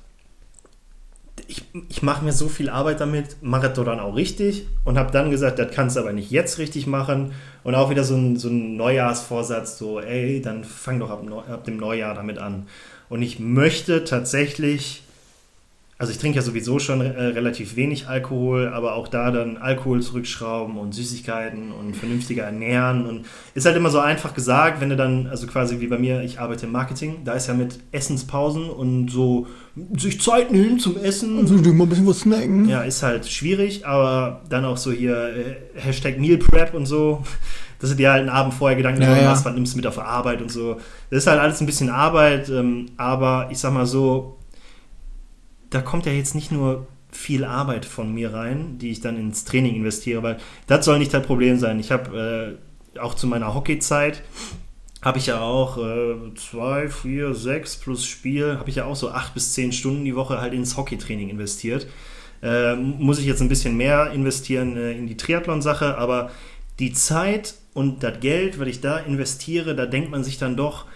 ich, 1.46 1.62
ich 1.88 2.02
mache 2.02 2.24
mir 2.24 2.32
so 2.32 2.48
viel 2.48 2.68
Arbeit 2.68 3.00
damit, 3.00 3.36
mache 3.40 3.68
das 3.68 3.84
dann 3.84 4.00
auch 4.00 4.16
richtig 4.16 4.66
und 4.84 4.98
habe 4.98 5.12
dann 5.12 5.30
gesagt, 5.30 5.58
das 5.58 5.72
kannst 5.72 5.96
du 5.96 6.00
aber 6.00 6.12
nicht 6.12 6.30
jetzt 6.30 6.58
richtig 6.58 6.86
machen. 6.86 7.32
Und 7.64 7.74
auch 7.74 7.90
wieder 7.90 8.04
so 8.04 8.16
ein, 8.16 8.36
so 8.36 8.48
ein 8.48 8.76
Neujahrsvorsatz, 8.76 9.78
so, 9.78 10.00
ey, 10.00 10.42
dann 10.42 10.64
fang 10.64 10.98
doch 11.00 11.10
ab, 11.10 11.22
ab 11.48 11.64
dem 11.64 11.76
Neujahr 11.78 12.14
damit 12.14 12.38
an. 12.38 12.66
Und 13.08 13.22
ich 13.22 13.38
möchte 13.38 14.04
tatsächlich 14.04 15.02
also 16.00 16.12
ich 16.12 16.18
trinke 16.18 16.36
ja 16.36 16.42
sowieso 16.42 16.78
schon 16.78 17.00
äh, 17.00 17.06
relativ 17.08 17.74
wenig 17.74 18.06
Alkohol, 18.06 18.68
aber 18.68 18.94
auch 18.94 19.08
da 19.08 19.32
dann 19.32 19.56
Alkohol 19.56 20.00
zurückschrauben 20.00 20.78
und 20.78 20.94
Süßigkeiten 20.94 21.72
und 21.72 21.96
vernünftiger 21.96 22.44
ernähren. 22.44 23.04
Und 23.04 23.26
ist 23.54 23.66
halt 23.66 23.76
immer 23.76 23.90
so 23.90 23.98
einfach 23.98 24.32
gesagt, 24.32 24.80
wenn 24.80 24.90
du 24.90 24.96
dann, 24.96 25.26
also 25.26 25.48
quasi 25.48 25.80
wie 25.80 25.88
bei 25.88 25.98
mir, 25.98 26.22
ich 26.22 26.38
arbeite 26.38 26.66
im 26.66 26.72
Marketing, 26.72 27.24
da 27.24 27.32
ist 27.32 27.48
ja 27.48 27.54
mit 27.54 27.80
Essenspausen 27.90 28.70
und 28.70 29.10
so 29.10 29.48
sich 29.96 30.20
Zeit 30.20 30.52
nehmen 30.52 30.78
zum 30.78 30.96
Essen. 30.98 31.36
Also 31.36 31.54
mal 31.54 31.82
ein 31.82 31.88
bisschen 31.88 32.06
was 32.06 32.20
snacken. 32.20 32.68
Ja, 32.68 32.82
ist 32.82 33.02
halt 33.02 33.26
schwierig, 33.26 33.84
aber 33.84 34.42
dann 34.48 34.64
auch 34.64 34.76
so 34.76 34.92
hier 34.92 35.16
äh, 35.16 35.56
Hashtag 35.74 36.20
Meal 36.20 36.38
Prep 36.38 36.74
und 36.74 36.86
so 36.86 37.24
dass 37.78 37.90
du 37.90 37.96
dir 37.96 38.10
halt 38.10 38.20
einen 38.20 38.30
Abend 38.30 38.54
vorher 38.54 38.76
Gedanken 38.76 39.02
ja, 39.02 39.08
machst, 39.08 39.44
ja. 39.44 39.50
was 39.50 39.54
nimmst 39.54 39.74
du 39.74 39.76
mit 39.76 39.86
auf 39.86 39.98
Arbeit 39.98 40.42
und 40.42 40.50
so. 40.50 40.74
Das 41.10 41.18
ist 41.18 41.26
halt 41.26 41.40
alles 41.40 41.60
ein 41.60 41.66
bisschen 41.66 41.90
Arbeit, 41.90 42.48
ähm, 42.48 42.86
aber 42.96 43.48
ich 43.50 43.58
sag 43.58 43.72
mal 43.72 43.86
so, 43.86 44.38
da 45.70 45.80
kommt 45.80 46.06
ja 46.06 46.12
jetzt 46.12 46.34
nicht 46.34 46.50
nur 46.50 46.86
viel 47.10 47.44
Arbeit 47.44 47.84
von 47.84 48.12
mir 48.12 48.34
rein, 48.34 48.78
die 48.78 48.90
ich 48.90 49.00
dann 49.00 49.18
ins 49.18 49.44
Training 49.44 49.74
investiere, 49.74 50.22
weil 50.22 50.38
das 50.66 50.84
soll 50.84 50.98
nicht 50.98 51.12
das 51.14 51.26
Problem 51.26 51.58
sein. 51.58 51.80
Ich 51.80 51.90
habe 51.90 52.58
äh, 52.96 52.98
auch 52.98 53.14
zu 53.14 53.26
meiner 53.26 53.54
Hockeyzeit 53.54 54.22
habe 55.02 55.18
ich 55.18 55.26
ja 55.26 55.40
auch 55.40 55.78
äh, 55.78 56.34
zwei, 56.34 56.88
vier, 56.88 57.34
sechs 57.34 57.76
plus 57.76 58.04
Spiel, 58.04 58.56
habe 58.58 58.68
ich 58.68 58.76
ja 58.76 58.84
auch 58.84 58.96
so 58.96 59.10
acht 59.10 59.32
bis 59.32 59.54
zehn 59.54 59.72
Stunden 59.72 60.04
die 60.04 60.16
Woche 60.16 60.40
halt 60.40 60.52
ins 60.52 60.76
Hockeytraining 60.76 61.28
investiert. 61.28 61.86
Äh, 62.42 62.74
muss 62.74 63.18
ich 63.18 63.26
jetzt 63.26 63.40
ein 63.40 63.48
bisschen 63.48 63.76
mehr 63.76 64.10
investieren 64.12 64.76
äh, 64.76 64.92
in 64.92 65.06
die 65.06 65.16
Triathlon-Sache, 65.16 65.96
aber 65.98 66.30
die 66.78 66.92
Zeit 66.92 67.54
und 67.74 68.02
das 68.02 68.20
Geld, 68.20 68.58
was 68.58 68.68
ich 68.68 68.80
da 68.80 68.98
investiere, 68.98 69.74
da 69.74 69.86
denkt 69.86 70.10
man 70.10 70.24
sich 70.24 70.38
dann 70.38 70.56
doch, 70.56 70.86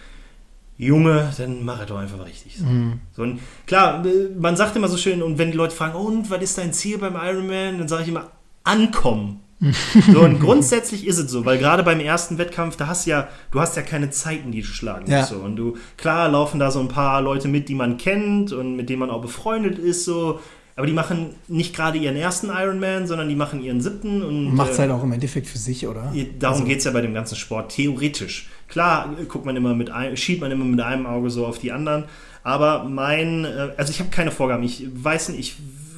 Junge, 0.77 1.31
dann 1.37 1.63
mach 1.63 1.81
es 1.81 1.87
doch 1.87 1.97
einfach 1.97 2.25
richtig. 2.25 2.57
So. 2.57 2.65
Mhm. 2.65 2.99
So, 3.15 3.25
klar, 3.67 4.03
man 4.37 4.55
sagt 4.55 4.75
immer 4.75 4.87
so 4.87 4.97
schön, 4.97 5.21
und 5.21 5.37
wenn 5.37 5.51
die 5.51 5.57
Leute 5.57 5.75
fragen, 5.75 5.95
und 5.95 6.29
was 6.29 6.41
ist 6.41 6.57
dein 6.57 6.73
Ziel 6.73 6.97
beim 6.97 7.15
Ironman, 7.15 7.77
dann 7.77 7.87
sage 7.87 8.03
ich 8.03 8.09
immer, 8.09 8.31
ankommen. 8.63 9.41
so, 10.11 10.19
und 10.21 10.41
grundsätzlich 10.41 11.07
ist 11.07 11.19
es 11.19 11.31
so, 11.31 11.45
weil 11.45 11.57
gerade 11.57 11.83
beim 11.83 12.01
ersten 12.01 12.37
Wettkampf, 12.37 12.75
da 12.75 12.87
hast 12.87 13.05
du 13.05 13.11
ja, 13.11 13.29
du 13.51 13.61
hast 13.61 13.77
ja 13.77 13.81
keine 13.81 14.09
Zeiten, 14.09 14.51
die 14.51 14.61
du 14.61 14.67
schlagen 14.67 15.09
ja. 15.09 15.19
musst. 15.19 15.29
So. 15.29 15.37
Und 15.37 15.55
du, 15.55 15.77
klar, 15.95 16.27
laufen 16.27 16.59
da 16.59 16.69
so 16.69 16.81
ein 16.81 16.89
paar 16.89 17.21
Leute 17.21 17.47
mit, 17.47 17.69
die 17.69 17.75
man 17.75 17.97
kennt 17.97 18.51
und 18.51 18.75
mit 18.75 18.89
denen 18.89 18.99
man 18.99 19.09
auch 19.09 19.21
befreundet 19.21 19.77
ist, 19.77 20.05
so. 20.05 20.39
Aber 20.75 20.87
die 20.87 20.93
machen 20.93 21.35
nicht 21.47 21.75
gerade 21.75 21.97
ihren 21.99 22.15
ersten 22.15 22.47
Ironman, 22.47 23.05
sondern 23.05 23.29
die 23.29 23.35
machen 23.35 23.61
ihren 23.61 23.81
siebten. 23.81 24.23
Und 24.23 24.55
macht 24.55 24.71
es 24.71 24.77
äh, 24.77 24.81
halt 24.81 24.91
auch 24.91 25.03
im 25.03 25.11
Endeffekt 25.11 25.47
für 25.47 25.59
sich, 25.59 25.87
oder? 25.87 26.11
Darum 26.39 26.55
also. 26.55 26.65
geht 26.65 26.79
es 26.79 26.85
ja 26.85 26.91
bei 26.91 27.01
dem 27.01 27.13
ganzen 27.13 27.35
Sport, 27.35 27.73
theoretisch. 27.73 28.49
Klar, 28.67 29.15
guckt 29.27 29.45
man 29.45 29.55
immer 29.55 29.75
mit 29.75 29.91
ein, 29.91 30.17
schiebt 30.17 30.41
man 30.41 30.49
immer 30.51 30.65
mit 30.65 30.81
einem 30.81 31.05
Auge 31.05 31.29
so 31.29 31.45
auf 31.45 31.59
die 31.59 31.71
anderen. 31.71 32.05
Aber 32.43 32.85
mein, 32.85 33.45
äh, 33.45 33.69
also 33.77 33.91
ich 33.91 33.99
habe 33.99 34.09
keine 34.09 34.31
Vorgaben. 34.31 34.63
Ich 34.63 34.87
weiß 34.91 35.29
nicht, 35.29 35.39
ich 35.39 35.55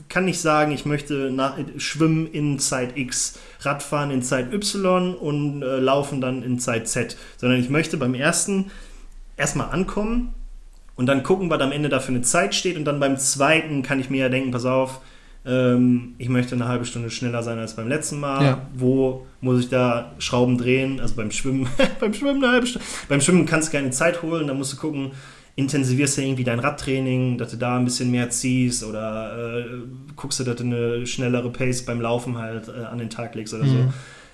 kann 0.09 0.26
nicht 0.26 0.39
sagen, 0.39 0.71
ich 0.71 0.86
möchte 0.86 1.32
nach, 1.32 1.57
schwimmen 1.78 2.28
in 2.28 2.59
Zeit 2.59 2.97
X, 2.97 3.39
Radfahren 3.61 4.11
in 4.11 4.21
Zeit 4.21 4.53
Y 4.53 5.15
und 5.15 5.63
äh, 5.63 5.78
laufen 5.80 6.21
dann 6.21 6.43
in 6.43 6.59
Zeit 6.59 6.88
Z, 6.88 7.17
sondern 7.38 7.59
ich 7.59 7.69
möchte 7.69 7.97
beim 7.97 8.13
ersten 8.13 8.71
erstmal 9.38 9.71
ankommen 9.71 10.34
und 10.95 11.07
dann 11.07 11.23
gucken, 11.23 11.49
was 11.49 11.61
am 11.61 11.71
Ende 11.71 11.89
da 11.89 11.99
für 11.99 12.09
eine 12.09 12.21
Zeit 12.21 12.55
steht 12.55 12.77
und 12.77 12.85
dann 12.85 12.99
beim 12.99 13.17
zweiten 13.17 13.81
kann 13.83 13.99
ich 13.99 14.09
mir 14.09 14.21
ja 14.21 14.29
denken, 14.29 14.51
pass 14.51 14.65
auf, 14.65 15.01
ähm, 15.45 16.15
ich 16.17 16.29
möchte 16.29 16.55
eine 16.55 16.67
halbe 16.67 16.85
Stunde 16.85 17.09
schneller 17.09 17.43
sein 17.43 17.59
als 17.59 17.75
beim 17.75 17.87
letzten 17.87 18.19
Mal. 18.19 18.43
Ja. 18.43 18.67
Wo 18.73 19.25
muss 19.41 19.59
ich 19.59 19.69
da 19.69 20.13
Schrauben 20.17 20.57
drehen? 20.57 20.99
Also 20.99 21.15
beim 21.15 21.31
Schwimmen, 21.31 21.67
beim 21.99 22.13
Schwimmen 22.13 22.43
eine 22.43 22.53
halbe 22.53 22.67
Stunde. 22.67 22.87
Beim 23.09 23.21
Schwimmen 23.21 23.45
kannst 23.45 23.67
du 23.67 23.77
keine 23.77 23.91
Zeit 23.91 24.21
holen, 24.23 24.47
da 24.47 24.53
musst 24.53 24.73
du 24.73 24.77
gucken, 24.77 25.11
intensivierst 25.55 26.17
du 26.17 26.21
irgendwie 26.21 26.43
dein 26.43 26.59
Radtraining, 26.59 27.37
dass 27.37 27.51
du 27.51 27.57
da 27.57 27.77
ein 27.77 27.85
bisschen 27.85 28.11
mehr 28.11 28.29
ziehst 28.29 28.83
oder 28.83 29.59
äh, 29.59 29.65
guckst 30.15 30.39
du, 30.39 30.43
dass 30.43 30.57
du 30.57 30.63
eine 30.63 31.07
schnellere 31.07 31.49
Pace 31.49 31.85
beim 31.85 32.01
Laufen 32.01 32.37
halt 32.37 32.67
äh, 32.67 32.83
an 32.83 32.97
den 32.97 33.09
Tag 33.09 33.35
legst 33.35 33.53
oder 33.53 33.63
mhm. 33.63 33.69
so. 33.69 33.93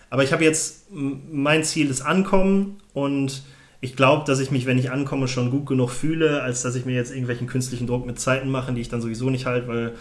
Aber 0.10 0.24
ich 0.24 0.34
habe 0.34 0.44
jetzt, 0.44 0.88
mein 0.92 1.64
Ziel 1.64 1.90
ist 1.90 2.02
Ankommen 2.02 2.78
und 2.94 3.44
ich 3.82 3.96
glaube, 3.96 4.24
dass 4.26 4.40
ich 4.40 4.52
mich, 4.52 4.66
wenn 4.66 4.78
ich 4.78 4.92
ankomme, 4.92 5.28
schon 5.28 5.52
gut 5.52 5.66
genug 5.66 5.90
fühle, 5.90 6.44
als 6.44 6.62
dass 6.62 6.76
ich 6.76 6.86
mir 6.86 6.94
jetzt 6.94 7.12
irgendwelchen 7.12 7.48
künstlichen 7.48 7.88
Druck 7.88 8.06
mit 8.06 8.20
Zeiten 8.20 8.50
mache, 8.50 8.72
die 8.74 8.82
ich 8.82 8.90
dann 8.90 9.02
sowieso 9.02 9.30
nicht 9.30 9.46
halte, 9.46 9.68
weil 9.68 9.94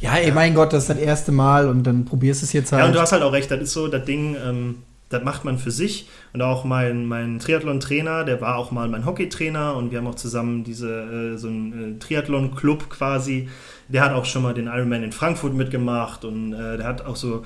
ja, 0.00 0.16
ey, 0.16 0.32
mein 0.32 0.54
Gott, 0.54 0.72
das 0.72 0.84
ist 0.84 0.90
das 0.90 0.98
erste 0.98 1.30
Mal 1.30 1.68
und 1.68 1.84
dann 1.84 2.04
probierst 2.04 2.42
du 2.42 2.46
es 2.46 2.52
jetzt 2.52 2.72
halt. 2.72 2.80
Ja, 2.80 2.86
und 2.88 2.94
du 2.94 3.00
hast 3.00 3.12
halt 3.12 3.22
auch 3.22 3.32
recht, 3.32 3.50
das 3.50 3.60
ist 3.60 3.72
so 3.72 3.86
das 3.86 4.04
Ding, 4.04 4.36
ähm, 4.44 4.76
das 5.10 5.22
macht 5.22 5.44
man 5.44 5.58
für 5.58 5.70
sich. 5.70 6.08
Und 6.32 6.40
auch 6.42 6.64
mein, 6.64 7.04
mein 7.06 7.38
Triathlon-Trainer, 7.38 8.24
der 8.24 8.40
war 8.40 8.56
auch 8.56 8.70
mal 8.70 8.88
mein 8.88 9.04
Hockeytrainer 9.04 9.76
und 9.76 9.90
wir 9.90 9.98
haben 9.98 10.06
auch 10.06 10.14
zusammen 10.14 10.64
diese, 10.64 11.34
äh, 11.34 11.36
so 11.36 11.48
einen 11.48 11.96
äh, 11.96 11.98
Triathlon-Club 11.98 12.88
quasi. 12.88 13.48
Der 13.88 14.02
hat 14.02 14.12
auch 14.12 14.24
schon 14.24 14.42
mal 14.42 14.54
den 14.54 14.66
Ironman 14.66 15.02
in 15.02 15.12
Frankfurt 15.12 15.54
mitgemacht 15.54 16.24
und 16.24 16.52
äh, 16.52 16.78
der 16.78 16.86
hat 16.86 17.04
auch 17.04 17.16
so 17.16 17.42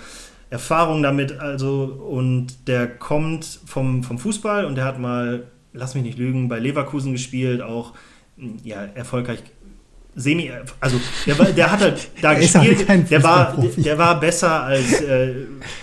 Erfahrung 0.51 1.03
damit, 1.03 1.41
also 1.41 1.85
und 1.85 2.69
der 2.69 2.87
kommt 2.87 3.61
vom, 3.67 4.05
vom 4.05 4.19
Fußball 4.19 4.67
und 4.67 4.77
der 4.77 4.85
hat 4.85 5.01
mal, 5.01 5.45
lass 5.75 5.95
mich 5.95 6.05
nicht 6.05 6.19
lügen, 6.19 6.49
bei 6.49 6.59
Leverkusen 6.59 7.13
gespielt, 7.13 7.61
auch 7.61 7.93
ja, 8.63 8.85
erfolgreich 8.95 9.43
semi, 10.17 10.51
also 10.81 11.01
der, 11.27 11.35
der 11.53 11.73
hat 11.73 11.81
halt 11.81 12.09
da 12.23 12.35
gespielt, 12.35 12.89
halt 12.89 13.11
der 13.11 13.23
war, 13.23 13.57
der 13.77 13.99
war 13.99 14.21
besser 14.21 14.63
als, 14.63 15.01
äh, 15.01 15.35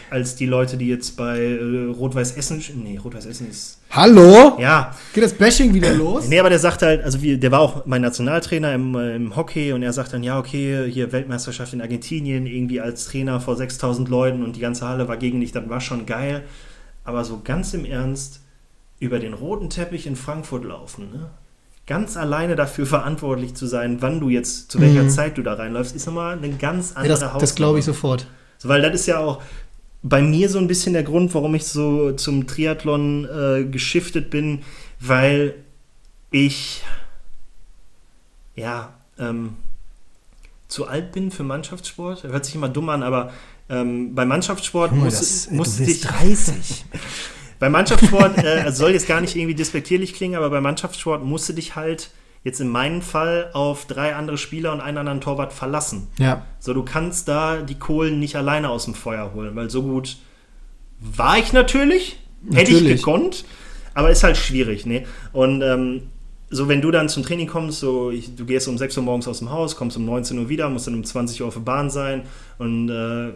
als 0.10 0.36
die 0.36 0.46
Leute, 0.46 0.78
die 0.78 0.88
jetzt 0.88 1.18
bei 1.18 1.38
äh, 1.38 1.92
Rot-Weiß 1.92 2.38
Essen, 2.38 2.64
nee, 2.82 2.98
Rot-Weiß 2.98 3.26
Essen 3.26 3.50
ist. 3.50 3.82
Hallo? 3.90 4.58
Ja. 4.58 4.96
Geht 5.14 5.26
das 5.26 5.34
Bashing 5.34 5.74
wieder 5.74 5.94
los? 5.94 6.30
Nee, 6.30 6.40
aber 6.40 6.50
der 6.50 6.60
sagt 6.60 6.82
halt, 6.82 7.04
also 7.04 7.22
wie, 7.22 7.38
der 7.38 7.52
war 7.52 7.60
auch 7.60 7.86
mein 7.86 8.02
Nationaltrainer 8.02 8.74
im, 8.74 8.96
äh, 8.96 9.16
im 9.16 9.36
Hockey 9.36 9.74
und 9.74 9.84
er 9.84 9.92
sagt 9.92 10.14
dann, 10.14 10.24
ja, 10.24 10.40
okay, 10.40 10.90
hier 10.90 11.12
Weltmeisterschaft 11.12 11.74
in 11.74 11.82
Argentinien, 11.82 12.46
irgendwie 12.46 12.80
als 12.80 13.06
Trainer 13.08 13.42
vor 13.42 13.58
6000 13.58 14.08
Leuten 14.08 14.44
und 14.44 14.56
die 14.56 14.62
ganze 14.62 14.88
Halle 14.88 15.10
war 15.10 15.18
gegen 15.18 15.42
dich, 15.42 15.52
das 15.52 15.68
war 15.68 15.82
schon 15.82 16.06
geil. 16.06 16.44
Aber 17.04 17.26
so 17.26 17.42
ganz 17.44 17.74
im 17.74 17.84
Ernst, 17.84 18.41
über 19.02 19.20
den 19.20 19.34
roten 19.34 19.70
Teppich 19.70 20.08
in 20.08 20.16
Frankfurt 20.16 20.64
laufen, 20.64 21.12
ne? 21.12 21.32
ganz 21.88 22.16
alleine 22.16 22.56
dafür 22.56 22.86
verantwortlich 22.98 23.56
zu 23.56 23.66
sein, 23.66 24.02
wann 24.02 24.22
du 24.22 24.30
jetzt, 24.30 24.72
zu 24.72 24.80
welcher 24.80 25.04
mhm. 25.04 25.10
Zeit 25.10 25.38
du 25.38 25.42
da 25.42 25.56
reinläufst, 25.56 25.94
ist 25.94 26.06
nochmal 26.06 26.38
eine 26.38 26.52
ganz 26.52 26.94
andere 26.96 27.20
ja, 27.20 27.28
das, 27.28 27.38
Das 27.40 27.56
glaube 27.56 27.80
ich 27.80 27.86
sofort. 27.86 28.28
So, 28.60 28.70
weil 28.70 28.82
das 28.82 28.94
ist 28.94 29.08
ja 29.08 29.20
auch 29.20 29.42
bei 30.04 30.22
mir 30.22 30.50
so 30.50 30.60
ein 30.60 30.68
bisschen 30.68 30.94
der 30.94 31.04
Grund, 31.04 31.34
warum 31.34 31.54
ich 31.56 31.66
so 31.66 32.14
zum 32.14 32.48
Triathlon 32.48 33.26
äh, 33.26 33.66
geschiftet 33.66 34.30
bin, 34.30 34.62
weil 35.00 35.56
ich 36.30 36.84
ja 38.56 38.94
ähm, 39.18 39.58
zu 40.68 40.88
alt 40.88 41.12
bin 41.12 41.32
für 41.32 41.44
Mannschaftssport. 41.44 42.24
Hört 42.24 42.46
sich 42.46 42.56
immer 42.56 42.70
dumm 42.70 42.90
an, 42.90 43.04
aber 43.04 43.32
ähm, 43.72 44.14
bei 44.14 44.26
Mannschaftssport 44.26 44.92
Junge, 44.92 45.06
muss, 45.06 45.20
das, 45.20 45.50
muss 45.50 45.78
du 45.78 45.86
bist 45.86 46.06
30. 46.10 46.86
Bei 47.62 47.70
Mannschaftssport, 47.70 48.44
äh, 48.44 48.64
also 48.66 48.80
soll 48.80 48.92
jetzt 48.92 49.08
gar 49.08 49.22
nicht 49.22 49.36
irgendwie 49.36 49.54
despektierlich 49.54 50.16
klingen, 50.16 50.36
aber 50.36 50.50
bei 50.50 50.60
Mannschaftssport 50.60 51.24
musst 51.24 51.48
du 51.48 51.54
dich 51.54 51.76
halt 51.76 52.10
jetzt 52.44 52.60
in 52.60 52.68
meinem 52.68 53.04
Fall 53.04 53.52
auf 53.54 53.86
drei 53.86 54.16
andere 54.16 54.40
Spieler 54.40 54.74
und 54.74 54.82
einen 54.82 54.98
anderen 54.98 55.22
Torwart 55.22 55.54
verlassen. 55.54 56.08
Ja. 56.18 56.44
So, 56.60 56.74
du 56.74 56.82
kannst 56.84 57.28
da 57.28 57.58
die 57.62 57.76
Kohlen 57.76 58.20
nicht 58.20 58.36
alleine 58.36 58.70
aus 58.70 58.86
dem 58.86 58.96
Feuer 58.96 59.34
holen, 59.36 59.56
weil 59.56 59.70
so 59.70 59.84
gut 59.84 60.18
war 61.00 61.38
ich 61.38 61.54
natürlich, 61.54 62.18
natürlich. 62.42 62.70
hätte 62.70 62.90
ich 62.90 62.96
gekonnt, 62.96 63.46
aber 63.94 64.10
ist 64.10 64.24
halt 64.24 64.38
schwierig, 64.38 64.88
ne? 64.88 65.06
Und 65.32 65.62
ähm, 65.62 66.10
so, 66.50 66.68
wenn 66.68 66.82
du 66.82 66.90
dann 66.90 67.10
zum 67.10 67.22
Training 67.22 67.46
kommst, 67.46 67.80
so, 67.80 68.10
ich, 68.10 68.36
du 68.36 68.44
gehst 68.46 68.68
um 68.70 68.80
6 68.80 68.98
Uhr 68.98 69.04
morgens 69.04 69.28
aus 69.28 69.38
dem 69.38 69.52
Haus, 69.52 69.76
kommst 69.76 69.98
um 69.98 70.06
19 70.06 70.40
Uhr 70.40 70.50
wieder, 70.50 70.68
musst 70.72 70.88
dann 70.88 70.96
um 70.96 71.04
20 71.04 71.40
Uhr 71.42 71.48
auf 71.48 71.54
der 71.54 71.62
Bahn 71.62 71.92
sein 71.92 72.24
und 72.58 72.90
äh, 72.90 73.34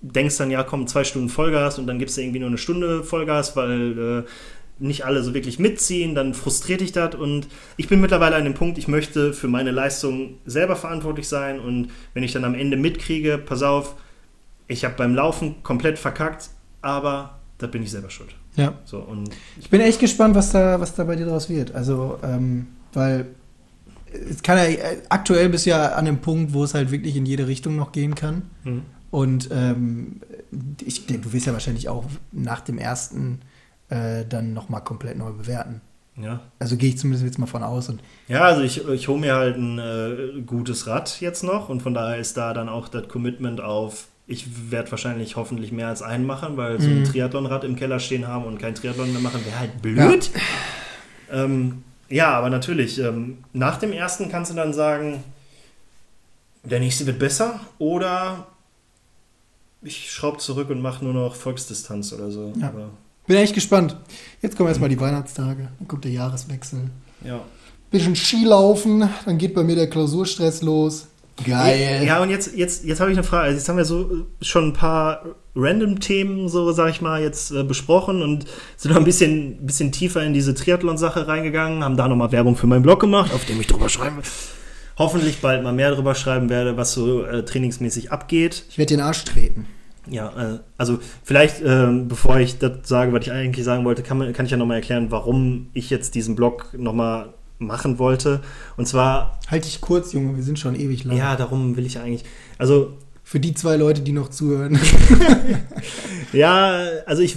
denkst 0.00 0.36
dann, 0.38 0.50
ja, 0.50 0.62
komm, 0.62 0.86
zwei 0.86 1.04
Stunden 1.04 1.28
Vollgas 1.28 1.78
und 1.78 1.86
dann 1.86 1.98
gibst 1.98 2.16
du 2.16 2.20
irgendwie 2.20 2.38
nur 2.38 2.48
eine 2.48 2.58
Stunde 2.58 3.02
Vollgas, 3.02 3.56
weil 3.56 4.24
äh, 4.26 4.30
nicht 4.78 5.04
alle 5.04 5.22
so 5.22 5.34
wirklich 5.34 5.58
mitziehen, 5.58 6.14
dann 6.14 6.34
frustriert 6.34 6.80
dich 6.80 6.92
das 6.92 7.14
und 7.14 7.48
ich 7.76 7.88
bin 7.88 8.00
mittlerweile 8.00 8.36
an 8.36 8.44
dem 8.44 8.54
Punkt, 8.54 8.78
ich 8.78 8.86
möchte 8.86 9.32
für 9.32 9.48
meine 9.48 9.72
Leistung 9.72 10.34
selber 10.46 10.76
verantwortlich 10.76 11.28
sein 11.28 11.58
und 11.58 11.88
wenn 12.14 12.22
ich 12.22 12.32
dann 12.32 12.44
am 12.44 12.54
Ende 12.54 12.76
mitkriege, 12.76 13.38
pass 13.38 13.62
auf, 13.62 13.96
ich 14.68 14.84
habe 14.84 14.94
beim 14.96 15.14
Laufen 15.14 15.62
komplett 15.62 15.98
verkackt, 15.98 16.50
aber 16.80 17.38
da 17.58 17.66
bin 17.66 17.82
ich 17.82 17.90
selber 17.90 18.10
schuld. 18.10 18.34
Ja. 18.56 18.74
So, 18.84 18.98
und 18.98 19.30
Ich 19.60 19.70
bin 19.70 19.80
echt 19.80 20.00
gespannt, 20.00 20.34
was 20.34 20.52
da, 20.52 20.80
was 20.80 20.94
da 20.94 21.04
bei 21.04 21.16
dir 21.16 21.26
draus 21.26 21.48
wird. 21.48 21.74
Also, 21.74 22.18
ähm, 22.22 22.68
weil 22.92 23.26
es 24.30 24.42
kann 24.42 24.58
ja, 24.58 24.64
äh, 24.64 24.98
aktuell 25.08 25.48
bist 25.48 25.66
du 25.66 25.70
ja 25.70 25.92
an 25.92 26.04
dem 26.04 26.18
Punkt, 26.18 26.52
wo 26.52 26.64
es 26.64 26.74
halt 26.74 26.90
wirklich 26.90 27.16
in 27.16 27.26
jede 27.26 27.46
Richtung 27.46 27.76
noch 27.76 27.92
gehen 27.92 28.14
kann. 28.14 28.42
hm, 28.64 28.82
Und 29.10 29.48
ähm, 29.52 30.20
ich 30.84 31.06
denke, 31.06 31.22
du 31.22 31.32
wirst 31.32 31.46
ja 31.46 31.52
wahrscheinlich 31.52 31.88
auch 31.88 32.04
nach 32.32 32.60
dem 32.60 32.78
ersten 32.78 33.40
äh, 33.88 34.24
dann 34.28 34.52
nochmal 34.52 34.82
komplett 34.84 35.16
neu 35.16 35.32
bewerten. 35.32 35.80
ja. 36.16 36.40
Also 36.58 36.76
gehe 36.76 36.90
ich 36.90 36.98
zumindest 36.98 37.24
jetzt 37.24 37.38
mal 37.38 37.46
von 37.46 37.62
aus. 37.62 37.88
Und 37.88 38.00
Ja, 38.28 38.42
also 38.42 38.60
ich, 38.62 38.86
ich 38.86 39.08
hole 39.08 39.18
mir 39.20 39.34
halt 39.34 39.56
ein 39.56 39.78
äh, 39.78 40.42
gutes 40.42 40.86
Rad 40.86 41.20
jetzt 41.20 41.42
noch 41.42 41.68
und 41.70 41.80
von 41.82 41.94
daher 41.94 42.18
ist 42.18 42.36
da 42.36 42.52
dann 42.52 42.68
auch 42.68 42.88
das 42.88 43.08
Commitment 43.08 43.60
auf, 43.62 44.08
ich 44.26 44.70
werde 44.70 44.90
wahrscheinlich 44.90 45.36
hoffentlich 45.36 45.72
mehr 45.72 45.88
als 45.88 46.02
einen 46.02 46.26
machen, 46.26 46.58
weil 46.58 46.78
so 46.78 46.86
ein 46.90 46.98
Mhm. 47.00 47.04
Triathlonrad 47.04 47.64
im 47.64 47.76
Keller 47.76 47.98
stehen 48.00 48.26
haben 48.28 48.44
und 48.44 48.58
kein 48.58 48.74
Triathlon 48.74 49.10
mehr 49.12 49.22
machen, 49.22 49.40
wäre 49.46 49.58
halt 49.58 49.80
blöd. 49.80 50.30
Ja, 51.30 51.44
ähm, 51.44 51.82
ja 52.10 52.30
aber 52.32 52.50
natürlich, 52.50 52.98
ähm, 52.98 53.38
nach 53.54 53.78
dem 53.78 53.92
ersten 53.92 54.28
kannst 54.28 54.50
du 54.50 54.54
dann 54.54 54.74
sagen, 54.74 55.24
der 56.62 56.80
nächste 56.80 57.06
wird 57.06 57.18
besser 57.18 57.60
oder 57.78 58.46
ich 59.82 60.10
schraube 60.10 60.38
zurück 60.38 60.70
und 60.70 60.80
mache 60.82 61.04
nur 61.04 61.14
noch 61.14 61.34
Volksdistanz 61.34 62.12
oder 62.12 62.30
so. 62.30 62.52
Ja. 62.60 62.68
Aber, 62.68 62.90
bin 63.26 63.36
echt 63.36 63.54
gespannt. 63.54 63.96
Jetzt 64.42 64.56
kommen 64.56 64.68
erstmal 64.68 64.88
die 64.88 65.00
Weihnachtstage, 65.00 65.68
dann 65.78 65.88
kommt 65.88 66.04
der 66.04 66.12
Jahreswechsel. 66.12 66.90
ja. 67.24 67.40
Bisschen 67.90 68.14
Skilaufen, 68.14 69.08
dann 69.24 69.38
geht 69.38 69.54
bei 69.54 69.62
mir 69.62 69.74
der 69.74 69.88
Klausurstress 69.88 70.60
los. 70.60 71.08
Geil. 71.42 72.02
Ja, 72.04 72.20
und 72.22 72.28
jetzt, 72.28 72.54
jetzt, 72.54 72.84
jetzt 72.84 73.00
habe 73.00 73.10
ich 73.10 73.16
eine 73.16 73.24
Frage. 73.24 73.44
Also 73.44 73.56
jetzt 73.56 73.68
haben 73.68 73.76
wir 73.76 73.84
so 73.84 74.02
äh, 74.02 74.44
schon 74.44 74.68
ein 74.68 74.72
paar 74.72 75.22
Random-Themen, 75.54 76.48
so 76.48 76.70
sag 76.72 76.90
ich 76.90 77.00
mal, 77.00 77.22
jetzt 77.22 77.50
äh, 77.50 77.62
besprochen 77.62 78.22
und 78.22 78.44
sind 78.76 78.90
noch 78.90 78.98
ein 78.98 79.04
bisschen, 79.04 79.64
bisschen 79.66 79.92
tiefer 79.92 80.22
in 80.22 80.34
diese 80.34 80.54
Triathlon-Sache 80.54 81.28
reingegangen, 81.28 81.82
haben 81.84 81.96
da 81.96 82.08
nochmal 82.08 82.32
Werbung 82.32 82.56
für 82.56 82.66
meinen 82.66 82.82
Blog 82.82 83.00
gemacht, 83.00 83.32
auf 83.32 83.44
dem 83.44 83.60
ich 83.60 83.66
drüber 83.66 83.88
schreibe. 83.88 84.22
Hoffentlich 84.98 85.40
bald 85.40 85.62
mal 85.62 85.72
mehr 85.72 85.92
drüber 85.94 86.14
schreiben 86.14 86.48
werde, 86.50 86.76
was 86.76 86.92
so 86.92 87.24
äh, 87.24 87.44
trainingsmäßig 87.44 88.10
abgeht. 88.10 88.64
Ich 88.68 88.78
werde 88.78 88.94
den 88.94 89.00
Arsch 89.00 89.24
treten. 89.24 89.66
Ja, 90.10 90.54
äh, 90.54 90.58
also 90.76 90.98
vielleicht, 91.22 91.62
ähm, 91.64 92.08
bevor 92.08 92.38
ich 92.38 92.58
das 92.58 92.72
sage, 92.88 93.12
was 93.12 93.22
ich 93.26 93.32
eigentlich 93.32 93.64
sagen 93.64 93.84
wollte, 93.84 94.02
kann, 94.02 94.32
kann 94.32 94.46
ich 94.46 94.50
ja 94.52 94.56
nochmal 94.58 94.78
erklären, 94.78 95.10
warum 95.10 95.68
ich 95.72 95.90
jetzt 95.90 96.14
diesen 96.14 96.34
Blog 96.34 96.74
nochmal 96.76 97.34
machen 97.58 97.98
wollte. 97.98 98.40
Und 98.76 98.86
zwar, 98.86 99.38
Halt 99.48 99.64
dich 99.64 99.80
kurz, 99.80 100.12
Junge, 100.12 100.36
wir 100.36 100.42
sind 100.42 100.58
schon 100.58 100.74
ewig 100.74 101.04
lang. 101.04 101.16
ja, 101.16 101.36
darum 101.36 101.76
will 101.76 101.86
ich 101.86 101.98
eigentlich, 101.98 102.24
also 102.56 102.94
Für 103.22 103.40
die 103.40 103.54
zwei 103.54 103.76
Leute, 103.76 104.00
die 104.00 104.12
noch 104.12 104.30
zuhören. 104.30 104.78
Ja, 106.32 106.80
also 107.06 107.22
ich 107.22 107.36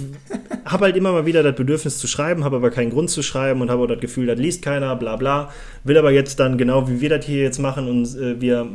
habe 0.64 0.84
halt 0.84 0.96
immer 0.96 1.12
mal 1.12 1.24
wieder 1.24 1.42
das 1.42 1.56
Bedürfnis 1.56 1.98
zu 1.98 2.06
schreiben, 2.06 2.44
habe 2.44 2.56
aber 2.56 2.70
keinen 2.70 2.90
Grund 2.90 3.08
zu 3.08 3.22
schreiben 3.22 3.62
und 3.62 3.70
habe 3.70 3.82
auch 3.82 3.86
das 3.86 4.00
Gefühl, 4.00 4.26
das 4.26 4.38
liest 4.38 4.62
keiner, 4.62 4.94
bla 4.96 5.16
bla. 5.16 5.50
Will 5.84 5.96
aber 5.96 6.10
jetzt 6.10 6.38
dann 6.40 6.58
genau 6.58 6.88
wie 6.88 7.00
wir 7.00 7.08
das 7.08 7.24
hier 7.24 7.42
jetzt 7.42 7.58
machen 7.58 7.88
und 7.88 8.04
äh, 8.16 8.40
wir 8.40 8.66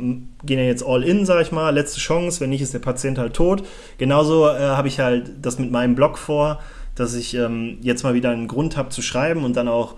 gehen 0.44 0.58
ja 0.58 0.64
jetzt 0.64 0.84
all 0.84 1.04
in, 1.04 1.24
sag 1.24 1.42
ich 1.42 1.52
mal, 1.52 1.70
letzte 1.70 2.00
Chance, 2.00 2.40
wenn 2.40 2.50
nicht, 2.50 2.62
ist 2.62 2.74
der 2.74 2.80
Patient 2.80 3.18
halt 3.18 3.34
tot. 3.34 3.62
Genauso 3.98 4.48
äh, 4.48 4.58
habe 4.58 4.88
ich 4.88 4.98
halt 4.98 5.30
das 5.40 5.58
mit 5.58 5.70
meinem 5.70 5.94
Blog 5.94 6.18
vor, 6.18 6.60
dass 6.96 7.14
ich 7.14 7.34
ähm, 7.34 7.78
jetzt 7.80 8.02
mal 8.02 8.14
wieder 8.14 8.30
einen 8.30 8.48
Grund 8.48 8.76
habe 8.76 8.88
zu 8.88 9.02
schreiben 9.02 9.44
und 9.44 9.56
dann 9.56 9.68
auch 9.68 9.94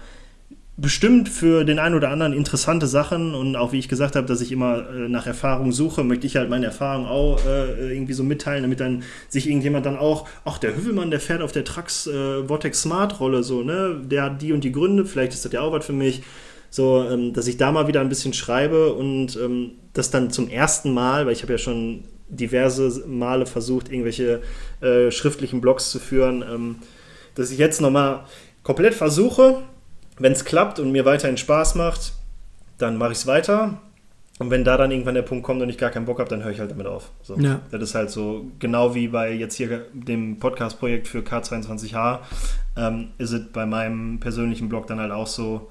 bestimmt 0.80 1.28
für 1.28 1.64
den 1.64 1.78
einen 1.78 1.94
oder 1.94 2.08
anderen 2.10 2.32
interessante 2.32 2.86
Sachen 2.86 3.34
und 3.34 3.54
auch 3.54 3.72
wie 3.72 3.78
ich 3.78 3.88
gesagt 3.88 4.16
habe, 4.16 4.26
dass 4.26 4.40
ich 4.40 4.50
immer 4.50 4.88
äh, 4.88 5.08
nach 5.08 5.26
Erfahrung 5.26 5.72
suche, 5.72 6.04
möchte 6.04 6.26
ich 6.26 6.36
halt 6.36 6.48
meine 6.48 6.66
Erfahrung 6.66 7.06
auch 7.06 7.38
äh, 7.44 7.92
irgendwie 7.92 8.14
so 8.14 8.24
mitteilen, 8.24 8.62
damit 8.62 8.80
dann 8.80 9.02
sich 9.28 9.46
irgendjemand 9.46 9.84
dann 9.84 9.98
auch, 9.98 10.26
ach 10.44 10.58
der 10.58 10.74
Hüvelmann, 10.74 11.10
der 11.10 11.20
fährt 11.20 11.42
auf 11.42 11.52
der 11.52 11.64
Trax 11.64 12.06
äh, 12.06 12.44
Vortex 12.44 12.82
Smart 12.82 13.20
Rolle 13.20 13.42
so, 13.42 13.62
ne, 13.62 14.00
der 14.02 14.22
hat 14.24 14.42
die 14.42 14.52
und 14.52 14.64
die 14.64 14.72
Gründe, 14.72 15.04
vielleicht 15.04 15.34
ist 15.34 15.44
das 15.44 15.52
ja 15.52 15.60
auch 15.60 15.72
was 15.72 15.84
für 15.84 15.92
mich, 15.92 16.22
so, 16.70 17.04
ähm, 17.10 17.34
dass 17.34 17.46
ich 17.46 17.58
da 17.58 17.72
mal 17.72 17.86
wieder 17.86 18.00
ein 18.00 18.08
bisschen 18.08 18.32
schreibe 18.32 18.94
und 18.94 19.36
ähm, 19.36 19.72
das 19.92 20.10
dann 20.10 20.30
zum 20.30 20.48
ersten 20.48 20.94
Mal, 20.94 21.26
weil 21.26 21.32
ich 21.32 21.42
habe 21.42 21.52
ja 21.52 21.58
schon 21.58 22.04
diverse 22.28 23.04
Male 23.06 23.44
versucht, 23.44 23.90
irgendwelche 23.90 24.40
äh, 24.80 25.10
schriftlichen 25.10 25.60
Blogs 25.60 25.90
zu 25.90 25.98
führen, 25.98 26.42
ähm, 26.42 26.76
dass 27.34 27.50
ich 27.50 27.58
jetzt 27.58 27.80
nochmal 27.80 28.24
komplett 28.62 28.94
versuche, 28.94 29.58
wenn 30.20 30.32
es 30.32 30.44
klappt 30.44 30.78
und 30.78 30.92
mir 30.92 31.04
weiterhin 31.04 31.36
Spaß 31.36 31.74
macht, 31.74 32.12
dann 32.78 32.96
mache 32.96 33.12
ich 33.12 33.18
es 33.18 33.26
weiter. 33.26 33.80
Und 34.38 34.50
wenn 34.50 34.64
da 34.64 34.76
dann 34.78 34.90
irgendwann 34.90 35.14
der 35.14 35.22
Punkt 35.22 35.44
kommt 35.44 35.60
und 35.60 35.68
ich 35.68 35.76
gar 35.76 35.90
keinen 35.90 36.06
Bock 36.06 36.18
habe, 36.18 36.30
dann 36.30 36.42
höre 36.42 36.52
ich 36.52 36.60
halt 36.60 36.70
damit 36.70 36.86
auf. 36.86 37.10
So. 37.22 37.36
Ja. 37.38 37.60
Das 37.70 37.82
ist 37.82 37.94
halt 37.94 38.10
so, 38.10 38.46
genau 38.58 38.94
wie 38.94 39.08
bei 39.08 39.32
jetzt 39.32 39.56
hier 39.56 39.86
dem 39.92 40.38
Podcast-Projekt 40.38 41.08
für 41.08 41.18
K22H, 41.18 42.20
ähm, 42.76 43.08
ist 43.18 43.32
es 43.32 43.48
bei 43.52 43.66
meinem 43.66 44.18
persönlichen 44.20 44.68
Blog 44.70 44.86
dann 44.86 44.98
halt 44.98 45.12
auch 45.12 45.26
so, 45.26 45.70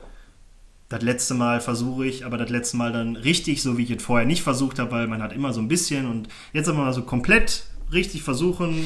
das 0.88 1.02
letzte 1.04 1.36
Mal 1.36 1.62
versuche 1.62 2.06
ich, 2.06 2.26
aber 2.26 2.38
das 2.38 2.50
letzte 2.50 2.78
Mal 2.78 2.92
dann 2.92 3.16
richtig, 3.16 3.62
so 3.62 3.78
wie 3.78 3.84
ich 3.84 3.92
es 3.92 4.04
vorher 4.04 4.28
nicht 4.28 4.42
versucht 4.42 4.80
habe, 4.80 4.92
weil 4.92 5.08
man 5.08 5.22
hat 5.22 5.34
immer 5.34 5.54
so 5.54 5.62
ein 5.62 5.68
bisschen 5.68 6.10
und 6.10 6.28
jetzt 6.54 6.68
aber 6.68 6.80
mal 6.80 6.94
so 6.94 7.04
komplett 7.04 7.64
richtig 7.92 8.24
versuchen, 8.24 8.86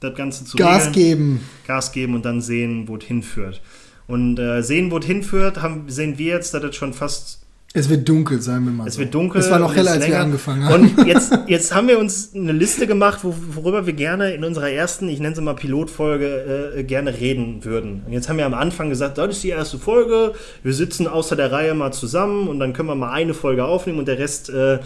das 0.00 0.14
Ganze 0.14 0.44
zu 0.44 0.56
Gas 0.56 0.88
regeln. 0.88 0.92
geben. 0.92 1.40
Gas 1.66 1.92
geben 1.92 2.14
und 2.14 2.24
dann 2.24 2.40
sehen, 2.40 2.88
wo 2.88 2.96
es 2.96 3.04
hinführt. 3.04 3.62
Und 4.06 4.38
äh, 4.38 4.62
sehen, 4.62 4.90
wo 4.90 4.98
es 4.98 5.06
hinführt, 5.06 5.62
haben, 5.62 5.84
sehen 5.88 6.18
wir 6.18 6.34
jetzt, 6.34 6.52
dass 6.52 6.62
das 6.62 6.76
schon 6.76 6.92
fast 6.92 7.40
Es 7.72 7.88
wird 7.88 8.06
dunkel, 8.06 8.40
sagen 8.40 8.66
wir 8.66 8.72
mal. 8.72 8.86
es 8.86 8.94
so. 8.94 9.00
wird 9.00 9.14
dunkel. 9.14 9.40
Es 9.40 9.50
war 9.50 9.58
noch 9.58 9.74
heller, 9.74 9.92
als 9.92 10.06
wir 10.06 10.20
angefangen 10.20 10.64
haben. 10.64 10.90
Und 10.96 11.06
jetzt, 11.06 11.32
jetzt 11.46 11.74
haben 11.74 11.88
wir 11.88 11.98
uns 11.98 12.34
eine 12.34 12.52
Liste 12.52 12.86
gemacht, 12.86 13.20
wo, 13.22 13.34
worüber 13.54 13.86
wir 13.86 13.94
gerne 13.94 14.34
in 14.34 14.44
unserer 14.44 14.70
ersten, 14.70 15.08
ich 15.08 15.20
nenne 15.20 15.34
sie 15.34 15.40
mal 15.40 15.54
Pilotfolge, 15.54 16.74
äh, 16.76 16.84
gerne 16.84 17.18
reden 17.18 17.64
würden. 17.64 18.02
Und 18.06 18.12
jetzt 18.12 18.28
haben 18.28 18.36
wir 18.36 18.46
am 18.46 18.54
Anfang 18.54 18.90
gesagt, 18.90 19.16
das 19.16 19.36
ist 19.36 19.44
die 19.44 19.48
erste 19.48 19.78
Folge, 19.78 20.34
wir 20.62 20.74
sitzen 20.74 21.06
außer 21.06 21.34
der 21.34 21.50
Reihe 21.50 21.74
mal 21.74 21.92
zusammen 21.92 22.48
und 22.48 22.60
dann 22.60 22.74
können 22.74 22.88
wir 22.88 22.94
mal 22.94 23.10
eine 23.10 23.32
Folge 23.32 23.64
aufnehmen 23.64 23.98
und 23.98 24.08
der 24.08 24.18
Rest 24.18 24.50
äh, 24.50 24.80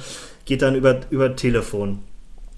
geht 0.44 0.62
dann 0.62 0.76
über, 0.76 1.00
über 1.10 1.34
Telefon. 1.34 1.98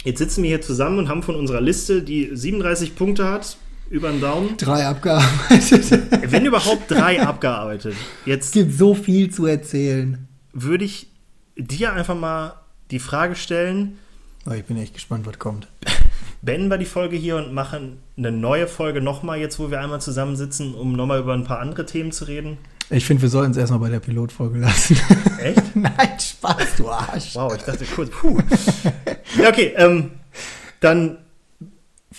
Jetzt 0.04 0.18
sitzen 0.18 0.42
wir 0.42 0.48
hier 0.48 0.62
zusammen 0.62 0.98
und 0.98 1.08
haben 1.08 1.22
von 1.22 1.36
unserer 1.36 1.60
Liste, 1.60 2.02
die 2.02 2.30
37 2.32 2.96
Punkte 2.96 3.28
hat, 3.28 3.56
über 3.90 4.10
den 4.10 4.20
Daumen, 4.20 4.56
Drei 4.56 4.86
abgearbeitet. 4.86 5.90
wenn 6.30 6.46
überhaupt 6.46 6.90
drei 6.90 7.20
abgearbeitet. 7.20 7.94
es 7.94 8.26
Jetzt 8.26 8.52
gibt 8.54 8.72
so 8.72 8.94
viel 8.94 9.30
zu 9.30 9.46
erzählen. 9.46 10.26
würde 10.52 10.84
ich 10.84 11.08
dir 11.56 11.92
einfach 11.92 12.18
mal 12.18 12.54
die 12.90 13.00
Frage 13.00 13.34
stellen, 13.34 13.98
Oh, 14.46 14.52
ich 14.52 14.64
bin 14.64 14.78
echt 14.78 14.94
gespannt, 14.94 15.26
was 15.26 15.38
kommt. 15.38 15.68
beenden 16.42 16.68
wir 16.70 16.78
die 16.78 16.86
Folge 16.86 17.16
hier 17.16 17.36
und 17.36 17.52
machen 17.52 17.98
eine 18.16 18.32
neue 18.32 18.66
Folge 18.66 19.02
nochmal, 19.02 19.38
jetzt 19.38 19.58
wo 19.58 19.70
wir 19.70 19.80
einmal 19.80 20.00
zusammensitzen, 20.00 20.74
um 20.74 20.94
nochmal 20.94 21.20
über 21.20 21.34
ein 21.34 21.44
paar 21.44 21.60
andere 21.60 21.84
Themen 21.84 22.10
zu 22.10 22.24
reden. 22.24 22.56
Ich 22.88 23.04
finde, 23.04 23.22
wir 23.22 23.28
sollten 23.28 23.50
es 23.52 23.56
erstmal 23.58 23.80
bei 23.80 23.90
der 23.90 24.00
Pilotfolge 24.00 24.58
lassen. 24.58 24.96
Echt? 25.38 25.76
Nein, 25.76 26.18
Spaß, 26.18 26.76
du 26.78 26.88
Arsch. 26.88 27.34
Wow, 27.34 27.54
ich 27.54 27.62
dachte 27.62 27.84
kurz, 27.84 28.10
puh. 28.10 28.38
Ja, 29.40 29.50
okay, 29.50 29.74
ähm, 29.76 30.12
dann, 30.80 31.18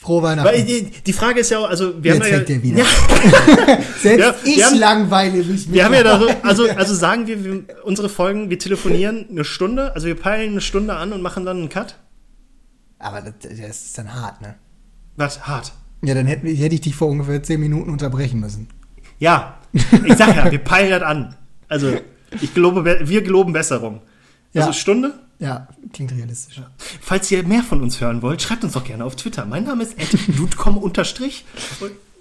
Frohe 0.02 0.24
weil 0.24 0.38
Weihnachten. 0.38 0.66
die, 0.66 0.89
die 1.06 1.14
Frage 1.14 1.41
ist 1.41 1.52
ja 1.52 1.60
auch, 1.60 1.70
also 1.70 2.04
wir 2.04 2.16
Jetzt 2.16 2.24
haben 2.24 2.30
ja, 2.32 2.38
fängt 2.38 2.49
der 2.49 2.64
wieder. 2.64 2.80
ja, 2.80 2.86
Selbst 4.02 4.20
Ja, 4.20 4.36
ich 4.43 4.58
wir 4.58 4.66
haben- 4.66 4.80
langweile 4.80 5.43
mich 5.43 5.72
wir 5.72 5.86
haben 5.86 5.93
ja 5.93 6.02
da, 6.04 6.20
also, 6.41 6.68
also 6.70 6.95
sagen 6.95 7.28
wir, 7.28 7.43
wir, 7.45 7.64
unsere 7.84 8.10
Folgen, 8.10 8.49
wir 8.49 8.58
telefonieren 8.58 9.28
eine 9.30 9.43
Stunde, 9.45 9.93
also 9.93 10.08
wir 10.08 10.16
peilen 10.16 10.54
eine 10.54 10.62
Stunde 10.62 10.95
an 10.95 11.14
und 11.14 11.22
machen 11.22 11.45
dann 11.45 11.58
einen 11.58 11.70
Cut. 11.70 11.97
Aber 12.97 13.22
das, 13.22 13.34
das 13.43 13.60
ist 13.60 13.97
dann 13.97 14.12
hart, 14.14 14.41
ne? 14.41 14.56
Was? 15.18 15.45
Hart. 15.47 15.72
Ja, 16.04 16.16
dann 16.16 16.26
hätte, 16.26 16.47
hätte 16.47 16.74
ich 16.74 16.82
dich 16.82 16.95
vor 16.95 17.08
ungefähr 17.10 17.43
10 17.43 17.60
Minuten 17.60 17.91
unterbrechen 17.91 18.39
müssen. 18.39 18.70
Ja, 19.20 19.60
ich 19.74 20.16
sag 20.18 20.36
ja, 20.36 20.52
wir 20.52 20.58
peilen 20.60 20.89
das 20.89 21.04
an. 21.04 21.36
Also, 21.68 21.93
ich 22.41 22.56
glaube, 22.56 22.84
wir 23.08 23.22
geloben 23.22 23.54
Besserung. 23.54 24.02
Also 24.55 24.70
Ja. 24.70 24.74
Stunde? 24.74 25.13
Ja, 25.42 25.68
klingt 25.92 26.12
realistisch. 26.12 26.62
Falls 27.01 27.32
ihr 27.32 27.42
mehr 27.43 27.63
von 27.63 27.82
uns 27.82 28.00
hören 28.00 28.22
wollt, 28.22 28.43
schreibt 28.43 28.63
uns 28.63 28.74
doch 28.74 28.84
gerne 28.84 29.04
auf 29.04 29.16
Twitter. 29.16 29.43
Mein 29.46 29.63
Name 29.63 29.82
ist 29.84 29.96
dudcom 30.38 30.80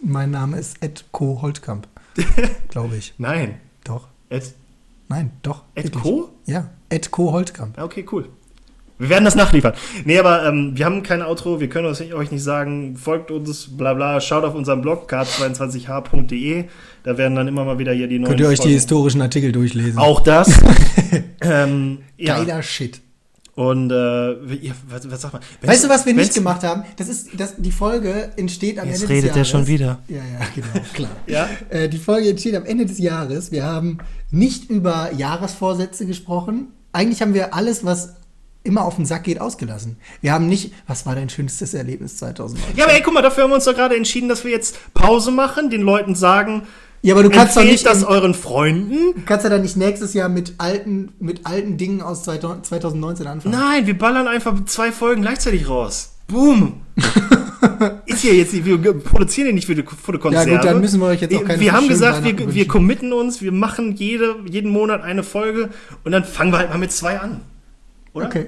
Mein 0.03 0.31
Name 0.31 0.59
ist 0.59 0.83
Ed 0.83 1.05
Co. 1.13 1.43
Holtkamp. 1.43 1.87
Glaube 2.71 2.97
ich. 2.97 3.13
Nein. 3.19 3.61
Doch. 3.85 4.09
Ed, 4.31 4.55
Nein, 5.09 5.33
doch. 5.43 5.65
Ed. 5.75 5.93
Co? 5.93 6.31
Ja, 6.47 6.71
Ed 6.89 7.11
Co. 7.11 7.33
Holtkamp. 7.33 7.77
Ja, 7.77 7.85
Okay, 7.85 8.07
cool. 8.11 8.31
Wir 8.99 9.09
werden 9.11 9.25
das 9.25 9.35
nachliefern. 9.35 9.73
Nee, 10.05 10.19
aber 10.19 10.47
ähm, 10.47 10.73
wir 10.77 10.85
haben 10.85 11.03
kein 11.03 11.23
Outro, 11.23 11.59
wir 11.59 11.71
können 11.71 11.87
euch 11.87 12.31
nicht 12.31 12.43
sagen. 12.43 12.97
Folgt 12.99 13.31
uns, 13.31 13.77
bla 13.77 13.95
bla. 13.95 14.21
Schaut 14.21 14.45
auf 14.45 14.55
unserem 14.55 14.83
Blog 14.83 15.11
k22h.de. 15.11 16.65
Da 17.03 17.17
werden 17.19 17.35
dann 17.35 17.49
immer 17.49 17.65
mal 17.65 17.79
wieder 17.79 17.93
hier 17.95 18.09
die 18.09 18.19
neuen 18.19 18.29
Könnt 18.29 18.41
ihr 18.41 18.49
euch 18.49 18.59
die 18.59 18.63
Folgen- 18.65 18.75
historischen 18.75 19.23
Artikel 19.23 19.53
durchlesen. 19.53 19.99
Auch 19.99 20.21
das. 20.21 20.51
ähm, 21.41 21.99
ja. 22.19 22.37
Geiler 22.39 22.63
Shit. 22.63 23.01
Und 23.61 23.91
äh, 23.91 23.95
was, 24.89 25.11
was 25.11 25.21
sagt 25.21 25.35
man? 25.35 25.43
Weißt 25.61 25.85
du, 25.85 25.89
was 25.91 26.07
wir 26.07 26.15
nicht 26.15 26.25
wenn's- 26.29 26.35
gemacht 26.35 26.63
haben? 26.65 26.85
Das 26.97 27.09
ist, 27.11 27.29
das, 27.39 27.57
die 27.59 27.73
Folge 27.73 28.31
entsteht 28.39 28.79
am 28.79 28.89
Jetzt 28.89 29.03
Ende 29.03 29.09
redet 29.13 29.25
des 29.25 29.33
der 29.35 29.37
Jahres. 29.43 29.49
schon 29.51 29.67
wieder. 29.67 29.99
Ja, 30.09 30.17
ja, 30.17 30.47
genau, 30.55 30.87
klar. 30.95 31.11
Ja? 31.27 31.47
Äh, 31.69 31.91
die 31.91 31.99
Folge 31.99 32.31
entsteht 32.31 32.55
am 32.55 32.65
Ende 32.65 32.87
des 32.87 32.99
Jahres. 32.99 33.53
Wir 33.53 33.65
haben 33.65 33.99
nicht 34.31 34.71
über 34.71 35.11
Jahresvorsätze 35.15 36.07
gesprochen. 36.07 36.69
Eigentlich 36.93 37.21
haben 37.21 37.35
wir 37.35 37.53
alles, 37.53 37.85
was 37.85 38.15
immer 38.63 38.85
auf 38.85 38.97
den 38.97 39.05
Sack 39.05 39.25
geht, 39.25 39.43
ausgelassen. 39.43 39.97
Wir 40.23 40.33
haben 40.33 40.47
nicht, 40.47 40.73
was 40.87 41.05
war 41.05 41.15
dein 41.15 41.29
schönstes 41.29 41.75
Erlebnis 41.75 42.17
2019? 42.17 42.79
Ja, 42.79 42.85
aber 42.85 42.95
ey, 42.95 43.03
guck 43.03 43.13
mal, 43.13 43.21
dafür 43.23 43.45
haben 43.45 43.51
wir 43.51 43.57
uns 43.57 43.65
doch 43.65 43.75
gerade 43.75 43.95
entschieden, 43.97 44.29
dass 44.31 44.43
wir 44.45 44.51
jetzt 44.53 44.77
Pause 44.95 45.31
machen, 45.33 45.69
den 45.69 45.83
Leuten 45.83 46.15
sagen, 46.15 46.63
Ja, 47.03 47.15
aber 47.15 47.23
du 47.23 47.31
kannst 47.31 47.57
doch 47.57 47.65
nicht, 47.65 47.87
das 47.87 48.05
euren 48.05 48.35
Freunden. 48.35 49.15
du 49.15 49.23
kannst 49.25 49.45
ja 49.45 49.51
dann 49.51 49.63
nicht 49.63 49.77
nächstes 49.77 50.13
Jahr 50.13 50.29
mit 50.29 50.55
alten, 50.59 51.13
mit 51.19 51.47
alten 51.47 51.79
Dingen 51.79 52.03
aus 52.03 52.25
2019 52.25 53.27
anfangen. 53.27 53.55
Nein, 53.59 53.87
wir 53.87 53.97
ballern 53.97 54.29
einfach 54.29 54.65
zwei 54.67 54.93
Folgen 54.93 55.23
gleichzeitig 55.23 55.69
raus. 55.69 56.13
Boom. 56.27 56.83
Ist 58.07 58.25
ja 58.25 58.33
jetzt, 58.33 58.53
nicht- 58.53 58.65
wir 58.67 58.93
produzieren 58.93 59.49
ja 59.49 59.53
nicht 59.55 59.67
für 59.67 59.75
die, 59.75 59.83
Konserve. 59.83 60.51
Ja, 60.51 60.57
gut, 60.57 60.65
dann 60.65 60.81
müssen 60.81 61.01
wir 61.01 61.07
euch 61.07 61.21
jetzt 61.23 61.35
auch 61.35 61.45
keine 61.45 61.61
Wir 61.61 61.73
haben 61.73 61.89
gesagt, 61.89 62.25
wir, 62.25 62.55
wir 62.55 62.69
committen 62.69 63.13
uns, 63.13 63.41
wir 63.41 63.53
machen 63.53 63.95
jede, 63.97 64.37
jeden 64.47 64.71
Monat 64.71 65.03
eine 65.03 65.23
Folge 65.23 65.71
und 66.05 66.13
dann 66.13 66.25
fangen 66.25 66.53
wir 66.53 66.59
halt 66.59 66.71
mal 66.71 66.79
mit 66.79 66.93
zwei 66.93 67.19
an. 67.19 67.41
Oder? 68.13 68.27
Okay. 68.27 68.47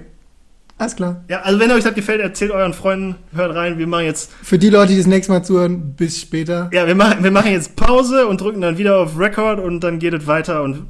Alles 0.82 0.96
klar. 0.96 1.22
Ja, 1.28 1.42
also 1.42 1.60
wenn 1.60 1.70
euch 1.70 1.84
das 1.84 1.94
gefällt, 1.94 2.20
erzählt 2.20 2.50
euren 2.50 2.72
Freunden, 2.72 3.14
hört 3.32 3.54
rein, 3.54 3.78
wir 3.78 3.86
machen 3.86 4.06
jetzt, 4.06 4.32
Für 4.42 4.58
die 4.58 4.68
Leute, 4.68 4.90
die 4.90 4.98
das 4.98 5.06
nächste 5.06 5.30
Mal 5.30 5.44
zuhören, 5.44 5.94
bis 5.94 6.20
später. 6.20 6.70
ja, 6.72 6.88
wir 6.88 6.96
machen, 6.96 7.22
wir 7.22 7.30
machen 7.30 7.52
jetzt 7.52 7.76
Pause 7.76 8.26
und 8.26 8.40
drücken 8.40 8.60
dann 8.60 8.78
wieder 8.78 8.98
auf 8.98 9.16
Record 9.16 9.60
und 9.60 9.78
dann 9.78 10.00
geht 10.00 10.12
es 10.12 10.26
weiter 10.26 10.64
und 10.64 10.86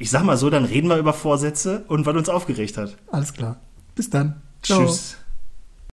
ich 0.00 0.10
sag 0.10 0.24
mal 0.24 0.36
so, 0.36 0.50
dann 0.50 0.64
reden 0.64 0.88
wir 0.88 0.96
über 0.96 1.12
Vorsätze 1.12 1.84
und 1.86 2.04
was 2.04 2.16
uns 2.16 2.28
aufgeregt 2.28 2.78
hat. 2.78 2.96
Alles 3.12 3.32
klar. 3.32 3.60
Bis 3.94 4.10
dann. 4.10 4.42
Ciao. 4.60 4.84
Tschüss. 4.84 5.18